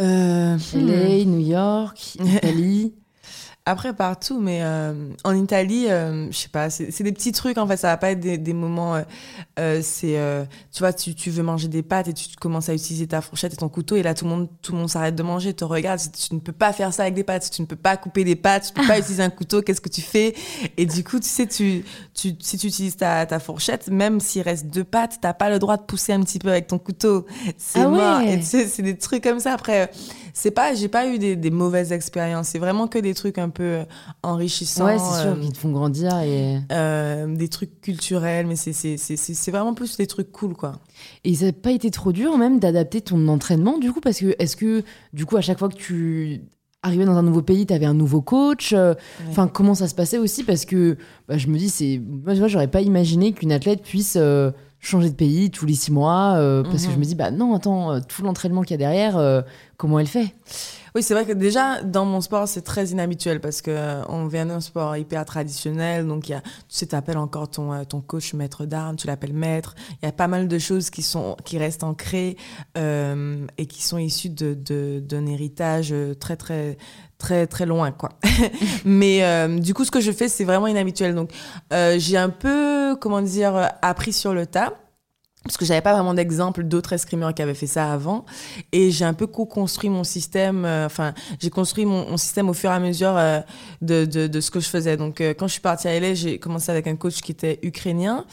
Euh, 0.00 0.56
LA, 0.74 1.24
New 1.24 1.40
York, 1.40 2.16
Italie. 2.18 2.94
Après, 3.70 3.92
partout, 3.92 4.40
mais 4.40 4.62
euh, 4.62 4.92
en 5.22 5.32
Italie, 5.32 5.86
euh, 5.88 6.28
je 6.32 6.36
sais 6.36 6.48
pas, 6.48 6.70
c'est 6.70 7.04
des 7.04 7.12
petits 7.12 7.30
trucs, 7.30 7.56
en 7.56 7.68
fait, 7.68 7.76
ça 7.76 7.86
va 7.86 7.96
pas 7.96 8.10
être 8.10 8.18
des, 8.18 8.36
des 8.36 8.52
moments, 8.52 8.96
euh, 8.96 9.02
euh 9.60 9.80
c'est, 9.80 10.18
tu 10.72 10.80
vois, 10.80 10.92
tu, 10.92 11.14
tu, 11.14 11.30
veux 11.30 11.44
manger 11.44 11.68
des 11.68 11.84
pâtes 11.84 12.08
et 12.08 12.12
tu 12.12 12.34
commences 12.34 12.68
à 12.68 12.74
utiliser 12.74 13.06
ta 13.06 13.20
fourchette 13.20 13.52
et 13.52 13.56
ton 13.56 13.68
couteau, 13.68 13.94
et 13.94 14.02
là, 14.02 14.12
tout 14.12 14.24
le 14.24 14.30
monde, 14.30 14.48
tout 14.60 14.72
le 14.72 14.78
monde 14.78 14.90
s'arrête 14.90 15.14
de 15.14 15.22
manger, 15.22 15.54
te 15.54 15.62
regarde, 15.62 16.00
tu 16.00 16.34
ne 16.34 16.40
peux 16.40 16.50
pas 16.50 16.72
faire 16.72 16.92
ça 16.92 17.02
avec 17.02 17.14
des 17.14 17.22
pâtes, 17.22 17.48
tu 17.48 17.62
ne 17.62 17.66
peux 17.68 17.76
pas 17.76 17.96
couper 17.96 18.24
des 18.24 18.34
pâtes, 18.34 18.72
tu 18.74 18.80
ne 18.80 18.82
peux 18.82 18.92
pas 18.92 18.98
utiliser 18.98 19.22
un 19.22 19.30
couteau, 19.30 19.62
qu'est-ce 19.62 19.80
que 19.80 19.88
tu 19.88 20.00
fais? 20.00 20.34
Et 20.76 20.84
du 20.84 21.04
coup, 21.04 21.20
tu 21.20 21.28
sais, 21.28 21.46
tu, 21.46 21.84
tu, 22.12 22.32
si 22.40 22.58
tu 22.58 22.66
utilises 22.66 22.96
ta, 22.96 23.24
ta 23.24 23.38
fourchette, 23.38 23.86
même 23.86 24.18
s'il 24.18 24.42
reste 24.42 24.66
deux 24.66 24.82
pâtes, 24.82 25.18
t'as 25.20 25.32
pas 25.32 25.48
le 25.48 25.60
droit 25.60 25.76
de 25.76 25.82
pousser 25.82 26.12
un 26.12 26.22
petit 26.22 26.40
peu 26.40 26.48
avec 26.48 26.66
ton 26.66 26.80
couteau. 26.80 27.24
C'est 27.56 27.82
ah 27.82 27.88
mort. 27.88 28.20
Et 28.22 28.36
tu 28.40 28.46
sais, 28.46 28.66
c'est 28.66 28.82
des 28.82 28.98
trucs 28.98 29.22
comme 29.22 29.38
ça. 29.38 29.52
Après, 29.52 29.92
c'est 30.34 30.50
pas, 30.50 30.74
j'ai 30.74 30.88
pas 30.88 31.06
eu 31.06 31.18
des, 31.18 31.36
des 31.36 31.50
mauvaises 31.50 31.92
expériences, 31.92 32.48
c'est 32.48 32.58
vraiment 32.58 32.88
que 32.88 32.98
des 32.98 33.14
trucs 33.14 33.38
un 33.38 33.48
peu 33.48 33.60
peu 33.60 33.84
enrichissants. 34.22 34.86
Ouais, 34.86 34.98
c'est 34.98 35.22
sûr, 35.22 35.32
euh, 35.32 35.40
qui 35.40 35.52
te 35.52 35.58
font 35.58 35.70
grandir. 35.70 36.18
Et... 36.20 36.58
Euh, 36.72 37.34
des 37.36 37.48
trucs 37.48 37.80
culturels, 37.80 38.46
mais 38.46 38.56
c'est 38.56 39.50
vraiment 39.50 39.74
plus 39.74 39.96
des 39.96 40.06
trucs 40.06 40.32
cool, 40.32 40.54
quoi. 40.54 40.72
Et 41.24 41.34
ça 41.34 41.46
n'a 41.46 41.52
pas 41.52 41.72
été 41.72 41.90
trop 41.90 42.12
dur, 42.12 42.38
même, 42.38 42.58
d'adapter 42.58 43.00
ton 43.00 43.28
entraînement, 43.28 43.78
du 43.78 43.92
coup 43.92 44.00
Parce 44.00 44.18
que, 44.18 44.34
est-ce 44.38 44.56
que, 44.56 44.82
du 45.12 45.26
coup, 45.26 45.36
à 45.36 45.42
chaque 45.42 45.58
fois 45.58 45.68
que 45.68 45.76
tu 45.76 46.42
arrivais 46.82 47.04
dans 47.04 47.16
un 47.16 47.22
nouveau 47.22 47.42
pays, 47.42 47.66
tu 47.66 47.74
avais 47.74 47.86
un 47.86 47.94
nouveau 47.94 48.22
coach. 48.22 48.72
Euh, 48.72 48.94
enfin, 49.28 49.44
ouais. 49.44 49.50
comment 49.52 49.74
ça 49.74 49.86
se 49.86 49.94
passait 49.94 50.18
aussi? 50.18 50.44
Parce 50.44 50.64
que 50.64 50.96
bah, 51.28 51.36
je 51.36 51.48
me 51.48 51.58
dis, 51.58 51.68
c'est 51.68 52.00
moi, 52.24 52.34
j'aurais 52.48 52.68
pas 52.68 52.80
imaginé 52.80 53.32
qu'une 53.32 53.52
athlète 53.52 53.82
puisse 53.82 54.16
euh, 54.16 54.50
changer 54.78 55.10
de 55.10 55.14
pays 55.14 55.50
tous 55.50 55.66
les 55.66 55.74
six 55.74 55.92
mois. 55.92 56.36
Euh, 56.36 56.62
parce 56.62 56.74
mm 56.74 56.76
-hmm. 56.76 56.80
que 56.86 56.90
je 56.90 56.94
mhm. 56.94 57.00
me 57.00 57.04
dis, 57.04 57.14
bah 57.14 57.30
non, 57.30 57.54
attends, 57.54 58.00
tout 58.00 58.22
l'entraînement 58.22 58.62
qu'il 58.62 58.72
y 58.72 58.74
a 58.74 58.78
derrière, 58.78 59.44
comment 59.80 59.98
elle 59.98 60.06
fait? 60.06 60.34
Oui, 60.94 61.02
c'est 61.02 61.14
vrai 61.14 61.24
que 61.24 61.32
déjà, 61.32 61.82
dans 61.82 62.04
mon 62.04 62.20
sport, 62.20 62.46
c'est 62.48 62.60
très 62.60 62.88
inhabituel 62.88 63.40
parce 63.40 63.62
que 63.62 63.70
euh, 63.70 64.28
vient 64.28 64.44
d'un 64.44 64.60
sport 64.60 64.94
hyper 64.96 65.24
traditionnel. 65.24 66.06
Donc, 66.06 66.28
y 66.28 66.34
a, 66.34 66.40
tu 66.40 66.50
sais, 66.68 66.86
t'appelles 66.86 67.16
encore 67.16 67.50
ton, 67.50 67.72
euh, 67.72 67.84
ton 67.84 68.02
coach 68.02 68.34
maître 68.34 68.66
d'armes, 68.66 68.96
tu 68.96 69.06
l'appelles 69.06 69.32
maître. 69.32 69.74
Il 70.02 70.06
y 70.06 70.08
a 70.08 70.12
pas 70.12 70.28
mal 70.28 70.48
de 70.48 70.58
choses 70.58 70.90
qui 70.90 71.02
sont, 71.02 71.34
qui 71.46 71.56
restent 71.56 71.84
ancrées, 71.84 72.36
euh, 72.76 73.46
et 73.56 73.64
qui 73.64 73.82
sont 73.82 73.96
issues 73.96 74.28
de, 74.28 74.52
de, 74.52 75.00
d'un 75.00 75.24
héritage 75.24 75.94
très, 76.18 76.36
très, 76.36 76.76
très 77.16 77.46
très 77.46 77.66
loin 77.66 77.90
quoi 77.92 78.08
mais 78.86 79.20
du 79.60 79.74
coup 79.74 79.84
ce 79.84 79.90
que 79.90 80.00
je 80.00 80.10
fais 80.10 80.26
c'est 80.26 80.44
vraiment 80.44 80.66
inhabituel 80.68 81.14
donc 81.14 81.30
j'ai 81.70 82.16
un 82.16 82.30
peu 82.30 82.96
comment 82.98 83.20
dire 83.20 83.72
appris 83.82 84.14
sur 84.14 84.32
le 84.32 84.46
tas 84.46 84.72
parce 85.44 85.56
que 85.56 85.64
j'avais 85.64 85.80
pas 85.80 85.94
vraiment 85.94 86.12
d'exemple 86.12 86.64
d'autres 86.64 86.92
escrimeurs 86.92 87.32
qui 87.32 87.40
avaient 87.40 87.54
fait 87.54 87.66
ça 87.66 87.90
avant. 87.90 88.26
Et 88.72 88.90
j'ai 88.90 89.06
un 89.06 89.14
peu 89.14 89.26
co-construit 89.26 89.88
mon 89.88 90.04
système 90.04 90.66
euh, 90.66 90.84
enfin 90.84 91.14
j'ai 91.40 91.48
construit 91.48 91.86
mon, 91.86 92.16
système 92.18 92.50
au 92.50 92.52
fur 92.52 92.70
et 92.70 92.74
à 92.74 92.78
mesure 92.78 93.16
euh, 93.16 93.40
de, 93.80 94.40
ce 94.40 94.50
que 94.50 94.60
je 94.60 94.68
faisais. 94.68 94.98
Donc 94.98 95.20
euh, 95.20 95.32
quand 95.32 95.46
je 95.46 95.52
suis 95.52 95.62
partie 95.62 95.88
à 95.88 95.98
LA 95.98 96.12
j'ai 96.12 96.38
commencé 96.38 96.70
avec 96.70 96.86
un 96.86 96.96
coach 96.96 97.22
qui 97.22 97.32
était 97.32 97.58
ukrainien 97.62 98.26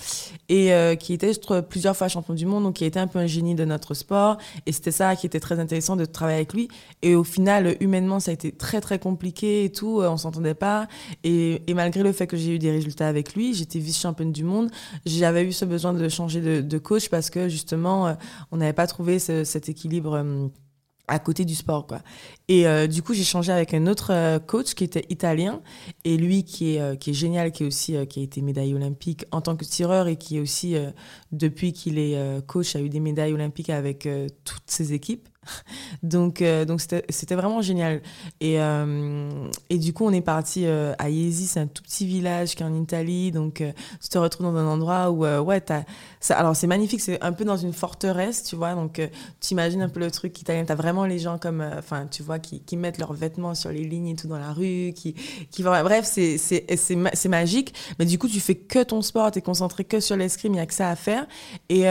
et 0.50 0.72
qui 1.00 1.14
était 1.14 1.32
plusieurs 1.70 1.96
fois 1.96 2.10
champion 2.10 2.34
du 2.34 2.46
monde. 2.46 2.64
Donc 2.64 2.76
qui 2.76 2.86
était 2.86 3.00
un 3.00 3.08
peu 3.08 3.20
un 3.20 3.28
génie 3.28 3.56
de 3.56 3.64
notre 3.64 3.94
sport. 3.94 4.38
Et 4.66 4.74
c'était 4.74 4.92
ça 4.92 5.16
qui 5.16 5.26
était 5.26 5.40
très 5.40 5.60
intéressant 5.60 5.96
de 5.96 6.06
travailler 6.06 6.38
avec 6.38 6.54
lui. 6.54 6.68
Et 7.04 7.16
au 7.16 7.24
final 7.24 7.78
humainement 7.80 8.20
ça 8.20 8.32
a 8.32 8.34
été 8.34 8.52
très 8.52 8.82
très 8.82 9.00
compliqué 9.00 9.64
et 9.64 9.72
tout 9.72 10.02
on 10.02 10.18
s'entendait 10.18 10.54
pas. 10.56 10.88
Et, 11.24 11.64
malgré 11.74 12.04
le 12.04 12.12
fait 12.12 12.28
que 12.28 12.36
j'ai 12.36 12.56
eu 12.56 12.60
des 12.60 12.72
résultats 12.72 13.08
avec 13.08 13.34
lui 13.34 13.54
j'étais 13.54 13.80
vice 13.80 14.00
championne 14.00 14.32
du 14.32 14.44
monde 14.44 14.72
j'avais 15.06 15.44
eu 15.44 15.52
ce 15.52 15.64
besoin 15.64 15.94
de 15.94 16.10
changer 16.10 16.42
de 16.42 16.78
coach 16.78 16.97
parce 17.10 17.30
que 17.30 17.48
justement, 17.50 18.08
euh, 18.08 18.14
on 18.52 18.58
n'avait 18.58 18.74
pas 18.74 18.88
trouvé 18.88 19.20
ce, 19.20 19.44
cet 19.44 19.70
équilibre. 19.70 20.14
Euh, 20.16 20.48
à 21.10 21.20
côté 21.20 21.46
du 21.46 21.56
sport 21.56 21.88
quoi 21.88 22.02
et 22.50 22.66
euh, 22.66 22.88
du 22.88 23.02
coup 23.04 23.14
j'ai 23.14 23.24
changé 23.24 23.52
avec 23.52 23.74
un 23.74 23.88
autre 23.88 24.14
euh, 24.14 24.40
coach 24.40 24.74
qui 24.74 24.84
était 24.84 25.06
italien 25.10 25.62
et 26.06 26.18
lui 26.18 26.44
qui 26.44 26.76
est 26.76 26.82
euh, 26.82 26.96
qui 26.96 27.10
est 27.10 27.14
génial 27.14 27.52
qui 27.52 27.64
est 27.64 27.66
aussi 27.68 27.96
qui 28.08 28.22
a 28.22 28.24
été 28.24 28.42
médaille 28.42 28.74
olympique 28.74 29.26
en 29.32 29.42
tant 29.42 29.56
que 29.56 29.66
tireur 29.66 30.08
et 30.08 30.16
qui 30.16 30.38
est 30.38 30.40
aussi 30.40 30.76
depuis 31.32 31.74
qu'il 31.74 32.00
est 32.00 32.18
coach 32.48 32.76
a 32.76 32.80
eu 32.80 32.90
des 32.90 33.00
médailles 33.00 33.34
olympiques 33.34 33.70
avec 33.70 34.08
toutes 34.44 34.64
ses 34.68 34.94
équipes 34.94 35.28
donc, 36.04 36.44
donc 36.68 36.82
c'était 36.82 37.36
vraiment 37.36 37.62
génial. 37.62 38.02
Et, 38.42 38.56
et 39.70 39.78
du 39.78 39.94
coup, 39.94 40.06
on 40.06 40.12
est 40.12 40.22
parti 40.22 40.66
à 40.66 41.10
Iesi, 41.10 41.48
c'est 41.48 41.62
un 41.62 41.68
tout 41.68 41.84
petit 41.84 42.06
village 42.06 42.56
qui 42.56 42.64
est 42.64 42.66
en 42.66 42.74
Italie. 42.74 43.32
Donc, 43.32 43.64
tu 44.02 44.10
te 44.10 44.18
retrouves 44.18 44.48
dans 44.48 44.58
un 44.58 44.68
endroit 44.68 45.10
où, 45.12 45.26
ouais, 45.26 45.72
as, 45.72 45.86
ça, 46.20 46.38
alors 46.38 46.54
c'est 46.54 46.68
magnifique, 46.68 47.00
c'est 47.00 47.24
un 47.24 47.32
peu 47.32 47.46
dans 47.46 47.56
une 47.56 47.72
forteresse, 47.72 48.44
tu 48.44 48.58
vois. 48.58 48.74
Donc, 48.74 49.02
tu 49.40 49.54
imagines 49.54 49.82
un 49.82 49.90
peu 49.90 50.02
le 50.02 50.12
truc 50.12 50.40
italien. 50.42 50.66
Tu 50.66 50.72
as 50.72 50.76
vraiment 50.76 51.06
les 51.06 51.20
gens 51.20 51.38
comme, 51.38 51.66
enfin, 51.78 52.08
tu 52.08 52.24
vois, 52.24 52.37
qui, 52.40 52.78
mettent 52.78 52.98
leurs 53.00 53.14
vêtements 53.14 53.56
sur 53.56 53.72
les 53.72 53.84
lignes 53.84 54.10
et 54.10 54.16
tout 54.16 54.28
dans 54.28 54.40
la 54.40 54.54
rue. 54.54 54.94
Qui, 54.96 55.16
qui, 55.52 55.64
bref, 55.64 56.06
c'est 56.06 57.28
magique. 57.28 57.74
Mais 58.00 58.06
du 58.06 58.18
coup, 58.18 58.28
tu 58.28 58.40
fais 58.40 58.56
que 58.56 58.84
ton 58.84 59.02
sport, 59.02 59.32
tu 59.32 59.40
es 59.40 59.42
concentré 59.42 59.84
que 59.84 60.00
sur 60.00 60.16
l'escrime, 60.16 60.54
il 60.54 60.58
n'y 60.58 60.62
a 60.62 60.66
que 60.66 60.74
ça 60.74 60.90
à 60.90 60.96
faire. 60.96 61.28
Et. 61.70 61.86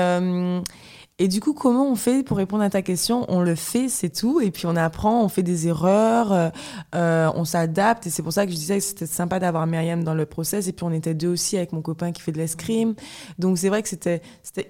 Et 1.19 1.29
du 1.29 1.41
coup, 1.41 1.55
comment 1.55 1.91
on 1.91 1.95
fait 1.95 2.23
pour 2.23 2.37
répondre 2.37 2.63
à 2.63 2.69
ta 2.69 2.83
question? 2.83 3.25
On 3.29 3.41
le 3.41 3.55
fait, 3.55 3.89
c'est 3.89 4.11
tout. 4.11 4.41
Et 4.43 4.51
puis 4.51 4.67
on 4.67 4.77
apprend, 4.77 5.25
on 5.25 5.29
fait 5.31 5.43
des 5.43 5.67
erreurs, 5.67 6.31
euh, 6.31 6.51
euh, 6.95 7.31
on 7.35 7.47
s'adapte. 7.47 8.07
Et 8.07 8.11
c'est 8.11 8.23
pour 8.23 8.35
ça 8.35 8.45
que 8.45 8.53
je 8.53 8.57
disais 8.57 8.77
que 8.77 8.85
c'était 8.85 9.07
sympa 9.07 9.39
d'avoir 9.39 9.67
Myriam 9.67 10.05
dans 10.05 10.13
le 10.13 10.27
process. 10.27 10.69
Et 10.69 10.73
puis 10.73 10.85
on 10.85 10.93
était 10.93 11.15
deux 11.15 11.29
aussi 11.29 11.57
avec 11.57 11.73
mon 11.73 11.81
copain 11.81 12.13
qui 12.13 12.21
fait 12.21 12.33
de 12.33 12.39
l'escrime. 12.39 12.95
Donc 13.39 13.57
c'est 13.57 13.71
vrai 13.71 13.83
que 13.83 13.89
c'était 13.89 14.21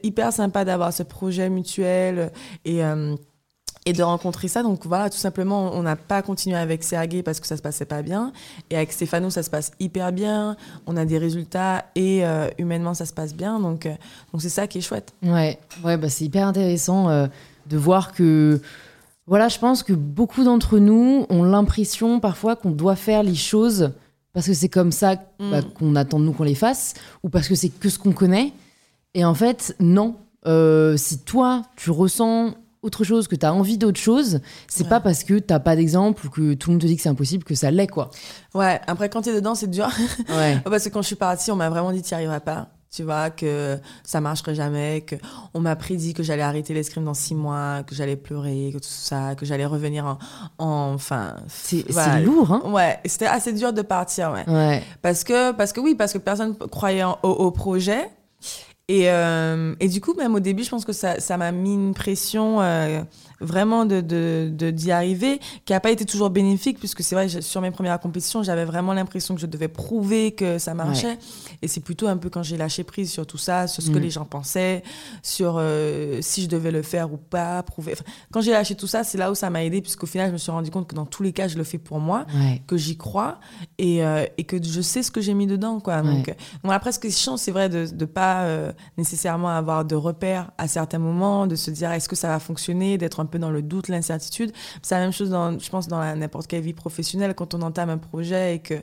hyper 0.04 0.32
sympa 0.32 0.64
d'avoir 0.64 0.92
ce 0.92 1.02
projet 1.02 1.50
mutuel. 1.50 2.30
Et. 2.64 2.84
Euh, 2.84 3.16
et 3.86 3.92
de 3.92 4.02
rencontrer 4.02 4.48
ça. 4.48 4.62
Donc 4.62 4.84
voilà, 4.84 5.08
tout 5.08 5.16
simplement, 5.16 5.70
on 5.72 5.82
n'a 5.84 5.96
pas 5.96 6.20
continué 6.20 6.56
avec 6.56 6.82
Sergei 6.82 7.22
parce 7.22 7.40
que 7.40 7.46
ça 7.46 7.56
se 7.56 7.62
passait 7.62 7.84
pas 7.84 8.02
bien. 8.02 8.32
Et 8.68 8.76
avec 8.76 8.92
Stéphano, 8.92 9.30
ça 9.30 9.44
se 9.44 9.48
passe 9.48 9.70
hyper 9.78 10.12
bien. 10.12 10.56
On 10.86 10.96
a 10.96 11.04
des 11.04 11.18
résultats 11.18 11.86
et 11.94 12.26
euh, 12.26 12.48
humainement, 12.58 12.92
ça 12.94 13.06
se 13.06 13.12
passe 13.12 13.34
bien. 13.34 13.60
Donc 13.60 13.86
euh, 13.86 13.94
donc 14.32 14.42
c'est 14.42 14.48
ça 14.48 14.66
qui 14.66 14.78
est 14.78 14.82
chouette. 14.82 15.14
Ouais, 15.22 15.58
ouais 15.84 15.96
bah 15.96 16.08
c'est 16.08 16.24
hyper 16.24 16.46
intéressant 16.48 17.08
euh, 17.08 17.28
de 17.66 17.76
voir 17.76 18.12
que. 18.12 18.60
Voilà, 19.28 19.48
je 19.48 19.58
pense 19.58 19.82
que 19.82 19.92
beaucoup 19.92 20.44
d'entre 20.44 20.78
nous 20.78 21.26
ont 21.30 21.42
l'impression 21.42 22.20
parfois 22.20 22.54
qu'on 22.54 22.70
doit 22.70 22.94
faire 22.94 23.24
les 23.24 23.34
choses 23.34 23.90
parce 24.32 24.46
que 24.46 24.54
c'est 24.54 24.68
comme 24.68 24.92
ça 24.92 25.16
bah, 25.40 25.62
mm. 25.62 25.64
qu'on 25.74 25.96
attend 25.96 26.20
de 26.20 26.24
nous 26.24 26.32
qu'on 26.32 26.44
les 26.44 26.54
fasse 26.54 26.94
ou 27.24 27.28
parce 27.28 27.48
que 27.48 27.56
c'est 27.56 27.70
que 27.70 27.88
ce 27.88 27.98
qu'on 27.98 28.12
connaît. 28.12 28.52
Et 29.14 29.24
en 29.24 29.34
fait, 29.34 29.74
non. 29.80 30.14
si 30.44 31.18
toi, 31.24 31.62
tu 31.74 31.90
ressens 31.90 32.54
autre 32.82 33.04
chose, 33.04 33.28
que 33.28 33.36
tu 33.36 33.46
as 33.46 33.52
envie 33.52 33.78
d'autre 33.78 34.00
chose, 34.00 34.40
c'est 34.68 34.88
pas 34.88 35.00
parce 35.00 35.24
que 35.24 35.38
t'as 35.38 35.58
pas 35.58 35.76
d'exemple 35.76 36.26
ou 36.26 36.30
que 36.30 36.54
tout 36.54 36.70
le 36.70 36.74
monde 36.74 36.82
te 36.82 36.86
dit 36.86 36.96
que 36.96 37.02
c'est 37.02 37.08
impossible 37.08 37.44
que 37.44 37.54
ça 37.54 37.70
l'est, 37.70 37.86
quoi. 37.86 38.10
Ouais, 38.54 38.80
après, 38.86 39.08
quand 39.08 39.22
tu 39.22 39.30
es 39.30 39.34
dedans, 39.34 39.54
c'est 39.54 39.70
dur. 39.70 39.88
Ouais. 40.28 40.60
parce 40.64 40.84
que 40.84 40.88
quand 40.90 41.02
je 41.02 41.08
suis 41.08 41.16
partie, 41.16 41.50
on 41.50 41.56
m'a 41.56 41.68
vraiment 41.68 41.92
dit, 41.92 42.02
tu 42.02 42.14
n'y 42.14 42.16
arriveras 42.16 42.40
pas. 42.40 42.68
Tu 42.88 43.02
vois, 43.02 43.30
que 43.30 43.78
ça 44.04 44.20
marcherait 44.20 44.54
jamais, 44.54 45.02
que 45.02 45.16
on 45.52 45.60
m'a 45.60 45.74
prédit 45.76 46.14
que 46.14 46.22
j'allais 46.22 46.42
arrêter 46.42 46.72
l'escrime 46.72 47.04
dans 47.04 47.14
six 47.14 47.34
mois, 47.34 47.82
que 47.82 47.94
j'allais 47.94 48.16
pleurer, 48.16 48.70
que 48.72 48.78
tout 48.78 48.88
ça, 48.88 49.34
que 49.34 49.44
j'allais 49.44 49.66
revenir 49.66 50.18
en, 50.58 50.94
enfin. 50.94 51.34
C'est 51.48 51.84
lourd, 52.22 52.52
hein. 52.52 52.62
Ouais, 52.66 52.98
c'était 53.04 53.26
assez 53.26 53.52
dur 53.52 53.72
de 53.72 53.82
partir, 53.82 54.32
ouais. 54.32 54.48
ouais. 54.48 54.82
Parce 55.02 55.24
que, 55.24 55.52
parce 55.52 55.72
que 55.72 55.80
oui, 55.80 55.94
parce 55.94 56.12
que 56.12 56.18
personne 56.18 56.56
croyait 56.56 57.04
au 57.22 57.50
projet. 57.50 58.08
Et, 58.88 59.10
euh, 59.10 59.74
et, 59.80 59.88
du 59.88 60.00
coup, 60.00 60.14
même 60.14 60.34
au 60.36 60.40
début, 60.40 60.62
je 60.62 60.70
pense 60.70 60.84
que 60.84 60.92
ça, 60.92 61.18
ça 61.18 61.36
m'a 61.36 61.50
mis 61.50 61.74
une 61.74 61.92
pression 61.92 62.60
euh, 62.60 63.02
vraiment 63.40 63.84
de 63.84 64.00
d'y 64.00 64.86
de, 64.86 64.90
arriver, 64.90 65.40
qui 65.64 65.72
n'a 65.72 65.80
pas 65.80 65.90
été 65.90 66.04
toujours 66.04 66.30
bénéfique, 66.30 66.78
puisque 66.78 67.02
c'est 67.02 67.14
vrai, 67.14 67.28
sur 67.28 67.60
mes 67.60 67.70
premières 67.70 67.98
compétitions, 68.00 68.42
j'avais 68.42 68.64
vraiment 68.64 68.92
l'impression 68.92 69.34
que 69.34 69.40
je 69.40 69.46
devais 69.46 69.68
prouver 69.68 70.32
que 70.32 70.58
ça 70.58 70.74
marchait. 70.74 71.18
Et 71.62 71.68
c'est 71.68 71.80
plutôt 71.80 72.06
un 72.06 72.16
peu 72.16 72.30
quand 72.30 72.42
j'ai 72.42 72.56
lâché 72.56 72.84
prise 72.84 73.10
sur 73.10 73.26
tout 73.26 73.38
ça, 73.38 73.66
sur 73.66 73.82
ce 73.82 73.90
que 73.90 73.98
mm. 73.98 74.02
les 74.02 74.10
gens 74.10 74.24
pensaient, 74.24 74.82
sur 75.22 75.56
euh, 75.58 76.18
si 76.22 76.42
je 76.42 76.48
devais 76.48 76.70
le 76.70 76.82
faire 76.82 77.12
ou 77.12 77.16
pas, 77.16 77.62
prouver. 77.62 77.94
quand 78.32 78.40
j'ai 78.40 78.52
lâché 78.52 78.74
tout 78.74 78.86
ça, 78.86 79.04
c'est 79.04 79.18
là 79.18 79.30
où 79.30 79.34
ça 79.34 79.50
m'a 79.50 79.64
aidé, 79.64 79.80
puisqu'au 79.80 80.06
final, 80.06 80.28
je 80.28 80.32
me 80.32 80.38
suis 80.38 80.52
rendu 80.52 80.70
compte 80.70 80.88
que 80.88 80.94
dans 80.94 81.06
tous 81.06 81.22
les 81.22 81.32
cas, 81.32 81.48
je 81.48 81.56
le 81.56 81.64
fais 81.64 81.78
pour 81.78 82.00
moi, 82.00 82.26
que 82.66 82.76
j'y 82.76 82.96
crois 82.96 83.38
et, 83.78 84.04
euh, 84.04 84.24
et, 84.38 84.44
que 84.44 84.62
je 84.62 84.80
sais 84.80 85.02
ce 85.02 85.10
que 85.10 85.20
j'ai 85.20 85.34
mis 85.34 85.46
dedans. 85.46 85.80
Quoi. 85.80 86.02
Donc, 86.02 86.34
bon, 86.62 86.70
après, 86.70 86.92
ce 86.92 86.98
qui 86.98 87.08
est 87.08 87.16
chiant, 87.16 87.36
c'est 87.36 87.52
vrai 87.52 87.68
de 87.68 87.86
ne 87.92 88.04
pas 88.04 88.42
euh, 88.42 88.72
nécessairement 88.96 89.48
avoir 89.48 89.84
de 89.84 89.94
repères 89.94 90.50
à 90.58 90.68
certains 90.68 90.98
moments, 90.98 91.46
de 91.46 91.56
se 91.56 91.70
dire 91.70 91.92
est-ce 91.92 92.08
que 92.08 92.16
ça 92.16 92.28
va 92.28 92.38
fonctionner, 92.38 92.98
d'être 92.98 93.20
un 93.20 93.25
un 93.26 93.28
peu 93.28 93.38
dans 93.38 93.50
le 93.50 93.62
doute, 93.62 93.88
l'incertitude. 93.88 94.52
C'est 94.82 94.94
la 94.94 95.00
même 95.00 95.12
chose, 95.12 95.30
dans, 95.30 95.58
je 95.58 95.68
pense, 95.68 95.88
dans 95.88 96.16
n'importe 96.16 96.46
quelle 96.46 96.62
vie 96.62 96.72
professionnelle, 96.72 97.34
quand 97.34 97.54
on 97.54 97.62
entame 97.62 97.90
un 97.90 97.98
projet 97.98 98.56
et 98.56 98.58
que 98.60 98.74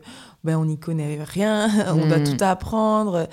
ben, 0.44 0.58
on 0.58 0.66
n'y 0.66 0.78
connaît 0.78 1.20
rien, 1.24 1.70
on 1.94 2.06
doit 2.08 2.20
mm. 2.20 2.38
tout 2.38 2.44
apprendre. 2.44 3.28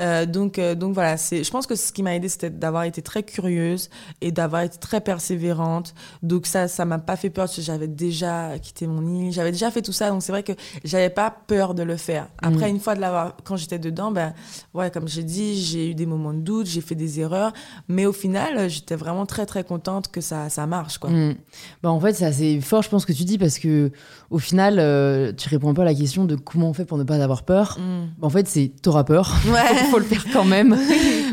Euh, 0.00 0.26
donc, 0.26 0.58
euh, 0.58 0.74
donc 0.74 0.94
voilà, 0.94 1.16
je 1.16 1.48
pense 1.50 1.66
que 1.66 1.76
ce 1.76 1.92
qui 1.92 2.02
m'a 2.02 2.16
aidé, 2.16 2.28
c'était 2.28 2.50
d'avoir 2.50 2.84
été 2.84 3.00
très 3.02 3.22
curieuse 3.22 3.90
et 4.20 4.32
d'avoir 4.32 4.62
été 4.62 4.78
très 4.78 5.00
persévérante. 5.00 5.94
Donc 6.22 6.46
ça, 6.46 6.68
ça 6.68 6.84
m'a 6.84 6.98
pas 6.98 7.16
fait 7.16 7.30
peur 7.30 7.44
parce 7.44 7.56
que 7.56 7.62
j'avais 7.62 7.86
déjà 7.86 8.58
quitté 8.60 8.86
mon 8.86 9.06
île, 9.06 9.32
j'avais 9.32 9.52
déjà 9.52 9.70
fait 9.70 9.82
tout 9.82 9.92
ça. 9.92 10.10
Donc 10.10 10.22
c'est 10.22 10.32
vrai 10.32 10.42
que 10.42 10.52
j'avais 10.84 11.10
pas 11.10 11.34
peur 11.46 11.74
de 11.74 11.82
le 11.82 11.96
faire. 11.96 12.28
Après, 12.42 12.66
mm. 12.66 12.74
une 12.74 12.80
fois 12.80 12.94
de 12.94 13.00
l'avoir, 13.00 13.36
quand 13.44 13.56
j'étais 13.56 13.78
dedans, 13.78 14.10
ben 14.10 14.34
ouais, 14.74 14.90
comme 14.90 15.06
j'ai 15.06 15.22
dit, 15.22 15.60
j'ai 15.60 15.90
eu 15.90 15.94
des 15.94 16.06
moments 16.06 16.32
de 16.32 16.40
doute, 16.40 16.66
j'ai 16.66 16.80
fait 16.80 16.96
des 16.96 17.20
erreurs, 17.20 17.52
mais 17.88 18.06
au 18.06 18.12
final, 18.12 18.68
j'étais 18.68 18.96
vraiment 18.96 19.26
très 19.26 19.46
très 19.46 19.62
contente 19.62 20.10
que 20.10 20.20
ça, 20.20 20.48
ça 20.48 20.66
marche 20.66 20.98
quoi. 20.98 21.10
Mm. 21.10 21.36
Bah, 21.82 21.90
en 21.90 22.00
fait, 22.00 22.14
c'est 22.14 22.26
assez 22.26 22.60
fort, 22.60 22.82
je 22.82 22.88
pense 22.88 23.04
que 23.04 23.12
tu 23.12 23.24
dis 23.24 23.38
parce 23.38 23.58
que 23.58 23.92
au 24.30 24.38
final, 24.38 24.78
euh, 24.78 25.32
tu 25.32 25.48
réponds 25.48 25.74
pas 25.74 25.82
à 25.82 25.84
la 25.84 25.94
question 25.94 26.24
de 26.24 26.34
comment 26.34 26.70
on 26.70 26.74
fait 26.74 26.84
pour 26.84 26.98
ne 26.98 27.04
pas 27.04 27.22
avoir 27.22 27.44
peur. 27.44 27.78
Mm. 27.78 28.06
Bah, 28.18 28.26
en 28.26 28.30
fait, 28.30 28.48
c'est 28.48 28.72
t'auras 28.82 29.04
peur. 29.04 29.32
Ouais. 29.46 29.83
faut 29.90 29.98
le 29.98 30.04
faire 30.04 30.24
quand 30.32 30.44
même. 30.44 30.70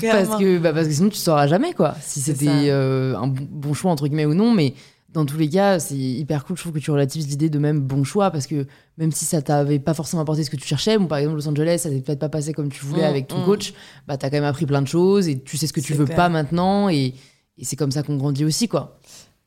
parce, 0.01 0.39
que, 0.39 0.57
bah, 0.57 0.73
parce 0.73 0.87
que 0.87 0.93
sinon, 0.93 1.09
tu 1.09 1.17
sauras 1.17 1.47
jamais, 1.47 1.73
quoi. 1.73 1.95
Si 2.01 2.19
c'était 2.19 2.47
euh, 2.47 3.15
un 3.17 3.27
bon 3.27 3.73
choix, 3.73 3.91
entre 3.91 4.07
guillemets, 4.07 4.25
ou 4.25 4.33
non. 4.33 4.53
Mais 4.53 4.73
dans 5.13 5.25
tous 5.25 5.37
les 5.37 5.49
cas, 5.49 5.79
c'est 5.79 5.95
hyper 5.95 6.45
cool. 6.45 6.57
Je 6.57 6.63
trouve 6.63 6.73
que 6.73 6.79
tu 6.79 6.91
relativises 6.91 7.27
l'idée 7.27 7.49
de 7.49 7.59
même 7.59 7.81
bon 7.81 8.03
choix 8.03 8.31
parce 8.31 8.47
que 8.47 8.65
même 8.97 9.11
si 9.11 9.25
ça 9.25 9.41
t'avait 9.41 9.79
pas 9.79 9.93
forcément 9.93 10.21
apporté 10.21 10.43
ce 10.43 10.49
que 10.49 10.55
tu 10.55 10.67
cherchais, 10.67 10.97
bon, 10.97 11.07
par 11.07 11.17
exemple, 11.17 11.37
Los 11.37 11.47
Angeles, 11.47 11.79
ça 11.79 11.89
s'est 11.89 12.01
peut-être 12.01 12.19
pas 12.19 12.29
passé 12.29 12.53
comme 12.53 12.69
tu 12.69 12.85
voulais 12.85 13.03
mm, 13.03 13.09
avec 13.09 13.27
ton 13.27 13.41
mm. 13.41 13.45
coach, 13.45 13.73
bah, 14.07 14.17
t'as 14.17 14.29
quand 14.29 14.37
même 14.37 14.45
appris 14.45 14.65
plein 14.65 14.81
de 14.81 14.87
choses 14.87 15.27
et 15.27 15.39
tu 15.39 15.57
sais 15.57 15.67
ce 15.67 15.73
que 15.73 15.81
tu 15.81 15.93
veux 15.93 16.05
pas 16.05 16.29
maintenant. 16.29 16.89
Et, 16.89 17.13
et 17.57 17.65
c'est 17.65 17.75
comme 17.75 17.91
ça 17.91 18.03
qu'on 18.03 18.17
grandit 18.17 18.45
aussi, 18.45 18.67
quoi. 18.67 18.99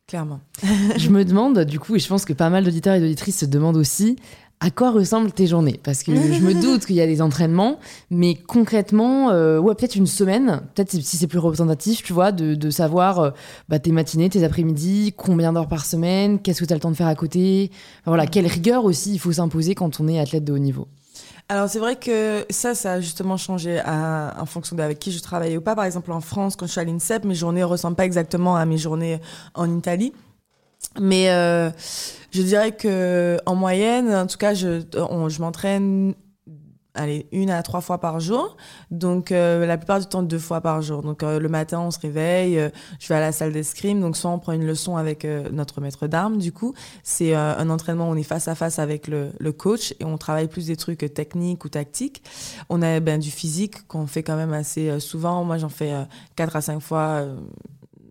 Clairement. 0.07 0.41
je 0.99 1.09
me 1.09 1.25
demande, 1.25 1.61
du 1.61 1.79
coup, 1.79 1.97
et 1.97 1.99
je 1.99 2.09
pense 2.09 2.27
que 2.27 2.35
pas 2.35 2.51
mal 2.51 2.65
d'auditeurs 2.65 2.95
et 2.95 3.01
d'auditrices 3.01 3.39
se 3.39 3.47
demandent 3.47 3.77
aussi, 3.77 4.17
à 4.65 4.71
quoi 4.71 4.91
ressemblent 4.91 5.31
tes 5.31 5.47
journées? 5.47 5.79
Parce 5.83 6.03
que 6.03 6.15
je 6.15 6.41
me 6.41 6.55
doute 6.63 6.87
qu'il 6.87 6.97
y 6.97 7.03
a 7.03 7.07
des 7.07 7.21
entraînements, 7.21 7.79
mais 8.11 8.35
concrètement, 8.35 9.29
euh, 9.29 9.59
ouais, 9.59 9.75
peut-être 9.75 9.95
une 9.95 10.07
semaine, 10.07 10.63
peut-être 10.75 10.93
si 10.93 11.19
c'est 11.19 11.27
plus 11.27 11.39
représentatif, 11.39 12.03
tu 12.03 12.15
vois, 12.15 12.33
de, 12.33 12.71
savoir 12.71 13.19
euh, 13.21 13.31
bah, 13.69 13.79
tes 13.79 13.93
matinées, 13.93 14.31
tes 14.31 14.43
après-midi, 14.43 15.13
combien 15.15 15.53
d'heures 15.53 15.69
par 15.69 15.85
semaine, 15.85 16.39
qu'est-ce 16.39 16.61
que 16.61 16.65
tu 16.65 16.73
as 16.73 16.77
le 16.77 16.81
temps 16.81 16.91
de 16.91 16.97
faire 16.97 17.09
à 17.09 17.15
côté. 17.15 17.71
voilà, 18.07 18.27
quelle 18.27 18.47
rigueur 18.47 18.87
aussi 18.87 19.13
il 19.13 19.19
faut 19.19 19.33
s'imposer 19.33 19.75
quand 19.75 20.01
on 20.01 20.09
est 20.09 20.19
athlète 20.19 20.45
de 20.45 20.55
haut 20.55 20.59
niveau. 20.59 20.89
Alors 21.51 21.69
c'est 21.69 21.79
vrai 21.79 21.97
que 21.97 22.47
ça, 22.49 22.75
ça 22.75 22.95
a 22.95 23.01
justement 23.03 23.37
changé 23.37 23.79
en 23.87 24.47
fonction 24.47 24.77
d'avec 24.77 24.99
qui 24.99 25.13
je 25.13 25.21
travaillais 25.21 25.59
ou 25.59 25.61
pas. 25.61 25.77
Par 25.77 25.85
exemple 25.85 26.11
en 26.11 26.23
France, 26.23 26.57
quand 26.57 26.65
je 26.65 26.73
suis 26.73 26.81
à 26.81 26.85
l'INSEP, 26.85 27.27
mes 27.27 27.35
journées 27.35 27.65
ressemblent 27.65 27.97
pas 27.97 28.07
exactement 28.07 28.57
à 28.57 28.65
mes 28.65 28.79
journées 28.79 29.21
en 29.53 29.71
Italie. 29.77 30.15
Mais 31.01 31.31
euh, 31.31 31.71
je 32.31 32.43
dirais 32.43 32.73
que 32.73 33.39
en 33.47 33.55
moyenne, 33.55 34.15
en 34.15 34.27
tout 34.27 34.39
cas, 34.39 34.55
je, 34.55 34.83
je 34.93 35.41
m'entraîne 35.41 36.15
allez, 36.97 37.27
une 37.33 37.51
à 37.51 37.61
trois 37.65 37.81
fois 37.81 37.99
par 37.99 38.21
jour. 38.21 38.57
Donc, 38.93 39.33
euh, 39.33 39.67
la 39.67 39.77
plupart 39.77 39.99
du 39.99 40.07
temps, 40.07 40.23
deux 40.23 40.39
fois 40.39 40.61
par 40.61 40.81
jour. 40.81 41.03
Donc, 41.03 41.25
euh, 41.25 41.41
le 41.41 41.49
matin, 41.49 41.81
on 41.81 41.91
se 41.91 41.99
réveille, 41.99 42.71
je 43.01 43.09
vais 43.09 43.17
à 43.17 43.21
la 43.21 43.33
salle 43.33 43.53
d'escrime. 43.53 44.01
Donc, 44.01 44.17
soit 44.17 44.31
on 44.31 44.39
prend 44.39 44.53
une 44.53 44.65
leçon 44.65 44.97
avec 44.97 45.27
notre 45.51 45.81
maître 45.81 46.07
d'armes, 46.07 46.39
du 46.39 46.53
coup. 46.53 46.75
C'est 47.03 47.35
un 47.35 47.69
entraînement 47.69 48.09
où 48.09 48.13
on 48.13 48.17
est 48.17 48.23
face 48.23 48.47
à 48.47 48.55
face 48.55 48.79
avec 48.79 49.09
le, 49.09 49.33
le, 49.41 49.53
coach 49.53 49.93
et 49.99 50.05
on 50.05 50.17
travaille 50.17 50.47
plus 50.47 50.67
des 50.67 50.77
trucs 50.77 51.13
techniques 51.13 51.65
ou 51.65 51.69
tactiques. 51.69 52.23
On 52.69 52.81
a 52.81 53.01
ben, 53.01 53.19
du 53.19 53.33
physique 53.33 53.89
qu'on 53.89 54.07
fait 54.07 54.23
quand 54.23 54.37
même 54.37 54.53
assez 54.53 55.01
souvent. 55.01 55.43
Moi, 55.43 55.59
j'en 55.59 55.69
fais 55.69 55.93
quatre 56.37 56.55
à 56.55 56.61
cinq 56.61 56.79
fois 56.79 57.27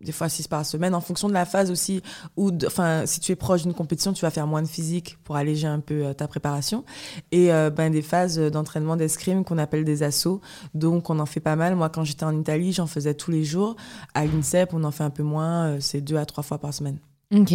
des 0.04 0.12
fois 0.12 0.28
six 0.28 0.46
par 0.46 0.64
semaine, 0.64 0.94
en 0.94 1.00
fonction 1.00 1.28
de 1.28 1.32
la 1.32 1.44
phase 1.44 1.70
aussi, 1.70 2.02
ou 2.36 2.50
enfin, 2.66 3.06
si 3.06 3.20
tu 3.20 3.32
es 3.32 3.36
proche 3.36 3.62
d'une 3.62 3.74
compétition, 3.74 4.12
tu 4.12 4.22
vas 4.22 4.30
faire 4.30 4.46
moins 4.46 4.62
de 4.62 4.68
physique 4.68 5.18
pour 5.24 5.36
alléger 5.36 5.66
un 5.66 5.80
peu 5.80 6.06
euh, 6.06 6.12
ta 6.12 6.28
préparation. 6.28 6.84
Et 7.32 7.52
euh, 7.52 7.70
ben, 7.70 7.90
des 7.90 8.02
phases 8.02 8.38
d'entraînement 8.38 8.96
d'escrime 8.96 9.44
qu'on 9.44 9.58
appelle 9.58 9.84
des 9.84 10.02
assauts. 10.02 10.40
Donc, 10.74 11.10
on 11.10 11.18
en 11.18 11.26
fait 11.26 11.40
pas 11.40 11.56
mal. 11.56 11.74
Moi, 11.74 11.88
quand 11.88 12.04
j'étais 12.04 12.24
en 12.24 12.38
Italie, 12.38 12.72
j'en 12.72 12.86
faisais 12.86 13.14
tous 13.14 13.30
les 13.30 13.44
jours. 13.44 13.76
À 14.14 14.26
l'INSEP, 14.26 14.74
on 14.74 14.84
en 14.84 14.90
fait 14.90 15.04
un 15.04 15.10
peu 15.10 15.22
moins, 15.22 15.66
euh, 15.66 15.76
c'est 15.80 16.00
deux 16.00 16.16
à 16.16 16.26
trois 16.26 16.44
fois 16.44 16.58
par 16.58 16.72
semaine. 16.74 16.98
Ok. 17.34 17.52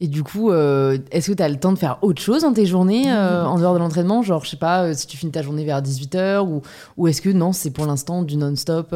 Et 0.00 0.08
du 0.08 0.24
coup, 0.24 0.52
est-ce 0.52 1.30
que 1.30 1.36
tu 1.36 1.42
as 1.42 1.48
le 1.48 1.56
temps 1.56 1.72
de 1.72 1.78
faire 1.78 1.98
autre 2.02 2.20
chose 2.20 2.42
dans 2.42 2.52
tes 2.52 2.66
journées, 2.66 3.10
en 3.10 3.58
dehors 3.58 3.74
de 3.74 3.78
l'entraînement? 3.78 4.22
Genre, 4.22 4.44
je 4.44 4.50
sais 4.50 4.56
pas, 4.56 4.92
si 4.92 5.06
tu 5.06 5.16
finis 5.16 5.30
ta 5.30 5.40
journée 5.40 5.64
vers 5.64 5.80
18h, 5.80 6.40
ou, 6.40 6.62
ou 6.96 7.06
est-ce 7.06 7.22
que 7.22 7.30
non, 7.30 7.52
c'est 7.52 7.70
pour 7.70 7.86
l'instant 7.86 8.22
du 8.22 8.36
non-stop 8.36 8.92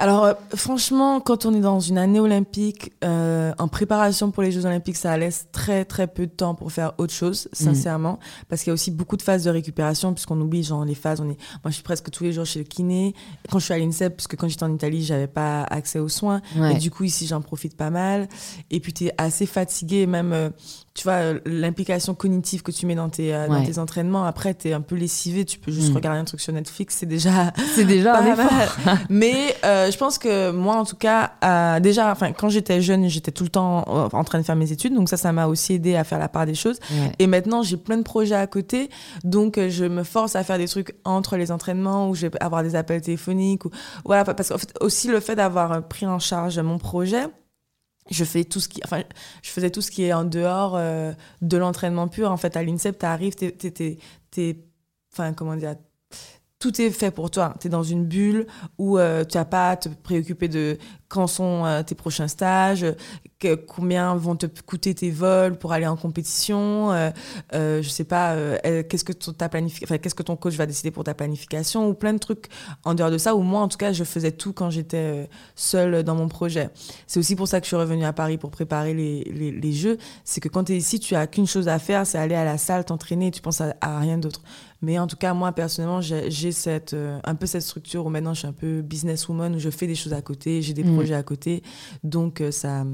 Alors, 0.00 0.24
euh, 0.24 0.32
franchement, 0.54 1.20
quand 1.20 1.44
on 1.44 1.52
est 1.54 1.60
dans 1.60 1.78
une 1.78 1.98
année 1.98 2.20
olympique, 2.20 2.90
euh, 3.04 3.52
en 3.58 3.68
préparation 3.68 4.30
pour 4.30 4.42
les 4.42 4.50
Jeux 4.50 4.64
olympiques, 4.64 4.96
ça 4.96 5.14
laisse 5.18 5.46
très, 5.52 5.84
très 5.84 6.06
peu 6.06 6.26
de 6.26 6.32
temps 6.32 6.54
pour 6.54 6.72
faire 6.72 6.94
autre 6.96 7.12
chose, 7.12 7.48
Mm. 7.52 7.64
sincèrement. 7.64 8.18
Parce 8.48 8.62
qu'il 8.62 8.70
y 8.70 8.72
a 8.72 8.74
aussi 8.74 8.90
beaucoup 8.90 9.18
de 9.18 9.22
phases 9.22 9.44
de 9.44 9.50
récupération, 9.50 10.14
puisqu'on 10.14 10.40
oublie, 10.40 10.62
genre, 10.62 10.86
les 10.86 10.94
phases. 10.94 11.20
On 11.20 11.26
est... 11.28 11.36
Moi, 11.62 11.66
je 11.66 11.72
suis 11.72 11.82
presque 11.82 12.10
tous 12.10 12.24
les 12.24 12.32
jours 12.32 12.46
chez 12.46 12.60
le 12.60 12.64
kiné. 12.64 13.14
Quand 13.50 13.58
je 13.58 13.66
suis 13.66 13.74
à 13.74 13.78
l'INSEP, 13.78 14.16
parce 14.16 14.26
que 14.26 14.36
quand 14.36 14.48
j'étais 14.48 14.64
en 14.64 14.72
Italie, 14.72 15.04
j'avais 15.04 15.26
pas 15.26 15.64
accès 15.64 15.98
aux 15.98 16.08
soins. 16.08 16.40
Ouais. 16.56 16.74
Et 16.74 16.78
du 16.78 16.90
coup, 16.90 17.04
ici, 17.04 17.26
j'en 17.26 17.42
profite 17.42 17.76
pas 17.76 17.90
mal. 17.90 18.26
Et 18.70 18.80
puis, 18.80 18.94
tu 18.94 19.04
es 19.04 19.14
assez 19.18 19.44
fatigué, 19.44 20.06
même, 20.06 20.32
euh, 20.32 20.48
tu 21.00 21.04
vois, 21.04 21.40
l'implication 21.46 22.14
cognitive 22.14 22.62
que 22.62 22.70
tu 22.70 22.84
mets 22.84 22.94
dans 22.94 23.08
tes, 23.08 23.34
euh, 23.34 23.48
dans 23.48 23.54
Ouais. 23.60 23.64
tes 23.64 23.78
entraînements. 23.78 24.24
Après, 24.26 24.52
tu 24.52 24.68
es 24.68 24.74
un 24.74 24.82
peu 24.82 24.96
lessivé, 24.96 25.46
tu 25.46 25.58
peux 25.58 25.72
juste 25.72 25.92
Mm. 25.92 25.96
regarder 25.96 26.20
un 26.20 26.24
truc 26.24 26.42
sur 26.42 26.52
Netflix, 26.52 26.96
c'est 26.98 27.06
déjà 27.06 27.52
C'est 27.74 27.86
déjà 27.86 28.18
un 28.18 28.36
pas 28.36 28.44
mal. 28.44 28.68
Mais 29.08 29.56
euh, 29.64 29.90
je 29.90 29.96
pense 29.96 30.18
que 30.18 30.50
moi, 30.50 30.76
en 30.76 30.84
tout 30.84 30.96
cas, 30.96 31.32
euh, 31.42 31.80
déjà, 31.80 32.12
enfin, 32.12 32.32
quand 32.32 32.50
j'étais 32.50 32.82
jeune, 32.82 33.08
j'étais 33.08 33.30
tout 33.32 33.44
le 33.44 33.48
temps 33.48 33.84
en 34.12 34.24
train 34.24 34.38
de 34.38 34.44
faire 34.44 34.56
mes 34.56 34.72
études, 34.72 34.94
donc 34.94 35.08
ça, 35.08 35.16
ça 35.16 35.32
m'a 35.32 35.46
aussi 35.46 35.72
aidé 35.72 35.96
à 35.96 36.04
faire 36.04 36.18
la 36.18 36.28
part 36.28 36.44
des 36.44 36.54
choses. 36.54 36.78
Ouais. 36.90 37.12
Et 37.18 37.26
maintenant, 37.26 37.62
j'ai 37.62 37.78
plein 37.78 37.96
de 37.96 38.02
projets 38.02 38.34
à 38.34 38.46
côté, 38.46 38.90
donc 39.24 39.56
euh, 39.56 39.70
je 39.70 39.86
me 39.86 40.02
force 40.02 40.36
à 40.36 40.44
faire 40.44 40.58
des 40.58 40.68
trucs 40.68 40.94
entre 41.06 41.38
les 41.38 41.50
entraînements 41.50 42.10
où 42.10 42.14
je 42.14 42.26
vais 42.26 42.42
avoir 42.42 42.62
des 42.62 42.76
appels 42.76 43.00
téléphoniques 43.00 43.64
ou 43.64 43.70
voilà, 44.04 44.24
parce 44.24 44.50
qu'en 44.50 44.58
fait, 44.58 44.74
aussi 44.82 45.08
le 45.08 45.20
fait 45.20 45.36
d'avoir 45.36 45.72
euh, 45.72 45.80
pris 45.80 46.06
en 46.06 46.18
charge 46.18 46.58
mon 46.58 46.76
projet. 46.76 47.24
Je 48.10 48.24
fais 48.24 48.44
tout 48.44 48.60
ce 48.60 48.68
qui, 48.68 48.80
enfin, 48.84 49.02
je 49.42 49.50
faisais 49.50 49.70
tout 49.70 49.80
ce 49.82 49.90
qui 49.90 50.02
est 50.04 50.12
en 50.12 50.24
dehors 50.24 50.76
euh, 50.76 51.12
de 51.42 51.56
l'entraînement 51.56 52.08
pur. 52.08 52.30
En 52.32 52.36
fait, 52.36 52.56
à 52.56 52.62
l'INSEP, 52.62 52.98
t'es, 52.98 53.52
t'es, 53.52 53.98
t'es- 54.30 54.64
enfin, 55.12 55.32
comment 55.32 55.54
dire, 55.56 55.76
tout 56.60 56.80
est 56.80 56.90
fait 56.90 57.10
pour 57.10 57.30
toi. 57.30 57.54
Tu 57.58 57.66
es 57.66 57.70
dans 57.70 57.82
une 57.82 58.04
bulle 58.04 58.46
où 58.78 58.98
euh, 58.98 59.24
tu 59.24 59.36
n'as 59.36 59.46
pas 59.46 59.70
à 59.70 59.76
te 59.76 59.88
préoccuper 59.88 60.46
de 60.46 60.78
quand 61.08 61.26
sont 61.26 61.64
euh, 61.64 61.82
tes 61.82 61.96
prochains 61.96 62.28
stages, 62.28 62.86
combien 63.66 64.14
vont 64.14 64.36
te 64.36 64.46
coûter 64.46 64.94
tes 64.94 65.10
vols 65.10 65.56
pour 65.56 65.72
aller 65.72 65.86
en 65.86 65.96
compétition, 65.96 66.92
euh, 66.92 67.10
euh, 67.54 67.82
je 67.82 67.88
sais 67.88 68.04
pas, 68.04 68.32
euh, 68.32 68.82
qu'est-ce 68.82 69.04
que 69.04 69.12
ton, 69.12 69.32
ta 69.32 69.48
qu'est-ce 69.48 70.14
que 70.14 70.22
ton 70.22 70.36
coach 70.36 70.54
va 70.54 70.66
décider 70.66 70.90
pour 70.90 71.04
ta 71.04 71.14
planification 71.14 71.88
ou 71.88 71.94
plein 71.94 72.12
de 72.12 72.18
trucs 72.18 72.46
en 72.84 72.94
dehors 72.94 73.10
de 73.10 73.18
ça. 73.18 73.34
Ou 73.34 73.40
moi, 73.42 73.60
en 73.60 73.68
tout 73.68 73.78
cas, 73.78 73.92
je 73.92 74.04
faisais 74.04 74.32
tout 74.32 74.52
quand 74.52 74.70
j'étais 74.70 75.28
seule 75.54 76.02
dans 76.02 76.14
mon 76.14 76.28
projet. 76.28 76.70
C'est 77.06 77.18
aussi 77.18 77.36
pour 77.36 77.48
ça 77.48 77.60
que 77.60 77.64
je 77.64 77.68
suis 77.68 77.76
revenue 77.76 78.04
à 78.04 78.12
Paris 78.12 78.38
pour 78.38 78.50
préparer 78.50 78.94
les, 78.94 79.24
les, 79.24 79.72
jeux. 79.72 79.98
C'est 80.24 80.40
que 80.40 80.48
quand 80.48 80.64
tu 80.64 80.72
es 80.72 80.76
ici, 80.76 81.00
tu 81.00 81.14
as 81.14 81.26
qu'une 81.26 81.46
chose 81.46 81.68
à 81.68 81.78
faire, 81.78 82.06
c'est 82.06 82.18
aller 82.18 82.34
à 82.34 82.44
la 82.44 82.58
salle, 82.58 82.84
t'entraîner, 82.84 83.30
tu 83.30 83.40
penses 83.40 83.60
à 83.60 83.98
rien 83.98 84.18
d'autre. 84.18 84.42
Mais 84.82 84.98
en 84.98 85.06
tout 85.06 85.16
cas, 85.16 85.34
moi, 85.34 85.52
personnellement, 85.52 86.00
j'ai 86.00 86.52
cette, 86.52 86.94
euh, 86.94 87.20
un 87.24 87.34
peu 87.34 87.46
cette 87.46 87.62
structure 87.62 88.06
où 88.06 88.08
maintenant 88.08 88.32
je 88.34 88.38
suis 88.40 88.48
un 88.48 88.52
peu 88.52 88.80
businesswoman, 88.82 89.54
où 89.54 89.58
je 89.58 89.68
fais 89.70 89.86
des 89.86 89.94
choses 89.94 90.12
à 90.14 90.22
côté, 90.22 90.62
j'ai 90.62 90.72
des 90.72 90.84
Mm. 90.84 90.94
projets 90.94 91.14
à 91.14 91.22
côté. 91.22 91.62
Donc, 92.02 92.40
euh, 92.40 92.50
ça, 92.50 92.84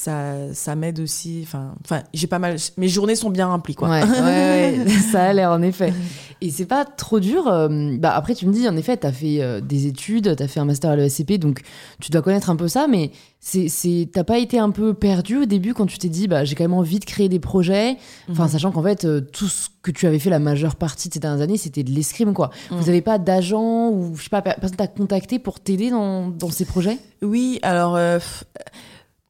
ça, 0.00 0.54
ça 0.54 0.74
m'aide 0.76 0.98
aussi. 1.00 1.40
Enfin, 1.42 1.74
enfin, 1.84 2.02
j'ai 2.14 2.26
pas 2.26 2.38
mal. 2.38 2.56
Mes 2.78 2.88
journées 2.88 3.16
sont 3.16 3.30
bien 3.30 3.46
remplies, 3.48 3.74
quoi. 3.74 3.88
Ouais, 3.90 4.02
ouais, 4.02 4.78
ouais, 4.78 4.88
ça 5.12 5.24
a 5.24 5.32
l'air 5.32 5.50
en 5.50 5.60
effet. 5.62 5.92
Et 6.40 6.50
c'est 6.50 6.64
pas 6.64 6.84
trop 6.86 7.20
dur. 7.20 7.46
euh, 7.48 7.96
bah 7.98 8.12
après, 8.16 8.34
tu 8.34 8.46
me 8.46 8.52
dis, 8.52 8.66
en 8.66 8.76
effet, 8.76 8.96
t'as 8.96 9.12
fait 9.12 9.42
euh, 9.42 9.60
des 9.60 9.86
études, 9.86 10.34
t'as 10.36 10.48
fait 10.48 10.58
un 10.60 10.64
master 10.64 10.90
à 10.92 10.96
l'ESCP, 10.96 11.32
donc 11.38 11.60
tu 12.00 12.10
dois 12.10 12.22
connaître 12.22 12.48
un 12.48 12.56
peu 12.56 12.66
ça, 12.66 12.86
mais 12.88 13.10
c'est, 13.40 14.08
t'as 14.12 14.24
pas 14.24 14.38
été 14.38 14.58
un 14.58 14.70
peu 14.70 14.92
perdu 14.94 15.38
au 15.38 15.44
début 15.44 15.74
quand 15.74 15.86
tu 15.86 15.98
t'es 15.98 16.08
dit, 16.08 16.28
bah 16.28 16.44
j'ai 16.44 16.54
quand 16.54 16.64
même 16.64 16.74
envie 16.74 16.98
de 16.98 17.04
créer 17.06 17.28
des 17.30 17.40
projets, 17.40 17.96
enfin 18.30 18.44
Mhm. 18.44 18.50
sachant 18.50 18.70
qu'en 18.70 18.82
fait 18.82 19.04
euh, 19.06 19.20
tout 19.22 19.48
ce 19.48 19.68
que 19.82 19.90
tu 19.90 20.06
avais 20.06 20.18
fait 20.18 20.28
la 20.28 20.38
majeure 20.38 20.76
partie 20.76 21.08
de 21.08 21.14
ces 21.14 21.20
dernières 21.20 21.42
années, 21.42 21.56
c'était 21.56 21.82
de 21.82 21.90
l'escrime 21.90 22.34
quoi. 22.34 22.50
Mhm. 22.70 22.78
Vous 22.78 22.88
avez 22.90 23.00
pas 23.00 23.18
d'agent 23.18 23.88
ou 23.90 24.14
je 24.16 24.24
sais 24.24 24.28
pas, 24.30 24.42
personne 24.42 24.76
t'a 24.76 24.86
contacté 24.88 25.38
pour 25.38 25.58
t'aider 25.60 25.88
dans, 25.90 26.28
dans 26.28 26.50
ces 26.50 26.66
projets? 26.66 26.98
Oui, 27.22 27.58
alors, 27.62 27.96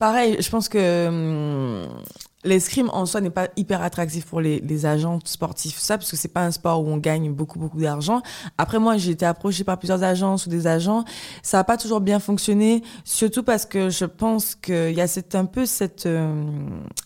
pareil, 0.00 0.42
je 0.42 0.50
pense 0.50 0.68
que 0.68 1.06
hum, 1.08 2.02
l'escrime 2.44 2.88
en 2.92 3.06
soi 3.06 3.20
n'est 3.20 3.30
pas 3.30 3.48
hyper 3.56 3.82
attractif 3.82 4.26
pour 4.26 4.40
les, 4.40 4.60
les 4.60 4.86
agents 4.86 5.18
sportifs, 5.24 5.78
ça, 5.78 5.98
parce 5.98 6.10
que 6.10 6.16
c'est 6.16 6.28
pas 6.28 6.44
un 6.44 6.50
sport 6.50 6.82
où 6.82 6.88
on 6.88 6.96
gagne 6.96 7.32
beaucoup, 7.32 7.58
beaucoup 7.58 7.80
d'argent. 7.80 8.22
Après, 8.56 8.78
moi, 8.78 8.96
j'ai 8.96 9.10
été 9.12 9.26
approchée 9.26 9.64
par 9.64 9.78
plusieurs 9.78 10.02
agences 10.02 10.46
ou 10.46 10.48
des 10.48 10.66
agents. 10.66 11.04
Ça 11.42 11.58
n'a 11.58 11.64
pas 11.64 11.76
toujours 11.76 12.00
bien 12.00 12.18
fonctionné, 12.18 12.82
surtout 13.04 13.42
parce 13.42 13.66
que 13.66 13.90
je 13.90 14.04
pense 14.04 14.54
qu'il 14.54 14.92
y 14.92 15.00
a 15.00 15.06
cette, 15.06 15.34
un 15.34 15.44
peu 15.44 15.66
cette 15.66 16.06
euh, 16.06 16.44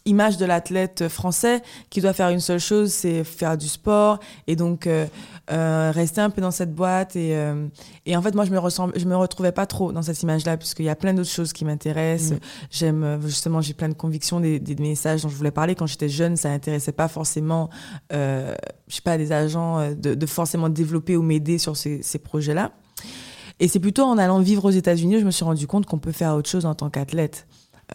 image 0.05 0.37
de 0.37 0.45
l'athlète 0.45 1.09
français 1.09 1.63
qui 1.91 2.01
doit 2.01 2.13
faire 2.13 2.29
une 2.29 2.41
seule 2.41 2.61
chose, 2.61 2.93
c'est 2.93 3.25
faire 3.25 3.57
du 3.57 3.69
sport 3.69 4.21
et 4.47 4.57
donc 4.57 4.87
euh, 4.87 5.07
euh, 5.51 5.91
rester 5.93 6.21
un 6.21 6.31
peu 6.31 6.43
dans 6.43 6.51
cette 6.53 6.75
boîte. 6.75 7.17
Et, 7.17 7.37
et 8.07 8.17
en 8.17 8.23
fait, 8.23 8.35
moi, 8.35 8.45
je 8.45 8.51
me, 8.51 8.59
ressemble, 8.59 8.93
je 8.97 9.05
me 9.05 9.17
retrouvais 9.17 9.53
pas 9.53 9.67
trop 9.67 9.93
dans 9.93 10.03
cette 10.03 10.23
image-là, 10.23 10.57
puisqu'il 10.57 10.85
y 10.85 10.91
a 10.91 10.97
plein 10.97 11.13
d'autres 11.13 11.31
choses 11.31 11.53
qui 11.53 11.65
m'intéressent. 11.65 12.39
J'aime, 12.71 13.03
euh, 13.03 13.21
justement, 13.21 13.61
j'ai 13.61 13.75
plein 13.75 13.89
de 13.89 13.95
convictions, 13.95 14.41
des, 14.41 14.59
des 14.59 14.75
messages 14.77 15.24
dont 15.25 15.31
je 15.31 15.37
voulais 15.37 15.51
parler. 15.51 15.75
Quand 15.75 15.87
j'étais 15.87 16.09
jeune, 16.09 16.37
ça 16.37 16.51
n'intéressait 16.51 16.93
pas 16.93 17.09
forcément, 17.09 17.71
euh, 18.13 18.55
je 18.89 18.97
sais 18.97 19.03
pas, 19.03 19.19
des 19.19 19.33
agents 19.33 19.79
euh, 19.79 19.95
de, 19.95 20.27
forcément 20.27 20.69
développer 20.69 21.17
ou 21.17 21.23
m'aider 21.23 21.59
sur 21.59 21.77
ces, 21.77 22.03
projets-là. 22.23 22.73
Et 23.61 23.69
c'est 23.69 23.81
plutôt 23.81 24.05
en 24.05 24.19
allant 24.19 24.41
vivre 24.41 24.65
aux 24.65 24.71
États-Unis, 24.71 25.21
je 25.21 25.25
me 25.25 25.31
suis 25.31 25.45
rendu 25.45 25.67
compte 25.67 25.87
qu'on 25.87 25.99
peut 25.99 26.13
faire 26.13 26.35
autre 26.35 26.49
chose 26.49 26.67
en 26.67 26.75
tant 26.75 26.91
qu'athlète. 26.91 27.47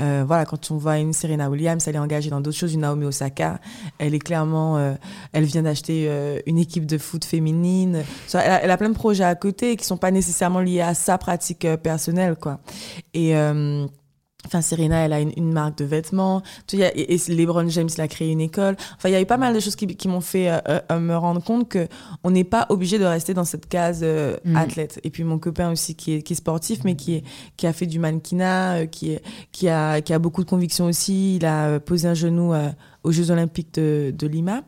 Euh, 0.02 0.24
voilà, 0.26 0.46
quand 0.46 0.70
on 0.70 0.78
voit 0.78 1.00
une 1.00 1.14
Serena 1.14 1.50
Williams, 1.50 1.86
elle 1.88 1.96
est 1.96 2.00
engagée 2.00 2.30
dans 2.30 2.42
d'autres 2.42 2.58
choses. 2.58 2.74
Une 2.74 2.82
Naomi 2.82 3.06
Osaka, 3.06 3.60
elle 3.98 4.14
est 4.14 4.20
clairement, 4.20 4.96
elle 5.34 5.44
vient 5.46 5.64
d'acheter 5.64 6.10
une 6.46 6.60
équipe 6.60 6.86
de 6.86 6.98
foot 6.98 7.26
féminine. 7.26 8.04
Elle 8.34 8.40
a, 8.40 8.64
elle 8.64 8.72
a 8.72 8.78
plein 8.78 8.90
de 8.90 8.96
projets 8.96 9.24
à 9.24 9.36
côté 9.36 9.76
qui 9.76 9.86
sont 9.86 9.98
pas 9.98 10.12
nécessairement 10.12 10.60
liés 10.60 10.82
à 10.82 10.94
sa 10.94 11.18
pratique 11.18 11.68
personnelle, 11.82 12.36
quoi. 12.36 12.60
Et 13.14 13.34
Enfin, 14.46 14.62
Serena, 14.62 15.06
elle 15.06 15.14
a 15.14 15.20
une, 15.20 15.34
une 15.36 15.52
marque 15.52 15.78
de 15.80 15.86
vêtements. 15.86 16.42
Tu 16.66 16.78
vois, 16.78 16.88
et, 16.96 17.14
et 17.14 17.18
LeBron 17.28 17.68
James, 17.68 17.90
il 17.94 18.02
a 18.02 18.08
créé 18.08 18.32
une 18.32 18.40
école. 18.40 18.78
Enfin, 18.96 19.10
il 19.10 19.12
y 19.12 19.16
a 19.16 19.22
eu 19.22 19.26
pas 19.26 19.38
mal 19.38 19.54
de 19.54 19.60
choses 19.60 19.76
qui, 19.76 19.86
qui 19.86 20.08
m'ont 20.08 20.22
fait 20.22 20.50
euh, 20.50 20.60
euh, 20.92 21.00
me 21.00 21.16
rendre 21.16 21.44
compte 21.44 21.68
que 21.68 21.88
on 22.24 22.32
n'est 22.32 22.46
pas 22.46 22.66
obligé 22.70 22.98
de 23.00 23.04
rester 23.06 23.34
dans 23.34 23.44
cette 23.44 23.68
case 23.68 24.00
euh, 24.02 24.38
Mm. 24.46 24.56
athlète. 24.56 25.00
Et 25.04 25.10
puis 25.10 25.24
mon 25.26 25.40
copain 25.40 25.72
aussi 25.72 25.96
qui 25.96 26.14
est, 26.14 26.22
qui 26.22 26.34
est 26.34 26.36
sportif, 26.38 26.80
mais 26.86 26.96
qui, 26.96 27.16
est, 27.16 27.24
qui 27.58 27.68
a 27.68 27.74
fait 27.74 27.86
du 27.86 28.00
mannequinat, 28.00 28.88
qui, 28.88 29.12
est, 29.12 29.22
qui, 29.52 29.68
a, 29.68 30.02
qui 30.02 30.14
a 30.14 30.20
beaucoup 30.20 30.44
de 30.44 30.50
convictions 30.50 30.86
aussi. 30.86 31.36
Il 31.36 31.46
a 31.46 31.80
posé 31.82 32.08
un 32.08 32.14
genou 32.14 32.54
aux 33.04 33.12
Jeux 33.12 33.32
Olympiques 33.32 33.74
de, 33.74 34.14
de 34.18 34.28
Lima 34.28 34.64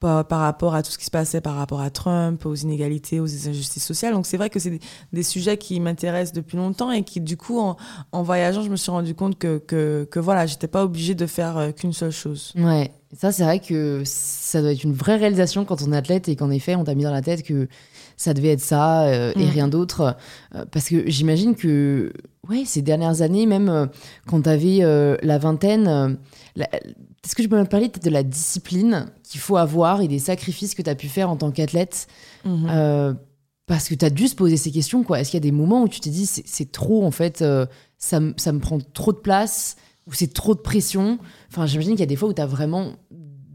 par, 0.00 0.26
par 0.26 0.40
rapport 0.40 0.74
à 0.74 0.82
tout 0.82 0.90
ce 0.90 0.98
qui 0.98 1.04
se 1.04 1.10
passait 1.10 1.40
par 1.40 1.54
rapport 1.56 1.80
à 1.80 1.90
Trump, 1.90 2.44
aux 2.46 2.54
inégalités, 2.54 3.20
aux 3.20 3.26
injustices 3.26 3.84
sociales. 3.84 4.14
Donc 4.14 4.26
c'est 4.26 4.36
vrai 4.38 4.50
que 4.50 4.58
c'est 4.58 4.70
des, 4.70 4.80
des 5.12 5.22
sujets 5.22 5.58
qui 5.58 5.78
m'intéressent 5.78 6.32
depuis 6.34 6.56
longtemps 6.56 6.90
et 6.90 7.02
qui, 7.04 7.20
du 7.20 7.36
coup, 7.36 7.60
en, 7.60 7.76
en 8.12 8.22
voyageant, 8.22 8.62
je 8.62 8.70
me 8.70 8.76
suis 8.76 8.90
rendu 8.90 9.14
compte 9.14 9.38
que, 9.38 9.58
que, 9.58 10.08
que 10.10 10.18
voilà, 10.18 10.46
j'étais 10.46 10.68
pas 10.68 10.82
obligée 10.84 11.14
de 11.14 11.26
faire 11.26 11.56
euh, 11.58 11.70
qu'une 11.70 11.92
seule 11.92 12.10
chose. 12.12 12.52
Ouais, 12.56 12.90
ça 13.16 13.30
c'est 13.30 13.44
vrai 13.44 13.60
que 13.60 14.02
ça 14.06 14.60
doit 14.62 14.72
être 14.72 14.84
une 14.84 14.94
vraie 14.94 15.16
réalisation 15.16 15.64
quand 15.64 15.82
on 15.82 15.92
est 15.92 15.96
athlète 15.96 16.28
et 16.28 16.36
qu'en 16.36 16.50
effet 16.50 16.74
on 16.76 16.84
t'a 16.84 16.94
mis 16.94 17.02
dans 17.04 17.12
la 17.12 17.22
tête 17.22 17.42
que 17.42 17.68
ça 18.16 18.34
devait 18.34 18.48
être 18.52 18.60
ça 18.60 19.02
euh, 19.04 19.32
et 19.36 19.46
Mm. 19.46 19.50
rien 19.50 19.68
d'autre. 19.68 20.16
Euh, 20.54 20.64
parce 20.70 20.88
que 20.88 21.08
j'imagine 21.10 21.54
que 21.56 22.12
ouais, 22.48 22.64
ces 22.66 22.82
dernières 22.82 23.22
années, 23.22 23.46
même 23.46 23.68
euh, 23.68 23.86
quand 24.26 24.42
t'avais 24.42 24.78
euh, 24.82 25.16
la 25.22 25.38
vingtaine, 25.38 26.18
est-ce 26.56 27.34
que 27.34 27.42
tu 27.42 27.48
peux 27.48 27.58
me 27.58 27.64
parler 27.64 27.88
de 28.02 28.10
la 28.10 28.22
discipline 28.22 29.06
qu'il 29.22 29.40
faut 29.40 29.56
avoir 29.56 30.00
et 30.02 30.08
des 30.08 30.18
sacrifices 30.18 30.74
que 30.74 30.82
tu 30.82 30.90
as 30.90 30.94
pu 30.94 31.08
faire 31.08 31.30
en 31.30 31.36
tant 31.36 31.50
qu'athlète 31.50 32.06
Mhm. 32.44 32.66
euh, 32.70 33.14
parce 33.66 33.88
que 33.88 33.94
tu 33.94 34.04
as 34.04 34.10
dû 34.10 34.26
se 34.26 34.34
poser 34.34 34.56
ces 34.56 34.70
questions. 34.72 35.04
quoi. 35.04 35.20
Est-ce 35.20 35.30
qu'il 35.30 35.36
y 35.38 35.42
a 35.42 35.48
des 35.48 35.52
moments 35.52 35.82
où 35.84 35.88
tu 35.88 36.00
t'es 36.00 36.10
dit 36.10 36.26
c'est 36.26 36.72
trop 36.72 37.04
en 37.04 37.10
fait, 37.12 37.40
euh, 37.42 37.66
ça, 37.98 38.18
me- 38.18 38.34
ça 38.36 38.50
me 38.52 38.58
prend 38.58 38.78
trop 38.94 39.12
de 39.12 39.18
place 39.18 39.76
ou 40.08 40.12
c'est 40.12 40.32
trop 40.32 40.54
de 40.54 40.60
pression? 40.60 41.18
Enfin, 41.50 41.66
j'imagine 41.66 41.92
qu'il 41.92 42.00
y 42.00 42.02
a 42.02 42.06
des 42.06 42.16
fois 42.16 42.28
où 42.28 42.32
tu 42.32 42.42
as 42.42 42.46
vraiment 42.46 42.92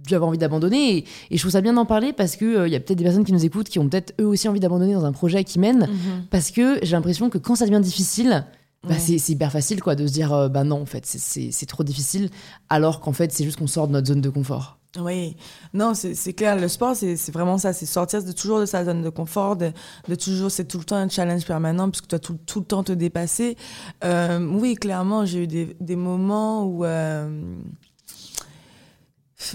dû 0.07 0.13
avoir 0.13 0.29
envie 0.29 0.37
d'abandonner. 0.37 0.97
Et, 0.97 1.05
et 1.31 1.35
je 1.35 1.39
trouve 1.41 1.51
ça 1.51 1.61
bien 1.61 1.73
d'en 1.73 1.85
parler 1.85 2.13
parce 2.13 2.35
qu'il 2.37 2.63
il 2.67 2.71
y 2.71 2.75
a 2.75 2.79
peut-être 2.79 2.97
des 2.99 3.03
personnes 3.03 3.25
qui 3.25 3.33
nous 3.33 3.43
écoutent 3.43 3.67
qui 3.67 3.79
ont 3.79 3.89
peut-être 3.89 4.13
eux 4.21 4.25
aussi 4.27 4.47
envie 4.47 4.59
d'abandonner 4.59 4.93
dans 4.93 5.03
un 5.03 5.11
projet 5.11 5.43
qui 5.43 5.59
mène. 5.59 5.79
Mhm. 5.89 6.27
Parce 6.29 6.51
que 6.51 6.79
j'ai 6.83 6.91
l'impression 6.95 7.29
que 7.29 7.37
quand 7.39 7.55
ça 7.55 7.65
devient 7.65 7.81
difficile, 7.83 8.45
bah, 8.87 8.95
c'est 8.99 9.29
hyper 9.29 9.51
facile 9.51 9.81
quoi, 9.81 9.95
de 9.95 10.05
se 10.07 10.13
dire 10.13 10.33
euh, 10.33 10.47
bah 10.49 10.63
non, 10.63 10.81
en 10.81 10.85
fait, 10.85 11.05
c'est- 11.05 11.65
trop 11.65 11.83
difficile. 11.83 12.29
Alors 12.69 12.99
qu'en 13.01 13.13
fait, 13.13 13.31
c'est 13.31 13.43
juste 13.43 13.57
qu'on 13.57 13.67
sort 13.67 13.87
de 13.87 13.93
notre 13.93 14.07
zone 14.07 14.21
de 14.21 14.29
confort. 14.29 14.77
Oui, 14.97 15.35
non, 15.73 15.93
c'est 15.93 16.31
clair. 16.31 16.55
Le 16.55 16.69
sport, 16.69 16.95
c'est 16.95 17.31
vraiment 17.33 17.57
ça. 17.57 17.73
C'est 17.73 17.85
sortir 17.85 18.23
de 18.23 18.31
toujours 18.31 18.61
de 18.61 18.65
sa 18.65 18.85
zone 18.85 19.01
de 19.01 19.09
confort, 19.09 19.57
de, 19.57 19.71
de 20.07 20.15
toujours, 20.15 20.49
c'est 20.49 20.63
tout 20.65 20.77
le 20.77 20.85
temps 20.85 20.95
un 20.95 21.09
challenge 21.09 21.45
permanent 21.45 21.89
puisque 21.89 22.05
tu 22.05 22.09
dois 22.11 22.19
tout, 22.19 22.37
tout 22.45 22.59
le 22.61 22.65
temps 22.65 22.81
te 22.81 22.93
dépasser. 22.93 23.57
Euh, 24.05 24.39
oui, 24.53 24.75
clairement, 24.75 25.25
j'ai 25.25 25.43
eu 25.43 25.47
des, 25.47 25.75
des 25.81 25.97
moments 25.97 26.63
où. 26.65 26.85
euh, 26.85 27.27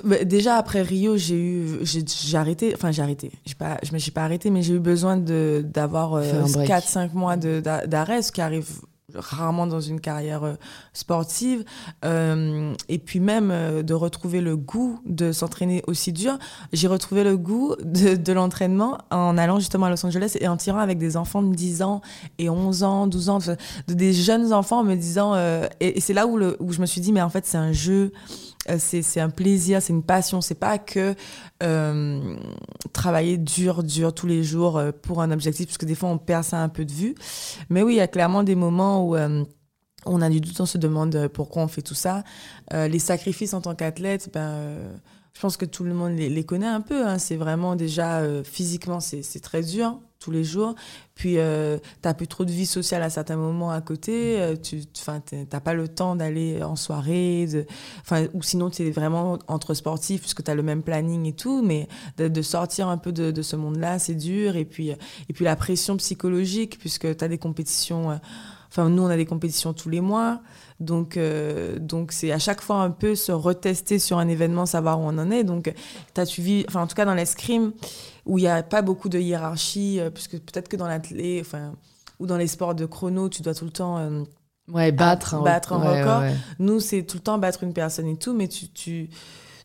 bah, 0.05 0.25
Déjà 0.25 0.57
après 0.57 0.83
Rio, 0.83 1.17
j'ai 1.17 1.37
eu, 1.41 1.79
j'ai 1.85 2.37
arrêté, 2.37 2.73
enfin 2.75 2.91
j'ai 2.91 3.01
arrêté, 3.03 3.33
pas, 3.59 3.79
je 3.83 3.93
me 3.95 3.99
suis 3.99 4.11
pas 4.11 4.25
arrêté, 4.25 4.51
mais 4.51 4.61
j'ai 4.63 4.75
eu 4.75 4.79
besoin 4.79 5.17
de 5.17 5.65
d'avoir 5.67 6.11
break. 6.53 6.69
4-5 6.69 7.15
mois 7.15 7.37
d'arrêt, 7.39 8.21
ce 8.21 8.31
qui 8.31 8.43
arrive 8.43 8.69
rarement 9.15 9.67
dans 9.67 9.81
une 9.81 10.01
carrière 10.01 10.45
euh, 10.45 10.55
sportive. 10.93 11.65
Euh, 12.05 12.75
et 12.89 12.99
puis 12.99 13.21
même 13.21 13.51
euh, 13.51 13.83
de 13.83 13.95
retrouver 13.95 14.41
le 14.41 14.57
goût 14.57 15.01
de 15.07 15.33
s'entraîner 15.33 15.83
aussi 15.87 16.13
dur. 16.13 16.39
J'ai 16.73 16.89
retrouvé 16.89 17.25
le 17.25 17.37
goût 17.37 17.75
de, 17.83 18.17
de 18.17 18.33
l'entraînement 18.33 18.99
en 19.11 19.37
allant 19.39 19.59
justement 19.59 19.87
à 19.87 19.91
Los 19.91 20.05
Angeles 20.05 20.37
et 20.41 20.49
en 20.49 20.57
tirant 20.57 20.79
avec 20.79 20.99
des 20.99 21.17
enfants 21.17 21.43
de 21.43 21.55
10 21.55 21.83
ans 21.83 22.01
et 22.39 22.51
11 22.51 22.83
ans, 22.83 23.07
12 23.07 23.29
ans, 23.29 23.39
de, 23.39 23.95
des 23.95 24.13
jeunes 24.13 24.53
enfants 24.53 24.85
me 24.85 24.95
disant... 24.95 25.35
et, 25.81 25.99
et 25.99 26.01
c'est 26.01 26.15
là 26.15 26.27
où, 26.27 26.37
le, 26.37 26.57
où 26.61 26.73
je 26.73 26.81
me 26.81 26.87
suis 26.87 27.01
dit, 27.01 27.13
mais 27.13 27.23
en 27.23 27.31
fait, 27.31 27.47
c'est 27.47 27.59
un 27.59 27.73
jeu 27.73 28.13
c'est 28.79 29.21
un 29.21 29.31
plaisir, 29.31 29.83
c'est 29.83 29.93
une 29.93 30.03
passion. 30.03 30.41
C'est 30.41 30.55
pas 30.55 30.79
que 30.79 31.15
euh, 31.63 32.37
travailler 32.93 33.39
dur, 33.39 33.83
dur 33.83 34.15
tous 34.15 34.27
les 34.27 34.45
jours 34.45 34.81
pour 35.03 35.23
un 35.23 35.31
objectif, 35.31 35.67
parce 35.67 35.79
que 35.79 35.87
des 35.87 35.95
fois 35.95 36.09
on 36.11 36.19
perd 36.19 36.45
ça 36.45 36.63
un 36.63 36.69
peu 36.69 36.85
de 36.85 36.93
vue. 36.93 37.15
Mais 37.69 37.83
oui, 37.83 37.95
il 37.95 37.97
y 37.97 38.01
a 38.01 38.09
clairement 38.09 38.43
des 38.43 38.55
moments 38.55 39.07
où 39.07 39.17
euh, 39.17 39.45
on 40.07 40.23
a 40.23 40.31
du 40.31 40.41
doute, 40.41 40.59
on 40.61 40.67
se 40.67 40.79
demande 40.79 41.15
euh, 41.15 41.29
pourquoi 41.29 41.63
on 41.63 41.69
fait 41.69 41.83
tout 41.83 41.95
ça. 41.95 42.25
Euh, 42.73 42.89
les 42.89 42.99
sacrifices 42.99 43.55
en 43.55 43.61
tant 43.61 43.75
qu'athlète, 43.75 44.31
ben, 44.33 44.77
je 45.41 45.43
pense 45.47 45.57
que 45.57 45.65
tout 45.65 45.85
le 45.85 45.95
monde 45.95 46.19
les, 46.19 46.45
connaît 46.45 46.67
un 46.67 46.83
peu. 46.83 47.07
Hein. 47.07 47.17
C'est 47.17 47.37
vraiment 47.37 47.75
déjà 47.75 48.21
physiquement, 48.45 49.01
c'est 49.01 49.41
très 49.41 49.63
dur 49.63 49.99
tous 50.19 50.31
les 50.31 50.45
jours. 50.45 50.75
Puis, 51.15 51.39
euh, 51.39 51.79
tu 51.79 51.85
n'as 52.05 52.13
plus 52.13 52.29
trop 52.29 52.45
de 52.45 52.51
vie 52.51 52.67
sociale 52.67 53.03
à 53.03 53.09
certains 53.09 53.39
moments 53.39 53.71
à 53.71 53.81
côté. 53.81 54.39
tu 54.63 54.83
n'as 55.51 55.61
pas 55.61 55.73
le 55.73 55.89
temps 55.89 56.15
d'aller 56.15 56.63
en 56.63 56.77
soirée. 56.77 57.47
De, 57.47 57.67
ou 58.35 58.43
sinon, 58.43 58.69
tu 58.69 58.87
es 58.87 58.91
vraiment 58.91 59.39
entre 59.49 59.73
sportifs 59.73 60.21
puisque 60.21 60.45
tu 60.45 60.51
as 60.51 60.55
le 60.55 60.63
même 60.63 60.83
planning 60.83 61.25
et 61.25 61.33
tout. 61.33 61.63
Mais 61.63 61.89
de, 62.19 62.43
sortir 62.43 62.89
un 62.89 62.99
peu 62.99 63.11
de, 63.11 63.41
ce 63.41 63.57
monde-là, 63.57 63.99
c'est 63.99 64.17
dur. 64.17 64.57
Et 64.57 64.67
puis, 64.67 64.91
et 64.91 65.33
puis, 65.33 65.47
la 65.47 65.57
pression 65.57 65.97
psychologique 65.97 66.79
puisque 66.79 67.17
tu 67.17 67.25
as 67.25 67.29
des 67.29 67.39
compétitions 67.39 68.21
Enfin, 68.71 68.89
nous, 68.89 69.03
on 69.03 69.09
a 69.09 69.17
des 69.17 69.27
compétitions 69.27 69.73
tous 69.73 69.89
les 69.89 70.01
mois. 70.01 70.41
Donc, 70.81 71.17
euh, 71.17 71.79
donc 71.79 72.13
c'est 72.13 72.33
à 72.33 72.39
chaque 72.39 72.63
fois 72.63 72.77
un 72.77 72.91
peu 72.91 73.15
se 73.15 73.33
retester 73.33 73.99
sur 73.99 74.19
un 74.19 74.29
événement, 74.29 74.67
savoir 74.67 74.99
où 74.99 75.05
on 75.05 75.19
en 75.19 75.31
est. 75.31 75.45
Donc, 75.45 75.73
tu 76.15 76.21
as 76.21 76.27
suivi, 76.27 76.65
enfin, 76.69 76.83
en 76.83 76.87
tout 76.87 76.95
cas, 76.95 77.05
dans 77.05 77.15
l'escrime, 77.15 77.73
où 78.27 78.39
il 78.39 78.43
n'y 78.43 78.49
a 78.49 78.63
pas 78.63 78.83
beaucoup 78.83 79.09
de 79.09 79.19
hiérarchie, 79.19 80.01
euh, 80.01 80.11
puisque 80.11 80.39
peut-être 80.39 80.69
que 80.69 80.77
dans 80.77 80.89
l'athlète, 80.89 81.43
enfin, 81.43 81.75
ou 82.19 82.27
dans 82.27 82.37
les 82.37 82.47
sports 82.47 82.75
de 82.75 82.87
chrono, 82.87 83.29
tu 83.29 83.43
dois 83.43 83.55
tout 83.55 83.67
le 83.67 83.71
temps. 83.71 83.99
Euh, 83.99 84.23
ouais, 84.73 84.91
battre. 84.91 85.35
Un, 85.35 85.43
battre 85.43 85.75
un 85.75 85.79
record. 85.79 86.23
Nous, 86.59 86.81
c'est 86.81 87.03
tout 87.03 87.19
le 87.19 87.23
temps 87.23 87.39
battre 87.39 87.63
une 87.63 87.73
personne 87.73 88.09
et 88.09 88.17
tout, 88.17 88.35
mais 88.35 88.49
tu. 88.49 88.69
tu 88.69 89.11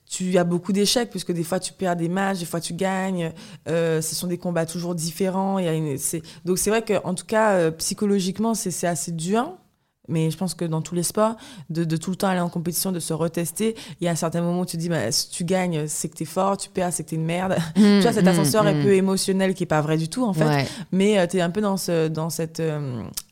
tu 0.08 0.38
as 0.38 0.44
beaucoup 0.44 0.72
d'échecs 0.72 1.10
puisque 1.10 1.32
des 1.32 1.44
fois 1.44 1.60
tu 1.60 1.74
perds 1.74 1.96
des 1.96 2.10
matchs, 2.10 2.40
des 2.40 2.46
fois 2.46 2.60
tu 2.60 2.74
gagnes. 2.74 3.34
Euh, 3.68 4.02
ce 4.02 4.16
sont 4.16 4.28
des 4.28 4.38
combats 4.38 4.66
toujours 4.66 4.96
différents. 4.96 5.58
Il 5.60 5.66
y 5.66 5.68
a 5.68 5.74
une, 5.74 5.98
donc 6.46 6.58
c'est 6.58 6.70
vrai 6.70 6.84
qu'en 6.84 7.14
tout 7.14 7.26
cas 7.26 7.54
euh, 7.54 7.72
psychologiquement 7.72 8.54
c'est 8.54 8.88
assez 8.88 9.12
dur. 9.12 9.58
Mais 10.08 10.32
je 10.32 10.38
pense 10.38 10.54
que 10.54 10.66
dans 10.66 10.82
tous 10.82 10.96
les 10.96 11.04
sports, 11.04 11.36
de, 11.70 11.84
de, 11.84 11.98
tout 11.98 12.10
le 12.10 12.16
temps 12.16 12.28
aller 12.28 12.40
en 12.40 12.50
compétition, 12.50 12.92
de 12.92 13.00
se 13.00 13.14
retester, 13.14 13.76
il 14.00 14.06
y 14.06 14.08
a 14.08 14.12
un 14.12 14.16
certain 14.16 14.42
moment 14.42 14.62
où 14.62 14.66
tu 14.66 14.78
te 14.78 14.82
dis, 14.82 14.90
bah, 14.90 15.12
si 15.12 15.30
tu 15.30 15.44
gagnes, 15.44 15.88
c'est 15.88 16.10
que 16.10 16.16
tu 16.16 16.24
es 16.24 16.26
fort, 16.26 16.58
tu 16.58 16.70
perds, 16.70 16.94
c'est 16.94 17.04
que 17.04 17.10
tu 17.10 17.16
es 17.16 17.18
une 17.18 17.26
merde. 17.26 17.56
Mmh, 17.76 17.82
tu 17.82 18.02
vois, 18.02 18.14
cet 18.14 18.26
mmh, 18.26 18.28
ascenseur 18.28 18.68
est 18.68 18.76
mmh. 18.76 18.84
peu 18.84 18.94
émotionnel 18.94 19.54
qui 19.54 19.64
est 19.64 19.68
pas 19.68 19.82
vrai 19.82 19.98
du 19.98 20.08
tout, 20.08 20.24
en 20.24 20.34
fait. 20.34 20.68
Mais 20.92 21.18
euh, 21.20 21.28
tu 21.28 21.38
es 21.38 21.42
un 21.42 21.50
peu 21.50 21.62
dans, 21.62 21.78
ce, 21.78 22.08
dans 22.08 22.30
cette 22.30 22.62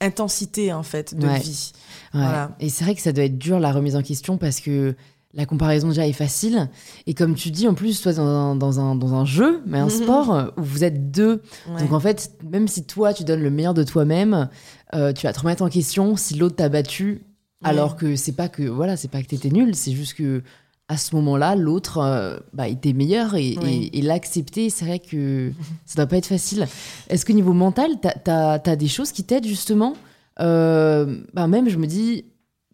intensité, 0.01 0.73
en 0.73 0.83
fait, 0.83 1.15
de 1.15 1.27
vie. 1.27 1.71
Voilà. 2.13 2.51
Et 2.59 2.69
c'est 2.69 2.83
vrai 2.83 2.95
que 2.95 3.01
ça 3.01 3.11
doit 3.11 3.23
être 3.23 3.37
dur, 3.37 3.59
la 3.59 3.71
remise 3.71 3.95
en 3.95 4.01
question, 4.01 4.37
parce 4.37 4.59
que 4.59 4.95
la 5.33 5.45
comparaison 5.45 5.89
déjà 5.89 6.07
est 6.07 6.13
facile. 6.13 6.69
Et 7.07 7.13
comme 7.13 7.35
tu 7.35 7.49
dis, 7.49 7.67
en 7.67 7.73
plus, 7.73 8.01
toi, 8.01 8.13
dans 8.13 8.25
un, 8.25 8.55
dans 8.55 8.79
un, 8.79 8.95
dans 8.95 9.15
un 9.15 9.25
jeu, 9.25 9.61
mais 9.65 9.79
un 9.79 9.85
mhm. 9.85 9.89
sport 9.89 10.51
où 10.57 10.61
vous 10.61 10.83
êtes 10.83 11.11
deux. 11.11 11.41
Donc 11.79 11.91
en 11.91 11.99
fait, 11.99 12.31
même 12.49 12.67
si 12.67 12.85
toi, 12.85 13.13
tu 13.13 13.23
donnes 13.23 13.41
le 13.41 13.49
meilleur 13.49 13.73
de 13.73 13.83
toi-même, 13.83 14.49
euh, 14.93 15.11
tu 15.11 15.25
vas 15.25 15.33
te 15.33 15.39
remettre 15.39 15.63
en 15.63 15.69
question 15.69 16.15
si 16.15 16.35
l'autre 16.35 16.57
t'a 16.57 16.69
battu. 16.69 17.23
Alors 17.63 17.95
que 17.95 18.17
c'est 18.17 18.33
pas 18.33 18.49
que 18.49 18.63
voilà, 18.63 18.97
c'est 18.97 19.07
pas 19.07 19.21
que 19.21 19.27
t'étais 19.27 19.49
nul, 19.49 19.73
c'est 19.73 19.93
juste 19.93 20.15
que 20.15 20.43
à 20.89 20.97
ce 20.97 21.15
moment-là, 21.15 21.55
l'autre 21.55 21.99
euh, 21.99 22.37
bah, 22.51 22.67
était 22.67 22.91
meilleur 22.91 23.35
et, 23.35 23.57
et, 23.93 24.01
l'accepter, 24.01 24.69
c'est 24.69 24.83
vrai 24.85 24.99
que 24.99 25.51
ça 25.85 25.95
doit 25.95 26.07
pas 26.07 26.17
être 26.17 26.27
facile. 26.27 26.67
Est-ce 27.09 27.25
que 27.25 27.31
niveau 27.31 27.53
mental, 27.53 27.91
t'as 28.01 28.59
as, 28.63 28.75
des 28.75 28.89
choses 28.89 29.13
qui 29.13 29.23
t'aident 29.23 29.47
justement? 29.47 29.95
Euh, 30.41 31.21
bah, 31.33 31.47
Même, 31.47 31.69
je 31.69 31.77
me 31.77 31.87
dis, 31.87 32.25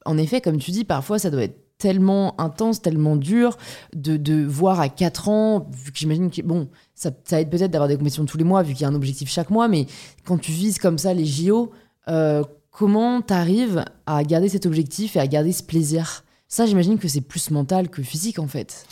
en 0.05 0.17
effet, 0.17 0.41
comme 0.41 0.57
tu 0.57 0.71
dis, 0.71 0.85
parfois 0.85 1.19
ça 1.19 1.29
doit 1.29 1.43
être 1.43 1.68
tellement 1.79 2.39
intense, 2.39 2.81
tellement 2.81 3.15
dur 3.15 3.57
de, 3.95 4.17
de 4.17 4.45
voir 4.45 4.79
à 4.79 4.89
4 4.89 5.29
ans, 5.29 5.67
vu 5.71 5.91
que 5.91 5.97
j'imagine 5.97 6.29
que, 6.29 6.41
bon, 6.41 6.67
ça, 6.93 7.09
aide 7.31 7.49
peut-être 7.49 7.71
d'avoir 7.71 7.87
des 7.87 7.95
compétitions 7.95 8.25
tous 8.25 8.37
les 8.37 8.43
mois, 8.43 8.61
vu 8.61 8.73
qu'il 8.73 8.81
y 8.81 8.85
a 8.85 8.89
un 8.89 8.95
objectif 8.95 9.29
chaque 9.29 9.49
mois, 9.49 9.67
mais 9.67 9.87
quand 10.25 10.37
tu 10.37 10.51
vises 10.51 10.77
comme 10.77 10.97
ça 10.97 11.13
les 11.13 11.25
JO, 11.25 11.71
euh, 12.09 12.43
comment 12.69 13.21
tu 13.21 13.33
arrives 13.33 13.85
à 14.05 14.23
garder 14.23 14.49
cet 14.49 14.65
objectif 14.65 15.15
et 15.15 15.19
à 15.19 15.27
garder 15.27 15.53
ce 15.53 15.63
plaisir? 15.63 16.25
Ça, 16.49 16.65
j'imagine 16.65 16.99
que 16.99 17.07
c'est 17.07 17.21
plus 17.21 17.49
mental 17.49 17.89
que 17.89 18.03
physique, 18.03 18.39
en 18.39 18.47
fait. 18.47 18.85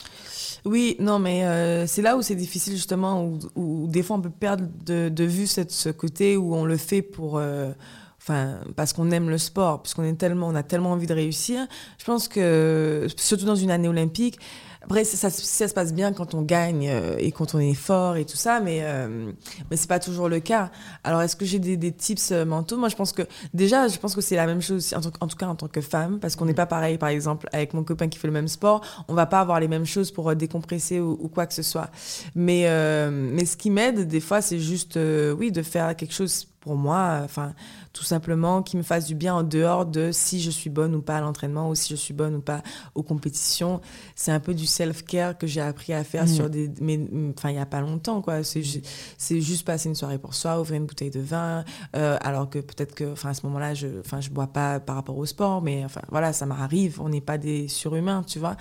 Oui, 0.63 0.95
non, 0.99 1.19
mais 1.19 1.45
euh, 1.45 1.87
c'est 1.87 2.01
là 2.01 2.17
où 2.17 2.21
c'est 2.21 2.35
difficile 2.35 2.73
justement, 2.73 3.23
où, 3.23 3.39
où, 3.55 3.87
des 3.87 4.03
fois 4.03 4.17
on 4.17 4.21
peut 4.21 4.29
perdre 4.29 4.65
de, 4.85 5.09
de 5.09 5.23
vue 5.23 5.47
cette, 5.47 5.71
ce 5.71 5.89
côté 5.89 6.35
où 6.35 6.55
on 6.55 6.65
le 6.65 6.77
fait 6.77 7.01
pour, 7.01 7.37
euh, 7.37 7.71
parce 8.75 8.93
qu'on 8.93 9.11
aime 9.11 9.29
le 9.29 9.37
sport, 9.37 9.81
puisqu'on 9.81 10.03
est 10.03 10.13
tellement, 10.13 10.47
on 10.47 10.55
a 10.55 10.63
tellement 10.63 10.91
envie 10.91 11.07
de 11.07 11.13
réussir. 11.13 11.67
Je 11.97 12.05
pense 12.05 12.27
que 12.27 13.07
surtout 13.15 13.45
dans 13.45 13.55
une 13.55 13.71
année 13.71 13.87
olympique, 13.87 14.39
après 14.89 15.03
ça, 15.03 15.29
ça, 15.29 15.67
se 15.67 15.73
passe 15.73 15.93
bien 15.93 16.13
quand 16.13 16.33
on 16.33 16.43
gagne 16.43 16.87
euh, 16.87 17.17
et 17.19 17.33
quand 17.33 17.53
on 17.55 17.59
est 17.59 17.73
fort 17.73 18.15
et 18.15 18.23
tout 18.23 18.37
ça, 18.37 18.61
mais 18.61 18.79
euh, 18.83 19.33
mais 19.69 19.75
c'est 19.75 19.89
pas 19.89 19.99
toujours 19.99 20.29
le 20.29 20.39
cas. 20.39 20.71
Alors 21.03 21.21
est-ce 21.21 21.35
que 21.35 21.43
j'ai 21.43 21.59
des, 21.59 21.91
tips 21.91 22.31
euh, 22.31 22.45
mentaux? 22.45 22.77
Moi 22.77 22.87
je 22.87 22.95
pense 22.95 23.11
que 23.11 23.23
déjà 23.53 23.89
je 23.89 23.97
pense 23.99 24.15
que 24.15 24.21
c'est 24.21 24.37
la 24.37 24.45
même 24.45 24.61
chose 24.61 24.93
en, 24.93 25.01
tout 25.01 25.35
cas 25.35 25.47
en 25.47 25.55
tant 25.55 25.67
que 25.67 25.81
femme, 25.81 26.19
parce 26.21 26.37
qu'on 26.37 26.45
n'est 26.45 26.53
pas 26.53 26.67
pareil. 26.67 26.97
Par 26.97 27.09
exemple 27.09 27.49
avec 27.51 27.73
mon 27.73 27.83
copain 27.83 28.07
qui 28.07 28.17
fait 28.17 28.29
le 28.29 28.33
même 28.33 28.47
sport, 28.47 28.81
on 29.09 29.13
va 29.13 29.25
pas 29.25 29.41
avoir 29.41 29.59
les 29.59 29.67
mêmes 29.67 29.85
choses 29.85 30.09
pour 30.09 30.33
décompresser 30.37 31.01
ou, 31.01 31.17
ou 31.19 31.27
quoi 31.27 31.47
que 31.47 31.53
ce 31.53 31.63
soit. 31.63 31.89
Mais 32.33 32.65
mais 33.11 33.45
ce 33.45 33.57
qui 33.57 33.69
m'aide 33.69 34.07
des 34.07 34.21
fois 34.21 34.41
c'est 34.41 34.59
juste 34.59 34.97
oui 35.37 35.51
de 35.51 35.63
faire 35.63 35.97
quelque 35.97 36.13
chose 36.13 36.47
pour 36.67 36.75
moi, 36.75 37.21
enfin, 37.23 37.53
tout 37.93 38.03
simplement, 38.03 38.61
qui 38.61 38.75
me 38.75 38.83
fasse 38.83 39.05
du 39.05 39.15
bien 39.15 39.33
en 39.33 39.43
dehors 39.43 39.85
de 39.85 40.11
si 40.11 40.41
je 40.41 40.51
suis 40.51 40.69
bonne 40.69 40.93
ou 40.95 41.01
pas 41.01 41.17
à 41.17 41.21
l'entraînement 41.21 41.69
ou 41.69 41.75
si 41.75 41.89
je 41.89 41.95
suis 41.95 42.13
bonne 42.13 42.35
ou 42.35 42.41
pas 42.41 42.61
aux 42.93 43.03
compétitions. 43.03 43.79
C'est 44.15 44.33
un 44.33 44.41
peu 44.41 44.53
du 44.53 44.65
self-care 44.65 45.37
que 45.37 45.47
j'ai 45.47 45.61
appris 45.61 45.93
à 45.93 46.03
faire 46.03 46.25
mm. 46.25 46.27
sur 46.27 46.49
des, 46.49 46.69
mais, 46.81 46.99
enfin, 47.37 47.51
il 47.51 47.55
y 47.55 47.59
a 47.59 47.65
pas 47.65 47.79
longtemps, 47.79 48.21
quoi. 48.21 48.43
C'est, 48.43 48.61
juste 49.39 49.65
passer 49.65 49.87
une 49.87 49.95
soirée 49.95 50.17
pour 50.17 50.35
soi, 50.35 50.59
ouvrir 50.59 50.81
une 50.81 50.87
bouteille 50.87 51.09
de 51.09 51.21
vin, 51.21 51.63
euh, 51.95 52.17
alors 52.19 52.49
que 52.49 52.59
peut-être 52.59 52.93
que, 52.93 53.13
enfin, 53.13 53.29
à 53.29 53.33
ce 53.33 53.45
moment-là, 53.45 53.73
je, 53.73 53.87
enfin, 54.01 54.19
je 54.19 54.29
bois 54.29 54.47
pas 54.47 54.81
par 54.81 54.97
rapport 54.97 55.17
au 55.17 55.25
sport, 55.25 55.61
mais 55.61 55.85
enfin, 55.85 56.01
voilà, 56.09 56.33
ça 56.33 56.45
m'arrive. 56.45 56.99
On 56.99 57.07
n'est 57.07 57.21
pas 57.21 57.37
des 57.37 57.69
surhumains, 57.69 58.23
tu 58.27 58.39
vois. 58.39 58.57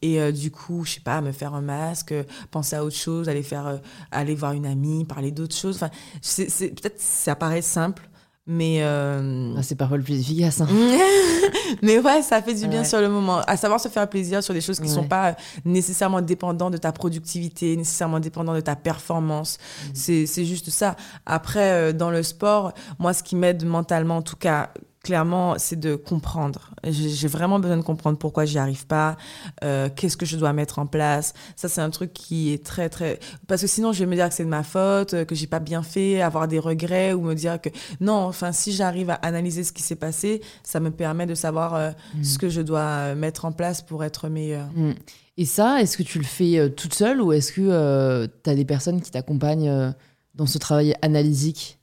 Et 0.00 0.20
euh, 0.20 0.30
du 0.30 0.52
coup, 0.52 0.84
je 0.84 0.92
sais 0.92 1.00
pas, 1.00 1.20
me 1.20 1.32
faire 1.32 1.54
un 1.54 1.60
masque, 1.60 2.14
penser 2.52 2.76
à 2.76 2.84
autre 2.84 2.96
chose, 2.96 3.28
aller 3.28 3.42
faire, 3.42 3.66
euh, 3.66 3.78
aller 4.12 4.36
voir 4.36 4.52
une 4.52 4.66
amie, 4.66 5.04
parler 5.04 5.32
d'autres 5.32 5.56
choses. 5.56 5.76
Enfin, 5.76 5.90
c'est, 6.22 6.68
peut-être 6.68 7.00
ça 7.00 7.34
paraît 7.48 7.62
simple, 7.62 8.08
mais 8.46 8.78
euh... 8.80 9.54
ah, 9.56 9.62
c'est 9.62 9.74
parfois 9.74 9.96
le 9.96 10.02
plus 10.02 10.20
efficace. 10.20 10.60
Hein. 10.60 10.68
mais 11.82 11.98
ouais, 11.98 12.22
ça 12.22 12.42
fait 12.42 12.54
du 12.54 12.66
bien 12.66 12.84
sur 12.84 13.00
le 13.00 13.08
moment. 13.08 13.40
À 13.46 13.56
savoir 13.56 13.80
se 13.80 13.88
faire 13.88 14.08
plaisir 14.08 14.42
sur 14.42 14.54
des 14.54 14.60
choses 14.60 14.78
qui 14.78 14.86
ne 14.88 14.94
sont 14.94 15.08
pas 15.08 15.36
nécessairement 15.64 16.20
dépendantes 16.20 16.72
de 16.72 16.78
ta 16.78 16.92
productivité, 16.92 17.76
nécessairement 17.76 18.20
dépendantes 18.20 18.56
de 18.56 18.60
ta 18.60 18.76
performance. 18.76 19.58
Mm. 19.88 20.24
C'est 20.26 20.44
juste 20.44 20.70
ça. 20.70 20.96
Après, 21.26 21.72
euh, 21.72 21.92
dans 21.92 22.10
le 22.10 22.22
sport, 22.22 22.72
moi, 22.98 23.12
ce 23.12 23.22
qui 23.22 23.36
m'aide 23.36 23.64
mentalement, 23.64 24.18
en 24.18 24.22
tout 24.22 24.36
cas, 24.36 24.70
clairement, 25.02 25.54
c'est 25.58 25.78
de 25.78 25.94
comprendre. 25.94 26.74
J'ai 26.84 27.28
vraiment 27.28 27.58
besoin 27.58 27.76
de 27.76 27.82
comprendre 27.82 28.18
pourquoi 28.18 28.44
j'y 28.44 28.58
arrive 28.58 28.86
pas, 28.86 29.16
euh, 29.64 29.88
qu'est-ce 29.94 30.16
que 30.16 30.26
je 30.26 30.36
dois 30.36 30.52
mettre 30.52 30.78
en 30.78 30.86
place. 30.86 31.34
Ça, 31.56 31.68
c'est 31.68 31.80
un 31.80 31.90
truc 31.90 32.12
qui 32.12 32.52
est 32.52 32.64
très, 32.64 32.88
très... 32.88 33.18
Parce 33.46 33.62
que 33.62 33.66
sinon, 33.66 33.92
je 33.92 34.00
vais 34.00 34.06
me 34.06 34.14
dire 34.14 34.28
que 34.28 34.34
c'est 34.34 34.44
de 34.44 34.48
ma 34.48 34.62
faute, 34.62 35.24
que 35.24 35.34
j'ai 35.34 35.46
pas 35.46 35.60
bien 35.60 35.82
fait, 35.82 36.20
avoir 36.20 36.48
des 36.48 36.58
regrets 36.58 37.12
ou 37.12 37.22
me 37.22 37.34
dire 37.34 37.60
que... 37.60 37.68
Non, 38.00 38.14
enfin, 38.14 38.52
si 38.52 38.72
j'arrive 38.72 39.10
à 39.10 39.14
analyser 39.14 39.64
ce 39.64 39.72
qui 39.72 39.82
s'est 39.82 39.96
passé, 39.96 40.42
ça 40.62 40.80
me 40.80 40.90
permet 40.90 41.26
de 41.26 41.34
savoir 41.34 41.74
euh, 41.74 41.90
mm. 42.14 42.24
ce 42.24 42.38
que 42.38 42.48
je 42.48 42.60
dois 42.60 43.14
mettre 43.14 43.44
en 43.44 43.52
place 43.52 43.82
pour 43.82 44.04
être 44.04 44.28
meilleur. 44.28 44.66
Mm. 44.74 44.92
Et 45.36 45.44
ça, 45.44 45.80
est-ce 45.80 45.96
que 45.96 46.02
tu 46.02 46.18
le 46.18 46.24
fais 46.24 46.58
euh, 46.58 46.68
toute 46.68 46.94
seule 46.94 47.22
ou 47.22 47.32
est-ce 47.32 47.52
que 47.52 48.26
tu 48.42 48.50
as 48.50 48.54
des 48.54 48.64
personnes 48.64 49.00
qui 49.00 49.10
t'accompagnent 49.10 49.94
dans 50.34 50.46
ce 50.46 50.58
travail 50.58 50.94
analysique? 51.02 51.77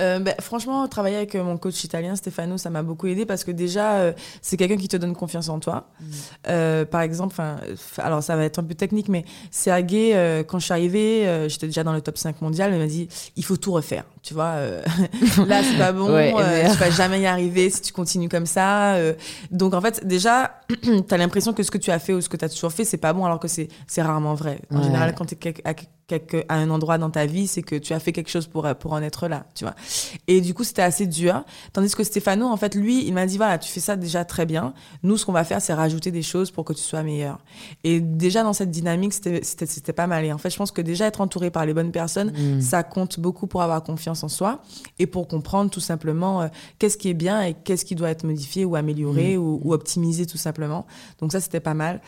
Euh, 0.00 0.18
ben, 0.18 0.34
franchement, 0.40 0.86
travailler 0.88 1.16
avec 1.16 1.34
euh, 1.34 1.42
mon 1.42 1.56
coach 1.56 1.82
italien, 1.84 2.16
Stefano, 2.16 2.58
ça 2.58 2.70
m'a 2.70 2.82
beaucoup 2.82 3.06
aidé 3.06 3.26
parce 3.26 3.44
que 3.44 3.50
déjà, 3.50 3.94
euh, 3.94 4.12
c'est 4.42 4.56
quelqu'un 4.56 4.76
qui 4.76 4.88
te 4.88 4.96
donne 4.96 5.14
confiance 5.14 5.48
en 5.48 5.58
toi. 5.60 5.88
Mm. 6.00 6.84
par 6.90 7.02
exemple, 7.02 7.36
alors 7.98 8.22
ça 8.22 8.36
va 8.36 8.44
être 8.44 8.58
un 8.58 8.64
peu 8.64 8.74
technique, 8.74 9.08
mais 9.08 9.24
c'est 9.50 9.70
Agé, 9.70 10.44
quand 10.46 10.58
je 10.58 10.64
suis 10.64 10.72
arrivée, 10.72 11.46
j'étais 11.48 11.66
déjà 11.66 11.84
dans 11.84 11.92
le 11.92 12.00
top 12.00 12.18
5 12.18 12.40
mondial, 12.40 12.72
il 12.72 12.78
m'a 12.78 12.86
dit 12.86 13.08
il 13.36 13.44
faut 13.44 13.56
tout 13.56 13.72
refaire. 13.72 14.04
Tu 14.22 14.34
vois, 14.34 14.52
euh, 14.56 14.82
là 15.46 15.62
c'est 15.62 15.78
pas 15.78 15.92
bon, 15.92 16.12
Ouais, 16.12 16.32
euh, 16.36 16.70
tu 16.70 16.76
vas 16.76 16.90
jamais 16.90 17.20
y 17.20 17.26
arriver 17.26 17.70
si 17.70 17.80
tu 17.82 17.92
continues 17.92 18.28
comme 18.28 18.46
ça. 18.46 18.94
euh. 18.94 19.14
donc 19.50 19.74
en 19.74 19.80
fait, 19.80 20.06
déjà, 20.06 20.60
tu 20.82 21.04
as 21.10 21.16
l'impression 21.16 21.52
que 21.52 21.62
ce 21.62 21.70
que 21.70 21.78
tu 21.78 21.90
as 21.90 21.98
fait 21.98 22.12
ou 22.12 22.20
ce 22.20 22.28
que 22.28 22.36
tu 22.36 22.44
as 22.44 22.48
toujours 22.48 22.72
fait, 22.72 22.84
c'est 22.84 22.96
pas 22.98 23.12
bon, 23.12 23.24
alors 23.24 23.40
que 23.40 23.48
c'est 23.48 23.68
c'est 23.86 24.02
rarement 24.02 24.34
vrai. 24.34 24.60
En 24.70 24.78
Ouais. 24.78 24.84
général, 24.84 25.14
quand 25.14 25.24
tu 25.26 25.34
es 25.34 25.54
à, 25.64 25.74
quelque- 25.74 26.44
à 26.48 26.56
un 26.56 26.70
endroit 26.70 26.98
dans 26.98 27.10
ta 27.10 27.24
vie, 27.26 27.46
c'est 27.46 27.62
que 27.62 27.76
tu 27.76 27.92
as 27.92 28.00
fait 28.00 28.10
quelque 28.12 28.30
chose 28.30 28.46
pour, 28.48 28.66
pour 28.80 28.92
en 28.94 29.00
être 29.02 29.28
là, 29.28 29.44
tu 29.54 29.64
vois. 29.64 29.74
Et 30.26 30.40
du 30.40 30.54
coup, 30.54 30.64
c'était 30.64 30.82
assez 30.82 31.06
dur. 31.06 31.44
Tandis 31.72 31.94
que 31.94 32.02
Stéphano, 32.02 32.46
en 32.46 32.56
fait, 32.56 32.74
lui, 32.74 33.06
il 33.06 33.14
m'a 33.14 33.26
dit, 33.26 33.36
voilà, 33.36 33.58
tu 33.58 33.70
fais 33.70 33.78
ça 33.80 33.94
déjà 33.94 34.24
très 34.24 34.44
bien. 34.44 34.74
Nous, 35.04 35.16
ce 35.16 35.24
qu'on 35.24 35.32
va 35.32 35.44
faire, 35.44 35.62
c'est 35.62 35.72
rajouter 35.72 36.10
des 36.10 36.22
choses 36.22 36.50
pour 36.50 36.64
que 36.64 36.72
tu 36.72 36.82
sois 36.82 37.04
meilleur. 37.04 37.38
Et 37.84 38.00
déjà, 38.00 38.42
dans 38.42 38.52
cette 38.52 38.70
dynamique, 38.72 39.12
c'était- 39.12 39.40
c'était 39.44 39.66
c'était 39.66 39.92
pas 39.92 40.08
mal. 40.08 40.24
Et 40.24 40.32
en 40.32 40.38
fait, 40.38 40.50
je 40.50 40.56
pense 40.56 40.72
que 40.72 40.82
déjà, 40.82 41.06
être 41.06 41.20
entouré 41.20 41.50
par 41.52 41.64
les 41.64 41.74
bonnes 41.74 41.92
personnes, 41.92 42.32
Mm. 42.32 42.60
ça 42.60 42.82
compte 42.82 43.20
beaucoup 43.20 43.46
pour 43.46 43.62
avoir 43.62 43.80
confiance 43.84 44.09
en 44.10 44.28
soi 44.28 44.62
et 44.98 45.06
pour 45.06 45.28
comprendre 45.28 45.70
tout 45.70 45.80
simplement 45.80 46.42
euh, 46.42 46.48
qu'est-ce 46.78 46.96
qui 46.96 47.08
est 47.08 47.14
bien 47.14 47.42
et 47.42 47.54
qu'est-ce 47.54 47.84
qui 47.84 47.94
doit 47.94 48.10
être 48.10 48.24
modifié 48.24 48.64
ou 48.64 48.76
amélioré 48.76 49.36
ou, 49.36 49.60
ou 49.62 49.72
optimisé 49.72 50.26
tout 50.26 50.38
simplement. 50.38 50.86
Donc 51.20 51.32
ça, 51.32 51.40
c'était 51.40 51.60
pas 51.60 51.74
mal. 51.74 52.00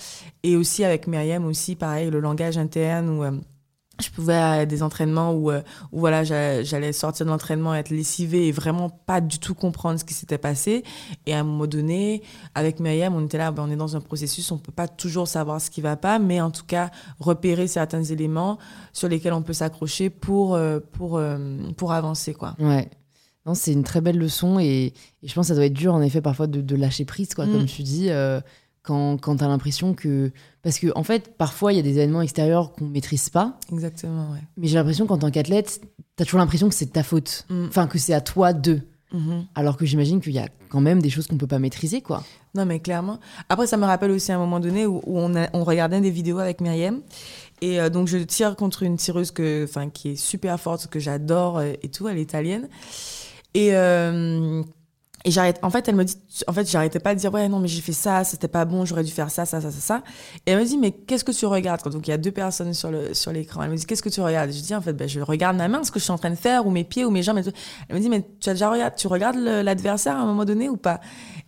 Et 0.42 0.57
aussi 0.57 0.84
avec 0.84 1.07
Myriam 1.07 1.44
aussi, 1.46 1.76
pareil, 1.76 2.11
le 2.11 2.20
langage 2.20 2.59
interne 2.59 3.09
où... 3.11 3.24
je 4.03 4.11
pouvais 4.11 4.34
à 4.34 4.66
des 4.66 4.82
entraînements 4.82 5.32
où, 5.32 5.50
euh, 5.50 5.62
où 5.92 6.00
voilà, 6.00 6.24
j'a- 6.24 6.62
j'allais 6.62 6.92
sortir 6.92 7.24
de 7.26 7.30
l'entraînement, 7.30 7.74
être 7.74 7.90
lessivée 7.90 8.48
et 8.48 8.53
vraiment 8.53 8.90
pas 8.90 9.20
du 9.20 9.38
tout 9.38 9.55
comprendre 9.55 9.98
ce 9.98 10.05
qui 10.05 10.14
s'était 10.14 10.38
passé. 10.38 10.82
Et 11.26 11.34
à 11.34 11.40
un 11.40 11.44
moment 11.44 11.66
donné, 11.66 12.22
avec 12.55 12.80
Myriam, 12.80 13.14
on 13.14 13.24
était 13.24 13.38
là, 13.38 13.50
ben, 13.53 13.64
on 13.66 13.70
est 13.70 13.76
dans 13.76 13.96
un 13.96 14.00
processus, 14.00 14.50
on 14.53 14.59
peut 14.59 14.72
pas 14.72 14.88
toujours 14.88 15.28
savoir 15.28 15.61
ce 15.61 15.70
qui 15.70 15.80
va 15.80 15.96
pas, 15.96 16.18
mais 16.18 16.40
en 16.40 16.50
tout 16.50 16.64
cas, 16.66 16.90
repérer 17.20 17.66
certains 17.66 18.03
éléments 18.03 18.59
sur 18.92 19.09
lesquels 19.09 19.32
on 19.32 19.42
peut 19.42 19.53
s'accrocher 19.53 20.11
pour, 20.11 20.55
euh, 20.55 20.80
pour, 20.92 21.16
euh, 21.16 21.38
pour 21.76 21.92
avancer, 21.92 22.34
quoi. 22.34 22.55
Ouais. 22.59 22.90
Non, 23.46 23.55
c'est 23.55 23.72
une 23.72 23.82
très 23.82 24.00
belle 24.00 24.18
leçon 24.18 24.59
et, 24.61 24.92
et 25.22 25.28
je 25.28 25.34
pense 25.34 25.46
que 25.46 25.48
ça 25.48 25.55
doit 25.55 25.64
être 25.66 25.72
dur 25.72 25.94
en 25.94 26.00
effet 26.03 26.20
parfois 26.20 26.46
de, 26.46 26.61
de 26.61 26.76
lâcher 26.76 27.05
prise, 27.05 27.34
quoi, 27.34 27.46
Mm. 27.46 27.53
comme 27.53 27.66
tu 27.66 27.82
dis, 27.82 28.09
quand, 28.82 29.16
quand 29.20 29.36
tu 29.36 29.44
as 29.44 29.48
l'impression 29.48 29.94
que. 29.94 30.30
Parce 30.62 30.78
que, 30.78 30.86
en 30.94 31.02
fait, 31.02 31.36
parfois, 31.36 31.72
il 31.72 31.76
y 31.76 31.78
a 31.78 31.82
des 31.82 31.98
événements 31.98 32.22
extérieurs 32.22 32.72
qu'on 32.72 32.84
maîtrise 32.86 33.28
pas, 33.30 33.58
Exactement, 33.72 34.30
ouais. 34.32 34.38
mais 34.56 34.68
j'ai 34.68 34.76
l'impression 34.76 35.06
qu'en 35.06 35.18
tant 35.18 35.30
qu'athlète, 35.30 35.80
tu 36.16 36.22
as 36.22 36.24
toujours 36.24 36.38
l'impression 36.40 36.68
que 36.68 36.74
c'est 36.74 36.86
de 36.86 36.92
ta 36.92 37.02
faute. 37.02 37.46
Mm. 37.50 37.66
Enfin, 37.68 37.86
que 37.88 37.98
c'est 37.98 38.14
à 38.14 38.20
toi 38.20 38.52
d'eux. 38.52 38.82
Mhm. 39.12 39.44
Alors 39.54 39.76
que 39.76 39.84
j'imagine 39.84 40.22
qu'il 40.22 40.32
y 40.32 40.38
a 40.38 40.48
quand 40.70 40.80
même 40.80 41.02
des 41.02 41.10
choses 41.10 41.26
qu'on 41.26 41.36
peut 41.36 41.46
pas 41.46 41.58
maîtriser, 41.58 42.00
quoi. 42.00 42.22
Non, 42.54 42.64
mais 42.64 42.80
clairement. 42.80 43.18
Après, 43.50 43.66
ça 43.66 43.76
me 43.76 43.84
rappelle 43.84 44.10
aussi 44.10 44.32
un 44.32 44.38
moment 44.38 44.58
donné 44.58 44.86
où, 44.86 45.02
où 45.04 45.18
on, 45.18 45.34
a- 45.36 45.50
on 45.52 45.64
regardait 45.64 46.00
des 46.00 46.10
vidéos 46.10 46.38
avec 46.38 46.62
Myriam. 46.62 47.02
Et 47.60 47.78
euh, 47.78 47.90
donc, 47.90 48.08
je 48.08 48.16
tire 48.16 48.56
contre 48.56 48.82
une 48.84 48.96
tireuse 48.96 49.30
que, 49.30 49.68
qui 49.92 50.12
est 50.12 50.16
super 50.16 50.58
forte, 50.58 50.86
que 50.86 50.98
j'adore 50.98 51.58
euh, 51.58 51.72
et 51.82 51.88
tout. 51.90 52.08
Elle 52.08 52.16
est 52.16 52.22
italienne. 52.22 52.68
Et, 53.52 53.74
euh, 53.74 54.62
et 55.24 55.30
j'arrête. 55.30 55.58
En 55.62 55.70
fait, 55.70 55.88
elle 55.88 55.94
me 55.94 56.04
dit. 56.04 56.16
En 56.46 56.52
fait, 56.52 56.68
j'arrêtais 56.68 56.98
pas 56.98 57.14
de 57.14 57.20
dire 57.20 57.32
Ouais, 57.32 57.48
non, 57.48 57.60
mais 57.60 57.68
j'ai 57.68 57.80
fait 57.80 57.92
ça, 57.92 58.24
c'était 58.24 58.48
pas 58.48 58.64
bon, 58.64 58.84
j'aurais 58.84 59.04
dû 59.04 59.12
faire 59.12 59.30
ça, 59.30 59.44
ça, 59.46 59.60
ça, 59.60 59.70
ça, 59.70 59.80
ça. 59.80 60.02
Et 60.46 60.52
elle 60.52 60.58
me 60.58 60.64
dit 60.64 60.76
Mais 60.76 60.90
qu'est-ce 60.92 61.24
que 61.24 61.32
tu 61.32 61.46
regardes? 61.46 61.88
Donc, 61.90 62.06
il 62.08 62.10
y 62.10 62.14
a 62.14 62.18
deux 62.18 62.32
personnes 62.32 62.74
sur 62.74 62.90
le 62.90 63.14
sur 63.14 63.32
l'écran. 63.32 63.62
Elle 63.62 63.70
me 63.70 63.76
dit 63.76 63.86
Qu'est-ce 63.86 64.02
que 64.02 64.08
tu 64.08 64.20
regardes? 64.20 64.50
Je 64.50 64.60
dis 64.60 64.74
En 64.74 64.80
fait, 64.80 64.92
ben, 64.92 65.08
je 65.08 65.20
regarde 65.20 65.56
ma 65.56 65.68
main, 65.68 65.84
ce 65.84 65.90
que 65.90 65.98
je 65.98 66.04
suis 66.04 66.12
en 66.12 66.18
train 66.18 66.30
de 66.30 66.36
faire, 66.36 66.66
ou 66.66 66.70
mes 66.70 66.84
pieds, 66.84 67.04
ou 67.04 67.10
mes 67.10 67.22
jambes. 67.22 67.38
et 67.38 67.44
tout. 67.44 67.52
Elle 67.88 67.96
me 67.96 68.00
dit 68.00 68.08
Mais 68.08 68.24
tu 68.40 68.48
as 68.48 68.54
déjà 68.54 68.70
regardé, 68.70 68.96
tu 68.96 69.06
regardes 69.06 69.36
l'adversaire 69.36 70.16
à 70.16 70.20
un 70.20 70.26
moment 70.26 70.44
donné 70.44 70.68
ou 70.68 70.76
pas? 70.76 71.00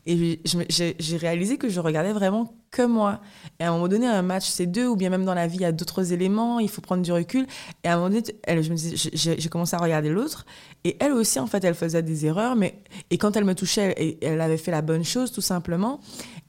Et 0.06 0.40
j'ai 0.68 1.16
réalisé 1.16 1.56
que 1.56 1.68
je 1.68 1.80
regardais 1.80 2.12
vraiment 2.12 2.54
que 2.70 2.82
moi. 2.82 3.20
Et 3.58 3.64
à 3.64 3.70
un 3.70 3.72
moment 3.72 3.88
donné, 3.88 4.06
un 4.06 4.22
match, 4.22 4.46
c'est 4.46 4.66
deux, 4.66 4.86
ou 4.86 4.96
bien 4.96 5.08
même 5.08 5.24
dans 5.24 5.32
la 5.32 5.46
vie, 5.46 5.56
il 5.56 5.62
y 5.62 5.64
a 5.64 5.72
d'autres 5.72 6.12
éléments, 6.12 6.60
il 6.60 6.68
faut 6.68 6.82
prendre 6.82 7.02
du 7.02 7.12
recul. 7.12 7.46
Et 7.84 7.88
à 7.88 7.94
un 7.94 7.96
moment 7.96 8.10
donné, 8.10 8.22
elle, 8.42 8.62
je 8.62 8.70
me 8.70 8.76
j'ai 8.76 9.48
commencé 9.48 9.74
à 9.76 9.78
regarder 9.78 10.10
l'autre. 10.10 10.44
Et 10.84 10.96
elle 11.00 11.12
aussi, 11.12 11.38
en 11.38 11.46
fait, 11.46 11.64
elle 11.64 11.74
faisait 11.74 12.02
des 12.02 12.26
erreurs. 12.26 12.54
Mais, 12.54 12.74
et 13.10 13.16
quand 13.16 13.36
elle 13.36 13.44
me 13.44 13.54
touchait, 13.54 13.94
elle, 13.96 14.16
elle 14.20 14.40
avait 14.40 14.58
fait 14.58 14.72
la 14.72 14.82
bonne 14.82 15.04
chose, 15.04 15.32
tout 15.32 15.40
simplement. 15.40 16.00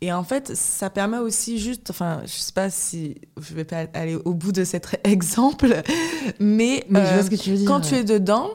Et 0.01 0.11
en 0.11 0.23
fait, 0.23 0.53
ça 0.55 0.89
permet 0.89 1.19
aussi 1.19 1.57
juste, 1.57 1.89
enfin, 1.91 2.21
je 2.25 2.31
sais 2.31 2.51
pas 2.51 2.69
si 2.69 3.15
je 3.39 3.53
vais 3.53 3.63
pas 3.63 3.85
aller 3.93 4.15
au 4.15 4.33
bout 4.33 4.51
de 4.51 4.65
cet 4.65 4.99
exemple, 5.05 5.81
mais, 6.39 6.83
Mais 6.89 6.99
je 6.99 7.05
euh, 7.05 7.13
vois 7.13 7.23
ce 7.23 7.29
que 7.29 7.35
tu 7.35 7.51
veux 7.51 7.57
dire. 7.57 7.67
quand 7.67 7.81
tu 7.81 7.95
es 7.95 8.03
dedans, 8.03 8.49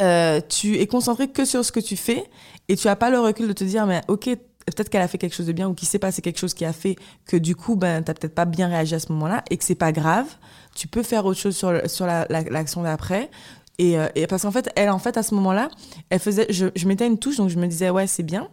euh, 0.00 0.40
tu 0.48 0.78
es 0.78 0.86
concentré 0.86 1.28
que 1.28 1.44
sur 1.44 1.64
ce 1.64 1.70
que 1.70 1.80
tu 1.80 1.96
fais 1.96 2.24
et 2.68 2.76
tu 2.76 2.88
as 2.88 2.96
pas 2.96 3.10
le 3.10 3.18
recul 3.20 3.48
de 3.48 3.52
te 3.52 3.64
dire, 3.64 3.86
mais 3.86 4.00
ok, 4.08 4.24
peut-être 4.66 4.88
qu'elle 4.88 5.02
a 5.02 5.08
fait 5.08 5.18
quelque 5.18 5.34
chose 5.34 5.46
de 5.46 5.52
bien 5.52 5.68
ou 5.68 5.74
qu'il 5.74 5.86
s'est 5.88 5.98
passé 5.98 6.22
quelque 6.22 6.38
chose 6.38 6.54
qui 6.54 6.64
a 6.64 6.72
fait 6.72 6.96
que 7.26 7.36
du 7.36 7.54
coup, 7.54 7.76
ben, 7.76 8.02
t'as 8.02 8.14
peut-être 8.14 8.34
pas 8.34 8.46
bien 8.46 8.68
réagi 8.68 8.94
à 8.94 8.98
ce 8.98 9.12
moment-là 9.12 9.42
et 9.50 9.56
que 9.58 9.64
c'est 9.64 9.74
pas 9.74 9.92
grave. 9.92 10.26
Tu 10.74 10.88
peux 10.88 11.02
faire 11.02 11.26
autre 11.26 11.38
chose 11.38 11.56
sur, 11.56 11.72
sur 11.90 12.06
la- 12.06 12.26
la- 12.30 12.42
l'action 12.42 12.82
d'après. 12.82 13.30
Et, 13.78 13.98
euh, 13.98 14.06
et 14.14 14.26
parce 14.26 14.42
qu'en 14.42 14.50
fait, 14.52 14.70
elle, 14.76 14.88
en 14.90 14.98
fait, 14.98 15.16
à 15.16 15.22
ce 15.22 15.34
moment-là, 15.34 15.68
elle 16.08 16.20
faisait, 16.20 16.46
je, 16.50 16.66
je 16.74 16.86
mettais 16.88 17.06
une 17.06 17.18
touche, 17.18 17.36
donc 17.36 17.50
je 17.50 17.58
me 17.58 17.66
disais, 17.66 17.90
ouais, 17.90 18.06
c'est 18.06 18.22
bien. 18.22 18.48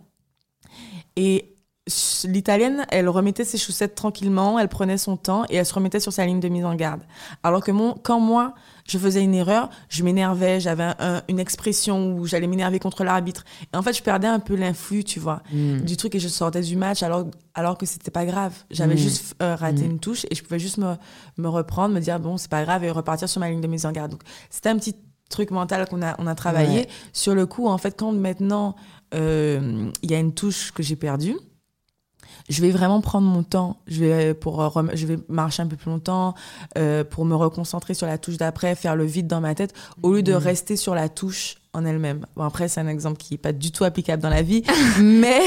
Et 1.16 1.56
l'italienne, 2.26 2.86
elle 2.90 3.10
remettait 3.10 3.44
ses 3.46 3.58
chaussettes 3.58 3.96
tranquillement, 3.96 4.60
elle 4.60 4.68
prenait 4.70 4.98
son 4.98 5.18
temps 5.18 5.44
et 5.50 5.56
elle 5.58 5.66
se 5.66 5.74
remettait 5.74 6.00
sur 6.00 6.14
sa 6.14 6.26
ligne 6.26 6.40
de 6.40 6.48
mise 6.50 6.66
en 6.66 6.76
garde. 6.76 7.02
Alors 7.44 7.64
que 7.64 7.72
mon, 7.72 7.94
quand 7.94 8.20
moi, 8.20 8.54
je 8.88 8.98
faisais 8.98 9.24
une 9.24 9.34
erreur, 9.36 9.70
je 9.90 10.04
m'énervais, 10.04 10.60
j'avais 10.60 10.84
un- 10.84 10.96
un- 11.00 11.22
une 11.30 11.40
expression 11.40 12.14
où 12.16 12.26
j'allais 12.26 12.48
m'énerver 12.48 12.80
contre 12.80 13.04
l'arbitre. 13.04 13.44
Et 13.74 13.78
en 13.78 13.82
fait, 13.82 13.94
je 13.94 14.04
perdais 14.04 14.28
un 14.28 14.40
peu 14.40 14.56
l'influx, 14.56 15.04
tu 15.04 15.20
vois, 15.20 15.42
Mm. 15.52 15.80
du 15.82 15.98
truc 15.98 16.16
et 16.16 16.20
je 16.20 16.28
sortais 16.28 16.62
du 16.62 16.76
match 16.76 17.04
alors, 17.04 17.26
alors 17.54 17.78
que 17.78 17.86
c'était 17.86 18.12
pas 18.12 18.26
grave. 18.26 18.54
J'avais 18.72 18.96
Mm. 18.96 18.98
juste 18.98 19.36
euh, 19.42 19.56
raté 19.56 19.84
Mm. 19.84 19.92
une 19.92 20.00
touche 20.00 20.26
et 20.30 20.36
je 20.36 20.44
pouvais 20.44 20.60
juste 20.60 20.78
me, 20.78 20.96
me 21.38 21.48
reprendre, 21.48 21.94
me 21.94 22.00
dire 22.00 22.20
bon, 22.20 22.38
c'est 22.38 22.50
pas 22.52 22.64
grave 22.64 22.84
et 22.84 22.92
repartir 22.92 23.28
sur 23.30 23.40
ma 23.40 23.50
ligne 23.50 23.62
de 23.62 23.68
mise 23.68 23.86
en 23.86 23.92
garde. 23.92 24.12
Donc, 24.12 24.22
c'était 24.50 24.70
un 24.70 24.78
petit 24.78 24.96
truc 25.30 25.52
mental 25.52 25.88
qu'on 25.88 26.02
a, 26.02 26.16
on 26.20 26.28
a 26.28 26.36
travaillé. 26.36 26.80
Ouais. 26.82 26.88
Sur 27.14 27.36
le 27.36 27.46
coup, 27.46 27.68
en 27.68 27.78
fait, 27.78 27.96
quand 27.98 28.12
maintenant 28.12 28.76
euh, 29.14 29.90
il 30.04 30.12
y 30.12 30.14
a 30.16 30.20
une 30.20 30.34
touche 30.34 30.72
que 30.72 30.84
j'ai 30.84 30.96
perdue, 30.96 31.36
je 32.52 32.62
vais 32.62 32.72
vraiment 32.72 33.02
prendre 33.02 33.28
mon 33.28 33.44
temps. 33.44 33.78
Je 33.88 34.00
vais, 34.02 34.34
pour, 34.34 34.62
euh, 34.62 34.84
je 34.94 35.06
vais 35.08 35.18
marcher 35.30 35.64
un 35.64 35.68
peu 35.68 35.76
plus 35.78 35.90
longtemps 35.90 36.34
euh, 36.78 37.04
pour 37.04 37.26
me 37.26 37.36
reconcentrer 37.36 37.94
sur 37.94 38.08
la 38.08 38.18
touche 38.18 38.38
d'après, 38.38 38.76
faire 38.76 38.96
le 38.96 39.06
vide 39.06 39.28
dans 39.28 39.42
ma 39.42 39.56
tête, 39.56 39.74
au 40.04 40.14
lieu 40.14 40.22
de 40.24 40.34
Mhm. 40.34 40.38
rester 40.38 40.76
sur 40.76 40.94
la 40.96 41.10
touche 41.10 41.56
en 41.74 41.86
elle-même. 41.86 42.26
Bon, 42.36 42.44
après, 42.44 42.68
c'est 42.68 42.82
un 42.82 42.88
exemple 42.90 43.16
qui 43.18 43.34
n'est 43.34 43.38
pas 43.38 43.54
du 43.54 43.72
tout 43.72 43.86
applicable 43.86 44.22
dans 44.22 44.30
la 44.30 44.42
vie, 44.42 44.64
mais, 45.02 45.40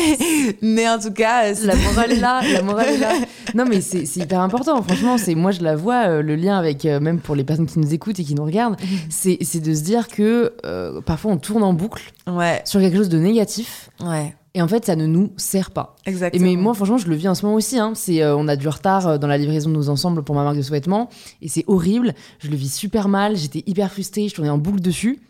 mais 0.63 0.89
en 0.89 0.99
tout 0.99 1.13
cas, 1.13 1.47
euh, 1.51 1.55
La 1.65 1.77
morale 1.77 2.13
est 2.13 2.17
là, 2.21 2.41
la 2.51 2.63
morale 2.63 2.89
est 2.89 2.99
là. 2.99 3.13
Non, 3.55 3.67
mais 3.69 3.81
c'est 3.83 4.03
hyper 4.17 4.41
important. 4.41 4.83
Franchement, 4.83 5.17
c'est 5.17 5.35
moi 5.37 5.53
je 5.53 5.61
la 5.63 5.77
vois 5.77 6.09
euh, 6.09 6.23
le 6.23 6.35
lien 6.35 6.59
avec 6.59 6.87
euh, 6.87 6.99
même 6.99 7.21
pour 7.21 7.37
les 7.37 7.45
personnes 7.45 7.67
qui 7.67 7.79
nous 7.79 7.95
écoutent 7.95 8.19
et 8.19 8.25
qui 8.25 8.35
nous 8.35 8.45
regardent, 8.45 8.77
c'est 9.11 9.39
c'est 9.43 9.61
de 9.61 9.73
se 9.75 9.83
dire 9.83 10.09
que 10.09 10.55
euh, 10.65 11.01
parfois 11.03 11.31
on 11.33 11.37
tourne 11.37 11.63
en 11.63 11.73
boucle 11.73 12.13
ouais, 12.27 12.63
sur 12.65 12.81
quelque 12.81 12.97
chose 12.97 13.09
de 13.11 13.19
négatif 13.19 13.91
ouais, 14.01 14.35
et 14.55 14.63
en 14.63 14.69
fait 14.69 14.85
ça 14.85 14.97
ne 14.97 15.07
nous 15.07 15.33
sert 15.37 15.71
pas. 15.71 15.97
Et 16.07 16.11
exactement. 16.11 16.45
mais 16.45 16.57
moi 16.57 16.75
franchement 16.75 16.99
je 16.99 17.09
le 17.09 17.17
vis 17.17 17.29
en 17.29 17.35
ce 17.35 17.45
moment 17.45 17.57
aussi. 17.57 17.79
Hein. 17.79 17.93
C'est 17.95 18.23
euh, 18.23 18.37
on 18.37 18.49
a 18.49 18.57
du 18.57 18.69
retard 18.69 19.07
euh, 19.07 19.19
dans 19.19 19.27
la 19.27 19.37
livraison 19.39 19.71
de 19.71 19.75
nos 19.75 19.89
ensembles 19.89 20.23
pour 20.23 20.35
ma 20.35 20.45
marque 20.45 20.57
de 20.57 20.63
sous-vêtements 20.63 21.09
et 21.43 21.49
c'est 21.49 21.65
horrible. 21.67 22.15
Je 22.39 22.49
le 22.51 22.57
vis 22.57 22.73
super 22.73 23.09
mal. 23.09 23.37
J'étais 23.37 23.63
hyper 23.67 23.91
frustrée. 23.91 24.29
Je 24.29 24.35
tournais 24.35 24.51
en 24.51 24.59
boucle 24.59 24.81
dessus. 24.81 25.21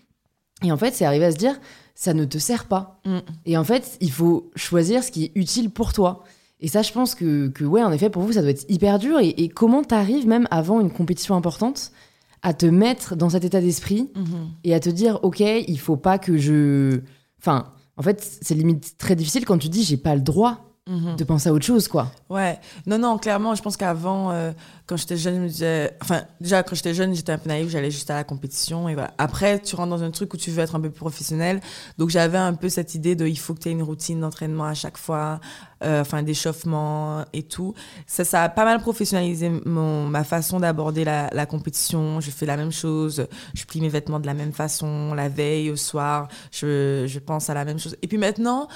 Et 0.62 0.70
en 0.70 0.77
fait 0.77 0.95
c'est 0.95 1.05
arrivé 1.05 1.25
à 1.25 1.33
se 1.33 1.37
dire 1.37 1.59
ça 1.95 2.12
ne 2.12 2.25
te 2.25 2.39
sert 2.39 2.66
pas. 2.66 3.01
Mm. 3.07 3.18
Et 3.47 3.57
en 3.57 3.64
fait, 3.64 3.97
il 4.01 4.11
faut 4.11 4.51
choisir 4.57 5.05
ce 5.05 5.11
qui 5.12 5.25
est 5.27 5.33
utile 5.37 5.70
pour 5.70 5.93
toi. 5.93 6.25
Et 6.61 6.66
ça, 6.66 6.83
je 6.83 6.93
pense 6.93 7.14
que, 7.14 7.49
que 7.49 7.64
ouais, 7.64 7.83
en 7.85 7.93
effet, 7.93 8.11
pour 8.11 8.22
vous, 8.22 8.33
ça 8.33 8.41
doit 8.41 8.51
être 8.51 8.64
hyper 8.68 8.99
dur. 8.99 9.20
Et, 9.20 9.29
et 9.29 9.49
comment 9.49 9.85
t'arrives, 9.85 10.27
même 10.27 10.49
avant 10.51 10.81
une 10.81 10.91
compétition 10.91 11.37
importante, 11.37 11.93
à 12.43 12.53
te 12.53 12.66
mettre 12.66 13.14
dans 13.16 13.31
cet 13.31 13.45
état 13.45 13.61
d'esprit 13.61 14.11
Mhm. 14.16 14.49
et 14.64 14.75
à 14.75 14.81
te 14.81 14.91
dire, 14.91 15.20
OK, 15.22 15.41
il 15.41 15.79
faut 15.79 15.97
pas 15.97 16.18
que 16.18 16.37
je. 16.37 17.01
Enfin, 17.39 17.72
en 17.97 18.03
fait, 18.03 18.39
c'est 18.43 18.55
limite 18.55 18.97
très 18.99 19.15
difficile 19.17 19.45
quand 19.45 19.59
tu 19.59 19.69
dis, 19.69 19.85
j'ai 19.85 19.97
pas 19.97 20.15
le 20.15 20.21
droit 20.21 20.61
Mhm. 20.87 21.17
de 21.17 21.25
penser 21.25 21.49
à 21.49 21.53
autre 21.55 21.65
chose, 21.65 21.89
quoi. 21.89 22.13
Ouais, 22.29 22.59
non, 22.87 22.99
non, 22.99 23.17
clairement, 23.17 23.55
je 23.55 23.63
pense 23.63 23.79
qu'avant, 23.79 24.33
euh, 24.33 24.53
quand 24.87 24.97
j'étais 24.99 25.16
jeune, 25.16 25.37
je 25.37 25.41
me 25.41 25.49
disais. 25.49 25.97
Enfin, 26.03 26.24
déjà, 26.41 26.62
quand 26.62 26.74
j'étais 26.74 26.93
jeune, 26.93 27.14
j'étais 27.14 27.32
un 27.32 27.39
peu 27.39 27.49
naïve, 27.49 27.70
j'allais 27.70 27.91
juste 27.91 28.11
à 28.11 28.14
la 28.14 28.24
compétition. 28.24 28.89
Et. 28.89 28.97
Après, 29.16 29.59
tu 29.61 29.76
rentres 29.76 29.91
dans 29.91 30.03
un 30.03 30.11
truc 30.11 30.35
où 30.35 30.37
tu 30.37 30.51
veux 30.51 30.62
être 30.62 30.74
un 30.74 30.80
peu 30.80 30.91
plus 30.91 31.01
professionnel. 31.01 31.61
Donc, 31.97 32.11
j'avais 32.11 32.39
un 32.39 32.53
peu 32.55 32.68
cette 32.68 32.95
idée 32.95 33.14
de 33.14 33.26
il 33.26 33.39
faut 33.39 33.55
que 33.55 33.61
tu 33.61 33.68
aies 33.68 33.72
une 33.72 33.82
routine 33.82 34.20
d'entraînement 34.20 34.64
à 34.64 34.74
chaque 34.74 34.99
fois, 34.99 35.41
euh, 35.82 36.03
enfin, 36.03 36.22
d'échauffement 36.22 37.24
et 37.32 37.45
tout. 37.45 37.74
Ça, 38.07 38.24
ça 38.24 38.43
a 38.43 38.49
pas 38.51 38.64
mal 38.64 38.80
professionnalisé 38.80 39.51
mon, 39.64 40.07
ma 40.07 40.22
façon 40.22 40.61
d'aborder 40.61 41.05
la, 41.05 41.30
la 41.32 41.47
compétition. 41.47 42.20
Je 42.20 42.30
fais 42.30 42.47
la 42.47 42.59
même 42.59 42.72
chose, 42.72 43.26
je 43.55 43.64
plie 43.64 43.80
mes 43.80 43.89
vêtements 43.89 44.20
de 44.20 44.26
la 44.26 44.35
même 44.35 44.53
façon, 44.53 45.14
la 45.14 45.30
veille, 45.30 45.70
au 45.70 45.76
soir, 45.76 46.28
je, 46.51 47.05
je 47.07 47.18
pense 47.20 47.49
à 47.49 47.55
la 47.55 47.64
même 47.64 47.78
chose. 47.78 47.97
Et 48.03 48.07
puis 48.07 48.18
maintenant, 48.18 48.68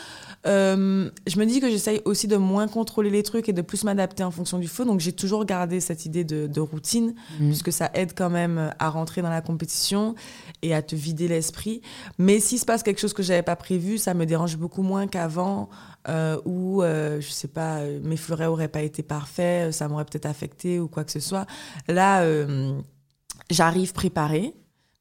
euh, 0.47 1.11
je 1.27 1.39
me 1.39 1.45
dis 1.45 1.61
que 1.61 1.69
j'essaye 1.69 2.01
aussi 2.05 2.29
de 2.29 2.37
moins 2.37 2.69
contrôler 2.69 3.11
les 3.11 3.23
trucs 3.23 3.49
et 3.49 3.53
de 3.53 3.63
plus 3.63 3.85
m'adapter 3.85 4.23
en 4.25 4.31
fonction 4.31 4.59
du 4.59 4.69
feu. 4.69 4.85
Donc 4.85 5.01
j'ai 5.01 5.13
toujours 5.13 5.45
gardé 5.45 5.81
cette 5.81 5.98
idée 6.05 6.25
de, 6.25 6.47
de 6.47 6.61
routine, 6.61 7.15
Mhm. 7.39 7.49
puisque 7.49 7.73
ça 7.73 7.91
aide 7.95 8.13
quand 8.17 8.31
même 8.31 8.73
à 8.79 8.91
rentrer 8.91 9.23
dans 9.23 9.31
la 9.31 9.41
compétition 9.41 10.15
et 10.63 10.75
à 10.75 10.83
te 10.83 10.95
vider 10.95 11.29
l'esprit. 11.29 11.83
Mais 12.19 12.41
s'il 12.41 12.59
se 12.59 12.65
passe 12.65 12.83
quelque 12.83 13.01
chose 13.01 13.13
que 13.13 13.23
j'avais 13.23 13.43
pas 13.43 13.57
prévu, 13.57 13.99
ça 13.99 14.15
me 14.15 14.27
dérange 14.27 14.57
beaucoup 14.57 14.83
moins 14.83 15.07
qu'avant, 15.07 15.69
euh, 16.09 16.41
où, 16.45 16.83
euh, 16.83 17.21
je 17.21 17.31
sais 17.31 17.49
pas, 17.49 17.79
euh, 17.79 18.01
mes 18.03 18.17
fleurets 18.17 18.47
auraient 18.47 18.69
pas 18.69 18.83
été 18.83 19.03
parfaits, 19.03 19.73
ça 19.73 19.89
m'aurait 19.89 20.05
peut-être 20.05 20.27
affecté 20.27 20.81
ou 20.81 20.89
quoi 20.89 21.05
que 21.05 21.13
ce 21.13 21.21
soit. 21.21 21.47
Là, 21.89 22.23
euh, 22.23 22.79
j'arrive 23.51 23.93
préparée 23.93 24.55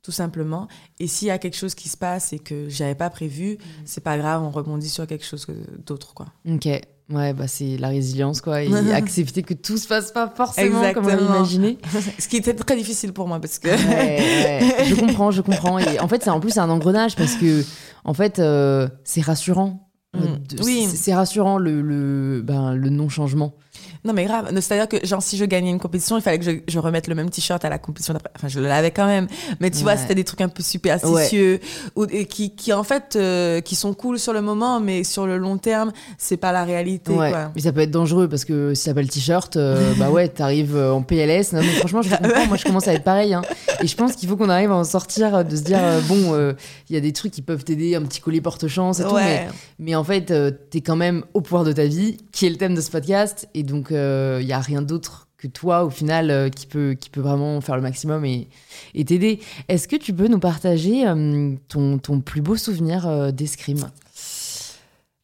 tout 0.04 0.12
simplement. 0.14 0.70
Et 1.00 1.08
s'il 1.08 1.28
y 1.28 1.32
a 1.32 1.38
quelque 1.38 1.58
chose 1.58 1.76
qui 1.76 1.90
se 1.90 1.98
passe 1.98 2.32
et 2.32 2.40
que 2.40 2.70
j'avais 2.70 2.96
pas 2.96 3.10
prévu, 3.10 3.56
mm. 3.56 3.58
c'est 3.84 4.04
pas 4.04 4.18
grave, 4.18 4.42
on 4.42 4.52
rebondit 4.52 4.88
sur 4.90 5.06
quelque 5.06 5.26
chose 5.26 5.46
d'autre, 5.86 6.14
quoi. 6.14 6.28
Ok. 6.50 6.68
Ouais, 7.10 7.32
bah 7.32 7.48
c'est 7.48 7.78
la 7.78 7.88
résilience, 7.88 8.42
quoi. 8.42 8.64
Et 8.64 8.74
accepter 8.94 9.42
que 9.42 9.54
tout 9.54 9.78
se 9.78 9.88
passe 9.88 10.12
pas 10.12 10.28
forcément 10.28 10.92
comme 10.94 11.06
on 11.06 11.16
l'imaginait. 11.16 11.78
Ce 12.20 12.28
qui 12.28 12.38
était 12.38 12.54
très 12.54 12.76
difficile 12.76 13.14
pour 13.14 13.28
moi 13.28 13.40
parce 13.40 13.60
que. 13.60 13.70
je 13.70 14.96
comprends, 14.96 15.32
je 15.32 15.42
comprends. 15.42 15.80
Et 15.80 16.00
en 16.00 16.08
fait, 16.08 16.24
c'est 16.24 16.30
en 16.30 16.40
plus 16.40 16.58
un 16.58 16.70
engrenage 16.70 17.16
parce 17.16 17.36
que, 17.36 17.64
en 18.04 18.14
fait, 18.14 18.40
euh, 18.40 18.90
c'est 19.06 19.22
rassurant. 19.22 19.90
Mm. 20.14 20.64
oui. 20.64 20.88
C'est 20.94 21.14
rassurant 21.14 21.58
le, 21.58 21.82
le, 21.82 22.42
ben, 22.42 22.76
le 22.76 22.90
non-changement. 22.90 23.56
Non, 24.08 24.14
mais 24.14 24.24
grave. 24.24 24.50
C'est-à-dire 24.56 24.88
que, 24.88 25.06
genre, 25.06 25.22
si 25.22 25.36
je 25.36 25.44
gagnais 25.44 25.70
une 25.70 25.80
compétition, 25.80 26.18
il 26.18 26.22
fallait 26.22 26.40
que 26.40 26.46
je, 26.46 26.52
je 26.66 26.80
remette 26.80 27.08
le 27.08 27.16
même 27.16 27.30
t-shirt 27.30 27.64
à 27.66 27.70
la 27.70 27.78
compétition 27.78 28.14
d'après. 28.14 28.32
Enfin, 28.38 28.48
je 28.48 28.62
l'avais 28.62 28.92
quand 28.92 29.06
même. 29.06 29.28
Mais 29.60 29.70
tu 29.70 29.84
vois, 29.84 29.98
c'était 29.98 30.16
des 30.16 30.24
trucs 30.24 30.40
un 30.40 30.48
peu 30.48 30.64
superstitieux. 30.64 31.60
Ou, 31.98 32.06
et 32.10 32.26
qui, 32.26 32.56
qui, 32.56 32.72
en 32.72 32.84
fait, 32.84 33.18
euh, 33.18 33.60
qui 33.60 33.76
sont 33.76 33.94
cool 33.94 34.18
sur 34.18 34.32
le 34.32 34.42
moment, 34.42 34.80
mais 34.80 35.04
sur 35.04 35.28
le 35.28 35.38
long 35.38 35.58
terme, 35.58 35.92
c'est 36.18 36.38
pas 36.38 36.54
la 36.54 36.64
réalité. 36.64 37.12
Ouais. 37.12 37.32
Quoi. 37.32 37.52
Mais 37.54 37.62
ça 37.62 37.74
peut 37.74 37.82
être 37.82 37.92
dangereux 37.92 38.30
parce 38.30 38.46
que 38.46 38.74
si 38.74 38.84
ça 38.84 38.94
pas 38.94 39.02
le 39.02 39.10
t-shirt, 39.10 39.58
euh, 39.58 39.94
bah 39.98 40.10
ouais, 40.10 40.30
t'arrives 40.30 40.78
euh, 40.78 40.94
en 40.94 41.02
PLS. 41.02 41.52
Non, 41.52 41.60
mais 41.60 41.74
franchement, 41.80 42.02
je 42.02 42.10
comprends. 42.16 42.46
Moi, 42.48 42.56
je 42.56 42.64
commence 42.64 42.88
à 42.88 42.94
être 42.94 43.04
pareil. 43.04 43.34
Hein. 43.34 43.42
Et 43.82 43.88
je 43.88 43.96
pense 43.98 44.16
qu'il 44.16 44.30
faut 44.30 44.38
qu'on 44.38 44.50
arrive 44.50 44.72
à 44.72 44.76
en 44.76 44.86
sortir, 44.86 45.44
de 45.44 45.56
se 45.56 45.64
dire, 45.64 45.80
bon, 46.08 46.56
il 46.90 46.96
y 46.96 46.98
a 46.98 47.02
des 47.02 47.12
trucs 47.12 47.34
qui 47.34 47.42
peuvent 47.42 47.66
t'aider, 47.66 47.96
un 47.96 48.04
petit 48.04 48.22
collier 48.22 48.42
porte-chance 48.42 49.02
et 49.02 49.04
tout. 49.04 49.16
Mais, 49.16 49.48
mais, 49.80 49.96
en 49.96 50.04
fait, 50.04 50.34
t'es 50.70 50.82
quand 50.82 50.96
même 50.96 51.24
au 51.34 51.42
pouvoir 51.42 51.64
de 51.64 51.74
ta 51.74 51.86
vie, 51.86 52.18
qui 52.32 52.46
est 52.46 52.50
le 52.50 52.56
thème 52.56 52.76
de 52.76 52.82
ce 52.82 52.90
podcast. 52.90 53.48
Et 53.54 53.64
donc, 53.64 53.92
il 53.98 54.00
euh, 54.00 54.44
n'y 54.44 54.54
a 54.54 54.60
rien 54.60 54.82
d'autre 54.82 55.28
que 55.38 55.48
toi, 55.48 55.84
au 55.84 55.90
final, 55.90 56.32
euh, 56.32 56.50
qui, 56.50 56.66
peut, 56.66 56.96
qui 57.00 57.10
peut 57.10 57.22
vraiment 57.22 57.62
faire 57.62 57.76
le 57.76 57.82
maximum 57.82 58.26
et, 58.26 58.48
et 58.96 59.06
t'aider. 59.06 59.40
Est-ce 59.68 59.88
que 59.88 59.96
tu 59.96 60.14
peux 60.14 60.28
nous 60.28 60.40
partager 60.40 61.08
euh, 61.08 61.54
ton, 61.68 61.98
ton, 61.98 62.22
plus 62.22 62.42
beau 62.42 62.56
souvenir 62.56 63.32
d'escrime? 63.34 63.90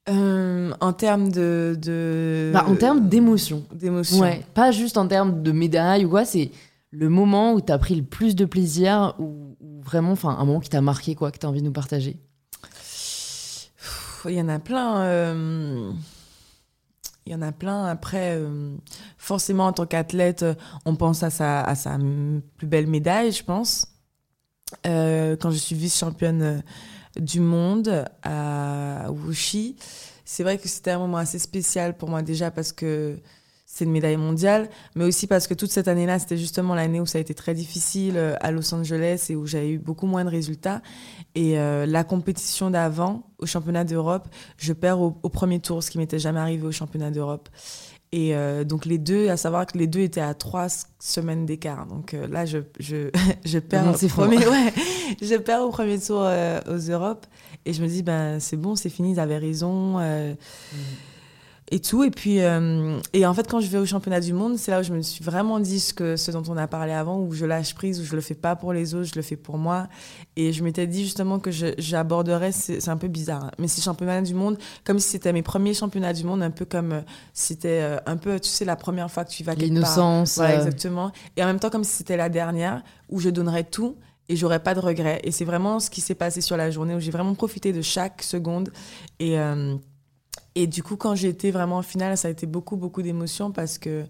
En 0.07 0.93
termes 0.93 1.31
de, 1.31 1.77
de... 1.81 2.51
Bah, 2.53 2.65
en 2.67 2.75
termes 2.75 3.07
d'émotion. 3.07 3.63
D'émotion. 3.73 4.19
Ouais, 4.19 4.43
pas 4.53 4.71
juste 4.71 4.97
en 4.97 5.07
termes 5.07 5.41
de 5.41 5.51
médaille 5.51 6.05
ou 6.05 6.09
quoi, 6.09 6.25
c'est 6.25 6.51
le 6.91 7.09
moment 7.09 7.53
où 7.53 7.61
tu 7.61 7.71
as 7.71 7.77
pris 7.77 7.95
le 7.95 8.03
plus 8.03 8.35
de 8.35 8.45
plaisir 8.45 9.15
ou, 9.17 9.55
vraiment, 9.81 10.11
enfin, 10.11 10.35
un 10.37 10.45
moment 10.45 10.59
qui 10.59 10.69
t'a 10.69 10.81
marqué, 10.81 11.15
quoi, 11.15 11.31
que 11.31 11.37
tu 11.37 11.45
as 11.45 11.49
envie 11.49 11.61
de 11.61 11.65
nous 11.65 11.71
partager? 11.71 12.17
Il 14.25 14.35
y 14.35 14.41
en 14.41 14.49
a 14.49 14.59
plein. 14.59 15.93
Il 17.25 17.31
y 17.31 17.35
en 17.35 17.41
a 17.41 17.51
plein. 17.51 17.85
Après, 17.85 18.35
euh, 18.35 18.75
forcément, 19.17 19.67
en 19.67 19.73
tant 19.73 19.85
qu'athlète, 19.85 20.43
euh, 20.43 20.55
on 20.85 20.95
pense 20.95 21.23
à 21.23 21.29
sa, 21.29 21.97
plus 22.57 22.67
belle 22.67 22.87
médaille, 22.87 23.31
je 23.31 23.43
pense. 23.43 23.87
Euh, 24.87 25.37
quand 25.37 25.51
je 25.51 25.57
suis 25.57 25.75
vice-championne 25.75 26.63
du 27.15 27.39
monde 27.39 28.05
à 28.23 29.05
Wuxi, 29.09 29.77
c'est 30.25 30.43
vrai 30.43 30.57
que 30.57 30.67
c'était 30.67 30.91
un 30.91 30.99
moment 30.99 31.17
assez 31.17 31.39
spécial 31.39 31.95
pour 31.95 32.09
moi 32.09 32.23
déjà 32.23 32.49
parce 32.49 32.71
que 32.71 33.19
c'est 33.73 33.85
une 33.85 33.91
médaille 33.91 34.17
mondiale, 34.17 34.69
mais 34.93 35.03
aussi 35.03 35.25
parce 35.25 35.47
que 35.47 35.55
toute 35.55 35.71
cette 35.71 35.87
année-là, 35.87 36.19
c'était 36.19 36.37
justement 36.37 36.75
l'année 36.75 36.99
où 36.99 37.07
ça 37.07 37.17
a 37.17 37.21
été 37.21 37.33
très 37.33 37.55
difficile 37.55 38.17
euh, 38.17 38.35
à 38.39 38.51
Los 38.51 38.71
Angeles 38.71 39.25
et 39.29 39.35
où 39.35 39.47
j'avais 39.47 39.71
eu 39.71 39.79
beaucoup 39.79 40.05
moins 40.05 40.23
de 40.23 40.29
résultats. 40.29 40.83
Et 41.33 41.57
euh, 41.57 41.87
la 41.87 42.03
compétition 42.03 42.69
d'avant, 42.69 43.23
au 43.39 43.47
championnat 43.47 43.83
d'Europe, 43.83 44.27
je 44.57 44.73
perds 44.73 45.01
au, 45.01 45.11
premier 45.11 45.59
tour, 45.59 45.81
ce 45.81 45.89
qui 45.89 45.97
m'était 45.97 46.19
jamais 46.19 46.39
arrivé 46.39 46.67
au 46.67 46.71
championnat 46.71 47.09
d'Europe. 47.09 47.49
Et 48.11 48.35
euh, 48.35 48.63
donc 48.63 48.85
les 48.85 48.99
deux, 48.99 49.29
à 49.29 49.37
savoir 49.37 49.65
que 49.65 49.75
les 49.75 49.87
deux 49.87 50.01
étaient 50.01 50.21
à 50.21 50.35
trois 50.35 50.67
semaines 50.99 51.47
d'écart. 51.47 51.87
Donc 51.87 52.15
là, 52.29 52.45
je, 52.45 52.59
je, 52.79 53.09
je 53.43 53.57
perds 53.57 53.87
au 53.87 54.07
premier, 54.07 54.37
ouais, 54.37 54.71
je 55.19 55.35
perds 55.35 55.63
au 55.63 55.69
premier 55.71 55.97
tour 55.99 56.19
aux 56.19 56.91
Europes. 56.91 57.25
Et 57.65 57.73
je 57.73 57.81
me 57.81 57.87
dis, 57.87 58.03
ben 58.03 58.39
c'est 58.39 58.57
bon, 58.57 58.75
c'est 58.75 58.89
fini, 58.89 59.13
ils 59.13 59.19
avaient 59.19 59.39
raison. 59.39 59.97
Mm 59.97 60.35
et 61.73 61.79
tout. 61.79 62.03
Et 62.03 62.11
puis, 62.11 62.39
euh, 62.39 62.99
et 63.13 63.25
en 63.25 63.33
fait, 63.33 63.49
quand 63.49 63.59
je 63.59 63.67
vais 63.67 63.79
au 63.79 63.85
championnat 63.85 64.19
du 64.19 64.31
monde, 64.31 64.57
c'est 64.57 64.69
là 64.69 64.81
où 64.81 64.83
je 64.83 64.93
me 64.93 65.01
suis 65.01 65.23
vraiment 65.23 65.59
dit 65.59 65.79
ce, 65.79 65.91
que, 65.91 66.15
ce 66.17 66.29
dont 66.29 66.43
on 66.47 66.55
a 66.55 66.67
parlé 66.67 66.93
avant, 66.93 67.19
où 67.19 67.33
je 67.33 67.45
lâche 67.45 67.73
prise, 67.73 67.99
où 67.99 68.05
je 68.05 68.15
le 68.15 68.21
fais 68.21 68.35
pas 68.35 68.55
pour 68.55 68.73
les 68.73 68.93
autres, 68.93 69.09
je 69.09 69.15
le 69.15 69.23
fais 69.23 69.35
pour 69.35 69.57
moi. 69.57 69.87
Et 70.35 70.53
je 70.53 70.63
m'étais 70.63 70.85
dit 70.85 71.03
justement 71.03 71.39
que 71.39 71.49
j'aborderais, 71.51 72.51
c'est 72.51 72.87
un 72.89 72.97
peu 72.97 73.07
bizarre, 73.07 73.45
hein, 73.45 73.51
mais 73.57 73.67
ces 73.67 73.81
championnats 73.81 74.21
du 74.21 74.35
monde 74.35 74.57
comme 74.83 74.99
si 74.99 75.09
c'était 75.09 75.33
mes 75.33 75.41
premiers 75.41 75.73
championnats 75.73 76.13
du 76.13 76.23
monde, 76.25 76.43
un 76.43 76.51
peu 76.51 76.65
comme 76.65 76.91
euh, 76.91 77.01
si 77.33 77.47
c'était 77.47 77.81
euh, 77.81 77.97
un 78.05 78.17
peu, 78.17 78.39
tu 78.39 78.49
sais, 78.49 78.65
la 78.65 78.75
première 78.75 79.09
fois 79.09 79.25
que 79.25 79.31
tu 79.31 79.43
vas 79.43 79.55
quelque 79.55 79.73
part. 79.81 79.97
L'innocence. 79.97 80.37
exactement. 80.37 81.11
Et 81.37 81.43
en 81.43 81.47
même 81.47 81.59
temps, 81.59 81.71
comme 81.71 81.83
si 81.83 81.95
c'était 81.95 82.17
la 82.17 82.29
dernière, 82.29 82.83
où 83.09 83.19
je 83.19 83.29
donnerais 83.29 83.63
tout 83.63 83.95
et 84.29 84.35
j'aurais 84.35 84.59
pas 84.59 84.75
de 84.75 84.79
regrets. 84.79 85.21
Et 85.23 85.31
c'est 85.31 85.43
vraiment 85.43 85.79
ce 85.79 85.89
qui 85.89 86.01
s'est 86.01 86.15
passé 86.15 86.39
sur 86.39 86.55
la 86.55 86.69
journée, 86.69 86.93
où 86.93 86.99
j'ai 86.99 87.11
vraiment 87.11 87.33
profité 87.33 87.73
de 87.73 87.81
chaque 87.81 88.21
seconde. 88.21 88.71
Et. 89.19 89.37
Et 90.55 90.67
du 90.67 90.83
coup, 90.83 90.95
quand 90.95 91.15
j'ai 91.15 91.29
été 91.29 91.51
vraiment 91.51 91.77
en 91.77 91.81
finale, 91.81 92.17
ça 92.17 92.27
a 92.27 92.31
été 92.31 92.45
beaucoup, 92.45 92.75
beaucoup 92.75 93.01
d'émotions 93.01 93.51
parce 93.51 93.77
que, 93.77 94.03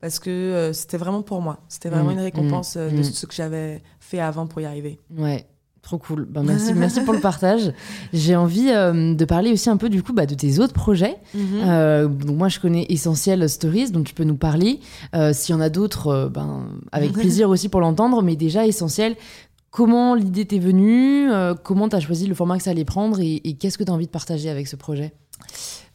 parce 0.00 0.18
que 0.18 0.30
euh, 0.30 0.72
c'était 0.72 0.96
vraiment 0.96 1.22
pour 1.22 1.40
moi. 1.40 1.60
C'était 1.68 1.88
vraiment 1.88 2.10
mmh, 2.10 2.14
une 2.14 2.20
récompense 2.20 2.74
euh, 2.76 2.90
de 2.90 2.98
mmh. 2.98 3.04
ce 3.04 3.26
que 3.26 3.34
j'avais 3.34 3.82
fait 4.00 4.20
avant 4.20 4.46
pour 4.46 4.60
y 4.60 4.64
arriver. 4.64 4.98
Ouais. 5.16 5.46
Trop 5.82 5.98
cool. 5.98 6.24
Ben, 6.24 6.42
merci, 6.42 6.72
merci 6.74 7.02
pour 7.02 7.14
le 7.14 7.20
partage. 7.20 7.72
J'ai 8.12 8.34
envie 8.34 8.70
euh, 8.70 9.14
de 9.14 9.24
parler 9.24 9.52
aussi 9.52 9.70
un 9.70 9.76
peu 9.76 9.88
du 9.88 10.02
coup 10.02 10.14
bah, 10.14 10.26
de 10.26 10.34
tes 10.34 10.58
autres 10.58 10.72
projets. 10.72 11.16
Mmh. 11.34 12.08
donc 12.08 12.36
moi, 12.36 12.48
je 12.48 12.58
connais 12.58 12.86
Essentiel 12.88 13.48
Stories, 13.48 13.90
dont 13.90 14.02
tu 14.02 14.14
peux 14.14 14.24
nous 14.24 14.36
parler. 14.36 14.80
S'il 15.32 15.54
y 15.54 15.56
en 15.56 15.60
a 15.60 15.68
d'autres, 15.68 16.30
ben, 16.32 16.66
avec 16.90 17.12
plaisir 17.14 17.50
aussi 17.50 17.68
pour 17.68 17.80
l'entendre. 17.80 18.20
Mais 18.22 18.34
déjà, 18.34 18.66
Essentiel, 18.66 19.14
comment 19.70 20.14
l'idée 20.14 20.46
t'est 20.46 20.58
venue 20.58 21.28
Comment 21.62 21.88
tu 21.88 21.96
as 21.96 22.00
choisi 22.00 22.26
le 22.26 22.34
format 22.34 22.56
que 22.56 22.64
ça 22.64 22.70
allait 22.70 22.86
prendre 22.86 23.20
Et, 23.20 23.42
et 23.44 23.54
qu'est-ce 23.54 23.76
que 23.76 23.84
tu 23.84 23.90
as 23.90 23.94
envie 23.94 24.06
de 24.06 24.10
partager 24.10 24.48
avec 24.48 24.66
ce 24.66 24.76
projet? 24.76 25.12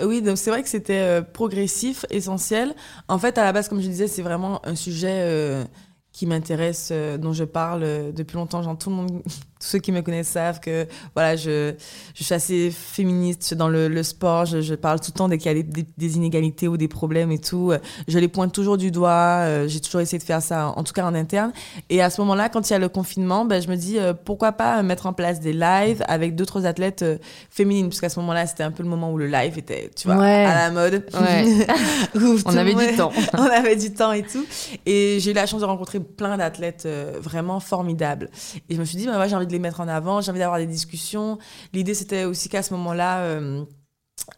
Oui, 0.02 0.22
donc 0.22 0.38
c'est 0.38 0.50
vrai 0.50 0.64
que 0.64 0.70
c'était 0.70 1.00
euh, 1.00 1.22
progressif, 1.22 2.06
essentiel. 2.10 2.74
En 3.08 3.18
fait, 3.18 3.38
à 3.38 3.43
la 3.43 3.52
base, 3.52 3.68
comme 3.68 3.82
je 3.82 3.88
disais, 3.88 4.08
c'est 4.08 4.22
vraiment 4.22 4.66
un 4.66 4.76
sujet 4.76 5.22
euh, 5.22 5.66
qui 6.12 6.26
m'intéresse, 6.26 6.89
euh, 6.91 7.18
dont 7.18 7.34
je 7.34 7.43
parle 7.43 8.14
depuis 8.14 8.36
longtemps. 8.36 8.62
Genre, 8.64 8.78
tout 8.78 8.89
le 8.89 8.95
monde 8.95 9.22
tous 9.60 9.68
ceux 9.68 9.80
qui 9.80 9.91
me 9.91 10.01
connaissent 10.01 10.30
savent 10.30 10.60
que 10.60 10.88
voilà, 11.14 11.36
je, 11.36 11.74
je 12.16 12.24
suis 12.24 12.34
assez 12.34 12.72
féministe 12.72 13.53
dans 13.53 13.68
le, 13.68 13.88
le 13.88 14.03
sport. 14.03 14.45
Je, 14.45 14.62
je, 14.62 14.76
parle 14.76 14.99
tout 14.99 15.12
le 15.14 15.18
temps 15.18 15.28
dès 15.28 15.38
qu'il 15.38 15.51
y 15.51 15.60
a 15.60 15.62
des, 15.62 15.86
des, 15.97 16.16
inégalités 16.16 16.68
ou 16.68 16.78
des 16.78 16.88
problèmes 16.88 17.32
et 17.32 17.39
tout. 17.39 17.74
Je 18.07 18.18
les 18.18 18.28
pointe 18.28 18.53
toujours 18.53 18.78
du 18.78 18.91
doigt. 18.91 19.10
Euh, 19.10 19.68
j'ai 19.68 19.80
toujours 19.80 20.01
essayé 20.01 20.18
de 20.18 20.24
faire 20.24 20.41
ça, 20.41 20.74
en 20.76 20.84
tout 20.84 20.93
cas 20.93 21.05
en 21.05 21.16
interne. 21.16 21.51
Et 21.89 22.01
à 22.01 22.10
ce 22.10 22.22
moment-là, 22.22 22.49
quand 22.49 22.70
il 22.70 22.74
y 22.74 22.76
a 22.76 22.80
le 22.80 22.89
confinement, 22.89 23.45
ben, 23.45 23.62
je 23.62 23.68
me 23.68 23.76
dis 23.76 23.99
euh, 23.99 24.14
pourquoi 24.14 24.51
pas 24.53 24.82
mettre 24.84 25.05
en 25.05 25.14
place 25.14 25.39
des 25.39 25.53
lives 25.53 26.03
avec 26.07 26.36
d'autres 26.36 26.66
athlètes 26.66 27.01
euh, 27.01 27.18
féminines, 27.49 27.89
parce 27.89 28.01
qu'à 28.01 28.10
ce 28.10 28.20
moment-là, 28.20 28.47
c'était 28.47 28.64
un 28.64 28.72
peu 28.72 28.84
le 28.84 28.89
moment 28.89 29.12
où 29.12 29.18
le 29.18 29.28
live 29.28 29.57
était, 29.57 29.89
tu 29.95 30.07
vois, 30.07 30.24
à 30.24 30.55
la 30.55 30.72
mode. 30.72 31.05
Ouais. 31.14 31.68
on 32.45 32.55
avait 32.55 32.74
du 32.74 32.95
temps. 32.95 33.12
on 33.38 33.43
avait 33.43 33.76
du 33.76 33.93
temps 33.93 34.12
et 34.12 34.24
tout. 34.24 34.45
Et 34.86 35.20
j'ai 35.20 35.32
eu 35.32 35.34
la 35.34 35.45
chance 35.45 35.62
de 35.62 35.66
rencontrer 35.66 35.99
plein 35.99 36.38
d'athlètes 36.38 36.88
vraiment 37.22 37.60
formidables. 37.60 38.30
Et 38.70 38.76
je 38.76 38.80
me 38.80 38.86
suis 38.86 38.97
dit, 38.97 39.05
ben, 39.05 39.16
moi, 39.16 39.28
j'ai 39.28 39.36
envie 39.36 39.47
de 39.50 39.54
les 39.54 39.60
mettre 39.60 39.82
en 39.82 39.88
avant, 39.89 40.22
j'ai 40.22 40.32
envie 40.32 40.39
d'avoir 40.39 40.60
des 40.60 40.68
discussions. 40.68 41.38
L'idée, 41.74 41.93
c'était 41.93 42.24
aussi 42.24 42.47
qu'à 42.47 42.64
ce 42.64 42.74
moment-là, 42.76 43.20
euh, 43.24 43.66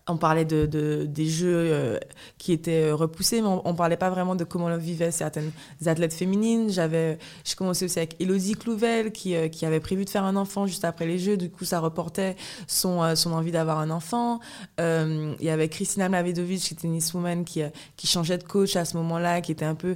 on 0.07 0.17
parlait 0.17 0.45
de, 0.45 0.65
de 0.65 1.05
des 1.05 1.27
jeux 1.27 1.55
euh, 1.55 1.99
qui 2.37 2.51
étaient 2.51 2.89
euh, 2.89 2.95
repoussés, 2.95 3.41
mais 3.41 3.47
on, 3.47 3.71
ne 3.71 3.77
parlait 3.77 3.97
pas 3.97 4.09
vraiment 4.09 4.35
de 4.35 4.43
comment 4.43 4.75
vivaient 4.77 5.11
certaines 5.11 5.51
athlètes 5.85 6.13
féminines. 6.13 6.69
J'avais, 6.69 7.17
j'ai 7.43 7.55
commencé 7.55 7.85
aussi 7.85 7.99
avec 7.99 8.15
Elodie 8.19 8.53
Clouvel, 8.53 9.11
qui, 9.11 9.35
euh, 9.35 9.47
qui 9.47 9.65
avait 9.65 9.79
prévu 9.79 10.05
de 10.05 10.09
faire 10.09 10.23
un 10.23 10.35
enfant 10.35 10.65
juste 10.67 10.85
après 10.85 11.05
les 11.05 11.19
Jeux. 11.19 11.37
Du 11.37 11.49
coup, 11.49 11.65
ça 11.65 11.79
reportait 11.79 12.35
son, 12.67 13.15
son 13.15 13.33
envie 13.33 13.51
d'avoir 13.51 13.79
un 13.79 13.89
enfant. 13.89 14.39
il 14.79 15.35
y 15.39 15.49
avait 15.49 15.69
Christina 15.69 16.09
Mlavedovic, 16.09 16.61
qui 16.61 16.73
était 16.73 16.81
tenniswoman, 16.83 17.45
qui, 17.45 17.61
qui 17.95 18.07
changeait 18.07 18.37
de 18.37 18.43
coach 18.43 18.75
à 18.75 18.85
ce 18.85 18.97
moment-là, 18.97 19.41
qui 19.41 19.51
était 19.51 19.65
un 19.65 19.75
peu 19.75 19.95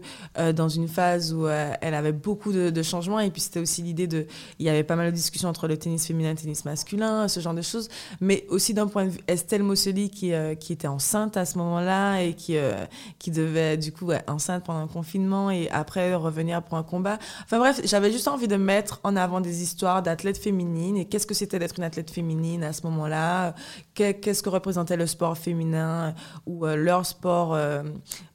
dans 0.54 0.70
une 0.70 0.88
phase 0.88 1.34
où 1.34 1.48
elle 1.48 1.94
avait 1.94 2.12
beaucoup 2.12 2.52
de, 2.52 2.84
changements. 2.84 3.20
Et 3.20 3.32
puis, 3.32 3.42
c'était 3.42 3.60
aussi 3.60 3.82
l'idée 3.82 4.08
de... 4.08 4.28
Il 4.60 4.66
y 4.66 4.70
avait 4.70 4.84
pas 4.84 4.96
mal 4.96 5.10
de 5.12 5.16
discussions 5.16 5.50
entre 5.50 5.68
le 5.68 5.78
tennis 5.78 6.06
féminin 6.06 6.30
et 6.30 6.34
le 6.34 6.40
tennis 6.40 6.66
masculin, 6.66 7.28
ce 7.28 7.40
genre 7.40 7.54
de 7.54 7.62
choses. 7.62 7.90
Mais 8.22 8.46
aussi 8.50 8.74
d'un 8.74 8.88
point 8.88 9.06
de 9.06 9.10
vue 9.10 9.20
Estelle 9.28 9.64
Mosseli, 9.86 10.10
qui, 10.10 10.34
qui 10.60 10.74
était 10.74 10.88
enceinte 10.88 11.38
à 11.38 11.46
ce 11.46 11.58
moment-là 11.58 12.22
et 12.22 12.34
qui, 12.34 12.58
euh, 12.58 12.74
qui 13.20 13.32
devait 13.32 13.78
du 13.78 13.92
coup 13.92 14.12
être 14.12 14.32
enceinte 14.32 14.64
pendant 14.64 14.82
le 14.82 14.88
confinement 14.88 15.52
et 15.52 15.70
après 15.70 16.14
revenir 16.16 16.64
pour 16.64 16.78
un 16.78 16.84
combat. 16.84 17.18
Enfin 17.44 17.60
bref, 17.60 17.82
j'avais 17.84 18.12
juste 18.12 18.28
envie 18.28 18.48
de 18.48 18.56
mettre 18.56 19.00
en 19.04 19.16
avant 19.16 19.42
des 19.42 19.62
histoires 19.62 20.02
d'athlètes 20.02 20.38
féminines 20.38 20.98
et 20.98 21.06
qu'est-ce 21.06 21.28
que 21.28 21.34
c'était 21.34 21.60
d'être 21.60 21.76
une 21.78 21.84
athlète 21.84 22.12
féminine 22.12 22.64
à 22.64 22.74
ce 22.74 22.84
moment-là, 22.84 23.56
qu'est-ce 23.94 24.44
que 24.44 24.50
représentait 24.50 24.98
le 24.98 25.08
sport 25.08 25.38
féminin 25.38 26.14
ou 26.46 26.66
euh, 26.66 26.76
leur 26.76 27.06
sport 27.06 27.54
euh, 27.54 27.84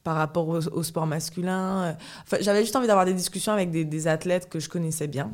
par 0.05 0.17
rapport 0.17 0.49
au, 0.49 0.83
sport 0.83 1.07
masculin? 1.07 1.97
Enfin, 2.23 2.39
j'avais 2.41 2.61
juste 2.61 2.77
envie 2.77 2.87
d'avoir 2.87 3.07
des 3.07 3.15
discussions 3.15 3.53
avec 3.53 3.71
des 3.71 4.09
athlètes 4.09 4.49
que 4.49 4.61
je 4.61 4.69
connaissais 4.69 5.09
bien. 5.09 5.31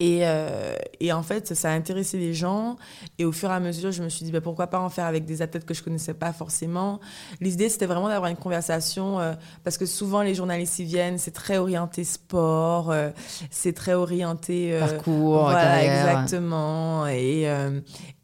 Et, 0.00 0.20
euh, 0.22 0.76
et, 1.00 1.12
en 1.12 1.22
fait, 1.22 1.54
ça 1.54 1.70
a 1.70 1.74
intéressé 1.74 2.18
les 2.18 2.32
gens. 2.32 2.76
Et 3.18 3.24
au 3.24 3.32
fur 3.32 3.50
et 3.50 3.54
à 3.54 3.60
mesure, 3.60 3.90
je 3.90 4.02
me 4.02 4.08
suis 4.08 4.24
dit, 4.24 4.30
bah, 4.30 4.40
pourquoi 4.40 4.68
pas 4.68 4.78
en 4.78 4.88
faire 4.90 5.06
avec 5.06 5.24
des 5.24 5.42
athlètes 5.42 5.64
que 5.64 5.74
je 5.74 5.82
connaissais 5.82 6.14
pas 6.14 6.32
forcément. 6.32 7.00
L'idée, 7.40 7.68
c'était 7.68 7.86
vraiment 7.86 8.08
d'avoir 8.08 8.30
une 8.30 8.36
conversation, 8.36 9.18
euh, 9.18 9.34
parce 9.64 9.76
que 9.76 9.86
souvent, 9.86 10.22
les 10.22 10.34
journalistes 10.34 10.78
y 10.78 10.84
viennent, 10.84 11.18
c'est 11.18 11.32
très 11.32 11.58
orienté 11.58 12.04
sport, 12.04 12.90
euh, 12.90 13.10
c'est 13.50 13.72
très 13.72 13.94
orienté... 13.94 14.78
Parcours, 14.78 15.42
voilà, 15.42 15.62
carrière. 15.62 16.08
exactement. 16.08 17.06
Et, 17.08 17.48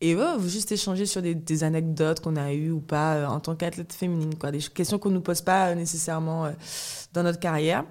et 0.01 0.17
juste 0.47 0.71
échanger 0.71 1.07
sur 1.07 1.23
des, 1.23 1.35
des 1.35 1.65
anecdotes 1.65 2.21
qu'on 2.21 2.37
a 2.37 2.53
eues 2.53 2.71
ou 2.71 2.81
pas 2.81 3.29
en 3.29 3.41
tant 3.41 3.57
qu'athlète 3.57 3.93
féminine, 3.93 4.37
quoi. 4.37 4.53
Des 4.53 4.61
questions 4.61 4.99
qu'on 4.99 5.11
nous 5.11 5.21
pose 5.21 5.41
pas 5.41 5.75
nécessairement 5.75 6.49
dans 7.13 7.23
notre 7.23 7.41
carrière. 7.41 7.85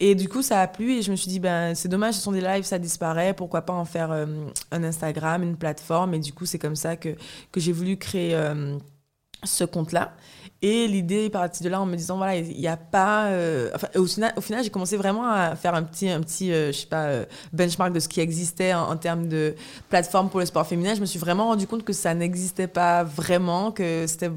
Et 0.00 0.14
du 0.14 0.28
coup, 0.28 0.42
ça 0.42 0.60
a 0.60 0.66
plu 0.66 0.92
et 0.92 1.02
je 1.02 1.10
me 1.10 1.16
suis 1.16 1.28
dit, 1.28 1.40
ben, 1.40 1.74
c'est 1.74 1.88
dommage, 1.88 2.14
ce 2.14 2.20
sont 2.20 2.32
des 2.32 2.40
lives, 2.40 2.64
ça 2.64 2.78
disparaît, 2.78 3.34
pourquoi 3.34 3.62
pas 3.62 3.72
en 3.72 3.84
faire 3.84 4.10
euh, 4.10 4.26
un 4.70 4.84
Instagram, 4.84 5.42
une 5.42 5.56
plateforme? 5.56 6.14
Et 6.14 6.18
du 6.18 6.32
coup, 6.32 6.46
c'est 6.46 6.58
comme 6.58 6.76
ça 6.76 6.96
que, 6.96 7.10
que 7.52 7.60
j'ai 7.60 7.72
voulu 7.72 7.96
créer 7.96 8.34
euh, 8.34 8.76
ce 9.44 9.64
compte-là. 9.64 10.14
Et 10.60 10.88
l'idée 10.88 11.26
est 11.26 11.30
partie 11.30 11.62
de 11.62 11.68
là 11.68 11.80
en 11.80 11.86
me 11.86 11.96
disant, 11.96 12.16
voilà, 12.16 12.36
il 12.36 12.58
n'y 12.58 12.66
a 12.66 12.76
pas... 12.76 13.26
Euh, 13.26 13.70
au 13.96 14.06
final, 14.06 14.32
au 14.36 14.40
final 14.40 14.64
j'ai 14.64 14.70
commencé 14.70 14.96
vraiment 14.96 15.28
à 15.28 15.56
faire 15.56 15.74
un 15.74 15.82
petit, 15.82 16.08
un 16.08 16.20
petit 16.20 16.52
benchmark 17.52 17.92
de 17.92 18.00
ce 18.00 18.08
qui 18.08 18.20
existait 18.20 18.74
en, 18.74 18.90
en, 18.90 18.96
termes 18.96 19.28
de 19.28 19.54
plateforme 19.88 20.30
pour 20.30 20.40
le 20.40 20.46
sport 20.46 20.66
féminin. 20.66 20.94
Je 20.94 21.00
me 21.00 21.06
suis 21.06 21.18
vraiment 21.18 21.46
rendu 21.46 21.66
compte 21.66 21.84
que 21.84 21.92
ça 21.92 22.14
n'existait 22.14 22.68
pas 22.68 23.02
vraiment, 23.02 23.72
que 23.72 24.06
c'était 24.06 24.30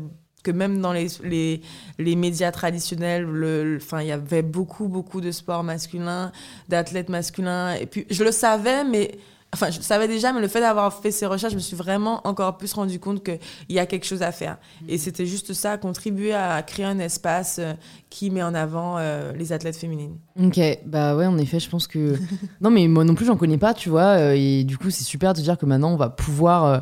que 0.45 0.51
même 0.51 0.79
dans 0.79 0.93
les, 0.93 1.07
les, 1.23 1.61
les 1.97 2.15
médias 2.15 2.51
traditionnels, 2.51 3.23
le, 3.23 3.79
enfin, 3.81 4.01
il 4.01 4.07
y 4.07 4.11
avait 4.11 4.43
beaucoup, 4.43 4.87
beaucoup 4.87 5.19
de 5.19 5.31
sports 5.31 5.63
masculins, 5.63 6.31
d'athlètes 6.69 7.09
masculins. 7.09 7.73
Et 7.73 7.87
puis, 7.87 8.05
je 8.09 8.23
le 8.23 8.31
savais, 8.31 8.83
mais. 8.85 9.17
Enfin, 9.53 9.69
je 9.69 9.77
le 9.77 9.83
savais 9.83 10.09
déjà, 10.09 10.33
mais 10.33 10.41
le 10.41 10.49
fait 10.49 10.59
d'avoir 10.59 10.93
fait 10.93 11.11
ces 11.11 11.25
recherches, 11.25 11.53
je 11.53 11.57
me 11.57 11.61
suis 11.61 11.77
vraiment 11.77 12.19
encore 12.27 12.57
plus 12.57 12.73
rendu 12.73 12.99
compte 12.99 13.23
qu'il 13.23 13.39
y 13.69 13.79
a 13.79 13.85
quelque 13.85 14.05
chose 14.05 14.21
à 14.21 14.33
faire. 14.33 14.57
Et 14.89 14.97
c'était 14.97 15.25
juste 15.25 15.53
ça, 15.53 15.77
contribuer 15.77 16.33
à 16.33 16.61
créer 16.61 16.83
un 16.83 16.99
espace 16.99 17.59
euh, 17.59 17.73
qui 18.09 18.31
met 18.31 18.43
en 18.43 18.53
avant 18.53 18.97
euh, 18.97 19.31
les 19.33 19.53
athlètes 19.53 19.77
féminines. 19.77 20.17
Ok, 20.41 20.59
bah 20.85 21.15
ouais, 21.15 21.25
en 21.25 21.37
effet, 21.37 21.61
je 21.61 21.69
pense 21.69 21.87
que. 21.87 22.17
non, 22.61 22.69
mais 22.69 22.87
moi 22.89 23.05
non 23.05 23.15
plus, 23.15 23.25
j'en 23.25 23.37
connais 23.37 23.57
pas, 23.57 23.73
tu 23.73 23.87
vois. 23.87 24.17
Euh, 24.17 24.35
et 24.35 24.65
du 24.65 24.77
coup, 24.77 24.89
c'est 24.89 25.05
super 25.05 25.33
de 25.33 25.39
dire 25.39 25.57
que 25.57 25.65
maintenant, 25.65 25.93
on 25.93 25.97
va 25.97 26.09
pouvoir. 26.09 26.65
Euh, 26.65 26.79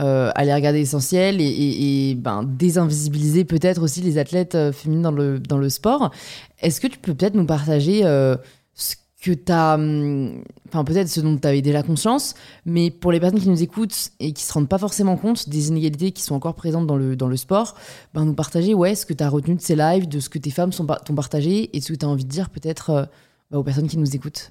euh, 0.00 0.32
aller 0.34 0.52
regarder 0.52 0.78
l'essentiel 0.78 1.40
et, 1.40 1.44
et, 2.10 2.14
ben, 2.16 2.42
désinvisibiliser 2.42 3.44
peut-être 3.44 3.80
aussi 3.80 4.00
les 4.00 4.18
athlètes 4.18 4.56
euh, 4.56 4.72
féminines 4.72 5.02
dans 5.02 5.12
le, 5.12 5.38
dans 5.38 5.58
le 5.58 5.68
sport. 5.68 6.10
Est-ce 6.60 6.80
que 6.80 6.88
tu 6.88 6.98
peux 6.98 7.14
peut-être 7.14 7.34
nous 7.34 7.46
partager 7.46 8.04
euh, 8.04 8.36
ce 8.74 8.96
que 8.96 9.00
tu 9.20 9.52
hum, 9.52 10.42
enfin 10.68 10.82
peut-être 10.82 11.08
ce 11.08 11.20
dont 11.20 11.38
tu 11.38 11.46
avais 11.46 11.62
déjà 11.62 11.84
conscience, 11.84 12.34
mais 12.66 12.90
pour 12.90 13.12
les 13.12 13.20
personnes 13.20 13.40
qui 13.40 13.48
nous 13.48 13.62
écoutent 13.62 14.10
et 14.18 14.32
qui 14.32 14.42
se 14.42 14.52
rendent 14.52 14.68
pas 14.68 14.78
forcément 14.78 15.16
compte 15.16 15.48
des 15.48 15.68
inégalités 15.68 16.10
qui 16.10 16.22
sont 16.22 16.34
encore 16.34 16.56
présentes 16.56 16.88
dans 16.88 16.96
le, 16.96 17.14
dans 17.14 17.28
le 17.28 17.36
sport, 17.36 17.76
ben, 18.14 18.24
nous 18.24 18.34
partager 18.34 18.74
ouais, 18.74 18.96
ce 18.96 19.06
que 19.06 19.14
tu 19.14 19.22
as 19.22 19.28
retenu 19.28 19.54
de 19.54 19.60
ces 19.60 19.76
lives, 19.76 20.08
de 20.08 20.18
ce 20.18 20.28
que 20.28 20.38
tes 20.38 20.50
femmes 20.50 20.70
t'ont 20.70 21.14
partagé 21.14 21.74
et 21.74 21.78
de 21.78 21.84
ce 21.84 21.92
que 21.92 21.98
tu 21.98 22.04
as 22.04 22.08
envie 22.08 22.24
de 22.24 22.30
dire 22.30 22.50
peut-être 22.50 23.08
ben, 23.52 23.58
aux 23.58 23.64
personnes 23.64 23.86
qui 23.86 23.96
nous 23.96 24.16
écoutent. 24.16 24.50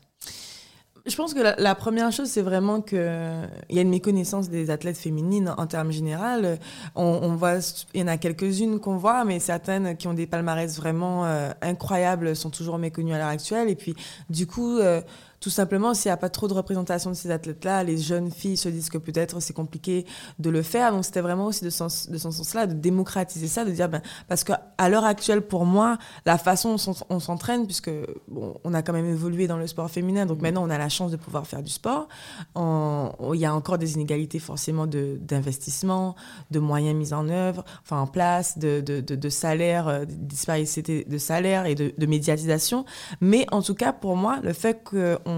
Je 1.06 1.18
pense 1.18 1.34
que 1.34 1.42
la, 1.42 1.76
première 1.76 2.14
chose, 2.14 2.30
c'est 2.30 2.42
vraiment 2.42 2.80
qu'il 2.80 2.98
y 2.98 3.78
a 3.78 3.82
une 3.82 3.90
méconnaissance 3.90 4.50
des 4.50 4.70
athlètes 4.70 4.96
féminines 4.96 5.54
en 5.58 5.68
termes 5.68 5.92
général. 5.92 6.58
On, 6.96 7.04
on 7.24 7.36
voit, 7.36 7.56
il 7.94 8.00
y 8.00 8.04
en 8.04 8.08
a 8.08 8.16
quelques-unes 8.16 8.80
qu'on 8.80 8.96
voit, 8.96 9.26
mais 9.26 9.40
certaines 9.40 9.98
qui 9.98 10.08
ont 10.08 10.14
des 10.14 10.28
palmarès 10.28 10.74
vraiment 10.78 11.26
euh, 11.26 11.52
incroyables 11.62 12.38
sont 12.38 12.52
toujours 12.52 12.78
méconnues 12.78 13.14
à 13.14 13.18
l'heure 13.18 13.28
actuelle. 13.28 13.70
Et 13.70 13.76
puis, 13.76 13.96
du 14.30 14.48
coup, 14.48 14.78
euh, 14.78 15.02
tout 15.44 15.50
simplement, 15.50 15.94
s'il 15.94 16.08
n'y 16.08 16.14
a 16.14 16.18
pas 16.18 16.30
trop 16.30 16.48
de 16.48 16.54
représentation 16.54 17.10
de 17.10 17.16
ces 17.18 17.30
athlètes-là, 17.30 17.84
les 17.84 17.98
jeunes 17.98 18.32
filles 18.32 18.56
se 18.56 18.70
disent 18.70 18.90
que 18.90 18.98
peut-être 18.98 19.42
c'est 19.42 19.52
compliqué 19.52 20.06
de 20.40 20.50
le 20.50 20.62
faire. 20.62 20.94
Donc, 20.94 21.04
c'était 21.04 21.20
vraiment 21.20 21.48
aussi 21.48 21.66
de, 21.66 21.70
sens, 21.70 22.10
de 22.10 22.18
ce 22.18 22.32
sens-là, 22.32 22.66
de 22.66 22.74
démocratiser 22.74 23.50
ça, 23.50 23.66
de 23.66 23.72
dire, 23.72 23.90
ben, 23.90 24.02
parce 24.30 24.46
qu'à 24.46 24.88
l'heure 24.88 25.04
actuelle, 25.04 25.42
pour 25.42 25.66
moi, 25.66 25.98
la 26.26 26.38
façon 26.38 26.78
dont 26.78 26.96
on 27.10 27.20
s'entraîne, 27.20 27.66
puisque 27.66 27.92
bon, 28.30 28.56
on 28.64 28.74
a 28.74 28.82
quand 28.82 28.94
même 28.94 29.06
évolué 29.06 29.48
dans 29.48 29.58
le 29.58 29.68
sport 29.68 29.92
féminin, 29.92 30.26
donc 30.26 30.42
maintenant 30.42 30.64
on 30.64 30.70
a 30.70 30.78
la 30.78 30.88
chance 30.88 31.12
de 31.12 31.18
pouvoir 31.18 31.46
faire 31.46 31.62
du 31.62 31.72
sport. 31.72 32.08
Il 32.56 33.40
y 33.40 33.46
a 33.46 33.54
encore 33.54 33.78
des 33.78 33.96
inégalités 33.96 34.40
forcément 34.40 34.88
d'investissement, 34.88 36.16
de, 36.52 36.60
de, 36.60 36.64
moyens 36.64 36.96
mis 36.96 37.14
en 37.14 37.28
œuvre, 37.28 37.66
enfin 37.82 38.00
en 38.00 38.08
place, 38.08 38.58
de, 38.58 38.80
de, 38.80 39.02
de, 39.02 39.30
salaire, 39.30 39.90
euh, 39.90 40.06
de 40.06 40.14
disparité 40.14 41.04
de 41.04 41.18
salaire 41.18 41.66
et 41.66 41.76
de, 41.76 41.94
de 41.98 42.06
médiatisation. 42.06 42.86
Mais 43.20 43.46
en 43.52 43.62
tout 43.62 43.76
cas, 43.76 43.92
pour 43.92 44.16
moi, 44.16 44.40
le 44.42 44.54
fait 44.54 44.82
qu'on 44.86 45.33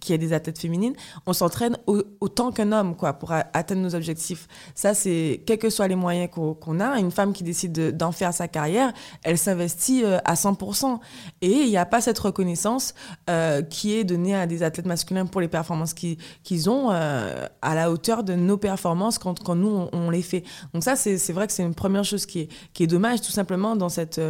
qu'il 0.00 0.12
y 0.12 0.14
ait 0.14 0.18
des 0.18 0.32
athlètes 0.32 0.58
féminines, 0.58 0.94
on 1.26 1.32
s'entraîne 1.32 1.76
autant 2.20 2.52
qu'un 2.52 2.72
homme 2.72 2.96
quoi, 2.96 3.14
pour 3.14 3.32
atteindre 3.32 3.82
nos 3.82 3.94
objectifs. 3.94 4.48
Ça, 4.74 4.94
c'est 4.94 5.42
quels 5.46 5.58
que 5.58 5.70
soient 5.70 5.88
les 5.88 5.96
moyens 5.96 6.30
qu'on 6.30 6.54
qu 6.54 6.80
a. 6.80 6.98
Une 6.98 7.10
femme 7.10 7.32
qui 7.32 7.44
décide 7.44 7.96
d'en 7.96 8.10
de, 8.10 8.14
faire 8.14 8.32
sa 8.32 8.48
carrière, 8.48 8.92
elle 9.22 9.38
s'investit 9.38 10.04
euh, 10.04 10.18
à 10.24 10.34
100%. 10.34 10.98
Et 11.40 11.50
il 11.50 11.68
n'y 11.68 11.76
a 11.76 11.86
pas 11.86 12.00
cette 12.00 12.18
reconnaissance 12.18 12.94
euh, 13.30 13.62
qui 13.62 13.94
est 13.94 14.04
donnée 14.04 14.34
à 14.34 14.46
des 14.46 14.62
athlètes 14.62 14.86
masculins 14.86 15.26
pour 15.26 15.40
les 15.40 15.48
performances 15.48 15.94
qu'ils 15.94 16.18
qu 16.44 16.68
ont 16.68 16.90
euh, 16.90 17.46
à 17.62 17.74
la 17.74 17.90
hauteur 17.90 18.24
de 18.24 18.34
nos 18.34 18.56
performances 18.56 19.18
quand, 19.18 19.54
nous, 19.54 19.88
on, 19.92 20.10
les 20.10 20.22
fait. 20.22 20.44
Donc 20.72 20.84
ça, 20.84 20.96
c'est 20.96 21.32
vrai 21.32 21.46
que 21.46 21.52
c'est 21.52 21.62
une 21.62 21.74
première 21.74 22.04
chose 22.04 22.26
qui 22.26 22.40
est, 22.40 22.48
qui 22.72 22.84
est 22.84 22.86
dommage, 22.86 23.20
tout 23.20 23.32
simplement, 23.32 23.76
dans 23.76 23.88
cette 23.88 24.20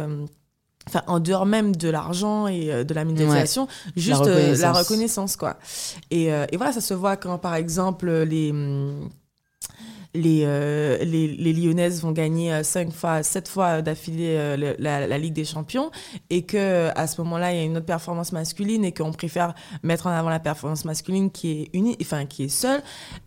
enfin 0.87 1.01
en 1.07 1.19
dehors 1.19 1.45
même 1.45 1.75
de 1.75 1.89
l'argent 1.89 2.47
et 2.47 2.71
euh, 2.71 2.83
de 2.83 2.93
la 2.93 3.05
médiatisation 3.05 3.63
ouais, 3.63 3.91
juste 3.95 4.25
la 4.25 4.25
reconnaissance. 4.25 4.59
Euh, 4.59 4.61
la 4.61 4.71
reconnaissance, 4.71 5.35
quoi 5.35 5.57
et, 6.11 6.31
euh, 6.33 6.45
et, 6.51 6.57
voilà 6.57 6.71
ça 6.71 6.81
se 6.81 6.93
voit 6.93 7.17
quand 7.17 7.37
par 7.37 7.55
exemple 7.55 8.11
les 8.11 8.53
les, 10.15 10.43
euh, 10.45 10.97
les, 11.03 11.27
les, 11.27 11.53
Lyonnaises 11.53 12.01
vont 12.01 12.11
gagner 12.11 12.63
cinq 12.63 12.91
fois, 12.91 13.23
sept 13.23 13.47
fois 13.47 13.81
d'affilée 13.81 14.35
euh, 14.37 14.75
la, 14.79 15.17
Ligue 15.17 15.33
des 15.33 15.45
Champions 15.45 15.91
et 16.29 16.43
que 16.43 16.89
à 16.95 17.07
ce 17.07 17.21
moment-là, 17.21 17.53
il 17.53 17.57
y 17.57 17.61
a 17.61 17.63
une 17.63 17.77
autre 17.77 17.85
performance 17.85 18.31
masculine 18.31 18.83
et 18.85 18.91
qu'on 18.91 19.11
préfère 19.11 19.53
mettre 19.83 20.07
en 20.07 20.11
avant 20.11 20.29
la 20.29 20.39
performance 20.39 20.85
masculine 20.85 21.29
qui 21.31 21.51
est 21.51 21.69
unie, 21.73 21.97
enfin 22.01 22.25
qui 22.25 22.45
est 22.45 22.49
seule, 22.49 22.81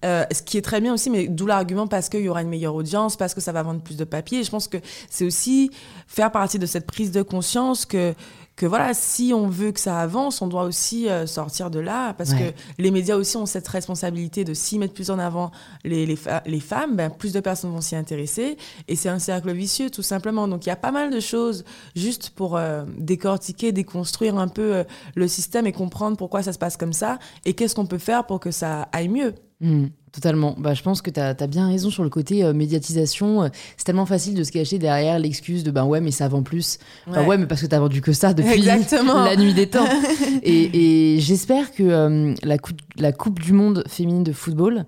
euh, 0.05 0.25
ce 0.33 0.43
qui 0.43 0.59
est 0.59 0.63
très 0.63 0.81
bien 0.81 0.95
aussi, 0.95 1.11
mais 1.11 1.29
d'où 1.29 1.47
l'argument 1.47 1.87
parce 1.87 2.09
qu'il 2.09 2.21
y 2.21 2.29
aura 2.29 2.43
une 2.43 2.49
meilleure 2.49 2.75
audience, 2.75 3.17
parce 3.17 3.35
que 3.35 3.41
ça 3.41 3.53
va 3.53 3.63
vendre 3.63 3.81
plus 3.81 3.97
de 3.97 4.05
papier. 4.05 4.41
Et 4.41 4.45
je 4.45 4.51
pense 4.51 4.69
que 4.69 4.79
c'est 5.11 5.25
aussi 5.25 5.71
faire 6.07 6.31
partie 6.31 6.59
de 6.59 6.67
cette 6.67 6.87
prise 6.87 7.13
de 7.13 7.23
conscience 7.23 7.85
que 7.87 8.15
que 8.59 8.67
voilà, 8.67 8.93
si 8.93 9.33
on 9.33 9.47
veut 9.47 9.71
que 9.71 9.79
ça 9.79 10.01
avance, 10.01 10.43
on 10.43 10.49
doit 10.49 10.65
aussi 10.65 11.09
euh, 11.09 11.27
sortir 11.27 11.71
de 11.71 11.79
là, 11.79 12.13
parce 12.15 12.33
ouais. 12.33 12.53
que 12.53 12.83
les 12.83 12.91
médias 12.91 13.15
aussi 13.15 13.37
ont 13.37 13.47
cette 13.47 13.69
responsabilité 13.69 14.45
de 14.45 14.53
s'y 14.53 14.81
mettre 14.81 14.95
plus 14.95 15.11
en 15.11 15.19
avant 15.21 15.53
les, 15.85 16.07
les, 16.07 16.19
les 16.45 16.61
femmes, 16.61 16.97
ben, 16.97 17.09
plus 17.09 17.33
de 17.33 17.39
personnes 17.39 17.71
vont 17.71 17.81
s'y 17.81 17.95
intéresser, 17.95 18.59
et 18.89 18.97
c'est 18.97 19.09
un 19.09 19.21
cercle 19.21 19.53
vicieux, 19.53 19.91
tout 19.91 20.03
simplement. 20.03 20.49
Donc 20.49 20.67
il 20.67 20.71
y 20.71 20.73
a 20.73 20.77
pas 20.77 20.91
mal 20.91 21.11
de 21.11 21.21
choses 21.21 21.65
juste 21.95 22.31
pour 22.31 22.57
euh, 22.57 22.85
décortiquer, 22.99 23.71
déconstruire 23.71 24.37
un 24.37 24.49
peu 24.49 24.75
euh, 24.75 24.85
le 25.15 25.29
système 25.29 25.69
et 25.69 25.73
comprendre 25.73 26.17
pourquoi 26.17 26.43
ça 26.43 26.53
se 26.53 26.59
passe 26.59 26.77
comme 26.77 26.93
ça, 26.93 27.21
et 27.45 27.55
qu'est-ce 27.55 27.77
qu'on 27.77 27.87
peut 27.87 27.99
faire 27.99 28.27
pour 28.27 28.41
que 28.41 28.51
ça 28.51 28.89
aille 28.91 29.09
mieux. 29.09 29.35
Mmh. 29.61 29.87
Totalement. 30.13 30.55
Bah, 30.59 30.73
je 30.73 30.83
pense 30.83 31.03
que 31.03 31.11
tu 31.11 31.21
as, 31.21 31.37
as, 31.39 31.47
bien 31.47 31.69
raison 31.69 31.91
sur 31.91 32.03
le 32.03 32.11
côté 32.11 32.43
euh, 32.43 32.53
médiatisation. 32.53 33.51
C'est 33.77 33.85
tellement 33.85 34.07
facile 34.07 34.35
de 34.35 34.43
se 34.43 34.51
cacher 34.51 34.79
derrière 34.79 35.19
l'excuse 35.19 35.65
de 35.65 35.71
ben 35.71 35.85
ouais, 35.85 36.01
mais 36.01 36.11
ça 36.11 36.29
vend 36.29 36.43
plus. 36.43 36.79
Enfin, 37.07 37.21
ouais. 37.21 37.27
ouais, 37.27 37.39
mais 37.39 37.47
parce 37.47 37.61
que 37.61 37.67
tu 37.67 37.75
as 37.75 37.81
vendu 37.81 38.01
que 38.01 38.13
ça 38.13 38.33
depuis 38.35 38.53
Exactement. 38.53 39.25
la 39.25 39.37
nuit 39.37 39.55
des 39.55 39.67
temps. 39.67 39.87
et, 40.43 41.15
et 41.15 41.21
j'espère 41.21 41.73
que 41.73 41.83
euh, 41.83 42.35
la, 42.43 42.59
coupe, 42.59 42.81
la 42.97 43.13
Coupe 43.13 43.41
du 43.41 43.53
Monde 43.53 43.85
féminine 43.87 44.25
de 44.25 44.33
football 44.33 44.87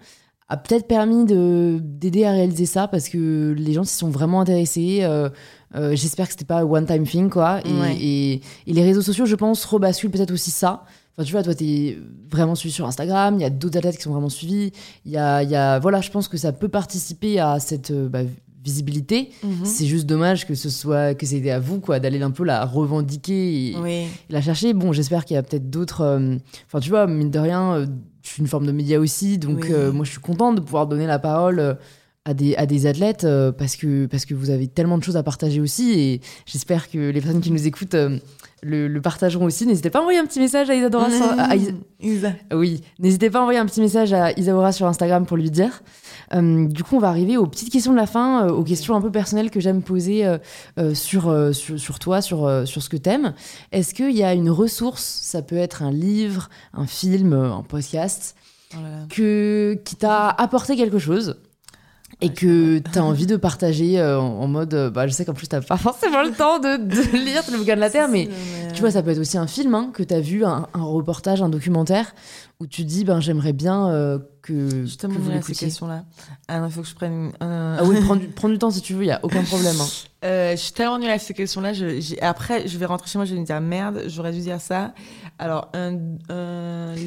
a 0.51 0.57
peut-être 0.57 0.89
permis 0.89 1.25
d'aider 1.27 2.25
à 2.25 2.33
réaliser 2.33 2.67
ça 2.67 2.89
parce 2.89 3.09
que 3.09 3.55
les 3.57 3.73
gens 3.73 3.85
s'y 3.85 3.97
sont 3.97 4.11
vraiment 4.11 4.41
intéressés. 4.41 4.99
Euh, 5.03 5.31
euh, 5.77 5.95
J'espère 5.95 6.27
que 6.27 6.33
c'était 6.33 6.45
pas 6.45 6.65
one 6.65 6.87
time 6.87 7.07
thing, 7.07 7.31
quoi. 7.31 7.61
Et, 7.65 7.73
ouais. 7.73 7.97
et, 7.97 8.33
et, 8.67 8.73
les 8.73 8.83
réseaux 8.83 9.01
sociaux, 9.01 9.27
je 9.27 9.37
pense, 9.37 9.65
rebasculent 9.65 10.11
peut-être 10.11 10.33
aussi 10.33 10.51
ça. 10.51 10.83
Enfin, 11.17 11.25
tu 11.25 11.33
vois, 11.33 11.43
toi, 11.43 11.55
t'es 11.55 11.99
vraiment 12.31 12.55
suivi 12.55 12.73
sur 12.73 12.87
Instagram. 12.87 13.35
Il 13.39 13.43
y 13.43 13.45
a 13.45 13.51
d'autres 13.51 13.79
athlètes 13.79 13.97
qui 13.97 14.03
sont 14.03 14.13
vraiment 14.13 14.29
suivis. 14.29 14.73
Il 15.05 15.13
y 15.13 15.17
a, 15.17 15.43
y 15.43 15.57
a, 15.57 15.79
voilà, 15.79 16.01
je 16.01 16.11
pense 16.11 16.29
que 16.29 16.37
ça 16.37 16.53
peut 16.53 16.69
participer 16.69 17.41
à 17.41 17.59
cette 17.61 17.93
bah, 17.93 18.23
visibilité. 18.63 19.31
Mm 19.43 19.49
-hmm. 19.49 19.65
C'est 19.65 19.87
juste 19.87 20.07
dommage 20.07 20.47
que 20.47 20.55
ce 20.55 20.71
soit 20.71 21.15
que 21.15 21.27
c'était 21.27 21.51
à 21.51 21.61
vous, 21.61 21.81
quoi, 21.81 21.99
d'aller 22.01 22.23
un 22.23 22.31
peu 22.31 22.45
la 22.45 22.65
revendiquer 22.65 23.71
et, 23.71 23.77
oui. 23.77 23.91
et 24.29 24.33
la 24.33 24.41
chercher. 24.41 24.73
Bon, 24.75 24.93
j'espère 24.93 25.25
qu'il 25.25 25.35
y 25.35 25.39
a 25.39 25.43
peut-être 25.43 25.69
d'autres. 25.71 26.03
Euh, 26.03 26.37
enfin, 26.67 26.79
euh, 26.79 26.81
tu 26.81 26.91
vois, 26.91 27.07
mine 27.07 27.31
de 27.31 27.39
rien, 27.39 27.63
euh, 27.75 27.87
je 28.23 28.29
suis 28.31 28.41
une 28.43 28.49
forme 28.49 28.67
de 28.67 28.73
média 28.73 28.99
aussi, 29.01 29.39
donc 29.39 29.61
oui. 29.65 29.73
euh, 29.73 29.93
moi, 29.93 30.05
je 30.05 30.11
suis 30.11 30.21
contente 30.21 30.57
de 30.57 30.61
pouvoir 30.61 30.87
donner 30.87 31.07
la 31.07 31.19
parole 31.19 31.77
à 32.27 32.35
des, 32.35 32.55
à 32.57 32.67
des 32.67 32.85
athlètes 32.87 33.25
euh, 33.25 33.51
parce, 33.51 33.77
que, 33.77 34.07
parce 34.07 34.25
que 34.27 34.35
vous 34.35 34.51
avez 34.51 34.69
tellement 34.69 34.99
de 34.99 35.05
choses 35.05 35.17
à 35.17 35.23
partager 35.23 35.59
aussi 35.61 35.87
et 35.99 36.21
j'espère 36.45 36.91
que 36.91 36.99
les 37.15 37.21
personnes 37.23 37.41
qui 37.41 37.51
nous 37.51 37.67
écoutent 37.67 37.95
euh, 37.95 38.19
le, 38.63 38.89
le, 38.89 39.01
partageront 39.01 39.45
aussi. 39.45 39.67
N'hésitez 39.67 39.91
pas 39.91 39.99
à 39.99 40.03
envoyer 40.03 40.19
un 40.19 40.27
petit 40.27 40.41
message 40.41 40.71
à 40.71 40.75
Isadora. 40.75 41.09
Isa. 42.01 42.33
Oui, 42.53 42.83
n'hésitez 42.99 43.31
pas 43.31 43.39
à 43.39 43.43
envoyer 43.43 43.59
un 43.59 43.67
petit 43.67 43.81
message 43.81 44.13
à 44.13 44.33
Isadora 44.33 44.73
sur 44.73 44.87
Instagram 44.87 45.27
pour 45.27 45.37
lui 45.37 45.51
dire. 45.51 45.83
Euh, 46.33 46.67
du 46.67 46.85
coup, 46.85 46.97
on 46.97 46.99
va 47.01 47.09
arriver 47.09 47.37
aux 47.37 47.47
petites 47.47 47.71
questions 47.71 47.93
de 47.93 47.97
la 47.97 48.07
fin, 48.07 48.49
aux 48.49 48.65
questions 48.65 48.95
un 48.95 49.01
peu 49.01 49.11
personnelles 49.11 49.51
que 49.51 49.61
j'aime 49.61 49.83
poser 49.83 50.25
sur, 50.95 51.55
sur, 51.55 51.79
sur, 51.81 51.99
toi, 51.99 52.23
sur, 52.23 52.67
sur 52.67 52.83
ce 52.83 52.89
que 52.89 52.97
t'aimes. 52.97 53.35
Est-ce 53.73 53.95
qu'il 53.95 54.17
y 54.17 54.23
a 54.23 54.35
une 54.35 54.51
ressource, 54.51 55.03
ça 55.03 55.43
peut 55.43 55.57
être 55.57 55.83
un 55.83 55.91
livre, 55.91 56.49
un 56.73 56.87
film, 56.87 57.33
un 57.33 57.63
podcast, 57.63 58.37
oh 58.75 58.79
que, 59.09 59.79
qui 59.85 59.97
t'a 59.97 60.29
apporté 60.29 60.77
quelque 60.77 60.99
chose? 60.99 61.37
Et 62.21 62.31
que 62.31 62.79
tu 62.79 62.99
as 62.99 63.05
envie 63.05 63.27
de 63.27 63.37
partager 63.37 63.99
euh, 63.99 64.19
en, 64.19 64.47
mode. 64.47 64.75
Euh, 64.75 64.91
bah, 64.91 65.07
je 65.07 65.13
sais 65.13 65.25
qu'en 65.25 65.33
plus, 65.33 65.49
tu 65.49 65.61
pas 65.61 65.77
forcément 65.77 66.23
le 66.23 66.33
temps 66.33 66.59
de, 66.59 66.77
de 66.77 67.17
lire 67.25 67.43
le 67.51 67.59
bouquin 67.59 67.77
de 67.77 67.81
la 67.81 67.91
Terre, 67.91 68.09
mais, 68.09 68.29
tu 68.75 68.81
vois, 68.81 68.91
ça 68.91 69.03
peut 69.03 69.11
être 69.11 69.19
aussi 69.19 69.39
un 69.39 69.47
film 69.47 69.75
hein, 69.75 69.91
que 69.93 70.03
tu 70.03 70.15
as 70.15 70.21
vu, 70.21 70.45
un, 70.45 70.67
reportage, 70.75 71.43
un 71.43 71.49
documentaire, 71.49 72.15
où 72.61 72.67
tu 72.67 72.85
dis 72.85 73.05
ben, 73.05 73.21
j'aimerais 73.21 73.55
bien 73.55 73.89
euh, 73.89 74.19
que. 74.43 74.85
Justement, 74.85 75.15
que 75.15 75.21
vous 75.21 75.43
ces 75.43 75.55
questions-là. 75.55 76.05
Ah 76.49 76.63
il 76.67 76.71
faut 76.71 76.83
que 76.83 76.89
je 76.89 76.95
prenne. 76.95 77.33
Ah 77.41 77.83
oui, 77.85 77.97
prends 78.05 78.17
du, 78.17 78.29
prends 78.29 78.49
du 78.51 78.59
temps 78.59 78.71
si 78.71 78.83
tu 78.83 78.93
veux, 78.93 79.03
il 79.03 79.07
n'y 79.07 79.13
a 79.13 79.21
aucun 79.23 79.43
problème. 79.43 79.77
Hein. 79.81 79.87
je 80.23 80.57
suis 80.57 80.73
tellement 80.73 80.99
nulle 80.99 81.09
à 81.09 81.19
ces 81.19 81.33
questions-là. 81.33 81.73
Après, 82.21 82.69
je 82.69 82.77
vais 82.77 82.85
rentrer 82.85 83.09
chez 83.09 83.19
moi, 83.19 83.25
je 83.25 83.35
vais 83.35 83.41
me 83.41 83.47
dire 83.47 83.61
merde, 83.63 84.03
j'aurais 84.09 84.33
dû 84.33 84.41
dire 84.41 84.61
ça. 84.61 84.93
Alors, 85.39 85.71
un. 85.73 85.97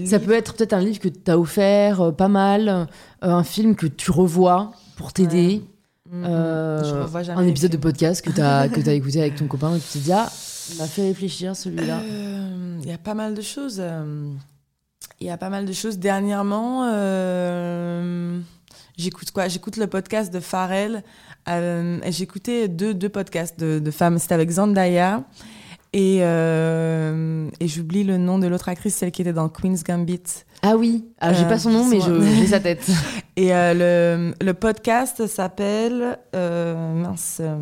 Ça 0.07 0.17
peut 0.17 0.33
être 0.33 0.55
peut-être 0.55 0.73
un 0.73 0.81
livre 0.81 0.99
que 0.99 1.09
tu 1.09 1.29
as 1.29 1.37
offert, 1.37 2.15
pas 2.15 2.29
mal, 2.29 2.87
un 3.21 3.43
film 3.43 3.75
que 3.75 3.85
tu 3.85 4.09
revois 4.09 4.71
pour 4.95 5.13
t'aider. 5.13 5.61
Mm, 6.09 6.19
mm. 6.19 6.25
Euh, 6.27 7.07
un 7.35 7.47
épisode 7.47 7.71
de 7.71 7.77
podcast 7.77 8.23
que 8.23 8.29
tu 8.29 8.41
as, 8.41 8.67
que 8.67 8.87
as 8.87 8.93
écouté 8.93 9.21
avec 9.21 9.35
ton 9.35 9.47
copain 9.47 9.75
et 9.75 9.79
tu 9.79 9.87
t'es 9.93 9.99
dit, 9.99 10.11
ah, 10.11 10.31
m'a 10.77 10.87
fait 10.87 11.03
réfléchir 11.03 11.55
celui-là. 11.55 11.99
Euh, 11.99 12.79
il 12.83 12.89
y 12.89 12.93
a 12.93 12.97
pas 12.97 13.13
mal 13.13 13.33
de 13.33 13.41
choses. 13.41 13.77
Euh, 13.79 14.31
il 15.19 15.27
y 15.27 15.29
a 15.29 15.37
pas 15.37 15.49
mal 15.49 15.65
de 15.65 15.73
choses. 15.73 15.99
Dernièrement, 15.99 16.85
j'écoute 18.97 19.31
quoi? 19.31 19.47
J'écoute 19.47 19.77
le 19.77 19.87
podcast 19.87 20.33
de 20.33 20.39
Pharrell. 20.39 21.03
J'écoutais 22.09 22.67
deux, 22.67 22.93
deux 22.93 23.09
podcasts 23.09 23.59
de, 23.59 23.79
de 23.79 23.91
femmes. 23.91 24.19
C'était 24.19 24.35
avec 24.35 24.49
Zandaya. 24.49 25.23
Et, 25.93 26.17
et 26.17 27.67
j'oublie 27.67 28.03
le 28.03 28.17
nom 28.17 28.39
de 28.39 28.47
l'autre 28.47 28.69
actrice, 28.69 28.95
celle 28.95 29.11
qui 29.11 29.21
était 29.21 29.33
dans 29.33 29.49
Queen's 29.49 29.83
Gambit. 29.83 30.45
Ah 30.65 30.77
oui, 30.77 31.03
ah, 31.19 31.33
j'ai 31.33 31.43
pas 31.43 31.59
son 31.59 31.71
nom, 31.71 31.85
mais 31.85 31.99
j'ai 31.99 32.47
sa 32.47 32.61
tête. 32.61 32.89
Et 33.35 33.53
euh, 33.53 33.73
le, 33.73 34.45
le, 34.45 34.53
podcast 34.53 35.27
s'appelle. 35.27 36.17
Euh, 36.33 36.93
mince. 36.93 37.39
Euh, 37.41 37.57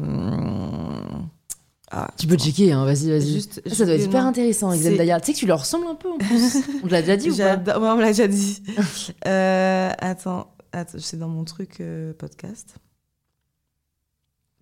ah, 1.89 2.11
tu 2.19 2.27
peux 2.27 2.37
checker, 2.37 2.71
hein, 2.73 2.85
vas-y, 2.85 3.09
vas-y. 3.09 3.33
Juste, 3.33 3.67
ça 3.67 3.85
doit 3.85 3.95
être 3.95 4.03
super 4.03 4.23
intéressant, 4.23 4.69
avec 4.69 4.83
Zendaya. 4.83 5.19
Tu 5.19 5.27
sais 5.27 5.33
que 5.33 5.37
tu 5.39 5.47
leur 5.47 5.61
ressembles 5.61 5.87
un 5.87 5.95
peu 5.95 6.11
en 6.11 6.19
plus. 6.19 6.57
on 6.83 6.87
l'a 6.87 7.01
déjà 7.01 7.17
dit 7.17 7.31
ou 7.31 7.35
pas 7.35 7.57
On 7.79 7.95
me 7.95 8.01
l'a 8.01 8.09
déjà 8.09 8.27
dit. 8.27 8.61
attends, 9.25 10.53
attends 10.71 10.97
c'est 10.99 11.17
dans 11.17 11.27
mon 11.27 11.43
truc 11.43 11.81
podcast. 12.19 12.75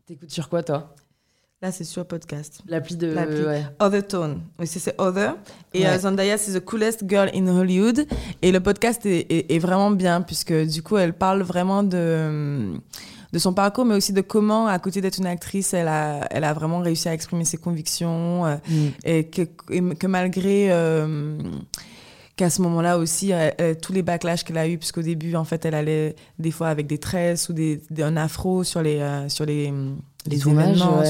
T'écoutes 0.05 0.31
sur 0.31 0.47
quoi, 0.47 0.63
toi? 0.63 0.95
Là, 1.61 1.73
c'est 1.73 1.83
sur 1.83 2.05
podcast. 2.05 2.61
L'appli 2.69 2.95
de. 2.95 3.13
Other 3.79 4.07
Tone. 4.07 4.43
Oui, 4.59 4.65
c'est 4.65 4.95
Other. 4.97 5.35
Et 5.73 5.85
euh, 5.85 5.97
Zendaya, 5.97 6.37
c'est 6.37 6.57
The 6.57 6.63
Coolest 6.63 7.03
Girl 7.05 7.29
in 7.35 7.47
Hollywood. 7.47 8.07
Et 8.41 8.53
le 8.53 8.61
podcast 8.61 9.05
est, 9.05 9.29
est, 9.29 9.59
vraiment 9.59 9.91
bien, 9.91 10.21
puisque 10.21 10.53
du 10.53 10.81
coup, 10.81 10.95
elle 10.95 11.11
parle 11.11 11.41
vraiment 11.41 11.83
de, 11.83 12.75
de 13.33 13.39
son 13.39 13.53
parcours, 13.53 13.83
mais 13.83 13.95
aussi 13.95 14.13
de 14.13 14.21
comment, 14.21 14.67
à 14.67 14.79
côté 14.79 15.01
d'être 15.01 15.17
une 15.17 15.25
actrice, 15.25 15.73
elle 15.73 15.89
a, 15.89 16.29
elle 16.31 16.45
a 16.45 16.53
vraiment 16.53 16.79
réussi 16.79 17.09
à 17.09 17.13
exprimer 17.13 17.43
ses 17.43 17.57
convictions. 17.57 18.45
Euh, 18.45 18.55
mm. 18.69 18.87
Et, 19.03 19.27
que, 19.27 19.41
que, 19.41 20.07
malgré. 20.07 20.71
Euh, 20.71 21.37
qu'à 22.37 22.49
ce 22.49 22.61
moment-là 22.61 22.97
aussi, 22.97 23.33
tous 23.81 23.91
les 23.91 24.01
backlash 24.01 24.45
qu'elle 24.45 24.57
a 24.57 24.65
eu, 24.65 24.77
puisqu'au 24.77 25.01
début, 25.01 25.35
en 25.35 25.43
fait, 25.43 25.65
elle 25.65 25.75
allait 25.75 26.15
des 26.37 26.51
fois 26.51 26.69
avec 26.69 26.87
des 26.87 26.97
tresses 26.97 27.49
ou 27.49 27.53
des, 27.53 27.81
un 27.99 28.15
afro 28.15 28.63
sur 28.63 28.81
les, 28.81 29.25
sur 29.27 29.45
les, 29.45 29.73
les 30.27 30.47
événements, 30.47 31.01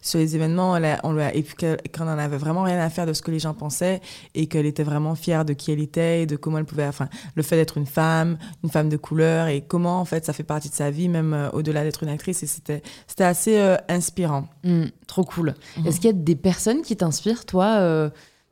sur, 0.00 0.18
les, 0.18 0.36
événements, 0.36 0.78
on 1.02 1.12
lui 1.12 1.22
a, 1.22 1.34
et 1.34 1.42
puis 1.42 1.56
qu'on 1.92 2.04
en 2.04 2.18
avait 2.18 2.36
vraiment 2.36 2.62
rien 2.62 2.78
à 2.78 2.88
faire 2.88 3.04
de 3.04 3.12
ce 3.12 3.20
que 3.20 3.32
les 3.32 3.40
gens 3.40 3.52
pensaient 3.52 4.00
et 4.34 4.46
qu'elle 4.46 4.66
était 4.66 4.84
vraiment 4.84 5.16
fière 5.16 5.44
de 5.44 5.54
qui 5.54 5.72
elle 5.72 5.80
était 5.80 6.22
et 6.22 6.26
de 6.26 6.36
comment 6.36 6.58
elle 6.58 6.64
pouvait, 6.64 6.86
enfin, 6.86 7.08
le 7.34 7.42
fait 7.42 7.56
d'être 7.56 7.78
une 7.78 7.86
femme, 7.86 8.38
une 8.62 8.70
femme 8.70 8.88
de 8.88 8.96
couleur 8.96 9.48
et 9.48 9.60
comment 9.60 10.00
en 10.00 10.04
fait 10.04 10.24
ça 10.24 10.32
fait 10.32 10.44
partie 10.44 10.68
de 10.68 10.74
sa 10.74 10.90
vie 10.90 11.08
même 11.08 11.34
euh, 11.34 11.50
au-delà 11.50 11.82
d'être 11.82 12.04
une 12.04 12.08
actrice 12.08 12.42
et 12.44 12.46
c'était 12.46 12.82
c'était 13.08 13.24
assez 13.24 13.58
euh, 13.58 13.76
inspirant. 13.88 14.46
Mmh, 14.62 14.84
trop 15.08 15.24
cool. 15.24 15.54
Mhm. 15.76 15.86
Est-ce 15.86 15.96
qu'il 15.96 16.06
y 16.06 16.14
a 16.14 16.16
des 16.16 16.36
personnes 16.36 16.82
qui 16.82 16.96
t'inspirent, 16.96 17.46
toi, 17.46 17.78
euh, 17.80 18.08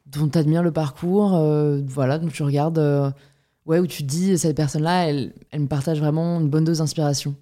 dont 0.06 0.28
tu 0.28 0.36
admires 0.36 0.64
le 0.64 0.72
parcours, 0.72 1.40
voilà, 1.86 2.18
dont 2.18 2.28
tu 2.28 2.42
regardes 2.42 3.14
ouais, 3.66 3.78
où 3.78 3.86
tu 3.86 4.02
dis, 4.02 4.38
cette 4.38 4.56
personne-là, 4.56 5.08
elle, 5.08 5.32
elle 5.50 5.60
me 5.60 5.68
partage 5.68 6.00
vraiment 6.00 6.40
une 6.40 6.48
bonne 6.48 6.64
dose 6.64 6.78
d'inspiration 6.78 7.34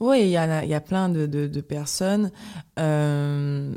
Oui, 0.00 0.20
il 0.22 0.28
y, 0.28 0.36
a, 0.36 0.64
y 0.64 0.74
a 0.74 0.80
plein 0.80 1.08
de, 1.08 1.26
de, 1.26 1.60
personnes. 1.60 2.30
Euh, 2.78 3.72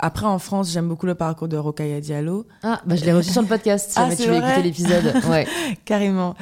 après, 0.00 0.26
en 0.26 0.40
France, 0.40 0.72
j'aime 0.72 0.88
beaucoup 0.88 1.06
le 1.06 1.14
parcours 1.14 1.46
de 1.46 1.56
Rokaya 1.56 2.00
Diallo. 2.00 2.46
Ah, 2.64 2.80
bah, 2.84 2.96
je 2.96 3.04
l'ai 3.04 3.12
reçu 3.12 3.30
sur 3.30 3.42
le 3.42 3.48
podcast, 3.48 3.92
si 3.92 3.98
ah, 3.98 4.08
tu 4.14 4.28
veux 4.28 4.36
écouter 4.36 4.62
l'épisode. 4.62 5.14
Ouais. 5.28 5.46
Carrément. 5.84 6.34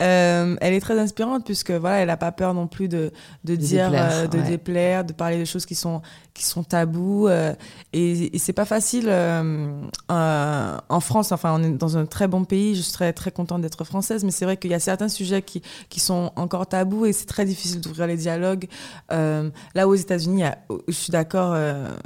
Euh, 0.00 0.56
elle 0.60 0.72
est 0.72 0.80
très 0.80 0.98
inspirante 0.98 1.44
puisque 1.44 1.72
voilà, 1.72 1.98
elle 1.98 2.06
n'a 2.06 2.16
pas 2.16 2.32
peur 2.32 2.54
non 2.54 2.66
plus 2.66 2.88
de, 2.88 3.12
de, 3.44 3.56
dire, 3.56 3.90
euh, 3.92 4.26
de 4.26 4.40
déplaire, 4.40 5.04
de 5.04 5.12
parler 5.12 5.38
de 5.38 5.44
choses 5.44 5.66
qui 5.66 5.74
sont, 5.74 6.00
qui 6.32 6.44
sont 6.44 6.62
tabous. 6.62 7.26
Euh, 7.28 7.54
et, 7.92 8.34
et 8.34 8.38
c'est 8.38 8.52
pas 8.52 8.64
facile 8.64 9.10
en 10.08 11.00
France. 11.00 11.32
Enfin, 11.32 11.52
on 11.54 11.62
est 11.62 11.70
dans 11.70 11.98
un 11.98 12.06
très 12.06 12.28
bon 12.28 12.44
pays. 12.44 12.76
Je 12.76 12.82
serais 12.82 13.12
très 13.12 13.32
contente 13.32 13.60
d'être 13.60 13.84
française, 13.84 14.24
mais 14.24 14.30
c'est 14.30 14.44
vrai 14.44 14.56
qu'il 14.56 14.70
y 14.70 14.74
a 14.74 14.80
certains 14.80 15.08
sujets 15.08 15.42
qui, 15.42 15.62
qui 15.90 16.00
sont 16.00 16.32
encore 16.36 16.66
tabous 16.66 17.06
et 17.06 17.12
c'est 17.12 17.26
très 17.26 17.44
difficile 17.44 17.80
d'ouvrir 17.80 18.06
les 18.06 18.16
dialogues. 18.16 18.66
là, 19.10 19.86
aux 19.86 19.94
États-Unis, 19.94 20.44
je 20.88 20.94
suis 20.94 21.10
d'accord. 21.10 21.56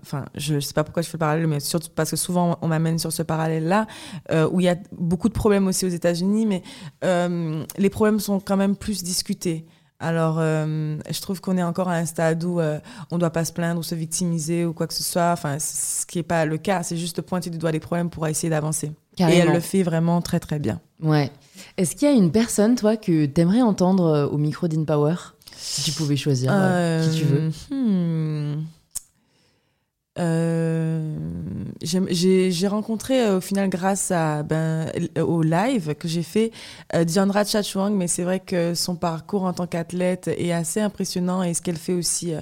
Enfin, 0.02 0.24
je 0.34 0.58
sais 0.58 0.74
pas 0.74 0.82
pourquoi 0.82 0.93
je 1.02 1.08
fais 1.08 1.16
le 1.16 1.20
parallèle, 1.20 1.46
mais 1.46 1.60
surtout 1.60 1.88
parce 1.94 2.10
que 2.10 2.16
souvent 2.16 2.58
on 2.62 2.68
m'amène 2.68 2.98
sur 2.98 3.12
ce 3.12 3.22
parallèle-là, 3.22 3.86
euh, 4.30 4.48
où 4.50 4.60
il 4.60 4.64
y 4.64 4.68
a 4.68 4.76
beaucoup 4.92 5.28
de 5.28 5.34
problèmes 5.34 5.66
aussi 5.66 5.84
aux 5.84 5.90
États-Unis, 5.90 6.46
mais 6.46 6.62
euh, 7.04 7.64
les 7.78 7.90
problèmes 7.90 8.20
sont 8.20 8.40
quand 8.40 8.56
même 8.56 8.76
plus 8.76 9.02
discutés. 9.02 9.66
Alors, 10.00 10.36
euh, 10.38 10.98
je 11.08 11.20
trouve 11.20 11.40
qu'on 11.40 11.56
est 11.56 11.62
encore 11.62 11.88
à 11.88 11.94
un 11.94 12.04
stade 12.04 12.44
où 12.44 12.60
on 12.60 13.14
ne 13.14 13.18
doit 13.18 13.30
pas 13.30 13.44
se 13.44 13.52
plaindre 13.52 13.80
ou 13.80 13.82
se 13.82 13.94
victimiser 13.94 14.66
ou 14.66 14.74
quoi 14.74 14.86
que 14.86 14.92
ce 14.92 15.04
soit. 15.04 15.30
Enfin, 15.32 15.58
ce 15.58 16.04
qui 16.04 16.18
n'est 16.18 16.24
pas 16.24 16.44
le 16.44 16.58
cas. 16.58 16.82
C'est 16.82 16.96
juste 16.96 17.22
pointer 17.22 17.48
du 17.48 17.56
doigt 17.56 17.70
les 17.70 17.80
problèmes 17.80 18.10
pour 18.10 18.26
essayer 18.26 18.50
d'avancer. 18.50 18.92
Et 19.18 19.22
elle 19.22 19.52
le 19.52 19.60
fait 19.60 19.82
vraiment 19.82 20.20
très, 20.20 20.40
très 20.40 20.58
bien. 20.58 20.80
Ouais. 21.00 21.30
Est-ce 21.78 21.94
qu'il 21.94 22.08
y 22.08 22.10
a 22.10 22.14
une 22.14 22.32
personne, 22.32 22.74
toi, 22.74 22.96
que 22.96 23.24
tu 23.24 23.40
aimerais 23.40 23.62
entendre 23.62 24.28
au 24.30 24.36
micro 24.36 24.68
d'InPower? 24.68 25.14
Si 25.56 25.82
tu 25.82 25.92
pouvais 25.92 26.16
choisir 26.16 26.52
qui 27.02 27.16
tu 27.16 27.24
veux. 27.24 27.50
Hmm. 27.70 28.64
Euh, 30.18 31.16
j'ai 31.82 32.68
rencontré 32.68 33.20
euh, 33.20 33.38
au 33.38 33.40
final 33.40 33.68
grâce 33.68 34.10
ben, 34.10 34.86
au 35.20 35.42
live 35.42 35.96
que 35.96 36.06
j'ai 36.06 36.22
fait 36.22 36.52
euh, 36.94 37.04
Diandra 37.04 37.44
Chachwang, 37.44 37.90
mais 37.90 38.06
c'est 38.06 38.22
vrai 38.22 38.38
que 38.38 38.74
son 38.74 38.94
parcours 38.94 39.42
en 39.42 39.52
tant 39.52 39.66
qu'athlète 39.66 40.28
est 40.28 40.52
assez 40.52 40.80
impressionnant 40.80 41.42
et 41.42 41.52
ce 41.52 41.62
qu'elle 41.62 41.76
fait 41.76 41.94
aussi, 41.94 42.32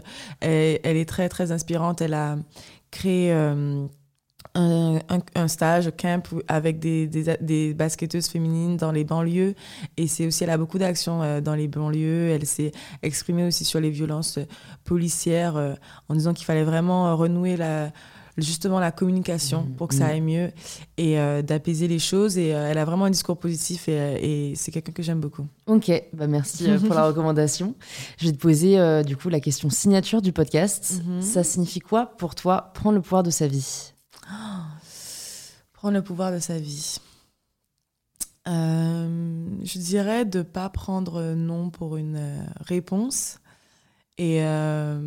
elle, 0.40 0.80
elle, 0.82 0.96
est 0.96 1.08
très 1.08 1.28
très 1.28 1.50
inspirante. 1.50 2.02
Elle 2.02 2.14
a 2.14 2.36
créé 2.90 3.34
un, 5.08 5.18
un, 5.34 5.48
stage 5.48 5.90
camp 5.96 6.22
avec 6.48 6.78
des, 6.78 7.06
des, 7.06 7.36
des, 7.40 7.74
basketteuses 7.74 8.28
féminines 8.28 8.76
dans 8.76 8.92
les 8.92 9.04
banlieues. 9.04 9.54
Et 9.96 10.06
c'est 10.06 10.26
aussi, 10.26 10.44
elle 10.44 10.50
a 10.50 10.58
beaucoup 10.58 10.78
d'actions 10.78 11.22
euh, 11.22 11.40
dans 11.40 11.54
les 11.54 11.68
banlieues. 11.68 12.30
Elle 12.30 12.46
s'est 12.46 12.72
exprimée 13.02 13.46
aussi 13.46 13.64
sur 13.64 13.80
les 13.80 13.90
violences 13.90 14.38
policières 14.84 15.56
euh, 15.56 15.74
en 16.08 16.14
disant 16.14 16.32
qu'il 16.34 16.46
fallait 16.46 16.64
vraiment 16.64 17.08
euh, 17.08 17.14
renouer 17.14 17.56
la, 17.56 17.92
justement 18.36 18.80
la 18.80 18.90
communication 18.92 19.62
mmh, 19.62 19.74
pour 19.76 19.88
que 19.88 19.94
ça 19.94 20.06
mmh. 20.06 20.10
aille 20.10 20.20
mieux 20.20 20.50
et 20.96 21.16
d'apaiser 21.42 21.88
les 21.88 21.98
choses. 21.98 22.38
Et 22.38 22.48
elle 22.48 22.78
a 22.78 22.84
vraiment 22.84 23.06
un 23.06 23.10
discours 23.10 23.38
positif 23.38 23.88
et, 23.88 24.50
et 24.50 24.54
c'est 24.54 24.70
quelqu'un 24.70 24.92
que 24.92 25.02
j'aime 25.02 25.20
beaucoup. 25.20 25.46
Ok, 25.66 25.90
bah 26.12 26.26
merci 26.26 26.66
pour 26.86 26.94
la 26.94 27.06
recommandation. 27.08 27.74
Je 28.18 28.26
vais 28.26 28.32
te 28.32 28.38
poser 28.38 29.02
du 29.04 29.16
coup 29.16 29.28
la 29.28 29.40
question 29.40 29.68
signature 29.68 30.22
du 30.22 30.32
podcast. 30.32 31.02
Mmh. 31.04 31.20
Ça 31.20 31.44
signifie 31.44 31.80
quoi 31.80 32.06
pour 32.06 32.34
toi 32.34 32.70
prendre 32.74 32.96
le 32.96 33.02
pouvoir 33.02 33.22
de 33.22 33.30
sa 33.30 33.46
vie? 33.46 33.92
Prendre 35.82 35.96
le 35.96 36.02
pouvoir 36.04 36.30
de 36.30 36.38
sa 36.38 36.60
vie. 36.60 36.98
Euh, 38.46 39.48
je 39.64 39.78
dirais 39.80 40.24
de 40.24 40.38
ne 40.38 40.42
pas 40.44 40.68
prendre 40.68 41.34
non 41.34 41.70
pour 41.70 41.96
une 41.96 42.18
euh, 42.18 42.44
réponse. 42.60 43.40
Et, 44.16 44.44
euh, 44.44 45.00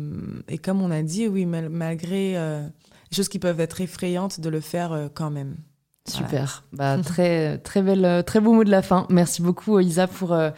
et, 0.48 0.58
comme 0.58 0.82
on 0.82 0.90
a 0.90 1.00
dit, 1.00 1.28
oui, 1.28 1.46
malgré 1.46 2.32
les 2.34 3.16
choses 3.16 3.30
qui 3.30 3.38
peuvent 3.38 3.60
être 3.60 3.80
effrayantes, 3.80 4.38
de 4.38 4.50
le 4.50 4.60
faire 4.60 5.08
quand 5.14 5.30
même. 5.30 5.56
Super. 6.04 6.62
Bah, 6.74 6.98
très, 6.98 7.56
très, 7.56 7.80
belle, 7.80 8.22
très 8.26 8.40
beau 8.40 8.52
mot 8.52 8.62
de 8.62 8.70
la 8.70 8.82
fin. 8.82 9.06
Merci 9.08 9.40
beaucoup, 9.40 9.80
Isa, 9.80 10.06
pour, 10.06 10.34
euh, 10.34 10.50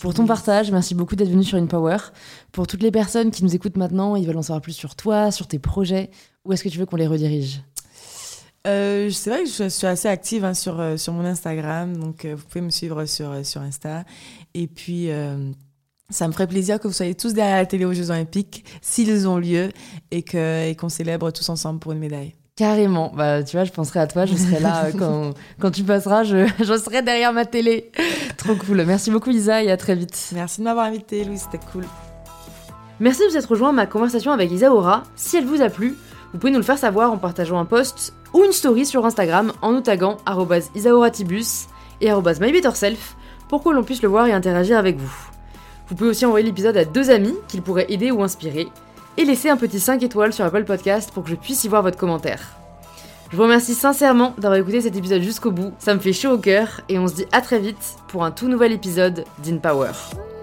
pour 0.00 0.14
ton 0.14 0.24
partage. 0.24 0.70
Merci 0.70 0.94
beaucoup 0.94 1.16
d'être 1.16 1.28
venue 1.28 1.44
sur 1.44 1.58
InPower. 1.58 1.98
Pour 2.50 2.66
toutes 2.66 2.82
les 2.82 2.90
personnes 2.90 3.30
qui 3.30 3.44
nous 3.44 3.54
écoutent 3.54 3.76
maintenant, 3.76 4.16
ils 4.16 4.26
veulent 4.26 4.38
en 4.38 4.42
savoir 4.42 4.62
plus 4.62 4.72
sur 4.72 4.96
toi, 4.96 5.30
sur 5.30 5.46
tes 5.46 5.58
projets. 5.58 6.08
Où 6.46 6.54
est-ce 6.54 6.64
que 6.64 6.70
tu 6.70 6.78
veux 6.78 6.86
qu'on 6.86 6.96
les 6.96 7.06
redirige? 7.06 7.60
Euh, 8.66 9.10
c'est 9.10 9.30
vrai 9.30 9.44
que 9.44 9.48
je 9.48 9.68
suis 9.68 9.86
assez 9.86 10.08
active 10.08 10.44
hein, 10.44 10.54
sur, 10.54 10.80
euh, 10.80 10.96
sur 10.96 11.12
mon 11.12 11.24
Instagram, 11.24 11.96
donc 11.96 12.24
euh, 12.24 12.34
vous 12.34 12.44
pouvez 12.44 12.60
me 12.60 12.70
suivre 12.70 13.04
sur, 13.06 13.44
sur 13.44 13.60
Insta. 13.60 14.04
Et 14.54 14.66
puis, 14.66 15.10
ça 16.08 16.26
me 16.28 16.32
ferait 16.32 16.46
plaisir 16.46 16.80
que 16.80 16.88
vous 16.88 16.94
soyez 16.94 17.14
tous 17.14 17.34
derrière 17.34 17.56
la 17.56 17.66
télé 17.66 17.84
aux 17.84 17.92
Jeux 17.92 18.10
Olympiques, 18.10 18.64
s'ils 18.80 19.28
ont 19.28 19.38
lieu, 19.38 19.70
et 20.10 20.22
qu'on 20.22 20.62
et 20.62 20.74
qu'on 20.78 20.88
célèbre 20.88 21.30
tous 21.30 21.48
ensemble 21.48 21.78
pour 21.78 21.92
une 21.92 21.98
médaille. 21.98 22.34
Carrément. 22.56 23.12
Bah, 23.14 23.42
tu 23.42 23.56
vois, 23.56 23.64
je 23.64 23.72
penserai 23.72 24.00
à 24.00 24.06
toi, 24.06 24.24
je 24.24 24.34
serai 24.34 24.60
là 24.60 24.90
quand, 24.98 25.34
quand 25.60 25.70
tu 25.70 25.82
passeras, 25.82 26.24
je, 26.24 26.48
je 26.58 26.78
serai 26.78 27.02
derrière 27.02 27.34
ma 27.34 27.44
télé. 27.44 27.90
Trop 28.38 28.54
cool. 28.54 28.82
Merci 28.86 29.10
beaucoup, 29.10 29.28
Isa, 29.28 29.62
et 29.62 29.70
à 29.70 29.76
très 29.76 29.94
vite. 29.94 30.30
Merci 30.32 30.60
de 30.60 30.64
m'avoir 30.64 30.86
invité, 30.86 31.24
Louis, 31.24 31.38
c'était 31.38 31.60
cool. 31.70 31.84
Merci 32.98 33.20
de 33.20 33.30
vous 33.30 33.36
être 33.36 33.50
rejoint 33.50 33.68
à 33.68 33.72
ma 33.72 33.86
conversation 33.86 34.32
avec 34.32 34.50
Isa 34.50 34.72
Aura. 34.72 35.02
Si 35.16 35.36
elle 35.36 35.44
vous 35.44 35.60
a 35.60 35.68
plu, 35.68 35.96
vous 36.36 36.40
pouvez 36.40 36.52
nous 36.52 36.58
le 36.58 36.64
faire 36.64 36.76
savoir 36.76 37.10
en 37.10 37.16
partageant 37.16 37.58
un 37.58 37.64
post 37.64 38.12
ou 38.34 38.44
une 38.44 38.52
story 38.52 38.84
sur 38.84 39.06
Instagram 39.06 39.54
en 39.62 39.72
nous 39.72 39.80
taguant 39.80 40.18
isaoratibus 40.74 41.68
et 42.02 42.12
mybetterself 42.12 43.16
pour 43.48 43.64
que 43.64 43.70
l'on 43.70 43.82
puisse 43.82 44.02
le 44.02 44.10
voir 44.10 44.26
et 44.26 44.34
interagir 44.34 44.76
avec 44.76 44.98
vous. 44.98 45.30
Vous 45.88 45.94
pouvez 45.94 46.10
aussi 46.10 46.26
envoyer 46.26 46.44
l'épisode 46.44 46.76
à 46.76 46.84
deux 46.84 47.08
amis 47.08 47.34
qu'il 47.48 47.62
pourrait 47.62 47.86
aider 47.88 48.10
ou 48.10 48.22
inspirer 48.22 48.68
et 49.16 49.24
laisser 49.24 49.48
un 49.48 49.56
petit 49.56 49.80
5 49.80 50.02
étoiles 50.02 50.34
sur 50.34 50.44
Apple 50.44 50.64
Podcast 50.64 51.10
pour 51.10 51.24
que 51.24 51.30
je 51.30 51.36
puisse 51.36 51.64
y 51.64 51.68
voir 51.68 51.80
votre 51.80 51.96
commentaire. 51.96 52.42
Je 53.30 53.36
vous 53.38 53.44
remercie 53.44 53.72
sincèrement 53.72 54.34
d'avoir 54.36 54.60
écouté 54.60 54.82
cet 54.82 54.94
épisode 54.94 55.22
jusqu'au 55.22 55.52
bout, 55.52 55.72
ça 55.78 55.94
me 55.94 56.00
fait 56.00 56.12
chaud 56.12 56.32
au 56.32 56.38
cœur 56.38 56.82
et 56.90 56.98
on 56.98 57.08
se 57.08 57.14
dit 57.14 57.26
à 57.32 57.40
très 57.40 57.60
vite 57.60 57.96
pour 58.08 58.26
un 58.26 58.30
tout 58.30 58.48
nouvel 58.48 58.72
épisode 58.72 59.24
d'InPower. 59.42 59.86
Power. 59.86 60.35